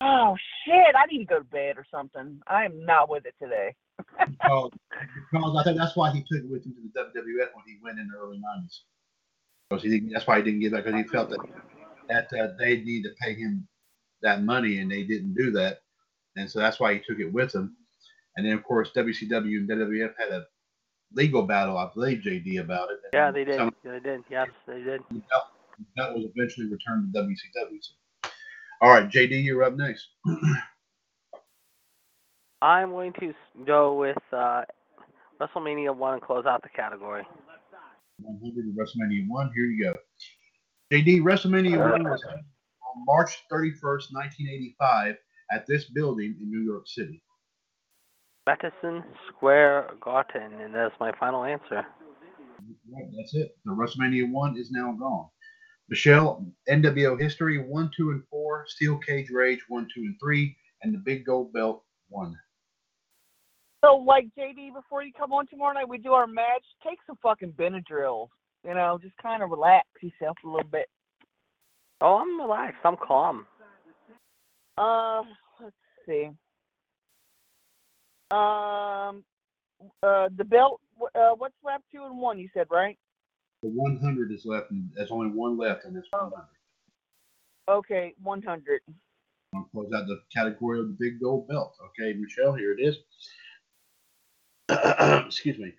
Oh, 0.00 0.36
shit. 0.64 0.94
I 0.96 1.06
need 1.06 1.18
to 1.18 1.24
go 1.24 1.38
to 1.38 1.44
bed 1.44 1.76
or 1.78 1.84
something. 1.90 2.40
I 2.46 2.64
am 2.64 2.84
not 2.84 3.10
with 3.10 3.26
it 3.26 3.34
today. 3.42 3.74
Because, 3.98 4.70
because 5.32 5.56
I 5.58 5.64
think 5.64 5.78
that's 5.78 5.96
why 5.96 6.10
he 6.12 6.20
took 6.20 6.44
it 6.44 6.50
with 6.50 6.64
him 6.64 6.74
to 6.74 6.80
the 6.82 7.20
WWF 7.20 7.54
when 7.54 7.64
he 7.66 7.78
went 7.82 7.98
in 7.98 8.08
the 8.08 8.18
early 8.18 8.38
nineties. 8.38 8.82
Because 9.70 9.82
he 9.82 9.90
didn't, 9.90 10.10
that's 10.12 10.26
why 10.26 10.36
he 10.38 10.42
didn't 10.44 10.60
give 10.60 10.72
that 10.72 10.84
because 10.84 11.00
he 11.00 11.08
felt 11.08 11.30
that 11.30 11.40
that 12.08 12.28
uh, 12.38 12.48
they 12.58 12.78
need 12.82 13.02
to 13.02 13.10
pay 13.20 13.34
him 13.34 13.66
that 14.22 14.42
money 14.44 14.78
and 14.78 14.90
they 14.90 15.02
didn't 15.02 15.34
do 15.34 15.50
that, 15.52 15.80
and 16.36 16.50
so 16.50 16.60
that's 16.60 16.78
why 16.78 16.94
he 16.94 17.00
took 17.00 17.18
it 17.18 17.32
with 17.32 17.54
him. 17.54 17.76
And 18.36 18.46
then 18.46 18.52
of 18.52 18.62
course 18.64 18.90
WCW 18.94 19.32
and 19.58 19.68
WWF 19.68 20.12
had 20.18 20.30
a 20.30 20.44
legal 21.12 21.42
battle, 21.42 21.78
I 21.78 21.88
believe, 21.94 22.18
JD 22.18 22.60
about 22.60 22.90
it. 22.90 22.98
Yeah, 23.12 23.30
they 23.30 23.44
did. 23.44 23.56
some- 23.56 23.74
They 23.84 24.00
did. 24.00 24.22
Yes, 24.30 24.48
they 24.66 24.82
did. 24.82 25.00
that, 25.10 25.42
that 25.96 26.14
was 26.14 26.26
eventually 26.34 26.66
returned 26.68 27.12
to 27.14 27.20
WCW. 27.20 27.78
So. 27.80 27.94
All 28.82 28.90
right, 28.90 29.08
JD, 29.08 29.42
you're 29.44 29.64
up 29.64 29.74
next. 29.74 30.08
I'm 32.62 32.90
going 32.90 33.12
to 33.20 33.32
go 33.66 33.94
with 33.98 34.18
uh, 34.32 34.62
WrestleMania 35.40 35.94
one 35.96 36.14
and 36.14 36.22
close 36.22 36.46
out 36.46 36.62
the 36.62 36.68
category. 36.68 37.22
100 38.18 38.68
of 38.68 38.74
WrestleMania 38.74 39.28
1. 39.28 39.52
Here 39.54 39.64
you 39.66 39.84
go. 39.84 39.94
JD, 40.92 41.20
WrestleMania 41.20 41.78
1 41.90 42.04
was 42.04 42.22
on 42.24 42.44
March 43.06 43.42
31st, 43.52 44.12
1985, 44.12 45.16
at 45.52 45.66
this 45.66 45.84
building 45.90 46.36
in 46.40 46.50
New 46.50 46.64
York 46.64 46.86
City. 46.86 47.22
Madison 48.46 49.02
Square 49.28 49.94
Garden, 50.00 50.60
and 50.60 50.74
that's 50.74 50.94
my 51.00 51.12
final 51.18 51.44
answer. 51.44 51.84
Right, 52.88 53.08
that's 53.16 53.34
it. 53.34 53.56
The 53.64 53.72
WrestleMania 53.72 54.30
1 54.30 54.56
is 54.56 54.70
now 54.70 54.92
gone. 54.92 55.28
Michelle, 55.88 56.44
NWO 56.68 57.20
history 57.20 57.58
1, 57.58 57.90
2, 57.96 58.10
and 58.10 58.22
4, 58.30 58.64
Steel 58.68 58.98
Cage 58.98 59.30
Rage 59.30 59.60
1, 59.68 59.88
2, 59.94 60.00
and 60.00 60.16
3, 60.20 60.56
and 60.82 60.94
the 60.94 60.98
Big 60.98 61.24
Gold 61.24 61.52
Belt 61.52 61.84
1. 62.08 62.34
So, 63.84 63.96
like, 63.96 64.26
JD, 64.38 64.74
before 64.74 65.02
you 65.02 65.12
come 65.16 65.32
on 65.32 65.46
tomorrow 65.46 65.74
night, 65.74 65.88
we 65.88 65.98
do 65.98 66.12
our 66.12 66.26
match. 66.26 66.64
Take 66.86 66.98
some 67.06 67.16
fucking 67.22 67.52
Benadryl. 67.52 68.28
You 68.66 68.74
know, 68.74 68.98
just 69.00 69.16
kind 69.18 69.42
of 69.42 69.50
relax 69.50 69.86
yourself 70.02 70.36
a 70.44 70.48
little 70.48 70.68
bit. 70.68 70.86
Oh, 72.00 72.18
I'm 72.18 72.40
relaxed. 72.40 72.80
I'm 72.84 72.96
calm. 72.96 73.46
Uh, 74.76 75.22
let's 75.62 75.74
see. 76.06 76.30
Um, 78.30 79.24
uh, 80.02 80.28
the 80.36 80.44
belt. 80.44 80.80
Uh, 81.14 81.30
what's 81.36 81.54
left? 81.64 81.84
Two 81.94 82.04
and 82.04 82.18
one. 82.18 82.38
You 82.38 82.48
said 82.54 82.66
right? 82.70 82.98
The 83.62 83.68
100 83.68 84.32
is 84.32 84.44
left, 84.44 84.70
and 84.70 84.90
there's 84.94 85.10
only 85.10 85.28
one 85.28 85.56
left 85.56 85.84
in 85.86 85.94
this 85.94 86.04
100. 86.10 86.32
Okay, 87.68 88.14
one 88.22 88.42
hundred. 88.42 88.80
I'm 88.88 88.94
gonna 89.52 89.66
close 89.72 89.92
out 89.92 90.06
the 90.06 90.20
category 90.32 90.78
of 90.78 90.86
the 90.86 90.96
big 90.98 91.20
gold 91.20 91.48
belt. 91.48 91.74
Okay, 91.86 92.16
Michelle, 92.16 92.52
here 92.52 92.72
it 92.72 92.80
is. 92.80 92.96
Excuse 95.26 95.58
me. 95.58 95.72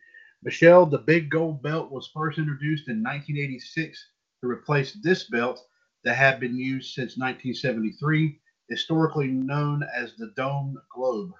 Michelle, 0.44 0.86
the 0.86 1.00
big 1.00 1.30
gold 1.30 1.62
belt 1.62 1.92
was 1.92 2.10
first 2.14 2.38
introduced 2.38 2.88
in 2.88 3.04
1986 3.04 4.06
to 4.42 4.48
replace 4.48 4.94
this 5.04 5.30
belt 5.30 5.66
that 6.04 6.16
had 6.16 6.40
been 6.40 6.56
used 6.56 6.94
since 6.94 7.18
1973, 7.18 8.40
historically 8.70 9.28
known 9.28 9.84
as 9.96 10.16
the 10.18 10.32
Dome 10.36 10.78
Globe 10.94 11.32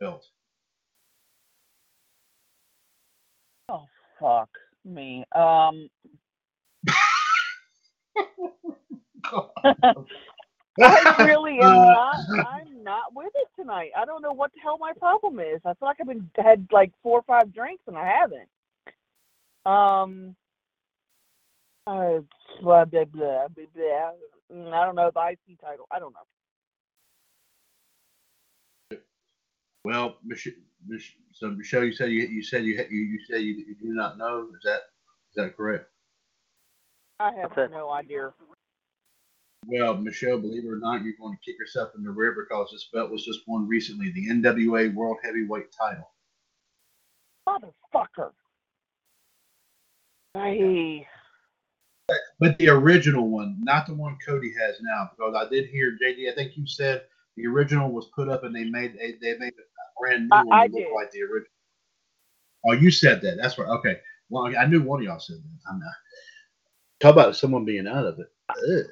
belt. 0.00 0.24
Oh 3.68 3.86
fuck 4.20 4.48
me. 4.84 5.24
Um, 5.34 5.88
I 10.82 11.24
really 11.24 11.58
am 11.60 11.68
not. 11.88 12.16
I'm 12.46 12.82
not 12.82 13.14
with 13.14 13.32
it 13.34 13.48
tonight. 13.60 13.90
I 13.96 14.04
don't 14.04 14.22
know 14.22 14.32
what 14.32 14.52
the 14.52 14.60
hell 14.62 14.78
my 14.78 14.92
problem 14.98 15.40
is. 15.40 15.60
I 15.64 15.74
feel 15.74 15.88
like 15.88 15.96
I've 16.00 16.06
been 16.06 16.30
had 16.36 16.66
like 16.72 16.92
four 17.02 17.18
or 17.18 17.22
five 17.22 17.52
drinks 17.54 17.82
and 17.86 17.96
I 17.96 18.06
haven't. 18.06 18.48
Um. 19.64 20.36
Uh, 21.88 22.18
blah, 22.62 22.84
blah, 22.84 23.04
blah, 23.04 23.46
blah, 23.46 23.64
blah. 23.74 24.10
I 24.50 24.84
don't 24.84 24.96
know 24.96 25.10
the 25.14 25.20
IC 25.20 25.60
title. 25.60 25.86
I 25.92 26.00
don't 26.00 26.12
know. 26.12 26.18
Well, 29.84 30.16
Mich- 30.24 30.48
Mich- 30.84 31.16
so 31.32 31.48
Michelle, 31.48 31.84
you 31.84 31.92
said 31.92 32.10
you, 32.10 32.26
you 32.26 32.42
said 32.42 32.64
you, 32.64 32.74
you 32.90 33.02
you 33.04 33.18
said 33.30 33.40
you, 33.40 33.54
you 33.54 33.76
do 33.80 33.94
not 33.94 34.18
know. 34.18 34.48
Is 34.52 34.62
that 34.64 34.80
is 35.30 35.36
that 35.36 35.56
correct? 35.56 35.86
I 37.20 37.30
have 37.40 37.52
That's 37.54 37.70
no 37.70 37.90
idea. 37.90 38.32
Well, 39.68 39.96
Michelle, 39.96 40.38
believe 40.38 40.64
it 40.64 40.68
or 40.68 40.78
not, 40.78 41.02
you're 41.02 41.14
going 41.20 41.36
to 41.36 41.44
kick 41.44 41.58
yourself 41.58 41.90
in 41.96 42.04
the 42.04 42.10
rear 42.10 42.36
because 42.38 42.70
this 42.70 42.88
belt 42.92 43.10
was 43.10 43.24
just 43.24 43.40
won 43.46 43.66
recently, 43.66 44.12
the 44.12 44.28
NWA 44.28 44.94
World 44.94 45.16
Heavyweight 45.24 45.72
title. 45.72 46.08
Motherfucker. 47.48 48.30
Hey. 50.34 51.06
But 52.38 52.58
the 52.58 52.68
original 52.68 53.28
one, 53.28 53.56
not 53.60 53.86
the 53.86 53.94
one 53.94 54.16
Cody 54.24 54.52
has 54.60 54.76
now, 54.80 55.10
because 55.16 55.34
I 55.34 55.48
did 55.48 55.68
hear 55.70 55.98
JD. 56.00 56.30
I 56.30 56.34
think 56.34 56.56
you 56.56 56.66
said 56.66 57.02
the 57.36 57.46
original 57.46 57.90
was 57.90 58.06
put 58.14 58.28
up 58.28 58.44
and 58.44 58.54
they 58.54 58.64
made 58.64 58.94
they, 58.94 59.14
they 59.20 59.36
made 59.38 59.52
a 59.54 60.00
brand 60.00 60.28
new 60.28 60.36
I- 60.36 60.44
one 60.44 60.58
I 60.58 60.68
did. 60.68 60.86
like 60.94 61.10
the 61.10 61.22
original. 61.22 61.50
Oh, 62.68 62.72
you 62.72 62.90
said 62.90 63.20
that. 63.22 63.38
That's 63.40 63.58
right. 63.58 63.68
Okay. 63.68 63.98
Well, 64.28 64.52
I 64.56 64.66
knew 64.66 64.82
one 64.82 65.00
of 65.00 65.04
y'all 65.06 65.18
said 65.18 65.36
that. 65.36 65.70
I'm 65.70 65.78
not. 65.80 65.92
Talk 67.00 67.12
about 67.12 67.36
someone 67.36 67.64
being 67.64 67.86
out 67.86 68.06
of 68.06 68.18
it. 68.18 68.26
Ugh. 68.50 68.86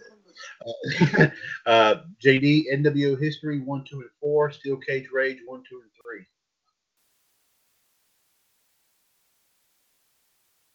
Uh, 0.66 1.26
uh, 1.66 1.94
JD, 2.24 2.64
NWO 2.72 3.20
history 3.20 3.60
one, 3.60 3.84
two, 3.84 4.00
and 4.00 4.10
four. 4.20 4.50
Steel 4.50 4.76
Cage 4.76 5.08
Rage 5.12 5.38
one, 5.46 5.62
two, 5.68 5.80
and 5.82 5.90
three. 6.00 6.26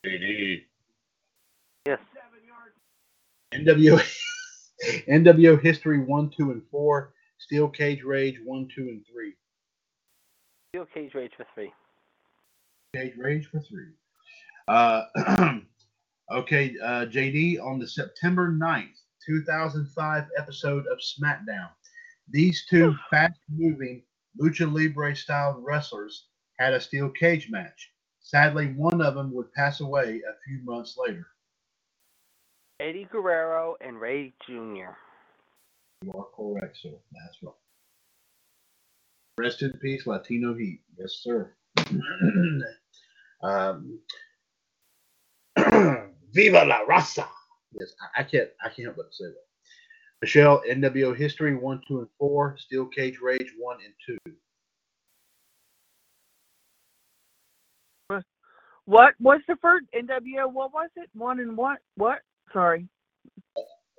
JD. 0.05 0.63
Yes. 1.85 1.99
NWO 3.53 4.01
NWO 5.09 5.61
history 5.61 5.99
one, 5.99 6.29
two, 6.35 6.51
and 6.51 6.61
four. 6.71 7.13
Steel 7.37 7.69
Cage 7.69 8.03
Rage 8.03 8.39
one, 8.43 8.67
two, 8.73 8.83
and 8.83 9.05
three. 9.11 9.33
Steel 10.69 10.85
Cage 10.93 11.13
Rage 11.15 11.31
for 11.35 11.45
three. 11.55 11.71
Cage 12.95 13.13
Rage 13.17 13.47
for 13.47 13.59
three. 13.59 13.91
Uh, 14.67 15.03
okay, 16.31 16.75
uh, 16.83 17.05
JD, 17.05 17.61
on 17.61 17.79
the 17.79 17.87
September 17.87 18.51
9th, 18.51 19.01
2005 19.29 20.23
episode 20.37 20.85
of 20.91 20.97
SmackDown, 20.97 21.69
these 22.27 22.65
two 22.67 22.95
fast 23.11 23.39
moving 23.47 24.01
Lucha 24.41 24.71
Libre 24.71 25.15
style 25.15 25.61
wrestlers 25.63 26.25
had 26.57 26.73
a 26.73 26.81
steel 26.81 27.09
cage 27.11 27.47
match. 27.51 27.91
Sadly, 28.21 28.73
one 28.75 29.01
of 29.01 29.13
them 29.13 29.31
would 29.33 29.53
pass 29.53 29.81
away 29.81 30.21
a 30.27 30.33
few 30.45 30.59
months 30.63 30.97
later. 30.97 31.27
Eddie 32.79 33.07
Guerrero 33.11 33.75
and 33.81 34.01
Rey 34.01 34.33
Jr. 34.45 34.95
You 36.01 36.13
are 36.15 36.27
correct, 36.35 36.77
sir. 36.81 36.89
That's 36.89 37.37
right. 37.43 37.53
Rest 39.37 39.61
in 39.61 39.73
peace, 39.81 40.07
Latino 40.07 40.55
Heat. 40.55 40.81
Yes, 40.97 41.21
sir. 41.21 41.53
um, 43.43 43.99
Viva 46.33 46.65
la 46.65 46.85
raza. 46.85 47.27
Yes, 47.73 47.93
I, 48.01 48.21
I 48.21 48.23
can't. 48.23 48.49
I 48.63 48.69
can't 48.69 48.85
help 48.85 48.97
but 48.97 49.13
say 49.13 49.25
that. 49.25 49.45
Michelle, 50.21 50.61
NWO 50.69 51.15
history 51.15 51.55
one, 51.55 51.81
two, 51.87 51.99
and 51.99 52.07
four. 52.17 52.57
Steel 52.57 52.85
Cage 52.87 53.19
Rage 53.21 53.53
one 53.57 53.77
and 53.83 53.93
two. 54.05 54.17
What 58.85 59.13
was 59.19 59.39
the 59.47 59.55
first 59.61 59.85
NWO? 59.93 60.51
What 60.51 60.73
was 60.73 60.89
it? 60.95 61.09
One 61.13 61.39
and 61.39 61.55
what? 61.55 61.77
What? 61.95 62.21
Sorry. 62.51 62.87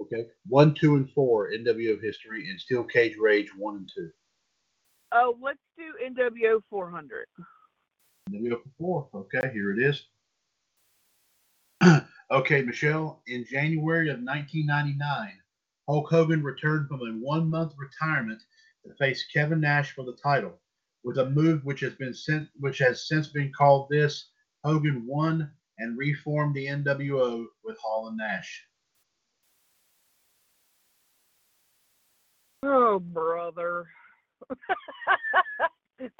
Okay, 0.02 0.26
one, 0.48 0.74
two, 0.74 0.96
and 0.96 1.08
four. 1.12 1.52
NWO 1.52 2.02
history 2.02 2.50
and 2.50 2.58
Steel 2.58 2.82
Cage 2.82 3.16
Rage 3.20 3.50
one 3.56 3.76
and 3.76 3.90
two. 3.94 4.10
Oh, 5.12 5.36
let's 5.40 5.60
do 5.78 5.84
NWO 6.04 6.60
400. 6.68 7.26
NWO 8.32 8.56
four. 8.78 9.08
Okay, 9.14 9.50
here 9.52 9.72
it 9.72 9.78
is. 9.78 10.06
okay, 12.30 12.62
Michelle. 12.62 13.22
In 13.26 13.44
January 13.44 14.08
of 14.10 14.20
1999, 14.20 15.32
Hulk 15.88 16.08
Hogan 16.08 16.42
returned 16.42 16.88
from 16.88 17.00
a 17.00 17.18
one-month 17.24 17.74
retirement 17.76 18.42
to 18.86 18.94
face 18.94 19.26
Kevin 19.32 19.60
Nash 19.60 19.92
for 19.92 20.04
the 20.04 20.16
title, 20.22 20.58
with 21.04 21.18
a 21.18 21.30
move 21.30 21.64
which 21.64 21.80
has 21.80 21.94
been 21.94 22.14
sent, 22.14 22.48
which 22.58 22.78
has 22.78 23.08
since 23.08 23.28
been 23.28 23.52
called 23.52 23.88
this. 23.90 24.30
Hogan 24.64 25.06
won 25.06 25.50
and 25.78 25.98
reformed 25.98 26.54
the 26.54 26.66
NWO 26.66 27.46
with 27.64 27.78
Hall 27.78 28.08
and 28.08 28.16
Nash. 28.16 28.66
Oh, 32.62 32.98
brother. 32.98 33.86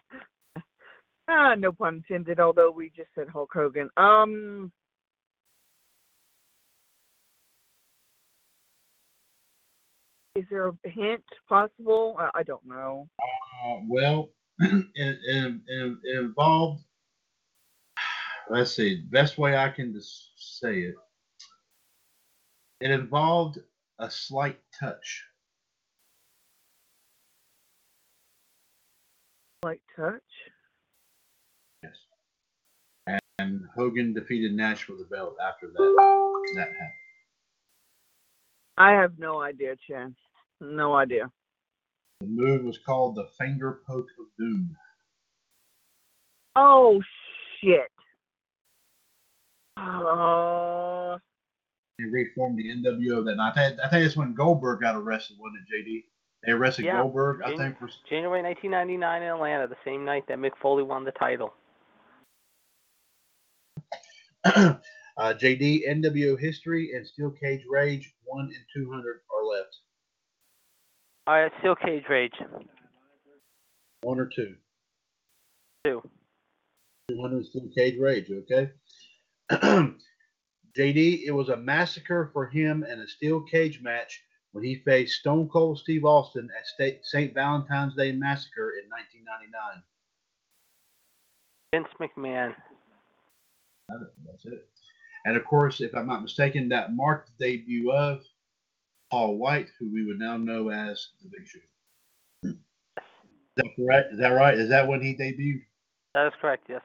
ah, 1.29 1.55
no 1.55 1.73
pun 1.73 1.97
intended, 1.97 2.41
although 2.41 2.71
we 2.71 2.91
just 2.97 3.11
said 3.15 3.29
Hulk 3.29 3.51
Hogan. 3.53 3.91
Um, 3.99 4.73
is 10.41 10.47
there 10.51 10.69
a 10.69 10.73
hint 10.85 11.23
possible? 11.49 12.17
I, 12.19 12.31
I 12.41 12.43
don't 12.43 12.67
know. 12.67 13.09
Uh, 13.21 13.81
well, 13.87 14.31
it, 14.59 14.87
it, 14.95 15.19
it, 15.27 15.97
it 16.03 16.19
involved. 16.19 16.83
Let's 18.51 18.75
see. 18.75 19.03
Best 19.11 19.37
way 19.37 19.57
I 19.57 19.69
can 19.69 19.93
just 19.93 20.31
say 20.61 20.81
it. 20.81 20.95
It 22.81 22.91
involved 22.91 23.59
a 23.99 24.11
slight 24.11 24.59
touch. 24.79 25.25
Slight 29.63 29.83
touch. 29.95 30.23
Yes. 31.83 31.93
And, 33.07 33.21
and 33.39 33.61
Hogan 33.77 34.15
defeated 34.15 34.55
Nash 34.55 34.85
for 34.85 34.95
the 34.95 35.05
belt 35.05 35.37
after 35.47 35.67
that. 35.67 36.43
That 36.55 36.69
happened. 36.69 36.91
I 38.79 38.93
have 38.93 39.19
no 39.19 39.43
idea, 39.43 39.77
Chan. 39.87 40.17
No 40.61 40.95
idea. 40.95 41.31
The 42.21 42.27
move 42.27 42.65
was 42.65 42.79
called 42.79 43.17
the 43.17 43.29
finger 43.39 43.81
poke 43.87 44.09
of 44.19 44.27
doom. 44.39 44.77
Oh 46.57 47.01
shit. 47.61 47.91
Uh, 49.77 51.17
They 51.99 52.05
reformed 52.05 52.59
the 52.59 52.69
NWO 52.69 53.25
that 53.25 53.37
night. 53.37 53.53
I 53.57 53.69
think, 53.69 53.81
I 53.81 53.89
think 53.89 54.05
that's 54.05 54.17
when 54.17 54.35
Goldberg 54.35 54.81
got 54.81 54.97
arrested, 54.97 55.37
wasn't 55.41 55.63
it, 55.69 55.89
JD? 55.89 56.05
They 56.45 56.53
arrested 56.53 56.85
Yeah. 56.87 57.03
Goldberg, 57.03 57.43
I 57.43 57.57
think, 57.57 57.79
for 57.79 57.89
January 58.09 58.43
1999 58.43 59.23
in 59.23 59.29
Atlanta, 59.29 59.67
the 59.69 59.77
same 59.85 60.05
night 60.05 60.27
that 60.29 60.39
Mick 60.39 60.57
Foley 60.61 60.83
won 60.83 61.05
the 61.05 61.13
title. 61.13 61.55
uh, 64.45 64.75
JD, 65.19 65.89
NWO 65.89 66.39
history, 66.39 66.93
and 66.95 67.07
Steel 67.07 67.31
Cage 67.31 67.63
Rage, 67.69 68.13
1 68.25 68.45
and 68.45 68.65
200 68.75 69.21
are 69.35 69.45
left. 69.45 69.80
All 71.27 71.35
right, 71.35 71.53
Steel 71.61 71.77
Cage 71.77 72.05
Rage. 72.09 72.35
One 74.03 74.19
or 74.19 74.27
two. 74.27 74.55
Two. 75.85 76.03
200 77.11 77.47
Steel 77.47 77.69
Cage 77.75 77.99
Rage, 77.99 78.31
okay? 78.31 78.71
JD, 80.77 81.23
it 81.27 81.33
was 81.33 81.49
a 81.49 81.57
massacre 81.57 82.31
for 82.33 82.47
him 82.47 82.85
and 82.89 83.01
a 83.01 83.09
steel 83.09 83.41
cage 83.43 83.81
match 83.83 84.23
when 84.53 84.65
he 84.65 84.83
faced 84.85 85.21
Stone 85.21 85.49
Cold 85.49 85.79
Steve 85.79 86.05
Austin 86.05 86.49
at 86.57 87.03
St. 87.03 87.35
Valentine's 87.35 87.95
Day 87.95 88.13
Massacre 88.13 88.75
in 88.83 88.89
1999. 88.89 89.83
Vince 91.73 91.89
McMahon. 92.01 92.55
That's 93.89 94.45
it. 94.47 94.69
And 95.25 95.37
of 95.37 95.45
course, 95.45 95.81
if 95.81 95.95
I'm 95.95 96.07
not 96.07 96.23
mistaken, 96.23 96.69
that 96.71 96.95
marked 96.95 97.31
the 97.39 97.57
debut 97.57 97.93
of 97.93 98.23
Paul 99.11 99.39
White, 99.39 99.69
who 99.79 99.93
we 99.93 100.05
would 100.07 100.19
now 100.19 100.37
know 100.37 100.71
as 100.71 101.09
the 101.23 101.29
Big 101.29 101.47
Show. 101.47 101.59
Is 102.45 102.55
that 103.57 103.67
correct? 103.77 104.13
Is 104.13 104.19
that 104.21 104.29
right? 104.29 104.57
Is 104.57 104.69
that 104.69 104.87
when 104.87 105.03
he 105.03 105.15
debuted? 105.15 105.63
That 106.15 106.27
is 106.27 106.33
correct, 106.41 106.67
yes. 106.69 106.83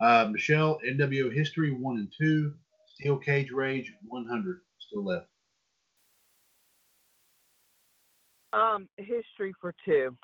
Uh, 0.00 0.28
Michelle, 0.30 0.78
NWO 0.86 1.32
history 1.32 1.72
one 1.72 1.96
and 1.96 2.12
two, 2.18 2.52
Steel 2.94 3.16
Cage 3.16 3.50
Rage 3.50 3.92
100 4.06 4.60
still 4.78 5.04
left. 5.04 5.26
um, 8.54 8.88
history 8.96 9.52
for 9.60 9.74
two. 9.84 10.16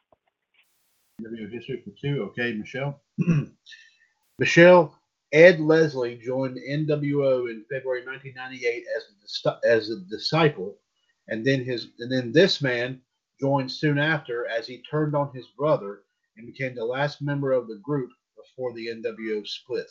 NWO 1.21 1.53
history 1.53 1.83
for 1.85 1.91
two. 2.01 2.23
Okay, 2.31 2.55
Michelle. 2.55 3.01
Michelle, 4.39 4.95
Ed 5.33 5.61
Leslie 5.61 6.17
joined 6.17 6.59
NWO 6.59 7.51
in 7.51 7.65
February 7.71 8.05
1998 8.05 8.85
as 8.97 9.45
a, 9.47 9.59
as 9.65 9.91
a 9.91 10.01
disciple, 10.11 10.77
and 11.29 11.47
then 11.47 11.65
his 11.65 11.89
and 12.01 12.11
then 12.11 12.33
this 12.33 12.61
man 12.61 13.01
joined 13.41 13.71
soon 13.71 13.99
after 13.99 14.47
as 14.49 14.67
he 14.67 14.83
turned 14.83 15.15
on 15.15 15.33
his 15.33 15.47
brother 15.57 16.03
and 16.37 16.47
became 16.47 16.75
the 16.75 16.85
last 16.85 17.23
member 17.23 17.53
of 17.53 17.69
the 17.69 17.77
group 17.77 18.11
before 18.37 18.73
the 18.75 18.89
NWO 18.89 19.47
split. 19.47 19.91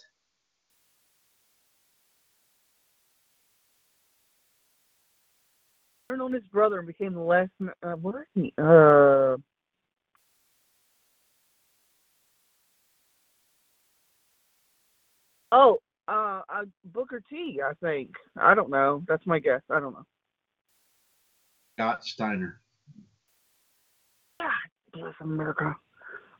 Turned 6.09 6.21
on 6.21 6.33
his 6.33 6.43
brother 6.43 6.79
and 6.79 6.87
became 6.87 7.13
the 7.13 7.21
last. 7.21 7.51
Uh, 7.81 7.93
what? 7.93 8.15
Uh, 8.57 9.37
oh, 15.51 15.77
uh, 16.07 16.41
uh, 16.49 16.65
Booker 16.85 17.21
T. 17.29 17.59
I 17.63 17.73
think. 17.81 18.11
I 18.37 18.55
don't 18.55 18.69
know. 18.69 19.03
That's 19.07 19.25
my 19.25 19.39
guess. 19.39 19.61
I 19.69 19.79
don't 19.79 19.93
know. 19.93 20.05
Scott 21.77 22.03
Steiner. 22.03 22.59
God 24.39 24.49
bless 24.93 25.13
America. 25.21 25.75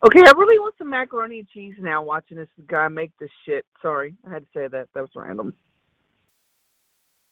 Okay, 0.06 0.22
I 0.22 0.32
really 0.32 0.60
want 0.60 0.76
some 0.78 0.90
macaroni 0.90 1.40
and 1.40 1.50
cheese 1.50 1.76
now. 1.80 2.02
Watching 2.02 2.38
this 2.38 2.48
guy 2.68 2.88
make 2.88 3.12
this 3.20 3.30
shit. 3.46 3.66
Sorry, 3.82 4.16
I 4.28 4.34
had 4.34 4.44
to 4.44 4.48
say 4.54 4.68
that. 4.68 4.88
That 4.94 5.02
was 5.02 5.10
random. 5.16 5.54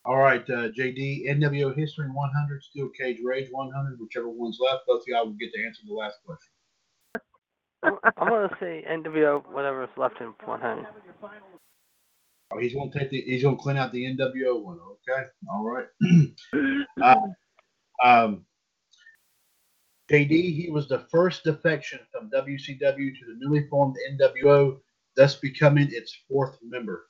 All 0.04 0.16
right, 0.16 0.42
uh, 0.48 0.68
JD, 0.68 1.28
NWO 1.28 1.76
history 1.76 2.08
100, 2.08 2.62
Steel 2.62 2.88
Cage 2.98 3.18
Rage 3.22 3.48
100, 3.50 4.00
whichever 4.00 4.28
one's 4.28 4.58
left. 4.60 4.86
Both 4.86 5.02
of 5.02 5.08
y'all 5.08 5.26
will 5.26 5.32
get 5.32 5.52
to 5.52 5.64
answer 5.64 5.82
the 5.86 5.92
last 5.92 6.16
question. 6.24 6.52
I'm, 7.82 7.98
I'm 8.16 8.28
gonna 8.28 8.56
say 8.60 8.84
NWO, 8.88 9.42
whatever 9.52 9.84
is 9.84 9.90
left 9.96 10.20
in 10.20 10.28
100. 10.44 10.86
Oh, 12.50 12.58
he's 12.58 12.74
gonna 12.74 12.90
take 12.90 13.10
the 13.10 13.20
he's 13.20 13.42
gonna 13.42 13.56
clean 13.56 13.76
out 13.76 13.92
the 13.92 14.04
NWO 14.04 14.62
one. 14.62 14.78
Okay, 15.08 15.26
all 15.50 15.64
right. 15.64 15.86
Uh, 17.00 17.14
um, 18.02 18.44
JD, 20.10 20.30
he 20.30 20.68
was 20.70 20.88
the 20.88 21.06
first 21.10 21.44
defection 21.44 22.00
from 22.10 22.30
WCW 22.30 22.80
to 22.80 23.24
the 23.26 23.36
newly 23.38 23.68
formed 23.68 23.94
NWO, 24.12 24.80
thus 25.16 25.36
becoming 25.36 25.88
its 25.92 26.16
fourth 26.28 26.58
member. 26.62 27.06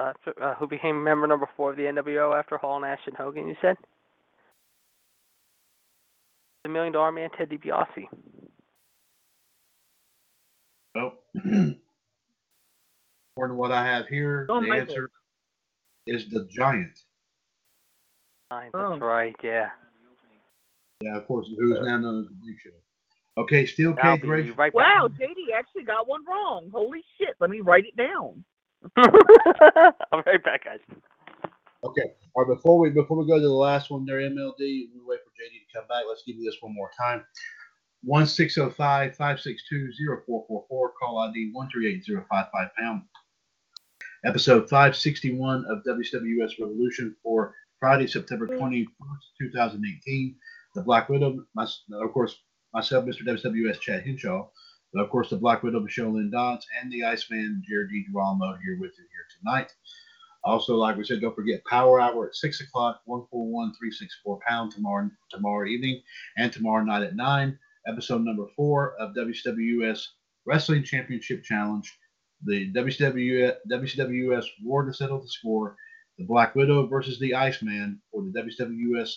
Uh, 0.00 0.12
so, 0.24 0.32
uh, 0.42 0.54
who 0.56 0.66
became 0.66 1.02
member 1.02 1.26
number 1.26 1.48
four 1.56 1.70
of 1.70 1.76
the 1.76 1.84
NWO 1.84 2.38
after 2.38 2.58
Hall, 2.58 2.80
Nash, 2.80 3.00
and 3.06 3.16
Hogan? 3.16 3.48
You 3.48 3.56
said 3.62 3.76
the 6.64 6.70
Million 6.70 6.92
Dollar 6.92 7.12
Man, 7.12 7.30
Ted 7.36 7.48
DiBiase. 7.48 8.08
according 13.38 13.54
to 13.54 13.58
what 13.60 13.70
I 13.70 13.84
have 13.86 14.08
here, 14.08 14.46
Don't 14.46 14.64
the 14.64 14.70
make 14.70 14.80
answer 14.80 15.08
is 16.08 16.28
the 16.28 16.44
Giant. 16.50 16.98
Fine, 18.50 18.70
Oh. 18.74 18.90
That's 18.90 19.00
right. 19.02 19.36
Yeah. 19.44 19.68
Yeah, 21.00 21.16
of 21.16 21.28
course, 21.28 21.48
who's 21.56 21.78
now 21.82 21.98
known 21.98 22.22
as 22.22 22.26
the 22.28 22.34
Big 22.44 22.56
Show. 22.60 22.70
Okay, 23.40 23.64
Steel 23.66 23.94
I'll 24.02 24.14
Cage 24.16 24.22
be 24.22 24.28
Race. 24.28 24.48
right 24.56 24.72
back. 24.72 24.74
Wow, 24.74 25.06
JD 25.08 25.52
actually 25.56 25.84
got 25.84 26.08
one 26.08 26.24
wrong. 26.26 26.68
Holy 26.74 27.04
shit! 27.16 27.36
Let 27.38 27.50
me 27.50 27.60
write 27.60 27.84
it 27.84 27.94
down. 27.96 28.44
I'll 28.96 30.22
be 30.24 30.30
right 30.30 30.42
back, 30.42 30.64
guys. 30.64 30.80
Okay. 31.84 32.02
All 32.34 32.42
right, 32.44 32.56
before 32.56 32.80
we 32.80 32.90
before 32.90 33.16
we 33.16 33.28
go 33.28 33.36
to 33.36 33.40
the 33.40 33.48
last 33.48 33.92
one 33.92 34.04
there, 34.04 34.18
MLD, 34.18 34.58
we 34.58 34.90
wait 35.06 35.20
for 35.22 35.30
JD 35.30 35.70
to 35.70 35.78
come 35.78 35.86
back. 35.86 36.02
Let's 36.08 36.24
give 36.26 36.34
you 36.34 36.44
this 36.44 36.56
one 36.60 36.74
more 36.74 36.90
time. 37.00 37.22
1-605-562-0444, 38.08 40.88
call 41.00 41.18
ID 41.30 41.50
138055 41.52 42.68
pound. 42.76 43.02
Episode 44.24 44.68
561 44.68 45.64
of 45.66 45.84
WWS 45.84 46.58
Revolution 46.58 47.14
for 47.22 47.54
Friday, 47.78 48.08
September 48.08 48.48
21st, 48.48 48.88
2018. 49.40 50.34
The 50.74 50.82
Black 50.82 51.08
Widow, 51.08 51.44
my, 51.54 51.62
of 51.92 52.12
course, 52.12 52.36
myself, 52.74 53.04
Mr. 53.04 53.22
WWS 53.22 53.78
Chad 53.78 54.02
Hinshaw, 54.02 54.48
but 54.92 55.02
of 55.02 55.10
course, 55.10 55.30
the 55.30 55.36
Black 55.36 55.62
Widow, 55.62 55.78
Michelle 55.78 56.12
Lynn 56.12 56.32
Dodds, 56.32 56.66
and 56.82 56.90
the 56.90 57.04
Iceman, 57.04 57.62
Jared 57.68 57.90
D. 57.90 58.06
Girolamo 58.10 58.58
here 58.64 58.76
with 58.80 58.90
you 58.98 59.04
here 59.04 59.26
tonight. 59.38 59.72
Also, 60.42 60.74
like 60.74 60.96
we 60.96 61.04
said, 61.04 61.20
don't 61.20 61.36
forget 61.36 61.64
Power 61.64 62.00
Hour 62.00 62.26
at 62.26 62.34
6 62.34 62.60
o'clock, 62.62 63.02
141364 63.04 64.40
pound 64.48 64.72
tomorrow, 64.72 65.08
tomorrow 65.30 65.66
evening 65.68 66.02
and 66.36 66.52
tomorrow 66.52 66.82
night 66.82 67.04
at 67.04 67.14
9. 67.14 67.56
Episode 67.86 68.22
number 68.22 68.46
four 68.56 68.94
of 68.98 69.14
WWS 69.14 70.04
Wrestling 70.44 70.82
Championship 70.82 71.44
Challenge. 71.44 71.96
The 72.44 72.72
WCW, 72.72 73.54
WCWUS 73.70 74.44
War 74.62 74.84
to 74.84 74.92
Settle 74.92 75.20
the 75.20 75.28
Score. 75.28 75.76
The 76.18 76.24
Black 76.24 76.54
Widow 76.54 76.86
versus 76.86 77.18
the 77.18 77.34
Iceman 77.34 78.00
for 78.10 78.22
the 78.22 78.32
WWS 78.40 79.10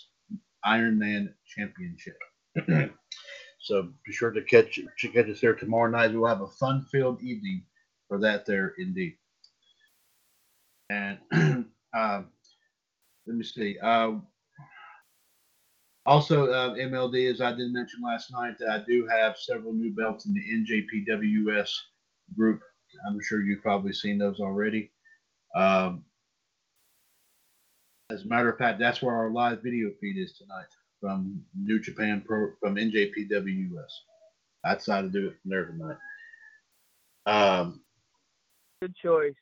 Iron 0.64 0.99
Man 0.99 1.34
Championship. 1.48 2.18
so 3.60 3.89
be 4.06 4.11
sure 4.11 4.31
to 4.31 4.43
catch, 4.43 4.80
to 4.99 5.07
catch 5.10 5.27
us 5.27 5.41
there 5.41 5.56
tomorrow 5.56 5.89
night. 5.89 6.14
We'll 6.14 6.27
have 6.27 6.41
a 6.41 6.48
fun 6.48 6.85
filled 6.91 7.22
evening 7.23 7.64
for 8.07 8.19
that 8.19 8.45
there 8.45 8.73
indeed. 8.77 9.18
And 10.91 11.18
um, 11.93 12.27
let 13.26 13.35
me 13.35 13.43
see. 13.43 13.77
Uh, 13.81 14.14
also, 16.06 16.52
uh, 16.52 16.73
MLD, 16.76 17.31
as 17.31 17.41
I 17.41 17.53
did 17.53 17.72
mention 17.72 18.02
last 18.03 18.31
night, 18.31 18.57
that 18.60 18.69
I 18.69 18.84
do 18.88 19.07
have 19.07 19.38
several 19.38 19.73
new 19.73 19.93
belts 19.93 20.26
in 20.26 20.34
the 20.34 20.41
NJPWUS 20.41 21.69
group. 22.35 22.61
I'm 23.07 23.22
sure 23.22 23.41
you've 23.41 23.61
probably 23.61 23.93
seen 23.93 24.18
those 24.18 24.39
already. 24.39 24.91
Um, 25.55 26.03
as 28.11 28.23
a 28.23 28.27
matter 28.27 28.49
of 28.49 28.57
fact, 28.57 28.80
that's 28.80 29.01
where 29.01 29.15
our 29.15 29.30
live 29.30 29.63
video 29.63 29.89
feed 29.99 30.18
is 30.18 30.34
tonight 30.34 30.68
from 30.99 31.41
New 31.55 31.80
Japan 31.80 32.23
Pro 32.26 32.51
from 32.59 32.76
NJPWUS. 32.76 33.91
I 34.63 34.76
decided 34.76 35.11
to 35.11 35.19
do 35.19 35.27
it 35.27 35.35
from 35.41 35.49
there 35.49 35.65
tonight. 35.65 35.97
Um, 37.26 37.81
Good 38.81 38.95
choice. 38.95 39.34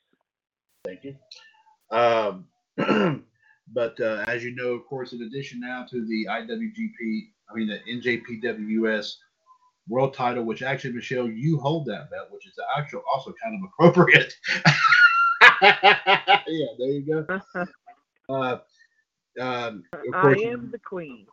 Thank 0.84 1.04
you. 1.04 1.16
Um, 1.90 2.46
but 3.72 4.00
uh, 4.00 4.24
as 4.26 4.44
you 4.44 4.54
know, 4.54 4.68
of 4.68 4.86
course, 4.86 5.12
in 5.12 5.22
addition 5.22 5.60
now 5.60 5.84
to 5.90 6.06
the 6.06 6.26
IWGP, 6.30 7.28
I 7.50 7.54
mean 7.54 7.68
the 7.68 7.80
NJPWUS 7.90 9.12
World 9.90 10.14
Title, 10.14 10.44
which 10.44 10.62
actually 10.62 10.92
Michelle, 10.92 11.28
you 11.28 11.58
hold 11.58 11.84
that 11.86 12.10
belt, 12.10 12.28
which 12.30 12.46
is 12.46 12.54
actually 12.78 13.02
also 13.12 13.34
kind 13.42 13.60
of 13.60 13.68
appropriate. 13.68 14.32
yeah, 15.62 16.66
there 16.78 16.88
you 16.88 17.26
go. 17.26 17.40
Uh, 18.28 18.58
um, 19.40 19.82
I 20.14 20.34
am 20.34 20.70
the 20.70 20.78
queen. 20.78 21.26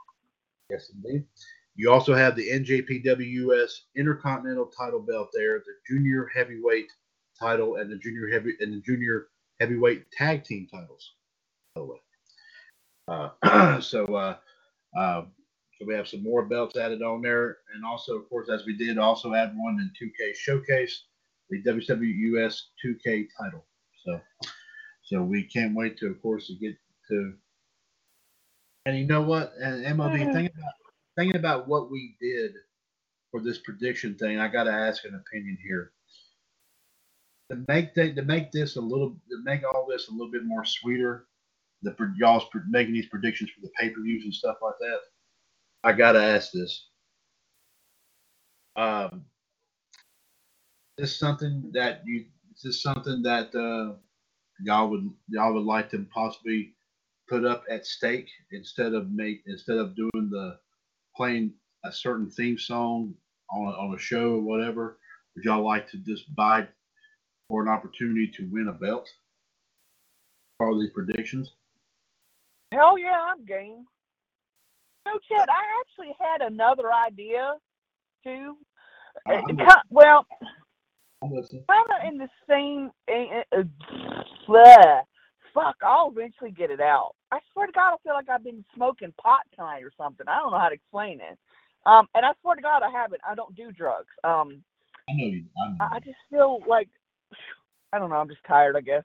Yes, 0.72 0.90
indeed. 0.96 1.26
You 1.76 1.92
also 1.92 2.16
have 2.16 2.36
the 2.36 2.50
NJPWUS 2.50 3.82
Intercontinental 3.96 4.66
Title 4.66 5.00
belt 5.00 5.30
there, 5.32 5.60
the 5.60 5.74
Junior 5.88 6.28
Heavyweight 6.36 6.92
title, 7.40 7.76
and 7.76 7.92
the 7.92 7.98
Junior 7.98 8.28
Heavy 8.32 8.54
and 8.62 8.74
the 8.74 8.82
Junior 8.82 9.28
Heavyweight 9.60 10.10
Tag 10.12 10.44
Team 10.44 10.68
titles. 10.72 11.14
By 11.76 11.82
the 11.82 11.86
way, 11.86 11.98
uh, 13.44 13.80
so 13.80 14.06
uh, 14.06 14.38
uh, 14.98 15.26
so 15.78 15.86
we 15.86 15.94
have 15.94 16.08
some 16.08 16.24
more 16.24 16.44
belts 16.44 16.76
added 16.76 17.04
on 17.04 17.22
there, 17.22 17.58
and 17.74 17.86
also, 17.86 18.16
of 18.18 18.28
course, 18.30 18.50
as 18.50 18.66
we 18.66 18.76
did, 18.76 18.98
also 18.98 19.34
add 19.34 19.54
one 19.56 19.80
in 19.80 19.92
2K 20.00 20.36
Showcase, 20.36 21.04
the 21.50 21.62
WWS 21.64 22.62
2K 22.84 23.28
title. 23.40 23.64
So, 24.04 24.20
so 25.04 25.22
we 25.22 25.44
can't 25.44 25.76
wait 25.76 25.98
to, 26.00 26.08
of 26.08 26.22
course, 26.22 26.48
to 26.48 26.56
get 26.56 26.76
to. 27.10 27.34
And 28.88 28.98
you 28.98 29.06
know 29.06 29.22
what? 29.22 29.54
And 29.62 29.86
MLD, 29.86 30.34
thinking 30.34 30.52
about 30.58 30.74
thinking 31.16 31.36
about 31.36 31.68
what 31.68 31.92
we 31.92 32.16
did 32.20 32.54
for 33.32 33.42
this 33.42 33.60
prediction 33.60 34.16
thing, 34.16 34.40
I 34.40 34.48
got 34.48 34.64
to 34.64 34.72
ask 34.72 35.04
an 35.06 35.16
opinion 35.16 35.58
here. 35.62 35.92
To 37.52 37.64
make 37.68 37.94
th- 37.94 38.16
to 38.16 38.24
make 38.24 38.52
this 38.52 38.78
a 38.78 38.82
little 38.82 39.12
to 39.30 39.44
make 39.44 39.62
all 39.64 39.86
this 39.88 40.10
a 40.10 40.12
little 40.12 40.32
bit 40.32 40.44
more 40.44 40.66
sweeter, 40.66 41.28
the 41.84 41.96
y'all's 42.18 42.44
making 42.68 42.94
these 42.94 43.08
predictions 43.08 43.52
for 43.52 43.62
the 43.62 43.70
pay 43.80 43.90
per 43.90 44.02
views 44.02 44.24
and 44.24 44.34
stuff 44.34 44.58
like 44.62 44.76
that. 44.80 45.00
I 45.84 45.94
got 45.94 46.14
to 46.14 46.24
ask 46.24 46.52
this. 46.52 46.88
Um, 48.76 49.26
is 50.98 51.10
this 51.10 51.20
something 51.20 51.72
that 51.74 52.02
you? 52.06 52.26
Is 52.56 52.64
this 52.64 52.82
something 52.82 53.22
that 53.24 53.54
uh, 53.56 53.96
y'all 54.64 54.90
would 54.90 55.10
y'all 55.30 55.54
would 55.54 55.64
like 55.64 55.90
to 55.92 56.06
possibly 56.14 56.74
put 57.30 57.46
up 57.46 57.64
at 57.70 57.86
stake 57.86 58.30
instead 58.52 58.94
of 58.94 59.12
make 59.12 59.44
instead 59.46 59.78
of 59.78 59.96
doing 59.96 60.30
the 60.30 60.58
playing 61.16 61.54
a 61.86 61.92
certain 61.92 62.30
theme 62.30 62.58
song 62.58 63.14
on 63.52 63.68
a, 63.68 63.72
on 63.72 63.96
a 63.96 64.00
show 64.00 64.36
or 64.36 64.42
whatever? 64.42 64.98
Would 65.36 65.46
y'all 65.46 65.66
like 65.66 65.90
to 65.92 65.98
just 65.98 66.34
buy 66.36 66.68
for 67.50 67.62
an 67.62 67.70
opportunity 67.70 68.32
to 68.36 68.50
win 68.52 68.68
a 68.68 68.74
belt? 68.74 69.08
All 70.60 70.80
these 70.80 70.92
predictions. 70.92 71.54
Hell 72.72 72.98
yeah, 72.98 73.22
I'm 73.30 73.46
game. 73.46 73.86
No, 75.08 75.20
Chad, 75.30 75.48
I 75.50 75.64
actually 75.82 76.14
had 76.20 76.42
another 76.42 76.92
idea 76.94 77.56
too. 78.24 78.58
Uh, 79.26 79.42
well, 79.90 80.26
kind 81.22 81.88
of 81.90 82.08
in 82.08 82.18
the 82.18 82.30
same. 82.50 82.92
eh, 83.08 83.44
uh. 83.56 85.02
Fuck, 85.54 85.78
I'll 85.82 86.12
eventually 86.12 86.52
get 86.52 86.72
it 86.72 86.82
out. 86.82 87.14
I 87.32 87.40
swear 87.52 87.68
to 87.68 87.72
God, 87.72 87.94
I 87.94 87.98
feel 88.04 88.14
like 88.14 88.30
I've 88.30 88.44
been 88.44 88.64
smoking 88.76 89.14
pot 89.20 89.42
tonight 89.56 89.82
or 89.84 89.92
something. 89.98 90.28
I 90.28 90.38
don't 90.38 90.52
know 90.52 90.60
how 90.60 90.70
to 90.70 90.76
explain 90.76 91.20
it. 91.20 91.38
Um, 91.86 92.08
and 92.14 92.26
I 92.26 92.34
swear 92.42 92.56
to 92.56 92.62
God, 92.62 92.84
I 92.84 92.92
haven't. 92.92 93.22
I 93.28 93.34
don't 93.34 93.56
do 93.56 93.72
drugs. 93.72 94.12
Um, 94.24 94.62
I 95.10 95.14
know 95.14 95.26
you. 95.26 95.46
I 95.58 95.70
know. 95.70 95.76
I, 95.80 95.96
I 95.96 96.00
just 96.00 96.18
feel 96.30 96.60
like 96.68 96.90
I 97.94 97.98
don't 98.00 98.10
know. 98.10 98.18
I'm 98.18 98.28
just 98.30 98.44
tired, 98.48 98.76
I 98.76 98.82
guess. 98.82 99.04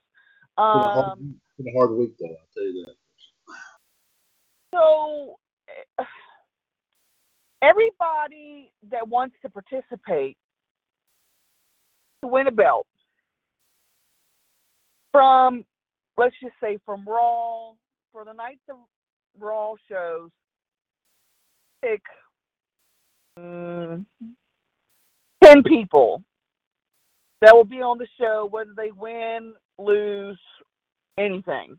It's 0.58 0.72
been 0.72 0.82
a 0.82 0.92
hard, 0.92 1.12
Um, 1.12 1.40
it's 1.58 1.64
been 1.64 1.74
a 1.74 1.78
hard 1.78 1.90
week 1.92 2.14
though. 2.18 2.26
I'll 2.26 2.48
tell 2.52 2.64
you 2.64 2.84
that. 2.86 2.94
so 4.74 5.38
everybody 7.62 8.72
that 8.90 9.06
wants 9.06 9.36
to 9.42 9.50
participate 9.50 10.36
to 12.22 12.28
win 12.28 12.46
a 12.46 12.50
belt. 12.50 12.86
From 15.12 15.64
let's 16.16 16.34
just 16.42 16.54
say 16.62 16.78
from 16.84 17.04
raw 17.06 17.72
for 18.12 18.24
the 18.24 18.32
nights 18.32 18.62
of 18.70 18.76
raw 19.38 19.74
shows 19.90 20.30
pick 21.82 22.02
mm, 23.38 24.04
10 25.42 25.62
people 25.64 26.22
that 27.40 27.54
will 27.54 27.64
be 27.64 27.82
on 27.82 27.98
the 27.98 28.06
show 28.20 28.46
whether 28.50 28.72
they 28.76 28.90
win 28.92 29.54
lose 29.78 30.38
anything 31.18 31.78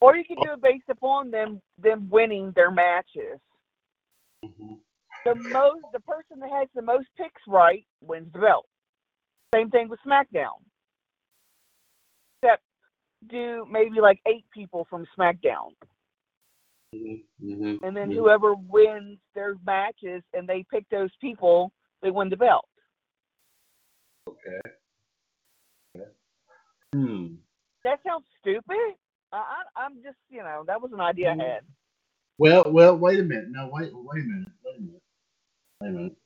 or 0.00 0.16
you 0.16 0.24
can 0.24 0.36
do 0.42 0.52
it 0.52 0.62
based 0.62 0.88
upon 0.88 1.30
them 1.30 1.60
them 1.78 2.08
winning 2.10 2.52
their 2.52 2.70
matches 2.70 3.40
Mhm. 4.44 4.80
the 5.24 5.34
most 5.34 5.84
the 5.92 6.00
person 6.00 6.38
that 6.40 6.50
has 6.50 6.68
the 6.74 6.82
most 6.82 7.08
picks 7.16 7.42
right 7.48 7.86
wins 8.00 8.32
the 8.32 8.38
belt. 8.38 8.66
Same 9.54 9.70
thing 9.70 9.88
with 9.88 10.00
SmackDown. 10.06 10.62
Except 12.42 12.62
do 13.28 13.66
maybe 13.70 14.00
like 14.00 14.20
eight 14.26 14.44
people 14.52 14.86
from 14.88 15.06
SmackDown. 15.18 15.74
Mhm. 16.94 17.26
Mhm. 17.42 17.82
And 17.82 17.96
then 17.96 18.10
Mhm. 18.10 18.14
whoever 18.14 18.54
wins 18.54 19.18
their 19.34 19.56
matches 19.64 20.22
and 20.32 20.48
they 20.48 20.64
pick 20.70 20.88
those 20.90 21.14
people, 21.20 21.72
they 22.02 22.10
win 22.10 22.28
the 22.28 22.36
belt. 22.36 22.68
Okay. 24.28 24.60
Okay. 25.96 26.10
Hmm. 26.94 27.36
That 27.84 28.02
sounds 28.02 28.26
stupid. 28.40 28.96
I, 29.38 29.84
I'm 29.84 30.02
just, 30.02 30.18
you 30.30 30.38
know, 30.42 30.64
that 30.66 30.80
was 30.82 30.92
an 30.92 31.00
idea 31.00 31.32
I 31.38 31.42
had. 31.42 31.60
Well, 32.38 32.64
well, 32.68 32.96
wait 32.96 33.20
a 33.20 33.22
minute. 33.24 33.46
No, 33.50 33.70
wait, 33.72 33.90
wait 33.94 34.22
a 34.22 34.26
minute. 34.26 34.48
Wait 34.64 34.76
a 34.78 34.80
minute. 34.80 35.02
Wait 35.80 35.88
a 35.88 35.92
minute. 35.92 36.16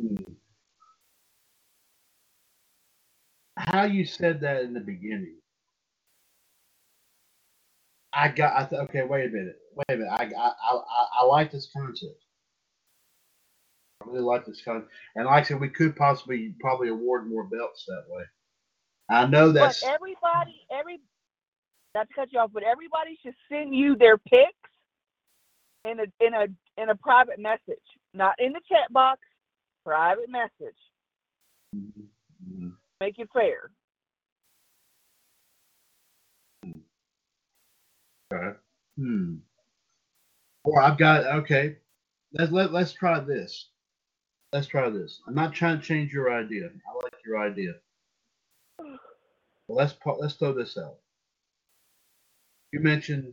Hmm. 0.00 0.32
how 3.56 3.84
you 3.84 4.04
said 4.04 4.40
that 4.40 4.62
in 4.62 4.74
the 4.74 4.80
beginning, 4.80 5.36
I 8.12 8.28
got. 8.28 8.54
I 8.56 8.66
th- 8.66 8.82
okay. 8.82 9.04
Wait 9.04 9.26
a 9.26 9.28
minute. 9.28 9.58
Wait 9.76 9.94
a 9.94 9.96
minute. 9.98 10.12
I 10.12 10.24
I 10.24 10.48
I, 10.48 10.76
I, 10.76 11.06
I 11.20 11.24
like 11.24 11.50
this 11.52 11.68
concept. 11.76 12.24
I 14.02 14.08
really 14.10 14.20
like 14.20 14.46
this 14.46 14.62
concept, 14.62 14.90
and 15.16 15.26
like 15.26 15.44
I 15.44 15.48
said, 15.48 15.60
we 15.60 15.68
could 15.68 15.96
possibly 15.96 16.54
probably 16.60 16.88
award 16.88 17.28
more 17.28 17.44
belts 17.44 17.84
that 17.86 18.04
way. 18.08 18.24
I 19.10 19.26
know 19.26 19.52
that's 19.52 19.82
But 19.82 19.90
everybody, 19.90 20.66
every 20.70 21.00
not 21.96 22.08
to 22.08 22.14
cut 22.14 22.32
you 22.32 22.38
off, 22.38 22.50
but 22.52 22.62
everybody 22.62 23.18
should 23.22 23.34
send 23.50 23.74
you 23.74 23.96
their 23.96 24.18
pics 24.18 24.52
in 25.84 26.00
a 26.00 26.04
in 26.24 26.34
a 26.34 26.46
in 26.82 26.90
a 26.90 26.94
private 26.96 27.38
message, 27.38 27.82
not 28.14 28.34
in 28.38 28.52
the 28.52 28.60
chat 28.68 28.92
box. 28.92 29.20
Private 29.84 30.28
message. 30.28 30.76
Mhm. 31.74 32.76
Make 33.00 33.18
it 33.18 33.28
fair. 33.32 33.70
Okay. 38.32 38.58
Hmm. 38.96 39.36
Or 40.64 40.82
I've 40.82 40.98
got 40.98 41.26
okay. 41.40 41.76
Let's 42.32 42.52
let, 42.52 42.72
let's 42.72 42.92
try 42.92 43.20
this. 43.20 43.68
Let's 44.52 44.66
try 44.66 44.90
this. 44.90 45.20
I'm 45.26 45.34
not 45.34 45.54
trying 45.54 45.80
to 45.80 45.86
change 45.86 46.12
your 46.12 46.32
idea. 46.32 46.66
I 46.66 46.94
like 47.02 47.14
your 47.24 47.38
idea. 47.38 47.74
Let's 49.68 49.94
let's 50.20 50.34
throw 50.34 50.52
this 50.52 50.76
out. 50.76 50.98
You 52.76 52.82
mentioned 52.82 53.32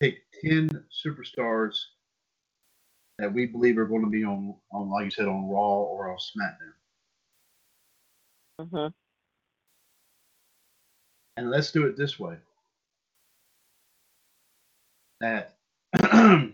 pick 0.00 0.18
ten 0.42 0.68
superstars 1.04 1.78
that 3.18 3.32
we 3.32 3.46
believe 3.46 3.78
are 3.78 3.86
going 3.86 4.04
to 4.04 4.10
be 4.10 4.24
on 4.24 4.56
on 4.70 4.90
like 4.90 5.06
you 5.06 5.10
said 5.12 5.28
on 5.28 5.48
Raw 5.48 5.82
or 5.84 6.10
on 6.10 6.18
SmackDown, 6.18 6.74
hmm 8.58 8.88
and 11.38 11.50
let's 11.50 11.72
do 11.72 11.86
it 11.86 11.96
this 11.96 12.20
way. 12.20 12.36
That 15.20 15.56
that 15.94 16.52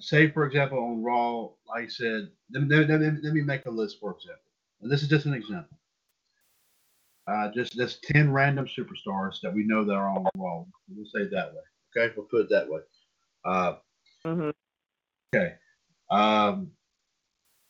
say 0.00 0.30
for 0.30 0.46
example 0.46 0.78
on 0.80 1.04
Raw, 1.04 1.50
like 1.68 1.84
I 1.84 1.88
said, 1.88 2.30
let 2.52 2.64
me, 2.64 2.76
let, 2.76 3.00
me, 3.00 3.10
let 3.22 3.34
me 3.34 3.42
make 3.42 3.66
a 3.66 3.70
list 3.70 4.00
for 4.00 4.12
example. 4.12 4.42
And 4.82 4.92
this 4.92 5.02
is 5.02 5.08
just 5.08 5.26
an 5.26 5.34
example. 5.34 5.77
Uh, 7.28 7.50
just 7.52 7.74
just 7.74 8.02
ten 8.04 8.32
random 8.32 8.66
superstars 8.66 9.40
that 9.42 9.52
we 9.52 9.62
know 9.62 9.84
that 9.84 9.92
are 9.92 10.08
on 10.08 10.22
the 10.22 10.30
Raw. 10.38 10.64
We'll 10.88 11.04
say 11.04 11.22
it 11.22 11.30
that 11.32 11.52
way. 11.52 11.60
Okay, 11.96 12.14
we'll 12.16 12.26
put 12.26 12.42
it 12.42 12.48
that 12.50 12.68
way. 12.70 12.80
Uh, 13.44 13.74
hmm 14.24 14.50
okay. 15.34 15.54
Um, 16.10 16.70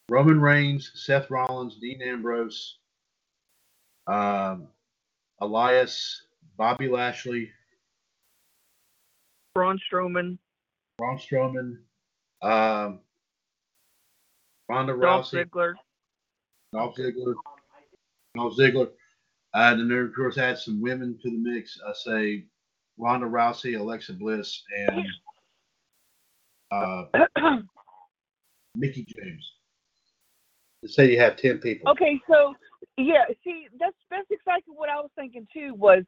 Roman 0.09 0.41
Reigns, 0.41 0.93
Seth 0.95 1.29
Rollins, 1.29 1.77
Dean 1.81 2.01
Ambrose, 2.01 2.79
um, 4.07 4.69
Elias, 5.41 6.23
Bobby 6.57 6.89
Lashley, 6.89 7.51
Braun 9.55 9.81
Strowman, 9.91 10.39
Braun 10.99 11.19
Strowman, 11.19 11.79
um, 12.43 13.01
Ronda 14.69 14.97
Dolph 14.97 15.27
Rousey, 15.27 15.45
Ziggler. 15.45 15.75
Dolph 16.73 16.97
Ziggler, 16.97 17.35
Dolph 18.37 18.57
Ziggler. 18.57 18.91
Uh, 19.55 19.73
and 19.73 19.91
then 19.91 19.99
of 19.99 20.15
course 20.15 20.39
add 20.39 20.59
some 20.59 20.81
women 20.81 21.19
to 21.23 21.31
the 21.31 21.39
mix. 21.39 21.79
I 21.87 21.93
say 21.93 22.45
Ronda 22.99 23.27
Rousey, 23.27 23.79
Alexa 23.79 24.13
Bliss, 24.15 24.63
and 24.77 25.07
uh, 26.71 27.05
Mickie 28.75 29.07
James. 29.17 29.53
Let's 30.83 30.95
say 30.95 31.11
you 31.11 31.19
have 31.19 31.37
ten 31.37 31.59
people. 31.59 31.91
okay, 31.91 32.21
so 32.29 32.55
yeah, 32.97 33.25
see, 33.43 33.69
that's 33.79 33.97
that's 34.11 34.29
exactly 34.31 34.75
what 34.77 34.89
I 34.89 34.97
was 34.97 35.11
thinking 35.17 35.47
too. 35.53 35.75
Was 35.75 36.05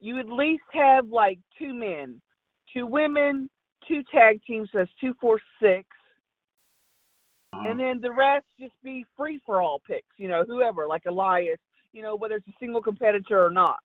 you 0.00 0.18
at 0.18 0.28
least 0.28 0.62
have 0.72 1.08
like 1.08 1.38
two 1.58 1.74
men, 1.74 2.20
two 2.72 2.86
women, 2.86 3.50
two 3.88 4.02
tag 4.12 4.40
teams. 4.46 4.68
So 4.72 4.78
that's 4.78 4.90
two, 5.00 5.14
four, 5.20 5.40
six. 5.60 5.86
Uh-huh. 7.52 7.70
and 7.70 7.78
then 7.78 8.00
the 8.00 8.10
rest 8.10 8.44
just 8.58 8.72
be 8.82 9.06
free 9.16 9.40
for 9.46 9.62
all 9.62 9.80
picks. 9.86 10.06
You 10.16 10.28
know, 10.28 10.44
whoever 10.46 10.86
like 10.86 11.02
Elias. 11.06 11.58
You 11.94 12.02
know, 12.02 12.16
whether 12.16 12.34
it's 12.34 12.48
a 12.48 12.52
single 12.58 12.82
competitor 12.82 13.46
or 13.46 13.50
not. 13.50 13.78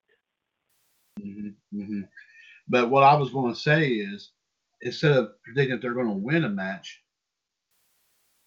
Mm-hmm, 1.20 1.80
mm-hmm. 1.80 2.00
But 2.68 2.90
what 2.90 3.04
I 3.04 3.14
was 3.14 3.30
going 3.30 3.54
to 3.54 3.58
say 3.58 3.86
is, 3.86 4.32
instead 4.82 5.12
of 5.12 5.40
predicting 5.44 5.78
they're 5.80 5.94
going 5.94 6.08
to 6.08 6.12
win 6.12 6.44
a 6.44 6.48
match, 6.48 7.00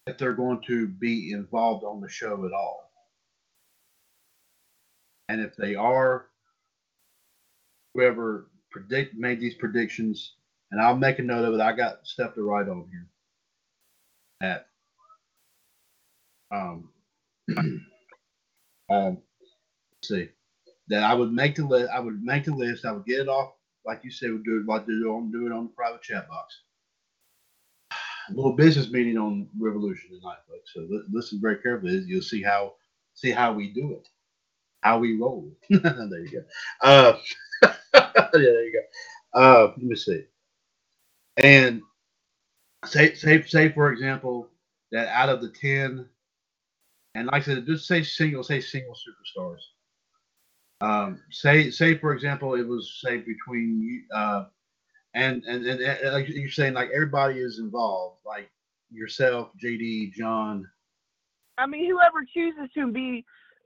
that 0.06 0.18
they're 0.18 0.34
going 0.34 0.60
to 0.66 0.86
be 0.86 1.32
involved 1.32 1.82
on 1.82 2.02
the 2.02 2.08
show 2.10 2.44
at 2.44 2.52
all. 2.52 2.90
And 5.30 5.40
if 5.40 5.56
they 5.56 5.74
are, 5.74 6.26
whoever 7.94 8.50
predict 8.70 9.14
made 9.14 9.40
these 9.40 9.54
predictions, 9.54 10.34
and 10.70 10.80
I'll 10.80 10.96
make 10.96 11.18
a 11.20 11.22
note 11.22 11.46
of 11.46 11.54
it. 11.54 11.60
I 11.60 11.72
got 11.72 12.06
stuff 12.06 12.34
to 12.34 12.42
write 12.42 12.68
on 12.68 12.86
here. 12.90 13.06
At 14.42 14.66
um, 16.50 16.90
um, 18.90 19.18
see 20.04 20.28
that 20.88 21.04
I 21.04 21.14
would 21.14 21.32
make 21.32 21.56
the 21.56 21.66
list. 21.66 21.90
I 21.94 22.00
would 22.00 22.22
make 22.22 22.44
the 22.46 22.54
list. 22.54 22.86
I 22.86 22.92
would 22.92 23.06
get 23.06 23.20
it 23.20 23.28
off, 23.28 23.54
like 23.86 24.02
you 24.04 24.12
said, 24.12 24.32
would 24.32 24.44
do 24.44 24.60
it 24.60 24.66
like 24.68 24.86
do 24.86 24.92
it 25.06 25.10
on 25.10 25.32
do 25.32 25.46
it 25.46 25.52
on 25.52 25.64
the 25.66 25.70
private 25.76 26.02
chat 26.02 26.28
box. 26.28 26.62
A 28.30 28.34
little 28.34 28.52
business 28.54 28.90
meeting 28.90 29.18
on 29.18 29.48
Revolution 29.58 30.10
tonight, 30.10 30.38
folks. 30.48 30.72
So 30.74 30.80
li- 30.82 31.04
listen 31.12 31.40
very 31.42 31.58
carefully. 31.58 32.04
You'll 32.06 32.22
see 32.22 32.42
how 32.42 32.74
see 33.14 33.30
how 33.30 33.52
we 33.54 33.72
do 33.72 33.92
it, 33.94 34.08
how 34.82 34.98
we 34.98 35.18
roll. 35.18 35.50
there 35.70 36.20
you 36.20 36.30
go. 36.32 36.44
Uh, 36.82 37.18
yeah, 37.94 38.28
there 38.32 38.64
you 38.66 38.72
go. 39.34 39.40
Uh, 39.40 39.68
let 39.76 39.78
me 39.82 39.96
see. 39.96 40.24
And 41.38 41.82
say 42.86 43.14
say 43.14 43.42
say 43.44 43.70
for 43.72 43.92
example 43.92 44.48
that 44.92 45.08
out 45.08 45.30
of 45.30 45.42
the 45.42 45.50
ten, 45.50 46.08
and 47.14 47.26
like 47.28 47.42
I 47.42 47.46
said, 47.46 47.66
just 47.66 47.86
say 47.88 48.02
single, 48.04 48.44
say 48.44 48.60
single 48.60 48.94
superstars. 48.94 49.60
Um, 50.80 51.20
say 51.30 51.70
say 51.70 51.96
for 51.96 52.12
example, 52.12 52.54
it 52.54 52.66
was 52.66 53.00
say 53.02 53.18
between 53.18 53.80
you, 53.80 54.02
uh, 54.16 54.46
and, 55.14 55.42
and 55.44 55.64
and 55.64 55.80
and 55.80 56.12
like 56.12 56.28
you're 56.28 56.50
saying, 56.50 56.74
like 56.74 56.90
everybody 56.90 57.40
is 57.40 57.58
involved, 57.58 58.18
like 58.26 58.50
yourself, 58.90 59.50
JD, 59.62 60.12
John. 60.12 60.68
I 61.56 61.66
mean, 61.66 61.88
whoever 61.88 62.24
chooses 62.24 62.70
to 62.74 62.90
be 62.90 63.24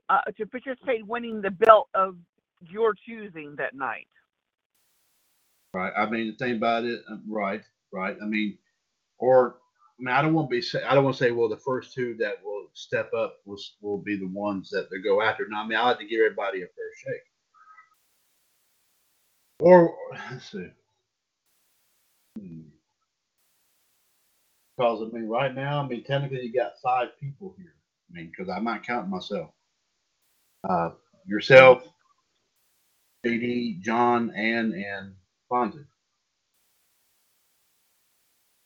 uh, 0.09 0.21
to 0.37 0.45
participate, 0.45 1.05
winning 1.05 1.41
the 1.41 1.51
belt 1.51 1.89
of 1.93 2.15
your 2.61 2.93
choosing 2.93 3.55
that 3.57 3.73
night. 3.73 4.07
Right. 5.73 5.93
I 5.95 6.09
mean, 6.09 6.27
the 6.27 6.33
thing 6.45 6.57
about 6.57 6.83
it, 6.85 7.01
uh, 7.09 7.17
right, 7.27 7.61
right. 7.91 8.17
I 8.21 8.25
mean, 8.25 8.57
or 9.19 9.57
I 9.99 10.03
mean, 10.03 10.15
I 10.15 10.21
don't 10.21 10.33
want 10.33 10.49
to 10.49 10.61
be. 10.61 10.79
I 10.87 10.95
don't 10.95 11.03
want 11.03 11.17
to 11.17 11.23
say, 11.23 11.31
well, 11.31 11.49
the 11.49 11.57
first 11.57 11.93
two 11.93 12.15
that 12.19 12.35
will 12.43 12.67
step 12.73 13.13
up 13.13 13.37
will 13.45 13.59
will 13.81 13.97
be 13.97 14.15
the 14.15 14.27
ones 14.27 14.69
that 14.69 14.89
they 14.89 14.99
go 14.99 15.21
after. 15.21 15.45
No, 15.49 15.57
I 15.57 15.67
mean, 15.67 15.77
I 15.77 15.83
like 15.83 15.99
to 15.99 16.07
give 16.07 16.21
everybody 16.21 16.61
a 16.61 16.67
fair 16.67 16.91
shake. 16.95 17.21
Or 19.59 19.93
let's 20.31 20.51
see. 20.51 20.69
Hmm. 22.39 22.61
Because 24.77 25.01
I 25.01 25.17
mean, 25.17 25.27
right 25.27 25.53
now, 25.53 25.83
I 25.83 25.87
mean, 25.87 26.05
technically, 26.05 26.45
you 26.45 26.53
got 26.53 26.79
five 26.81 27.09
people 27.19 27.53
here. 27.57 27.75
I 28.09 28.17
mean, 28.17 28.31
because 28.31 28.49
I 28.49 28.59
might 28.59 28.83
count 28.83 29.09
myself. 29.09 29.49
Uh, 30.67 30.91
yourself, 31.25 31.83
JD, 33.25 33.81
John, 33.81 34.31
and 34.31 34.73
and 34.73 35.13
Fonzie. 35.51 35.85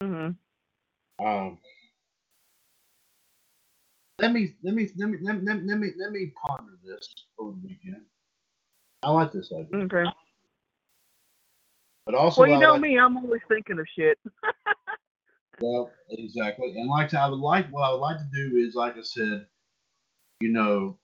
hmm 0.00 0.30
Um, 1.24 1.58
let 4.20 4.32
me 4.32 4.54
let 4.62 4.74
me 4.74 4.88
let 4.96 5.08
me 5.08 5.18
let 5.22 5.36
me 5.42 5.42
let 5.44 5.78
me 5.78 5.90
let 5.98 6.12
me, 6.12 6.32
ponder 6.46 6.72
this 6.84 7.08
over 7.38 7.52
the 7.52 7.66
weekend. 7.68 8.02
I 9.02 9.10
like 9.10 9.32
this 9.32 9.50
idea, 9.52 9.84
Okay. 9.86 10.04
but 12.06 12.14
also 12.14 12.42
Well, 12.42 12.50
you 12.50 12.56
I 12.56 12.60
know 12.60 12.72
like- 12.72 12.80
me, 12.82 12.98
I'm 12.98 13.16
always 13.16 13.40
thinking 13.48 13.78
of 13.78 13.86
shit. 13.96 14.18
Well, 15.60 15.88
exactly, 16.10 16.74
and 16.76 16.88
like 16.90 17.14
I 17.14 17.28
would 17.28 17.38
like 17.38 17.68
what 17.70 17.82
I 17.88 17.92
would 17.92 18.00
like 18.00 18.18
to 18.18 18.28
do 18.34 18.56
is, 18.56 18.74
like 18.74 18.96
I 18.98 19.02
said, 19.02 19.46
you 20.40 20.48
know, 20.50 20.98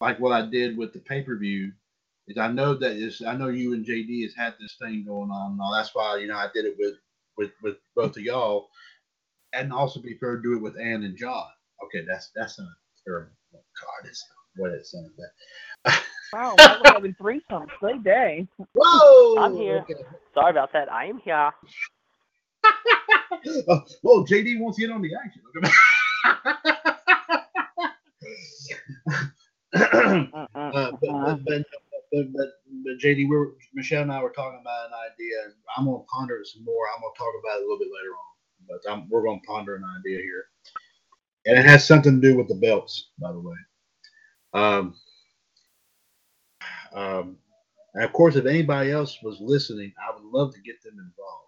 like 0.00 0.20
what 0.20 0.32
I 0.32 0.42
did 0.46 0.76
with 0.76 0.92
the 0.92 0.98
pay 1.00 1.22
per 1.22 1.36
view. 1.38 1.72
Is 2.28 2.36
I 2.36 2.48
know 2.48 2.74
that 2.74 2.92
is 2.92 3.22
I 3.26 3.34
know 3.34 3.48
you 3.48 3.72
and 3.72 3.84
JD 3.84 4.24
has 4.24 4.34
had 4.34 4.54
this 4.60 4.76
thing 4.78 5.04
going 5.06 5.30
on. 5.30 5.52
and 5.52 5.60
all. 5.60 5.72
That's 5.72 5.94
why 5.94 6.16
you 6.18 6.26
know 6.26 6.36
I 6.36 6.48
did 6.52 6.66
it 6.66 6.76
with 6.78 6.96
with 7.38 7.52
with 7.62 7.76
both 7.94 8.18
of 8.18 8.22
y'all, 8.22 8.68
and 9.56 9.72
also 9.72 10.00
be 10.00 10.16
fair, 10.18 10.36
do 10.36 10.54
it 10.56 10.62
with 10.62 10.78
Ann 10.78 11.02
and 11.04 11.16
John. 11.16 11.46
Okay, 11.84 12.04
that's 12.06 12.30
that's 12.34 12.58
not 12.58 12.68
terrible. 13.06 13.32
Oh, 13.54 13.58
God, 13.58 14.08
it's 14.08 14.24
what 14.56 14.72
it's 14.72 14.92
saying 14.92 15.10
that. 15.18 16.02
Wow, 16.32 16.54
I 16.58 16.78
was 16.78 16.90
having 16.92 17.14
threesomes. 17.14 17.68
Great 17.78 18.02
day. 18.02 18.48
Whoa! 18.74 19.42
I'm 19.42 19.56
here. 19.56 19.84
Okay. 19.88 19.94
Sorry 20.34 20.50
about 20.50 20.72
that. 20.72 20.90
I 20.92 21.04
am 21.06 21.18
here. 21.18 21.52
oh, 23.68 23.82
whoa, 24.02 24.24
JD 24.24 24.58
wants 24.58 24.76
to 24.76 24.86
get 24.86 24.92
on 24.92 25.02
the 25.02 25.10
action. 25.24 25.42
Uh, 29.76 30.90
but, 31.00 31.44
but, 31.44 31.62
but, 32.12 32.32
but, 32.32 32.98
JD, 32.98 33.16
we 33.16 33.26
were, 33.26 33.54
Michelle 33.74 34.02
and 34.02 34.12
I 34.12 34.22
were 34.22 34.30
talking 34.30 34.60
about 34.60 34.86
an 34.86 34.92
idea. 35.12 35.36
I'm 35.76 35.84
gonna 35.84 35.98
ponder 36.12 36.38
it 36.38 36.46
some 36.46 36.64
more. 36.64 36.86
I'm 36.94 37.00
gonna 37.02 37.14
talk 37.16 37.32
about 37.40 37.58
it 37.58 37.62
a 37.62 37.66
little 37.66 37.78
bit 37.78 37.88
later 37.92 38.12
on, 38.12 38.35
but 38.68 38.80
I'm, 38.90 39.08
we're 39.08 39.24
gonna 39.24 39.40
ponder 39.46 39.76
an 39.76 39.84
idea 39.98 40.18
here, 40.18 40.46
and 41.46 41.58
it 41.58 41.64
has 41.64 41.86
something 41.86 42.20
to 42.20 42.28
do 42.30 42.36
with 42.36 42.48
the 42.48 42.54
belts, 42.54 43.10
by 43.18 43.32
the 43.32 43.40
way. 43.40 43.56
Um, 44.54 44.94
um, 46.94 47.36
and 47.94 48.04
of 48.04 48.12
course, 48.12 48.36
if 48.36 48.46
anybody 48.46 48.90
else 48.90 49.18
was 49.22 49.38
listening, 49.40 49.92
I 49.98 50.14
would 50.14 50.24
love 50.24 50.54
to 50.54 50.60
get 50.60 50.82
them 50.82 50.94
involved. 50.98 51.42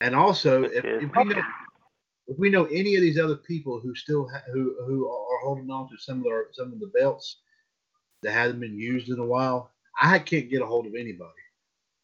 And 0.00 0.14
also, 0.16 0.64
if, 0.64 0.84
if 0.84 1.10
we 1.16 1.24
know 1.24 1.42
if 2.28 2.38
we 2.38 2.50
know 2.50 2.64
any 2.66 2.94
of 2.96 3.02
these 3.02 3.18
other 3.18 3.36
people 3.36 3.80
who 3.80 3.94
still 3.94 4.28
ha- 4.28 4.42
who 4.52 4.76
who 4.86 5.08
are 5.08 5.40
holding 5.44 5.70
on 5.70 5.88
to 5.90 5.96
some 5.98 6.18
of 6.18 6.24
their, 6.24 6.46
some 6.52 6.72
of 6.72 6.80
the 6.80 6.90
belts 6.98 7.38
that 8.22 8.32
haven't 8.32 8.60
been 8.60 8.78
used 8.78 9.08
in 9.08 9.18
a 9.18 9.26
while, 9.26 9.70
I 10.00 10.18
can't 10.18 10.50
get 10.50 10.62
a 10.62 10.66
hold 10.66 10.86
of 10.86 10.94
anybody. 10.94 11.30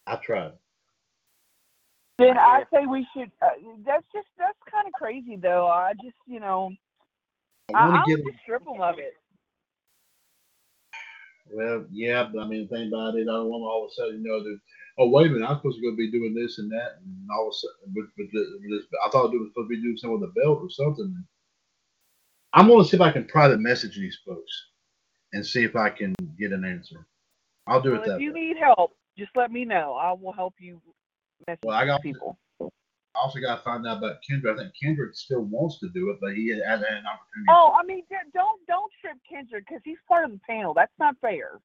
I 0.07 0.16
tried. 0.16 0.53
Then 2.19 2.39
I 2.39 2.61
I 2.61 2.65
say 2.73 2.86
we 2.86 3.07
should. 3.16 3.32
Uh, 3.43 3.51
that's 3.86 4.07
just 4.15 4.28
that's 4.39 4.59
kind 4.70 4.86
of 4.89 4.95
crazy, 4.95 5.36
though. 5.40 5.69
I 5.69 5.95
just 5.95 6.16
you 6.27 6.40
know 6.40 6.73
I, 7.74 7.78
I 7.78 7.86
I 8.03 8.05
want 8.05 8.07
would 8.07 8.23
just 8.24 8.39
strip 8.43 8.65
them 8.65 8.81
of 8.82 8.99
it. 8.99 9.15
well, 11.53 11.86
yeah, 11.90 12.28
but 12.32 12.43
I 12.43 12.49
mean, 12.49 12.69
the 12.70 12.77
thing 12.77 12.89
about 12.89 13.16
it, 13.16 13.23
I 13.23 13.32
don't 13.32 13.49
want 13.49 13.62
all 13.65 13.85
of 13.86 13.90
a 13.90 13.95
sudden, 13.95 14.23
you 14.24 14.28
know, 14.31 14.43
that 14.43 14.59
oh 14.99 15.11
wait 15.11 15.28
a 15.28 15.31
minute, 15.31 15.47
I'm 15.49 15.59
supposed 15.59 15.78
to 15.78 15.90
go 15.90 15.97
be 15.97 16.11
doing 16.12 16.35
this 16.35 16.59
and 16.59 16.70
that, 16.73 16.99
and 17.05 17.28
all 17.32 17.49
of 17.49 17.53
a 17.53 17.55
sudden, 17.55 17.95
but, 17.95 18.05
but 18.16 18.27
the- 18.32 18.61
this, 18.70 18.86
I 19.07 19.11
thought 19.11 19.35
it 19.35 19.39
was 19.39 19.51
supposed 19.51 19.70
to 19.70 19.77
be 19.77 19.82
doing 19.82 19.97
something 19.99 20.20
with 20.20 20.31
a 20.31 20.40
belt 20.40 20.61
or 20.62 20.70
something. 20.70 21.24
I'm 22.55 22.69
gonna 22.69 22.85
see 22.85 22.97
if 22.97 23.03
I 23.03 23.12
can 23.12 23.27
private 23.27 23.61
message 23.61 23.97
these 23.97 24.19
folks 24.27 24.53
and 25.35 25.47
see 25.47 25.65
if 25.65 25.77
I 25.77 25.90
can 25.90 26.15
get 26.39 26.53
an 26.53 26.65
answer. 26.65 27.07
I'll 27.66 27.82
do 27.82 27.95
Well, 27.95 27.97
it 27.97 28.05
that 28.05 28.16
if 28.16 28.19
you 28.19 28.32
way. 28.32 28.35
need 28.35 28.57
help, 28.59 28.97
just 29.19 29.31
let 29.36 29.51
me 29.53 29.65
know. 29.65 29.95
I 30.01 30.12
will 30.12 30.32
help 30.32 30.55
you 30.59 30.81
message 31.49 31.61
Well, 31.65 31.77
I 31.77 31.87
got- 31.87 32.03
people. 32.03 32.39
I 32.61 33.20
also 33.20 33.41
got 33.41 33.57
to 33.57 33.62
find 33.62 33.85
out 33.85 33.99
about 33.99 34.16
Kendrick. 34.29 34.55
I 34.55 34.62
think 34.62 34.75
Kendrick 34.81 35.15
still 35.16 35.41
wants 35.41 35.81
to 35.81 35.89
do 35.89 36.11
it, 36.11 36.19
but 36.20 36.35
he 36.35 36.51
hasn't 36.51 36.89
had 36.89 36.99
an 36.99 37.07
opportunity. 37.07 37.49
Oh, 37.49 37.75
I 37.77 37.83
mean, 37.85 38.05
don't 38.33 38.65
don't 38.69 38.93
strip 38.99 39.16
Kendrick 39.29 39.65
because 39.66 39.83
he's 39.85 39.99
part 40.07 40.25
of 40.25 40.31
the 40.31 40.39
panel. 40.49 40.73
That's 40.73 40.93
not 41.01 41.16
fair. 41.20 41.59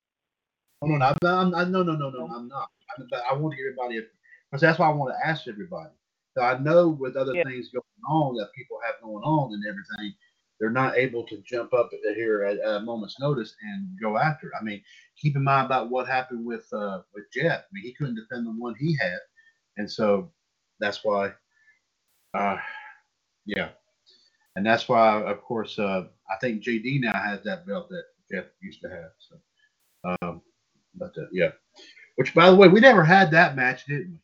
Oh, 0.81 0.87
no, 0.87 0.95
no, 0.97 1.13
I'm, 1.23 1.53
I'm, 1.53 1.71
no, 1.71 1.83
no, 1.83 1.93
no, 1.93 2.09
no, 2.09 2.25
I'm 2.25 2.47
not. 2.47 2.69
I, 2.97 3.03
but 3.09 3.21
I 3.29 3.35
want 3.35 3.51
to 3.53 3.57
give 3.57 3.67
everybody, 3.67 4.01
because 4.49 4.61
that's 4.61 4.79
why 4.79 4.87
I 4.89 4.93
want 4.93 5.13
to 5.13 5.27
ask 5.27 5.47
everybody. 5.47 5.91
So 6.35 6.41
I 6.41 6.57
know 6.57 6.89
with 6.89 7.15
other 7.15 7.35
Yeah. 7.35 7.43
things 7.43 7.69
going 7.69 7.83
on 8.09 8.35
that 8.37 8.49
people 8.55 8.79
have 8.85 8.95
going 9.03 9.23
on 9.23 9.53
and 9.53 9.63
everything, 9.67 10.15
they're 10.59 10.71
not 10.71 10.97
able 10.97 11.23
to 11.27 11.37
jump 11.43 11.71
up 11.73 11.89
here 12.15 12.43
at, 12.45 12.57
at 12.59 12.77
a 12.77 12.79
moment's 12.79 13.19
notice 13.19 13.55
and 13.61 13.87
go 14.01 14.17
after 14.17 14.47
it. 14.47 14.53
I 14.59 14.63
mean, 14.63 14.81
keep 15.17 15.35
in 15.35 15.43
mind 15.43 15.67
about 15.67 15.89
what 15.91 16.07
happened 16.07 16.43
with 16.45 16.65
uh, 16.73 17.01
with 17.13 17.25
Jeff. 17.31 17.61
I 17.61 17.67
mean, 17.71 17.83
he 17.83 17.93
couldn't 17.93 18.15
defend 18.15 18.47
the 18.47 18.51
one 18.51 18.73
he 18.79 18.97
had, 18.99 19.19
and 19.77 19.89
so 19.91 20.31
that's 20.79 21.03
why. 21.03 21.31
Uh, 22.33 22.57
yeah, 23.45 23.69
and 24.55 24.65
that's 24.65 24.87
why, 24.89 25.21
of 25.23 25.41
course, 25.41 25.77
uh, 25.79 26.05
I 26.31 26.35
think 26.41 26.63
JD 26.63 27.01
now 27.01 27.13
has 27.13 27.43
that 27.43 27.67
belt 27.67 27.89
that 27.89 28.03
Jeff 28.31 28.45
used 28.61 28.81
to 28.81 28.89
have. 28.89 29.11
So, 29.19 30.17
um, 30.21 30.41
but 30.95 31.11
uh, 31.17 31.25
yeah, 31.31 31.51
which 32.15 32.33
by 32.33 32.49
the 32.49 32.55
way, 32.55 32.67
we 32.67 32.79
never 32.79 33.03
had 33.03 33.31
that 33.31 33.55
match, 33.55 33.85
didn't 33.85 34.19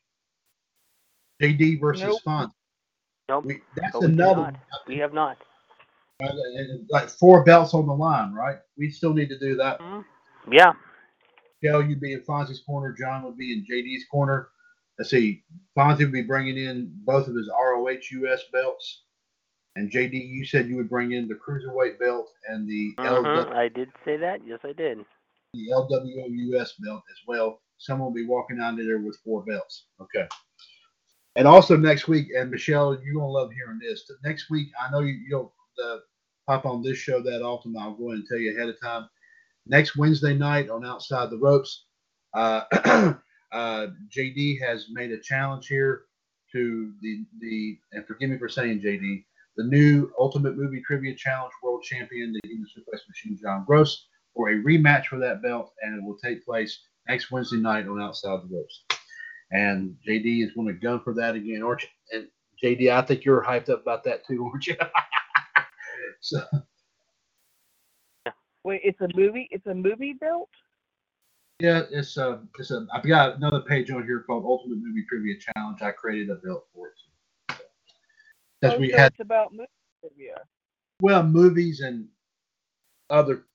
we? 1.40 1.48
JD 1.48 1.80
versus 1.82 2.04
Nope. 2.04 2.22
Fonz. 2.28 2.52
Nope. 3.30 3.46
We, 3.46 3.62
that's 3.76 3.94
No, 3.94 4.02
another 4.02 4.42
not. 4.42 4.56
We 4.88 4.98
have 4.98 5.14
not. 5.14 5.38
uh, 6.24 6.32
like 6.90 7.10
four 7.10 7.44
belts 7.44 7.74
on 7.74 7.88
the 7.88 7.94
line, 7.94 8.34
right? 8.34 8.58
We 8.78 8.90
still 8.92 9.14
need 9.14 9.30
to 9.30 9.40
do 9.40 9.56
that. 9.58 9.80
Mhm. 9.80 10.06
Yeah. 10.52 10.74
Joe, 11.64 11.80
you'd 11.80 12.02
be 12.02 12.14
in 12.14 12.22
Fonzie's 12.22 12.62
corner. 12.66 12.94
John 12.98 13.24
would 13.24 13.38
be 13.38 13.54
in 13.54 13.66
JD's 13.70 14.06
corner. 14.10 14.50
Let's 15.00 15.10
see. 15.12 15.44
Fonzie 15.78 16.00
would 16.00 16.12
be 16.12 16.22
bringing 16.24 16.58
in 16.58 16.92
both 17.06 17.28
of 17.28 17.36
his 17.36 17.50
ROH 17.50 17.98
US 18.12 18.44
belts. 18.52 19.04
And 19.78 19.90
JD, 19.90 20.14
you 20.14 20.46
said 20.46 20.68
you 20.68 20.76
would 20.76 20.90
bring 20.90 21.14
in 21.14 21.28
the 21.28 21.36
cruiserweight 21.36 21.98
belt 22.00 22.30
and 22.50 22.68
the, 22.68 22.94
LW, 23.00 23.24
Mhm. 23.24 23.54
I 23.56 23.70
did 23.70 23.90
say 24.04 24.18
that. 24.18 24.46
Yes, 24.46 24.60
I 24.64 24.74
did. 24.74 25.06
the 25.56 25.70
LWO 25.72 26.28
US 26.58 26.74
belt 26.74 27.02
as 27.10 27.18
well. 27.26 27.62
Someone 27.80 28.10
will 28.10 28.14
be 28.14 28.26
walking 28.28 28.60
out 28.60 28.78
of 28.80 28.86
there 28.86 29.00
with 29.00 29.18
four 29.24 29.44
belts. 29.46 29.88
Okay. 30.00 30.28
And 31.36 31.48
also 31.48 31.76
next 31.78 32.08
week, 32.08 32.28
and 32.38 32.52
Michelle, 32.52 33.02
you're 33.02 33.16
gonna 33.16 33.28
love 33.28 33.52
hearing 33.54 33.80
this. 33.80 34.12
Next 34.24 34.50
week, 34.52 34.68
I 34.80 34.92
know 34.92 35.00
you, 35.00 35.14
you 35.14 35.30
don't 35.30 35.52
uh, 35.84 36.00
pop 36.46 36.66
on 36.66 36.84
this 36.84 36.98
show 36.98 37.22
that 37.22 37.42
often. 37.42 37.76
I'll 37.78 37.94
go 37.96 38.10
ahead 38.10 38.20
and 38.20 38.28
tell 38.28 38.38
you 38.38 38.52
ahead 38.56 38.70
of 38.70 38.80
time. 38.82 39.10
Next 39.66 39.96
Wednesday 39.96 40.36
night 40.38 40.70
on 40.70 40.86
Outside 40.86 41.30
the 41.32 41.38
Ropes, 41.38 41.86
uh, 42.36 42.66
uh, 43.52 43.88
JD 44.16 44.62
has 44.62 44.88
made 44.92 45.12
a 45.12 45.20
challenge 45.20 45.68
here 45.68 46.04
to 46.52 46.94
the 47.02 47.26
the 47.40 47.78
and 47.94 48.06
forgive 48.08 48.30
me 48.30 48.38
for 48.38 48.50
saying 48.50 48.82
JD, 48.82 49.24
the 49.58 49.64
new 49.66 50.12
Ultimate 50.20 50.58
Movie 50.58 50.82
Trivia 50.86 51.16
Challenge 51.16 51.54
World 51.64 51.84
Champion, 51.84 52.34
the 52.34 52.48
Human 52.48 52.68
Suplex 52.68 53.00
Machine, 53.08 53.38
John 53.42 53.66
Gross, 53.66 54.08
for 54.36 54.50
a 54.50 54.56
rematch 54.56 55.08
for 55.08 55.20
that 55.20 55.42
belt, 55.42 55.74
and 55.82 55.98
it 55.98 56.04
will 56.04 56.18
take 56.18 56.46
place 56.46 56.80
next 57.08 57.32
Wednesday 57.32 57.58
night 57.58 57.88
on 57.88 58.02
Outside 58.02 58.40
the 58.44 58.56
Ropes. 58.56 58.84
And 59.52 59.96
JD 60.08 60.46
is 60.46 60.54
going 60.54 60.68
to 60.68 60.74
gun 60.74 61.02
for 61.04 61.14
that 61.16 61.36
again, 61.36 61.64
aren't 61.64 61.84
you? 61.84 61.90
And 62.14 62.28
JD, 62.64 62.92
I 62.92 63.02
think 63.02 63.26
you're 63.26 63.44
hyped 63.44 63.70
up 63.70 63.82
about 63.82 64.04
that 64.04 64.26
too, 64.26 64.50
aren't 64.52 64.68
you? 64.68 64.76
so 66.22 66.42
Wait, 68.64 68.82
it's 68.84 69.02
a 69.02 69.08
movie. 69.16 69.48
It's 69.52 69.66
a 69.68 69.74
movie 69.74 70.14
belt. 70.14 70.50
Yeah, 71.60 71.84
it's 71.92 72.18
a 72.18 72.42
it's 72.58 72.72
a 72.72 72.88
I've 72.94 73.06
got 73.06 73.36
another 73.38 73.62
page 73.62 73.92
on 73.92 74.04
here 74.06 74.22
called 74.22 74.46
Ultimate 74.46 74.80
Movie 74.82 75.06
Trivia 75.08 75.36
Challenge. 75.38 75.82
I 75.82 75.92
created 75.92 76.30
a 76.30 76.36
belt 76.36 76.66
for 76.74 76.88
it. 76.88 76.94
Oh, 78.64 78.78
we 78.80 78.90
so 78.92 78.98
had 78.98 79.12
it's 79.12 79.20
about 79.20 79.52
movie 79.54 79.68
trivia. 80.02 80.36
well 81.02 81.24
movies 81.24 81.80
and 81.82 82.08
other 83.10 83.46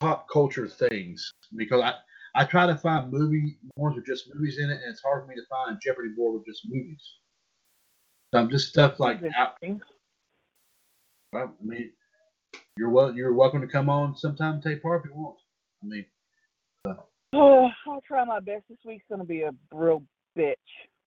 pop 0.00 0.28
culture 0.30 0.68
things 0.68 1.32
because 1.56 1.82
I 1.82 1.94
I 2.34 2.44
try 2.44 2.66
to 2.66 2.76
find 2.76 3.12
movie 3.12 3.58
ones 3.76 3.96
with 3.96 4.06
just 4.06 4.32
movies 4.34 4.58
in 4.58 4.70
it, 4.70 4.80
and 4.82 4.90
it's 4.92 5.02
hard 5.02 5.22
for 5.22 5.28
me 5.28 5.34
to 5.34 5.46
find 5.50 5.78
Jeopardy 5.82 6.10
board 6.16 6.34
with 6.34 6.46
just 6.46 6.62
movies. 6.68 7.02
So 8.32 8.40
I'm 8.40 8.48
just 8.48 8.68
stuff 8.68 9.00
like 9.00 9.20
That's 9.20 9.34
interesting. 9.62 9.80
well, 11.32 11.52
I 11.60 11.64
mean, 11.64 11.92
you're 12.76 12.90
wel- 12.90 13.14
you're 13.14 13.34
welcome 13.34 13.60
to 13.60 13.66
come 13.66 13.88
on 13.88 14.16
sometime 14.16 14.54
and 14.54 14.62
take 14.62 14.82
part 14.82 15.04
if 15.04 15.10
you 15.10 15.16
want. 15.16 15.38
I 15.82 15.86
mean, 15.86 16.06
uh, 16.84 16.94
Oh, 17.32 17.68
I'll 17.86 18.02
try 18.06 18.24
my 18.24 18.40
best. 18.40 18.64
This 18.68 18.78
week's 18.84 19.04
gonna 19.10 19.24
be 19.24 19.42
a 19.42 19.52
real 19.72 20.02
bitch. 20.38 20.54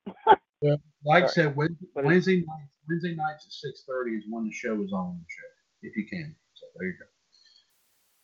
Well, 0.61 0.77
like 1.03 1.25
I 1.25 1.27
said, 1.27 1.57
Wednesday, 1.57 1.87
Wednesday 1.93 2.35
nights 2.37 2.77
Wednesday 2.87 3.15
nights 3.15 3.45
at 3.45 3.51
six 3.51 3.83
thirty 3.85 4.11
is 4.11 4.23
when 4.29 4.45
the 4.45 4.51
show 4.53 4.81
is 4.81 4.93
on 4.93 5.19
the 5.19 5.25
show, 5.27 5.47
if 5.81 5.97
you 5.97 6.07
can. 6.07 6.33
So 6.53 6.65
there 6.77 6.87
you 6.87 6.93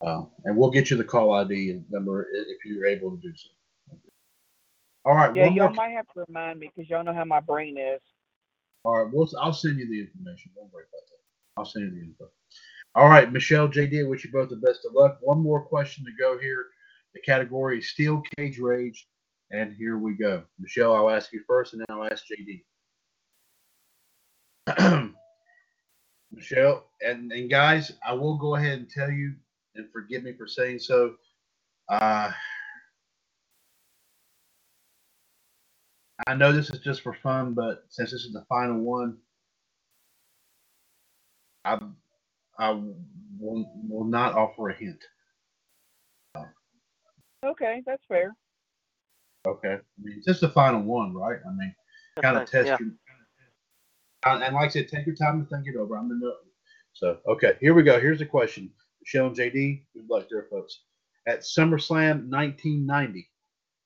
go. 0.00 0.06
Uh, 0.06 0.24
and 0.46 0.56
we'll 0.56 0.70
get 0.70 0.88
you 0.88 0.96
the 0.96 1.04
call 1.04 1.34
ID 1.34 1.70
and 1.70 1.84
number 1.90 2.28
if 2.32 2.64
you're 2.64 2.86
able 2.86 3.10
to 3.10 3.18
do 3.18 3.30
so. 3.36 3.50
All 5.04 5.14
right. 5.14 5.36
Yeah, 5.36 5.48
y'all 5.48 5.74
might 5.74 5.90
have 5.90 6.06
to 6.14 6.24
remind 6.26 6.60
me 6.60 6.70
because 6.74 6.88
y'all 6.88 7.04
know 7.04 7.12
how 7.12 7.26
my 7.26 7.40
brain 7.40 7.76
is. 7.76 8.00
All 8.84 9.04
right, 9.04 9.12
we'll, 9.12 9.28
I'll 9.38 9.52
send 9.52 9.78
you 9.78 9.86
the 9.86 10.00
information. 10.00 10.52
Don't 10.54 10.72
worry 10.72 10.84
about 10.90 11.06
that. 11.08 11.58
I'll 11.58 11.66
send 11.66 11.92
you 11.92 12.00
the 12.00 12.06
info. 12.06 12.30
All 12.94 13.08
right, 13.08 13.30
Michelle, 13.30 13.68
JD, 13.68 14.00
I 14.00 14.08
wish 14.08 14.24
you 14.24 14.32
both 14.32 14.48
the 14.48 14.56
best 14.56 14.86
of 14.86 14.94
luck. 14.94 15.18
One 15.20 15.42
more 15.42 15.62
question 15.62 16.04
to 16.06 16.10
go 16.18 16.38
here. 16.38 16.64
The 17.14 17.20
category 17.20 17.78
is 17.78 17.90
Steel 17.90 18.22
Cage 18.36 18.58
Rage, 18.58 19.06
and 19.50 19.74
here 19.76 19.98
we 19.98 20.14
go. 20.14 20.44
Michelle, 20.58 20.94
I'll 20.94 21.10
ask 21.10 21.32
you 21.32 21.42
first, 21.46 21.72
and 21.72 21.80
then 21.80 21.96
I'll 21.96 22.04
ask 22.10 22.24
JD. 22.26 22.64
Michelle, 26.32 26.84
and, 27.04 27.32
and 27.32 27.50
guys, 27.50 27.92
I 28.06 28.12
will 28.12 28.36
go 28.38 28.54
ahead 28.54 28.78
and 28.78 28.88
tell 28.88 29.10
you, 29.10 29.34
and 29.74 29.90
forgive 29.92 30.22
me 30.22 30.34
for 30.34 30.46
saying 30.46 30.78
so. 30.78 31.14
Uh, 31.88 32.30
I 36.26 36.34
know 36.34 36.52
this 36.52 36.70
is 36.70 36.80
just 36.80 37.02
for 37.02 37.14
fun, 37.14 37.54
but 37.54 37.84
since 37.88 38.12
this 38.12 38.24
is 38.24 38.32
the 38.32 38.44
final 38.48 38.78
one, 38.78 39.18
I 41.64 41.78
I 42.58 42.70
will, 42.70 43.72
will 43.88 44.04
not 44.04 44.34
offer 44.34 44.68
a 44.68 44.74
hint. 44.74 45.02
Okay, 47.44 47.82
that's 47.86 48.02
fair. 48.06 48.34
Okay, 49.46 49.72
I 49.74 50.02
mean, 50.02 50.16
it's 50.18 50.26
just 50.26 50.42
the 50.42 50.50
final 50.50 50.82
one, 50.82 51.14
right? 51.14 51.38
I 51.46 51.50
mean, 51.50 51.74
That's 52.16 52.24
kind 52.24 52.36
of 52.36 52.48
fine. 52.48 52.64
test 52.64 52.66
Yeah. 52.68 52.76
your. 52.80 52.94
And 54.26 54.44
and 54.44 54.54
like 54.54 54.66
I 54.66 54.68
said, 54.68 54.88
take 54.88 55.06
your 55.06 55.14
time 55.14 55.42
to 55.42 55.48
think 55.48 55.66
it 55.66 55.76
over. 55.76 55.96
I'm 55.96 56.10
in 56.10 56.20
the. 56.20 56.32
So 56.92 57.18
okay, 57.26 57.54
here 57.60 57.72
we 57.72 57.82
go. 57.82 57.98
Here's 57.98 58.18
the 58.18 58.26
question, 58.26 58.70
Michelle 59.00 59.28
and 59.28 59.36
JD. 59.36 59.84
Good 59.94 60.10
luck 60.10 60.26
there, 60.30 60.46
folks. 60.50 60.80
At 61.26 61.40
SummerSlam 61.40 62.28
1990, 62.28 63.30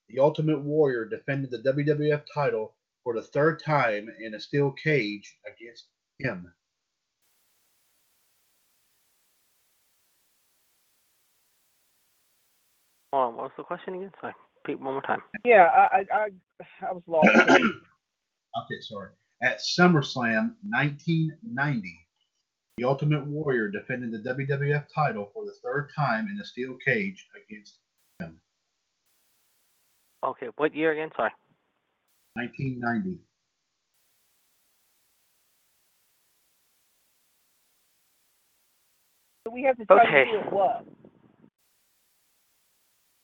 the 0.09 0.19
Ultimate 0.19 0.61
Warrior 0.61 1.05
defended 1.05 1.51
the 1.51 1.59
WWF 1.59 2.23
title 2.33 2.75
for 3.03 3.13
the 3.13 3.21
third 3.21 3.61
time 3.63 4.09
in 4.19 4.33
a 4.33 4.39
steel 4.39 4.71
cage 4.71 5.37
against 5.45 5.85
him. 6.19 6.51
Hold 13.15 13.27
on, 13.29 13.35
what 13.37 13.43
was 13.43 13.51
the 13.55 13.63
question 13.63 13.95
again? 13.95 14.11
Sorry, 14.19 14.33
repeat 14.67 14.81
one 14.81 14.91
more 14.91 15.01
time. 15.01 15.21
Yeah, 15.45 15.69
I 15.73 15.99
I 15.99 16.05
I, 16.11 16.87
I 16.89 16.91
was 16.91 17.03
lost. 17.07 17.29
Okay, 18.57 18.79
sorry. 18.79 19.09
At 19.43 19.59
SummerSlam 19.59 20.55
1990, 20.63 21.89
the 22.77 22.85
Ultimate 22.85 23.25
Warrior 23.27 23.67
defended 23.67 24.11
the 24.13 24.29
WWF 24.29 24.85
title 24.95 25.29
for 25.33 25.45
the 25.45 25.51
third 25.61 25.89
time 25.93 26.29
in 26.29 26.39
a 26.39 26.45
steel 26.45 26.77
cage 26.85 27.27
against 27.35 27.79
him. 28.19 28.39
Okay, 30.25 30.47
what 30.55 30.73
year 30.73 30.93
again? 30.93 31.09
Sorry. 31.17 31.31
1990. 32.35 33.19
we 39.51 39.63
have 39.63 39.77
to 39.77 39.85
tell 39.85 39.99
Okay. 39.99 40.25
you 40.31 40.39
who 40.39 40.47
it 40.47 40.53
was. 40.53 40.85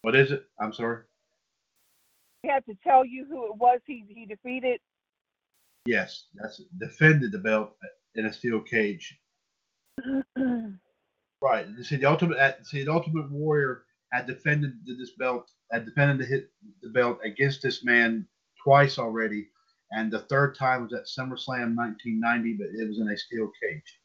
What 0.01 0.15
is 0.15 0.31
it? 0.31 0.43
I'm 0.59 0.73
sorry. 0.73 1.03
We 2.43 2.49
have 2.49 2.65
to 2.65 2.75
tell 2.83 3.05
you 3.05 3.25
who 3.29 3.45
it 3.45 3.55
was 3.57 3.79
he 3.85 4.03
he 4.09 4.25
defeated. 4.25 4.79
Yes, 5.85 6.25
that's 6.35 6.61
defended 6.79 7.31
the 7.31 7.37
belt 7.39 7.75
in 8.15 8.25
a 8.25 8.33
steel 8.33 8.61
cage. 8.61 9.19
Right. 11.43 11.67
You 11.75 11.83
see, 11.83 11.95
the 11.95 12.05
ultimate. 12.05 12.37
at- 12.37 12.65
See, 12.67 12.83
the 12.83 12.93
Ultimate 12.93 13.31
Warrior 13.31 13.83
had 14.13 14.27
defended 14.27 14.73
this 14.85 15.09
belt. 15.17 15.49
Had 15.71 15.85
defended 15.85 16.19
the 16.19 16.25
hit 16.25 16.51
the 16.83 16.89
belt 16.89 17.17
against 17.23 17.63
this 17.63 17.83
man 17.83 18.27
twice 18.63 18.99
already, 18.99 19.49
and 19.91 20.11
the 20.11 20.19
third 20.19 20.53
time 20.55 20.83
was 20.83 20.93
at 20.93 21.05
SummerSlam 21.07 21.75
1990, 21.75 22.53
but 22.53 22.67
it 22.79 22.87
was 22.87 22.99
in 22.99 23.09
a 23.09 23.17
steel 23.17 23.51
cage. 23.59 24.00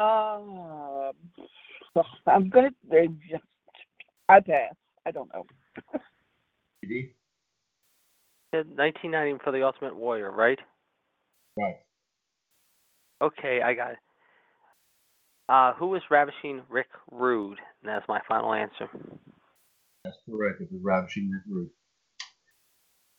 Uh, 0.00 1.12
I'm 2.26 2.48
gonna. 2.48 2.68
uh, 2.68 3.06
just- 3.28 3.44
I 4.28 4.40
pass. 4.40 4.74
I 5.04 5.10
don't 5.10 5.30
know. 5.34 5.44
PD? 6.84 7.12
Uh, 8.52 8.64
1990 8.74 9.38
for 9.44 9.52
the 9.52 9.62
Ultimate 9.64 9.94
Warrior, 9.96 10.30
right? 10.30 10.58
Right. 11.58 11.76
Okay, 13.20 13.60
I 13.60 13.74
got 13.74 13.92
it. 13.92 13.98
Uh, 15.48 15.74
who 15.74 15.88
was 15.88 16.02
ravishing 16.10 16.62
Rick 16.68 16.88
Rude? 17.10 17.58
And 17.82 17.88
that's 17.90 18.06
my 18.08 18.20
final 18.28 18.54
answer. 18.54 18.88
That's 20.04 20.16
correct. 20.24 20.60
It 20.60 20.68
was 20.72 20.80
Ravishing 20.82 21.28
Rick 21.30 21.42
Rude. 21.48 21.70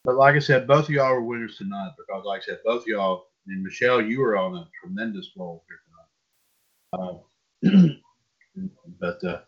But 0.04 0.16
like 0.16 0.34
I 0.34 0.40
said, 0.40 0.66
both 0.66 0.84
of 0.86 0.90
y'all 0.90 1.12
are 1.12 1.20
winners 1.20 1.56
tonight 1.58 1.92
because, 1.96 2.24
like 2.24 2.40
I 2.40 2.44
said, 2.44 2.58
both 2.64 2.82
of 2.82 2.88
y'all 2.88 3.26
and 3.46 3.62
Michelle, 3.62 4.00
you 4.02 4.20
were 4.20 4.36
on 4.36 4.56
a 4.56 4.68
tremendous 4.80 5.30
roll 5.36 5.62
here 5.68 5.78
tonight. 5.81 5.81
Uh, 6.92 7.14
but 9.00 9.24
uh, 9.24 9.40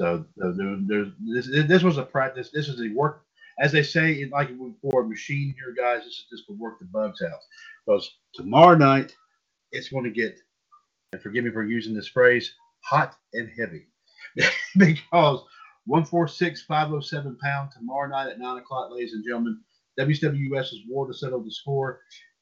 so, 0.00 0.24
there, 0.36 0.76
there's 0.86 1.08
this. 1.20 1.66
This 1.68 1.82
was 1.82 1.98
a 1.98 2.02
practice. 2.02 2.50
This 2.52 2.68
is 2.68 2.80
a 2.80 2.94
work, 2.94 3.24
as 3.60 3.72
they 3.72 3.82
say, 3.82 4.22
in 4.22 4.30
like 4.30 4.50
for 4.80 5.02
a 5.02 5.08
machine 5.08 5.54
here, 5.56 5.74
guys. 5.76 6.04
This 6.04 6.14
is 6.14 6.26
just 6.30 6.46
to 6.46 6.54
work 6.54 6.78
the 6.78 6.86
bugs 6.86 7.20
out. 7.22 7.40
Because 7.86 8.18
tomorrow 8.34 8.76
night, 8.76 9.14
it's 9.72 9.90
going 9.90 10.04
to 10.04 10.10
get, 10.10 10.38
and 11.12 11.20
forgive 11.20 11.44
me 11.44 11.50
for 11.50 11.64
using 11.64 11.94
this 11.94 12.08
phrase, 12.08 12.54
hot 12.82 13.14
and 13.34 13.50
heavy, 13.58 13.86
because 14.78 15.40
146, 15.86 16.62
507 16.62 17.36
pound 17.42 17.70
tomorrow 17.72 18.08
night 18.08 18.28
at 18.30 18.38
9 18.38 18.58
o'clock, 18.58 18.90
ladies 18.90 19.12
and 19.12 19.24
gentlemen. 19.24 19.60
WWS's 19.98 20.80
war 20.88 21.06
to 21.06 21.12
settle 21.12 21.42
the 21.42 21.50
score. 21.50 22.00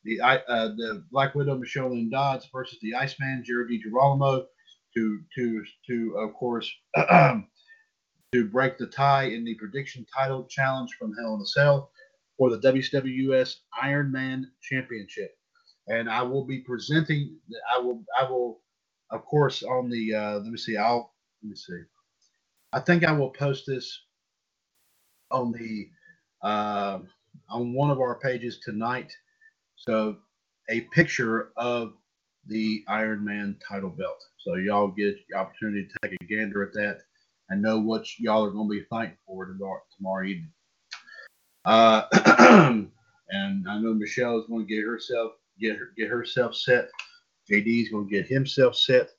The 0.09 0.21
uh, 0.23 0.69
the 0.69 1.05
Black 1.11 1.35
Widow 1.35 1.59
Michelle 1.59 1.91
Lynn 1.91 2.09
Dodds 2.09 2.49
versus 2.51 2.79
the 2.81 2.95
Iceman 2.95 3.43
Jared 3.45 3.69
DiGirolamo 3.69 4.47
to 4.95 5.21
to 5.35 5.65
to 5.87 6.17
of 6.19 6.33
course 6.35 6.71
to 6.97 8.49
break 8.51 8.79
the 8.79 8.87
tie 8.87 9.25
in 9.25 9.45
the 9.45 9.55
prediction 9.57 10.07
title 10.17 10.45
challenge 10.45 10.91
from 10.99 11.15
Hell 11.15 11.35
in 11.35 11.43
a 11.43 11.47
Cell 11.47 11.91
for 12.39 12.49
the 12.49 12.59
WWS 12.59 13.57
Iron 13.83 14.11
Man 14.11 14.51
Championship. 14.63 15.37
And 15.89 16.09
I 16.09 16.23
will 16.23 16.47
be 16.47 16.61
presenting. 16.61 17.37
I 17.75 17.79
will 17.79 18.03
I 18.19 18.25
will 18.25 18.61
of 19.11 19.27
course 19.27 19.63
on 19.63 19.91
the 19.91 20.15
uh, 20.15 20.39
let 20.39 20.47
me 20.47 20.57
see. 20.57 20.79
I'll 20.79 21.13
let 21.43 21.51
me 21.51 21.57
see. 21.57 21.83
I 22.73 22.81
think 22.81 23.05
I 23.05 23.13
will 23.13 23.31
post 23.31 23.65
this 23.67 24.05
on 25.31 25.53
the 25.53 25.89
uh, 26.43 27.01
on 27.51 27.75
one 27.75 27.91
of 27.91 28.01
our 28.01 28.19
pages 28.19 28.59
tonight. 28.65 29.13
So 29.79 30.17
a 30.69 30.83
picture 30.93 31.53
of 31.57 31.95
the 32.47 32.85
Iron 32.89 33.25
Man 33.25 33.57
title 33.67 33.91
belt. 33.91 34.23
So 34.39 34.55
y'all 34.55 34.89
get 34.89 35.17
the 35.29 35.37
opportunity 35.37 35.87
to 35.87 36.09
take 36.09 36.19
a 36.21 36.25
gander 36.25 36.63
at 36.63 36.73
that 36.75 36.99
and 37.49 37.63
know 37.63 37.79
what 37.79 38.07
y'all 38.19 38.45
are 38.45 38.51
going 38.51 38.69
to 38.69 38.81
be 38.81 38.87
fighting 38.91 39.17
for 39.27 39.47
tomorrow, 39.47 39.81
tomorrow 39.97 40.27
evening. 40.27 40.53
Uh, 41.65 42.03
and 43.31 43.69
I 43.69 43.79
know 43.79 43.95
Michelle 43.95 44.39
is 44.39 44.47
going 44.49 44.67
to 44.67 44.75
get 44.75 44.85
herself 44.85 45.33
get 45.61 45.77
her, 45.77 45.93
get 45.97 46.09
herself 46.09 46.55
set. 46.55 46.89
JD 47.51 47.85
is 47.85 47.89
going 47.89 48.09
to 48.09 48.15
get 48.15 48.27
himself 48.27 48.77
set. 48.77 49.11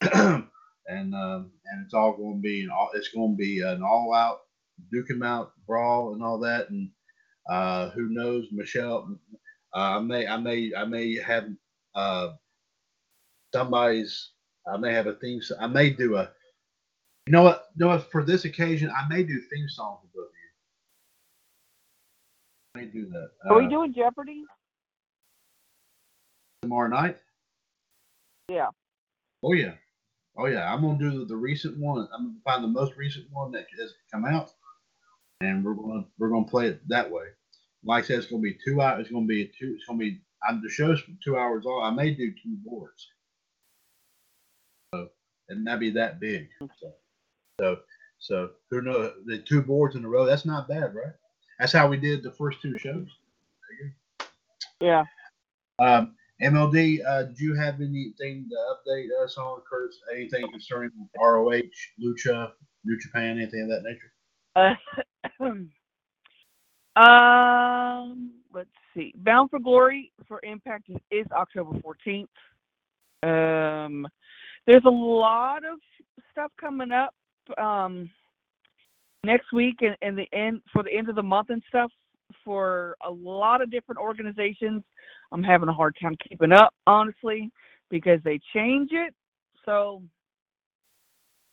and 0.14 1.14
um, 1.14 1.50
and 1.66 1.84
it's 1.84 1.94
all 1.94 2.16
going 2.16 2.36
to 2.36 2.42
be 2.42 2.62
an 2.62 2.70
all, 2.70 2.90
it's 2.94 3.08
going 3.08 3.32
to 3.32 3.36
be 3.36 3.60
an 3.60 3.82
all 3.82 4.14
out 4.14 4.40
duke 4.90 5.10
him 5.10 5.22
out 5.22 5.52
brawl 5.66 6.14
and 6.14 6.22
all 6.22 6.38
that 6.38 6.70
and 6.70 6.88
uh, 7.50 7.90
who 7.90 8.08
knows 8.08 8.46
Michelle 8.50 9.18
uh, 9.74 9.98
I 9.98 10.00
may 10.00 10.26
I 10.26 10.36
may 10.36 10.72
I 10.76 10.84
may 10.84 11.16
have 11.16 11.48
uh, 11.94 12.30
somebody's 13.52 14.30
I 14.70 14.76
may 14.76 14.92
have 14.92 15.06
a 15.06 15.14
theme 15.14 15.40
I 15.60 15.66
may 15.66 15.90
do 15.90 16.16
a 16.16 16.30
you 17.26 17.32
know 17.32 17.42
what 17.42 17.66
you 17.76 17.84
know 17.84 17.88
what 17.88 18.10
for 18.10 18.24
this 18.24 18.44
occasion 18.44 18.90
I 18.90 19.06
may 19.08 19.22
do 19.22 19.40
theme 19.52 19.68
songs 19.68 20.00
for 20.02 20.08
both 20.14 20.28
of 20.28 20.32
you. 20.34 20.50
I 22.74 22.78
may 22.80 22.86
do 22.86 23.08
that. 23.10 23.30
Are 23.50 23.58
we 23.58 23.66
uh, 23.66 23.68
doing 23.68 23.92
Jeopardy? 23.94 24.44
tomorrow 26.62 26.88
night? 26.88 27.16
Yeah. 28.48 28.68
oh 29.42 29.52
yeah. 29.52 29.74
Oh 30.36 30.46
yeah. 30.46 30.72
I'm 30.72 30.82
gonna 30.82 30.98
do 30.98 31.24
the 31.24 31.36
recent 31.36 31.78
one. 31.78 32.08
I'm 32.12 32.26
gonna 32.26 32.38
find 32.44 32.64
the 32.64 32.68
most 32.68 32.96
recent 32.96 33.26
one 33.30 33.52
that 33.52 33.66
has 33.78 33.94
come 34.12 34.24
out 34.24 34.52
and 35.40 35.64
we're 35.64 35.74
gonna 35.74 36.04
we're 36.18 36.28
gonna 36.28 36.46
play 36.46 36.68
it 36.68 36.86
that 36.88 37.10
way. 37.10 37.24
Like 37.84 38.04
I 38.04 38.06
said, 38.06 38.18
it's 38.18 38.26
gonna 38.26 38.42
be 38.42 38.58
two 38.64 38.80
hours. 38.80 39.02
It's 39.02 39.10
gonna 39.10 39.26
be 39.26 39.46
two. 39.58 39.74
It's 39.76 39.86
gonna 39.86 39.98
be. 39.98 40.20
I'm 40.48 40.62
the 40.62 40.68
show's 40.70 41.02
two 41.24 41.36
hours 41.36 41.64
long. 41.64 41.82
I 41.82 41.90
may 41.94 42.12
do 42.12 42.32
two 42.32 42.56
boards. 42.64 43.08
So 44.94 45.08
and 45.48 45.66
that'd 45.66 45.80
be 45.80 45.90
that 45.90 46.20
big. 46.20 46.48
So 46.78 46.92
so 47.60 47.78
so 48.18 48.50
who 48.70 48.82
knows? 48.82 49.12
The 49.26 49.38
two 49.38 49.62
boards 49.62 49.96
in 49.96 50.04
a 50.04 50.08
row. 50.08 50.26
That's 50.26 50.44
not 50.44 50.68
bad, 50.68 50.94
right? 50.94 51.14
That's 51.58 51.72
how 51.72 51.88
we 51.88 51.96
did 51.96 52.22
the 52.22 52.32
first 52.32 52.60
two 52.62 52.76
shows. 52.78 53.08
Yeah. 54.80 55.04
Um, 55.78 56.14
MLD, 56.42 57.04
uh, 57.06 57.24
do 57.24 57.44
you 57.44 57.54
have 57.54 57.80
anything 57.80 58.48
to 58.48 58.56
update 58.72 59.08
us 59.22 59.36
on, 59.36 59.60
Curtis? 59.70 59.98
Anything 60.14 60.50
concerning 60.50 60.90
ROH, 61.20 61.60
Lucha, 62.02 62.52
New 62.84 62.98
Japan, 62.98 63.38
anything 63.38 63.62
of 63.62 63.68
that 63.68 63.82
nature? 63.82 64.12
Uh, 64.56 64.74
um, 67.00 68.32
let's 68.52 68.68
see. 68.94 69.12
Bound 69.16 69.50
for 69.50 69.58
Glory 69.58 70.12
for 70.26 70.40
Impact 70.42 70.90
is, 71.10 71.26
October 71.32 71.78
14th. 71.78 72.26
Um, 73.22 74.06
there's 74.66 74.84
a 74.84 74.90
lot 74.90 75.58
of 75.58 75.78
stuff 76.32 76.50
coming 76.60 76.90
up 76.92 77.14
um, 77.58 78.10
next 79.24 79.52
week 79.52 79.76
and, 79.80 79.96
and 80.02 80.16
the 80.16 80.26
end 80.32 80.62
for 80.72 80.82
the 80.82 80.92
end 80.92 81.08
of 81.08 81.16
the 81.16 81.22
month 81.22 81.50
and 81.50 81.62
stuff 81.68 81.90
for 82.44 82.96
a 83.06 83.10
lot 83.10 83.60
of 83.60 83.70
different 83.70 83.98
organizations. 83.98 84.82
I'm 85.32 85.42
having 85.42 85.68
a 85.68 85.72
hard 85.72 85.96
time 86.00 86.16
keeping 86.28 86.52
up, 86.52 86.74
honestly, 86.86 87.50
because 87.90 88.20
they 88.24 88.40
change 88.54 88.90
it. 88.92 89.14
So 89.64 90.02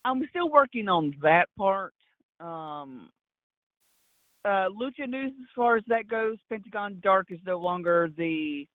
I'm 0.05 0.23
still 0.29 0.49
working 0.49 0.87
on 0.87 1.15
that 1.21 1.47
part. 1.57 1.93
Um, 2.39 3.09
uh, 4.47 4.69
Lucha 4.69 5.07
News, 5.07 5.33
as 5.41 5.49
far 5.55 5.75
as 5.75 5.83
that 5.87 6.07
goes, 6.07 6.37
Pentagon 6.49 6.99
Dark 7.03 7.31
is 7.31 7.39
no 7.45 7.59
longer 7.59 8.09
the 8.17 8.65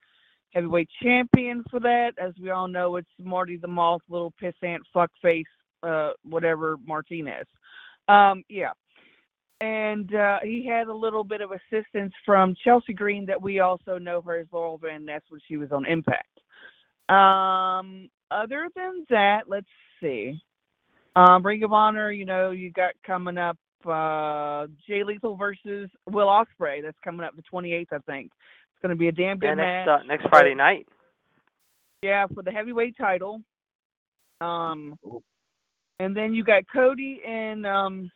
heavyweight 0.50 0.88
champion 1.02 1.64
for 1.70 1.80
that. 1.80 2.12
As 2.18 2.34
we 2.40 2.50
all 2.50 2.68
know, 2.68 2.96
it's 2.96 3.08
Marty 3.18 3.56
the 3.56 3.68
Moth, 3.68 4.02
little 4.08 4.34
pissant 4.40 4.80
fuckface, 4.94 5.44
uh, 5.82 6.10
whatever 6.24 6.76
Martinez. 6.86 7.46
Um, 8.06 8.44
yeah. 8.48 8.72
And 9.62 10.14
uh, 10.14 10.40
he 10.42 10.66
had 10.66 10.88
a 10.88 10.94
little 10.94 11.24
bit 11.24 11.40
of 11.40 11.52
assistance 11.52 12.12
from 12.26 12.54
Chelsea 12.64 12.92
Green 12.92 13.24
that 13.26 13.40
we 13.40 13.60
also 13.60 13.96
know 13.96 14.20
her 14.20 14.40
as 14.40 14.46
Laurel 14.52 14.76
Van 14.76 15.04
Ness 15.06 15.22
when 15.28 15.40
she 15.48 15.56
was 15.56 15.72
on 15.72 15.86
Impact. 15.86 16.26
Um, 17.08 18.10
other 18.30 18.68
than 18.74 19.06
that, 19.08 19.44
let's 19.48 19.66
see. 20.00 20.38
Um, 21.14 21.44
Ring 21.46 21.62
of 21.62 21.72
Honor, 21.72 22.10
you 22.10 22.24
know, 22.24 22.50
you 22.50 22.72
got 22.72 22.92
coming 23.06 23.38
up 23.38 23.56
uh 23.86 24.66
Jay 24.86 25.02
Lethal 25.04 25.36
versus 25.36 25.90
Will 26.10 26.26
Ospreay. 26.28 26.82
That's 26.82 26.96
coming 27.04 27.24
up 27.26 27.34
the 27.36 27.42
28th, 27.52 27.86
I 27.92 27.98
think. 28.10 28.26
It's 28.26 28.82
going 28.82 28.90
to 28.90 28.96
be 28.96 29.08
a 29.08 29.12
damn 29.12 29.38
good 29.38 29.46
Yeah, 29.48 29.54
match. 29.54 29.86
next 29.86 30.02
uh, 30.02 30.06
next 30.06 30.28
Friday 30.28 30.54
night. 30.54 30.86
Yeah, 32.02 32.26
for 32.34 32.42
the 32.42 32.50
heavyweight 32.50 32.96
title. 32.96 33.42
Um, 34.40 34.98
And 36.00 36.16
then 36.16 36.34
you 36.34 36.42
got 36.42 36.64
Cody 36.72 37.20
and 37.24 37.64
um, 37.64 38.10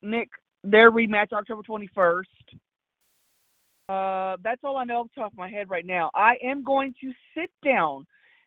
Nick, 0.00 0.28
their 0.62 0.92
rematch 0.92 1.32
October 1.32 1.62
21st. 1.62 2.22
Uh, 3.88 4.36
that's 4.44 4.60
all 4.62 4.76
I 4.76 4.84
know 4.84 5.00
off 5.00 5.08
the 5.14 5.22
top 5.22 5.32
of 5.32 5.38
my 5.38 5.48
head 5.50 5.68
right 5.68 5.84
now. 5.84 6.10
I 6.14 6.36
am 6.42 6.62
going 6.62 6.94
to 7.00 7.12
sit 7.36 7.50
down 7.64 8.06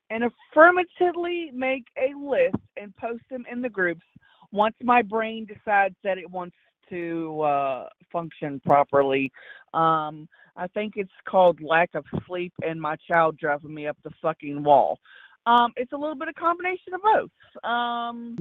and 0.09 0.23
affirmatively 0.23 1.51
make 1.53 1.83
a 1.97 2.17
list 2.17 2.55
and 2.77 2.95
post 2.95 3.23
them 3.29 3.43
in 3.51 3.61
the 3.61 3.69
groups 3.69 4.05
once 4.51 4.75
my 4.81 5.01
brain 5.01 5.45
decides 5.45 5.95
that 6.05 6.17
it 6.17 6.29
wants 6.29 6.55
to 6.89 7.41
uh, 7.41 7.89
function 8.11 8.61
properly. 8.65 9.31
Um, 9.73 10.27
I 10.55 10.67
think 10.67 10.93
it's 10.95 11.11
called 11.27 11.61
lack 11.61 11.89
of 11.95 12.05
sleep 12.27 12.53
and 12.65 12.79
my 12.79 12.95
child 13.09 13.37
driving 13.37 13.73
me 13.73 13.87
up 13.87 13.97
the 14.03 14.11
fucking 14.21 14.63
wall. 14.63 14.99
Um, 15.45 15.73
it's 15.75 15.91
a 15.91 15.97
little 15.97 16.15
bit 16.15 16.27
of 16.27 16.35
combination 16.35 16.93
of 16.93 17.01
both. 17.01 17.69
Um, 17.69 18.35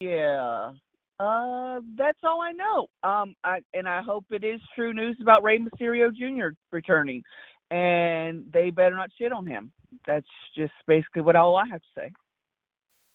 yeah. 0.00 0.72
Uh, 1.18 1.80
that's 1.96 2.18
all 2.24 2.40
I 2.42 2.52
know. 2.52 2.88
Um, 3.08 3.34
I 3.44 3.60
and 3.72 3.88
I 3.88 4.02
hope 4.02 4.24
it 4.30 4.44
is 4.44 4.60
true 4.74 4.92
news 4.92 5.16
about 5.20 5.42
Rey 5.42 5.58
Mysterio 5.58 6.12
Jr. 6.12 6.56
returning, 6.72 7.22
and 7.70 8.44
they 8.52 8.70
better 8.70 8.96
not 8.96 9.10
shit 9.16 9.32
on 9.32 9.46
him. 9.46 9.72
That's 10.06 10.26
just 10.56 10.72
basically 10.88 11.22
what 11.22 11.36
all 11.36 11.56
I 11.56 11.66
have 11.68 11.80
to 11.80 11.86
say. 11.96 12.10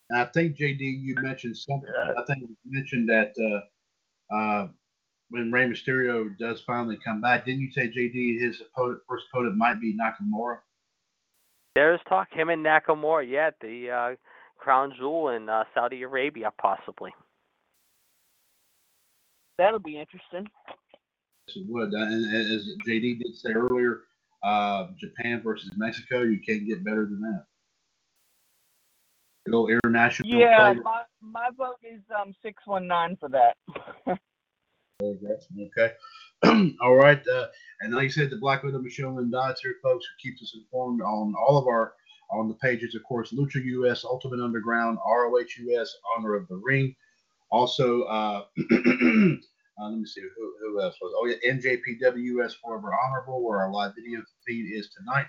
And 0.10 0.20
I 0.20 0.26
think 0.26 0.58
JD, 0.58 0.80
you 0.80 1.16
mentioned 1.22 1.56
something. 1.58 1.90
I 2.18 2.24
think 2.26 2.42
you 2.42 2.56
mentioned 2.66 3.10
that 3.10 3.34
uh, 3.40 4.36
uh, 4.36 4.68
when 5.30 5.52
Rey 5.52 5.68
Mysterio 5.68 6.36
does 6.38 6.62
finally 6.62 6.98
come 7.04 7.22
back, 7.22 7.46
didn't 7.46 7.62
you 7.62 7.72
say 7.72 7.88
JD 7.88 8.42
his 8.42 8.62
opponent, 8.62 9.02
first 9.08 9.26
opponent 9.32 9.56
might 9.56 9.80
be 9.80 9.96
Nakamura? 9.96 10.58
There's 11.76 12.00
talk 12.10 12.28
him 12.32 12.50
and 12.50 12.66
Nakamura, 12.66 13.30
yeah, 13.30 13.52
the 13.62 13.90
uh, 13.92 14.16
crown 14.58 14.94
jewel 14.98 15.30
in 15.30 15.48
uh, 15.48 15.64
Saudi 15.74 16.02
Arabia, 16.02 16.52
possibly. 16.60 17.14
That'll 19.58 19.80
be 19.80 20.00
interesting. 20.00 20.48
Yes, 21.48 21.58
it 21.58 21.66
would. 21.68 21.94
And 21.94 22.26
and 22.26 22.52
as 22.52 22.68
JD 22.88 23.20
did 23.20 23.36
say 23.36 23.52
earlier, 23.52 24.02
uh, 24.42 24.88
Japan 24.98 25.42
versus 25.44 25.72
Mexico, 25.78 26.24
you 26.24 26.40
can't 26.40 26.66
get 26.66 26.84
better 26.84 27.06
than 27.06 27.22
that. 27.22 27.46
Go 29.50 29.70
international. 29.70 30.30
Yeah, 30.30 30.74
flavor. 30.74 30.84
my 30.84 31.02
my 31.22 31.50
vote 31.58 31.78
is 31.84 32.02
um 32.20 32.34
six 32.42 32.62
one 32.66 32.88
nine 32.88 33.18
for 33.20 33.30
that. 33.30 33.58
Okay. 35.02 35.94
all 36.82 36.96
right. 36.96 37.26
Uh, 37.26 37.48
and 37.80 37.96
like 37.96 38.06
I 38.06 38.10
said, 38.10 38.30
the 38.30 38.36
Black 38.36 38.64
Widow 38.64 38.80
Michelle 38.80 39.16
Lynn 39.16 39.32
Dodds 39.32 39.62
here, 39.62 39.76
folks, 39.82 40.06
who 40.06 40.30
keeps 40.30 40.42
us 40.42 40.54
informed 40.56 41.02
on 41.02 41.34
all 41.40 41.58
of 41.58 41.68
our 41.68 41.94
on 42.32 42.48
the 42.48 42.56
pages, 42.56 42.96
of 42.96 43.04
course, 43.04 43.32
Lucha 43.32 43.64
US, 43.64 44.04
Ultimate 44.04 44.44
Underground, 44.44 44.98
ROH 45.06 45.46
US, 45.70 45.96
Honor 46.18 46.36
of 46.36 46.48
the 46.48 46.58
Ring. 46.58 46.96
Also, 47.50 48.04
uh, 48.04 48.44
uh, 48.72 49.90
let 49.90 49.98
me 49.98 50.06
see 50.06 50.22
who, 50.22 50.54
who 50.62 50.82
else 50.82 50.96
was. 51.02 51.14
Oh 51.18 51.26
yeah, 51.26 51.54
NJPW 51.54 52.42
US 52.42 52.56
Forever 52.56 52.92
Honorable, 53.06 53.44
where 53.44 53.60
our 53.60 53.72
live 53.72 53.94
video 53.96 54.22
feed 54.46 54.70
is 54.78 54.90
tonight. 54.90 55.28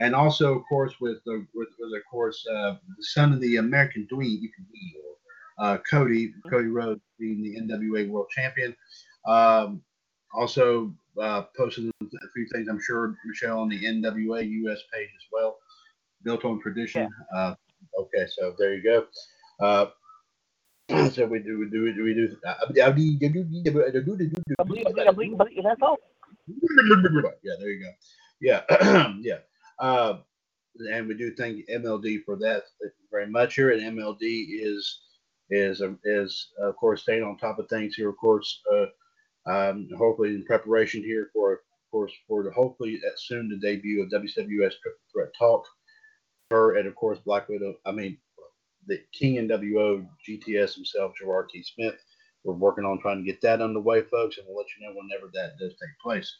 And 0.00 0.14
also, 0.14 0.54
of 0.58 0.62
course, 0.68 0.94
with 1.00 1.18
the 1.24 1.46
with, 1.54 1.68
with 1.78 1.92
of 1.96 2.02
course 2.10 2.44
uh, 2.52 2.74
the 2.96 3.04
son 3.04 3.32
of 3.32 3.40
the 3.40 3.56
American 3.56 4.06
Dweeb, 4.12 4.50
uh, 5.58 5.78
Cody 5.90 6.32
Cody 6.50 6.68
Rhodes 6.68 7.00
being 7.18 7.42
the 7.42 7.56
NWA 7.60 8.08
World 8.08 8.28
Champion. 8.30 8.76
Um, 9.26 9.82
also 10.34 10.92
uh, 11.20 11.42
posted 11.56 11.90
a 12.00 12.28
few 12.34 12.46
things, 12.52 12.68
I'm 12.68 12.80
sure, 12.80 13.14
Michelle, 13.26 13.60
on 13.60 13.68
the 13.68 13.82
NWA 13.82 14.46
US 14.68 14.78
page 14.92 15.08
as 15.08 15.26
well. 15.32 15.56
Built 16.22 16.44
on 16.44 16.60
tradition. 16.60 17.08
Uh, 17.34 17.54
okay, 17.98 18.26
so 18.36 18.54
there 18.58 18.74
you 18.74 18.82
go. 18.82 19.06
Uh, 19.60 19.86
so 21.10 21.26
we 21.26 21.38
do, 21.38 21.58
we 21.58 21.70
do, 21.70 21.82
we 21.82 21.92
do, 21.92 22.04
we 22.04 22.14
do. 22.14 22.36
Yeah, 27.42 27.54
there 27.58 27.70
you 27.70 27.84
go. 27.84 27.90
Yeah, 28.40 29.12
yeah. 29.20 29.38
Uh, 29.78 30.18
and 30.92 31.06
we 31.06 31.14
do 31.14 31.34
thank 31.34 31.66
MLD 31.68 32.24
for 32.24 32.36
that 32.36 32.64
very 33.10 33.26
much 33.26 33.54
here. 33.54 33.70
And 33.70 33.98
MLD 33.98 34.20
is 34.20 35.00
is 35.50 35.80
um, 35.80 35.98
is 36.04 36.48
of 36.60 36.76
course 36.76 37.02
staying 37.02 37.22
on 37.22 37.36
top 37.36 37.58
of 37.58 37.68
things 37.68 37.94
here. 37.94 38.08
Of 38.08 38.16
course, 38.16 38.62
uh, 38.74 39.50
um, 39.50 39.88
hopefully 39.96 40.30
in 40.30 40.44
preparation 40.44 41.02
here 41.02 41.30
for 41.32 41.52
of 41.52 41.58
course 41.90 42.12
for 42.26 42.42
the 42.42 42.50
hopefully 42.50 43.00
soon 43.16 43.48
the 43.48 43.56
debut 43.56 44.02
of 44.02 44.10
WWS 44.10 44.36
Triple 44.36 45.00
Threat 45.12 45.28
Talk. 45.38 45.64
Her 46.50 46.76
and 46.76 46.86
of 46.86 46.94
course 46.94 47.18
Black 47.24 47.48
Widow. 47.48 47.74
I 47.86 47.92
mean 47.92 48.18
the 48.86 49.00
King 49.12 49.48
NWO 49.48 50.06
GTS 50.28 50.74
himself, 50.74 51.12
Gerard 51.18 51.48
T. 51.50 51.62
Smith. 51.62 51.96
We're 52.44 52.54
working 52.54 52.84
on 52.84 53.00
trying 53.00 53.18
to 53.18 53.24
get 53.24 53.40
that 53.40 53.60
underway, 53.60 54.02
folks, 54.02 54.38
and 54.38 54.46
we'll 54.46 54.58
let 54.58 54.66
you 54.78 54.86
know 54.86 54.94
whenever 54.94 55.30
that 55.34 55.58
does 55.58 55.72
take 55.72 55.98
place. 56.00 56.32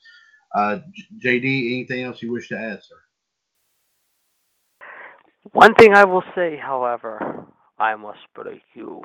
Uh, 0.54 0.78
JD, 1.24 1.72
anything 1.72 2.04
else 2.04 2.22
you 2.22 2.30
wish 2.30 2.48
to 2.48 2.58
add, 2.58 2.80
sir? 2.84 2.96
One 5.52 5.74
thing 5.74 5.94
I 5.94 6.04
will 6.04 6.24
say, 6.34 6.56
however, 6.62 7.46
I 7.78 7.94
must 7.96 8.18
break 8.34 8.62
you, 8.74 9.02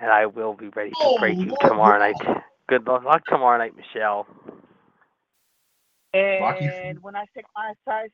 and 0.00 0.10
I 0.10 0.26
will 0.26 0.54
be 0.54 0.68
ready 0.68 0.92
to 1.02 1.04
Oh, 1.04 1.18
break 1.18 1.38
you 1.44 1.52
tomorrow 1.60 1.98
Lord. 1.98 2.00
night. 2.00 2.20
Good 2.68 2.86
luck 2.86 3.04
luck 3.04 3.22
tomorrow 3.26 3.58
night, 3.58 3.74
Michelle. 3.76 4.26
And 6.14 7.00
when 7.02 7.16
I 7.16 7.24
stick 7.32 7.44
my 7.56 7.74
size, 7.86 8.10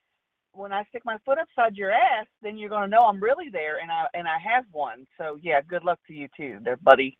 when 0.53 0.73
I 0.73 0.85
stick 0.91 1.03
my 1.05 1.19
foot 1.24 1.39
upside 1.39 1.77
your 1.77 1.93
ass, 1.93 2.27
then 2.43 2.59
you're 2.59 2.70
gonna 2.70 2.89
know 2.89 3.05
I'm 3.07 3.23
really 3.23 3.51
there, 3.51 3.78
and 3.81 3.91
I 3.91 4.07
and 4.15 4.28
I 4.28 4.39
have 4.39 4.65
one. 4.73 5.07
So 5.19 5.39
yeah, 5.43 5.61
good 5.62 5.85
luck 5.85 5.99
to 6.09 6.15
you 6.15 6.28
too, 6.37 6.59
there, 6.65 6.77
buddy. 6.78 7.19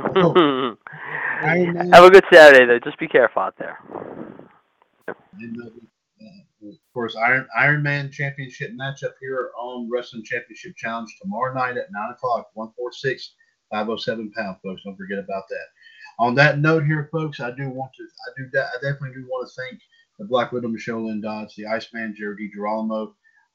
Oh. 0.16 0.38
Have 1.92 2.04
a 2.04 2.10
good 2.10 2.24
Saturday, 2.32 2.66
though. 2.66 2.78
Just 2.84 2.98
be 2.98 3.08
careful 3.08 3.42
out 3.42 3.54
there. 3.58 3.78
And, 5.40 5.56
uh, 5.62 5.66
uh, 5.66 6.68
of 6.68 6.78
course, 6.98 7.14
Iron 7.14 7.46
Iron 7.56 7.82
Man 7.84 8.10
Championship 8.10 8.72
matchup 8.72 9.12
here 9.20 9.52
on 9.56 9.88
Wrestling 9.88 10.24
Championship 10.24 10.74
Challenge 10.76 11.08
tomorrow 11.22 11.54
night 11.54 11.76
at 11.76 11.92
9 11.92 12.10
o'clock, 12.10 12.50
146, 12.54 13.34
507 13.70 14.32
pound, 14.32 14.56
folks. 14.64 14.82
Don't 14.84 14.96
forget 14.96 15.20
about 15.20 15.44
that. 15.48 15.66
On 16.18 16.34
that 16.34 16.58
note 16.58 16.84
here, 16.84 17.08
folks, 17.12 17.38
I 17.38 17.52
do 17.52 17.70
want 17.70 17.92
to, 17.94 18.02
I 18.02 18.30
do, 18.36 18.58
I 18.58 18.74
definitely 18.82 19.14
do 19.14 19.28
want 19.28 19.48
to 19.48 19.62
thank 19.62 19.80
the 20.18 20.24
Black 20.24 20.50
Widow 20.50 20.66
Michelle 20.66 21.06
Lynn 21.06 21.20
Dodds, 21.20 21.54
the 21.54 21.66
Iceman 21.66 22.16
Jared 22.18 22.38
DiGirolamo, 22.40 23.12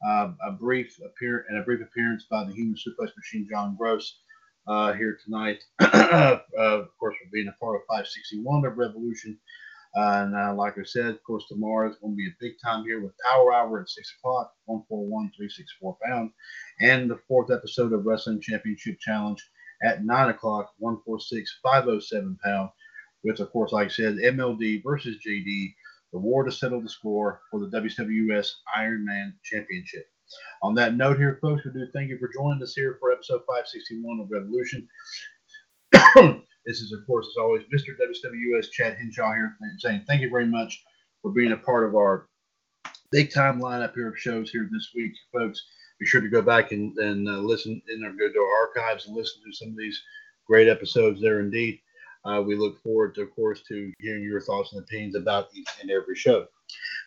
uh, 0.08 0.32
a 0.48 0.52
brief 0.54 0.98
appearance 1.06 1.48
and 1.50 1.60
a 1.60 1.64
brief 1.64 1.82
appearance 1.82 2.26
by 2.32 2.46
the 2.46 2.54
Human 2.54 2.76
Suplex 2.76 3.10
Machine 3.18 3.46
John 3.52 3.76
Gross 3.78 4.20
uh, 4.68 4.94
here 4.94 5.20
tonight. 5.26 5.62
uh, 5.82 6.38
of 6.58 6.98
course, 6.98 7.18
for 7.22 7.30
being 7.34 7.50
a 7.50 7.60
part 7.60 7.76
of 7.76 7.82
561 7.90 8.66
of 8.66 8.78
Revolution. 8.78 9.38
And 9.96 10.36
uh, 10.36 10.56
like 10.56 10.78
I 10.80 10.84
said, 10.84 11.08
of 11.08 11.24
course, 11.24 11.46
tomorrow 11.48 11.90
is 11.90 11.98
going 11.98 12.14
to 12.14 12.18
be 12.18 12.28
a 12.28 12.36
big 12.40 12.54
time 12.64 12.84
here 12.84 13.00
with 13.00 13.14
Power 13.26 13.54
Hour 13.54 13.82
at 13.82 13.90
6 13.90 14.16
o'clock, 14.18 14.52
141 14.66 15.32
364 15.36 15.98
pound, 16.04 16.32
and 16.80 17.10
the 17.10 17.20
fourth 17.28 17.52
episode 17.52 17.94
of 17.94 18.06
Wrestling 18.06 18.42
Championship 18.42 19.00
Challenge 19.00 19.40
at 19.84 20.04
9 20.04 20.30
o'clock, 20.30 20.74
146 20.80 21.60
507 21.62 22.38
pound, 22.44 22.70
with, 23.24 23.40
of 23.40 23.52
course, 23.52 23.72
like 23.72 23.86
I 23.86 23.90
said, 23.90 24.16
MLD 24.16 24.82
versus 24.84 25.18
JD, 25.26 25.74
the 26.12 26.20
war 26.20 26.44
to 26.44 26.52
settle 26.52 26.82
the 26.82 26.90
score 26.90 27.42
for 27.52 27.60
the 27.60 27.68
WWS 27.68 28.50
Iron 28.76 29.06
Man 29.06 29.34
Championship. 29.44 30.06
On 30.64 30.74
that 30.76 30.96
note, 30.96 31.18
here, 31.18 31.38
folks, 31.42 31.64
we 31.66 31.72
do 31.72 31.86
thank 31.94 32.10
you 32.10 32.18
for 32.18 32.32
joining 32.34 32.64
us 32.64 32.74
here 32.74 32.98
for 33.00 33.12
episode 33.12 33.42
561 33.48 34.20
of 34.22 34.32
Revolution. 34.32 34.88
this 36.66 36.82
is, 36.82 36.92
of 36.94 37.06
course, 37.06 37.28
as 37.28 37.38
always, 37.38 37.64
Mr. 37.74 37.96
WWS 38.00 38.72
Chad 38.72 38.98
Henshaw 38.98 39.34
here 39.34 39.58
saying 39.80 40.04
thank 40.08 40.22
you 40.22 40.30
very 40.30 40.46
much 40.46 40.84
for 41.22 41.32
being 41.32 41.52
a 41.52 41.58
part 41.58 41.88
of 41.88 41.96
our 41.96 42.28
big 43.12 43.32
time 43.32 43.62
lineup 43.62 43.94
here 43.94 44.10
of 44.10 44.18
shows 44.18 44.50
here 44.50 44.70
this 44.72 44.90
week, 44.96 45.14
folks. 45.32 45.64
Be 46.00 46.06
sure 46.06 46.22
to 46.22 46.30
go 46.30 46.42
back 46.42 46.72
and, 46.72 46.98
and 46.98 47.28
uh, 47.28 47.38
listen 47.38 47.82
in 47.88 48.04
or 48.04 48.12
go 48.12 48.32
to 48.32 48.40
our 48.40 48.68
archives 48.68 49.06
and 49.06 49.16
listen 49.16 49.42
to 49.46 49.56
some 49.56 49.70
of 49.70 49.78
these 49.78 50.02
great 50.48 50.68
episodes 50.68 51.22
there 51.22 51.40
indeed. 51.40 51.80
Uh, 52.26 52.42
we 52.42 52.56
look 52.56 52.82
forward, 52.82 53.14
to, 53.16 53.22
of 53.22 53.36
course, 53.36 53.62
to 53.68 53.92
hearing 54.00 54.24
your 54.24 54.42
thoughts 54.42 54.74
and 54.74 54.82
opinions 54.82 55.16
about 55.16 55.50
each 55.54 55.68
and 55.82 55.92
every 55.92 56.16
show. 56.16 56.48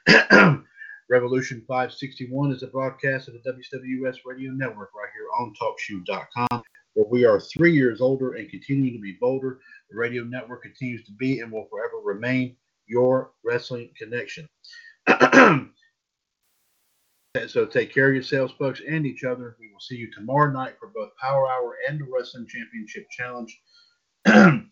Revolution 1.09 1.62
561 1.66 2.53
is 2.53 2.62
a 2.62 2.66
broadcast 2.66 3.28
of 3.28 3.35
the 3.35 3.53
WWS 3.53 4.19
Radio 4.24 4.53
Network 4.53 4.91
right 4.95 5.09
here 5.15 5.28
on 5.39 5.55
TalkShoe.com, 5.55 6.62
where 6.97 7.06
we 7.10 7.24
are 7.27 7.39
three 7.39 7.74
years 7.74 8.01
older 8.01 8.32
and 8.32 8.48
continue 8.48 8.90
to 8.90 8.98
be 8.98 9.18
bolder. 9.20 9.60
The 9.90 9.98
radio 9.98 10.24
network 10.24 10.62
continues 10.62 11.05
to 11.05 11.12
be 11.12 11.40
and 11.40 11.52
will 11.52 11.68
forever 11.70 11.98
remain 12.02 12.56
your 12.86 13.32
wrestling 13.44 13.90
connection. 13.98 14.48
so 17.47 17.66
take 17.66 17.93
care 17.93 18.09
of 18.09 18.14
yourselves, 18.14 18.55
folks, 18.59 18.81
and 18.89 19.05
each 19.05 19.24
other. 19.24 19.59
We 19.60 19.70
will 19.70 19.81
see 19.81 19.97
you 19.97 20.10
tomorrow 20.10 20.51
night 20.51 20.77
for 20.81 20.90
both 20.94 21.10
Power 21.20 21.47
Hour 21.47 21.77
and 21.86 22.01
the 22.01 22.06
Wrestling 22.10 22.47
Championship 22.48 23.06
Challenge. 23.10 23.60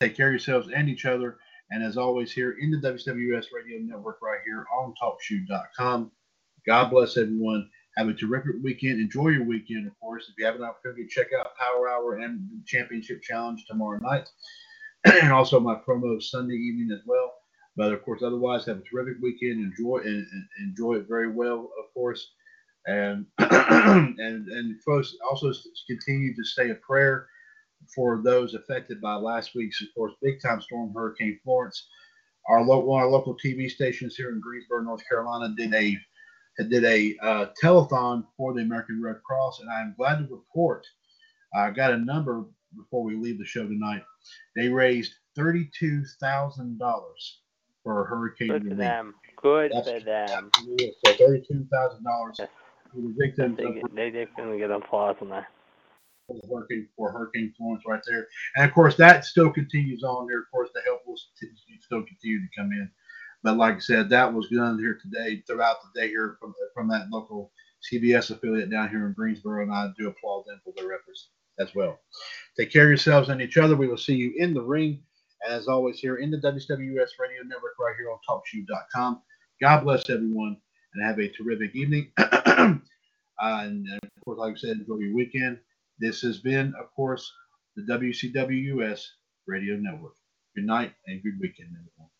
take 0.00 0.16
care 0.16 0.28
of 0.28 0.32
yourselves 0.32 0.70
and 0.74 0.88
each 0.88 1.04
other. 1.04 1.36
And 1.70 1.84
as 1.84 1.98
always, 1.98 2.32
here 2.32 2.56
in 2.58 2.70
the 2.70 2.78
WWS 2.78 3.46
Radio 3.52 3.78
Network, 3.80 4.22
right 4.22 4.40
here 4.46 4.64
on 4.74 4.94
TalkShoe.com. 5.02 6.10
God 6.66 6.90
bless 6.90 7.18
everyone. 7.18 7.68
Have 7.96 8.08
a 8.08 8.14
terrific 8.14 8.56
weekend. 8.62 9.00
Enjoy 9.00 9.28
your 9.28 9.44
weekend, 9.44 9.86
of 9.86 9.98
course. 10.00 10.28
If 10.28 10.34
you 10.38 10.44
have 10.44 10.56
an 10.56 10.64
opportunity, 10.64 11.06
check 11.06 11.28
out 11.38 11.56
Power 11.56 11.88
Hour 11.88 12.18
and 12.18 12.46
Championship 12.66 13.22
Challenge 13.22 13.64
tomorrow 13.66 13.98
night, 14.00 14.28
and 15.04 15.32
also 15.32 15.58
my 15.58 15.76
promo 15.76 16.22
Sunday 16.22 16.56
evening 16.56 16.90
as 16.94 17.02
well. 17.06 17.32
But 17.74 17.92
of 17.92 18.02
course, 18.04 18.22
otherwise, 18.22 18.66
have 18.66 18.78
a 18.78 18.82
terrific 18.82 19.22
weekend. 19.22 19.60
Enjoy 19.60 19.98
and, 19.98 20.26
and 20.26 20.46
enjoy 20.60 20.94
it 20.94 21.06
very 21.08 21.30
well, 21.30 21.70
of 21.78 21.92
course. 21.94 22.32
And 22.86 23.26
and 23.38 24.18
and 24.18 24.82
folks 24.82 25.16
also 25.28 25.52
continue 25.88 26.34
to 26.34 26.44
stay 26.44 26.70
a 26.70 26.74
prayer 26.76 27.26
for 27.94 28.22
those 28.22 28.54
affected 28.54 29.00
by 29.00 29.14
last 29.14 29.54
week's, 29.54 29.80
of 29.80 29.88
course, 29.94 30.12
big 30.22 30.40
time 30.42 30.60
storm, 30.60 30.92
Hurricane 30.94 31.38
Florence. 31.44 31.88
Our 32.48 32.62
local, 32.62 32.88
one 32.88 33.02
our 33.02 33.08
local 33.08 33.36
TV 33.42 33.70
stations 33.70 34.16
here 34.16 34.30
in 34.30 34.40
Greensboro, 34.40 34.82
North 34.82 35.02
Carolina, 35.08 35.54
did 35.56 35.74
a 35.74 35.96
did 36.64 36.84
a 36.84 37.16
uh, 37.22 37.46
telethon 37.62 38.24
for 38.36 38.54
the 38.54 38.62
American 38.62 39.00
Red 39.02 39.16
Cross, 39.24 39.60
and 39.60 39.70
I'm 39.70 39.94
glad 39.96 40.18
to 40.18 40.34
report 40.34 40.86
I 41.54 41.70
got 41.70 41.92
a 41.92 41.98
number 41.98 42.44
before 42.76 43.02
we 43.04 43.16
leave 43.16 43.38
the 43.38 43.44
show 43.44 43.64
tonight. 43.66 44.02
They 44.54 44.68
raised 44.68 45.14
thirty-two 45.34 46.04
thousand 46.20 46.78
dollars 46.78 47.40
for 47.82 48.04
hurricane 48.04 48.48
Good 48.48 48.68
for 48.68 48.74
them. 48.74 49.14
Good 49.40 49.72
That's- 49.72 50.00
for 50.00 50.04
them. 50.04 50.50
So 51.04 51.12
thirty-two 51.14 51.66
thousand 51.72 52.04
dollars 52.04 52.36
for 52.38 52.46
the 52.96 53.14
victims 53.18 53.56
They, 53.56 53.64
of 53.64 53.94
they 53.94 54.10
definitely 54.10 54.58
get 54.58 54.70
applause 54.70 55.16
on 55.20 55.28
that. 55.30 55.46
for 56.26 56.40
hurricane 56.48 56.88
for 56.96 57.12
hurricane 57.12 57.54
Florence 57.56 57.84
right 57.86 58.00
there, 58.06 58.26
and 58.56 58.66
of 58.68 58.74
course 58.74 58.96
that 58.96 59.24
still 59.24 59.50
continues 59.50 60.02
on 60.02 60.26
there. 60.26 60.40
Of 60.40 60.50
course, 60.50 60.70
the 60.74 60.80
help 60.82 61.02
will 61.06 61.16
still 61.80 62.02
continue 62.02 62.40
to 62.40 62.48
come 62.56 62.72
in, 62.72 62.90
but 63.46 63.58
like 63.58 63.76
I 63.76 63.78
said, 63.78 64.08
that 64.08 64.34
was 64.34 64.48
done 64.48 64.76
here 64.76 64.98
today 65.00 65.40
throughout 65.46 65.76
the 65.80 66.00
day 66.00 66.08
here 66.08 66.36
from 66.40 66.52
from 66.74 66.88
that 66.88 67.10
local 67.12 67.52
CBS 67.80 68.32
affiliate 68.32 68.72
down 68.72 68.88
here 68.88 69.06
in 69.06 69.12
Greensboro, 69.12 69.62
and 69.62 69.72
I 69.72 69.86
do 69.96 70.08
applaud 70.08 70.46
them 70.48 70.60
for 70.64 70.72
their 70.76 70.92
efforts 70.92 71.28
as 71.60 71.72
well. 71.72 72.00
Take 72.58 72.72
care 72.72 72.82
of 72.82 72.88
yourselves 72.88 73.28
and 73.28 73.40
each 73.40 73.56
other. 73.56 73.76
We 73.76 73.86
will 73.86 73.96
see 73.96 74.16
you 74.16 74.34
in 74.36 74.52
the 74.52 74.62
ring, 74.62 75.00
as 75.48 75.68
always 75.68 76.00
here 76.00 76.16
in 76.16 76.32
the 76.32 76.38
WWS 76.38 77.10
Radio 77.20 77.44
Network 77.44 77.78
right 77.78 77.94
here 77.96 78.10
on 78.10 78.18
TalkShoe.com. 78.28 79.22
God 79.62 79.84
bless 79.84 80.10
everyone, 80.10 80.56
and 80.94 81.06
have 81.06 81.20
a 81.20 81.28
terrific 81.28 81.76
evening. 81.76 82.10
and 82.18 82.82
uh, 83.38 83.96
of 84.02 84.24
course, 84.24 84.38
like 84.40 84.54
I 84.54 84.56
said, 84.56 84.78
enjoy 84.78 84.96
your 84.98 85.14
weekend. 85.14 85.60
This 86.00 86.20
has 86.22 86.38
been, 86.40 86.74
of 86.80 86.92
course, 86.96 87.32
the 87.76 87.82
WCWUS 87.82 89.06
Radio 89.46 89.76
Network. 89.76 90.14
Good 90.56 90.66
night 90.66 90.94
and 91.06 91.22
good 91.22 91.38
weekend, 91.40 91.68
everyone. 91.68 92.10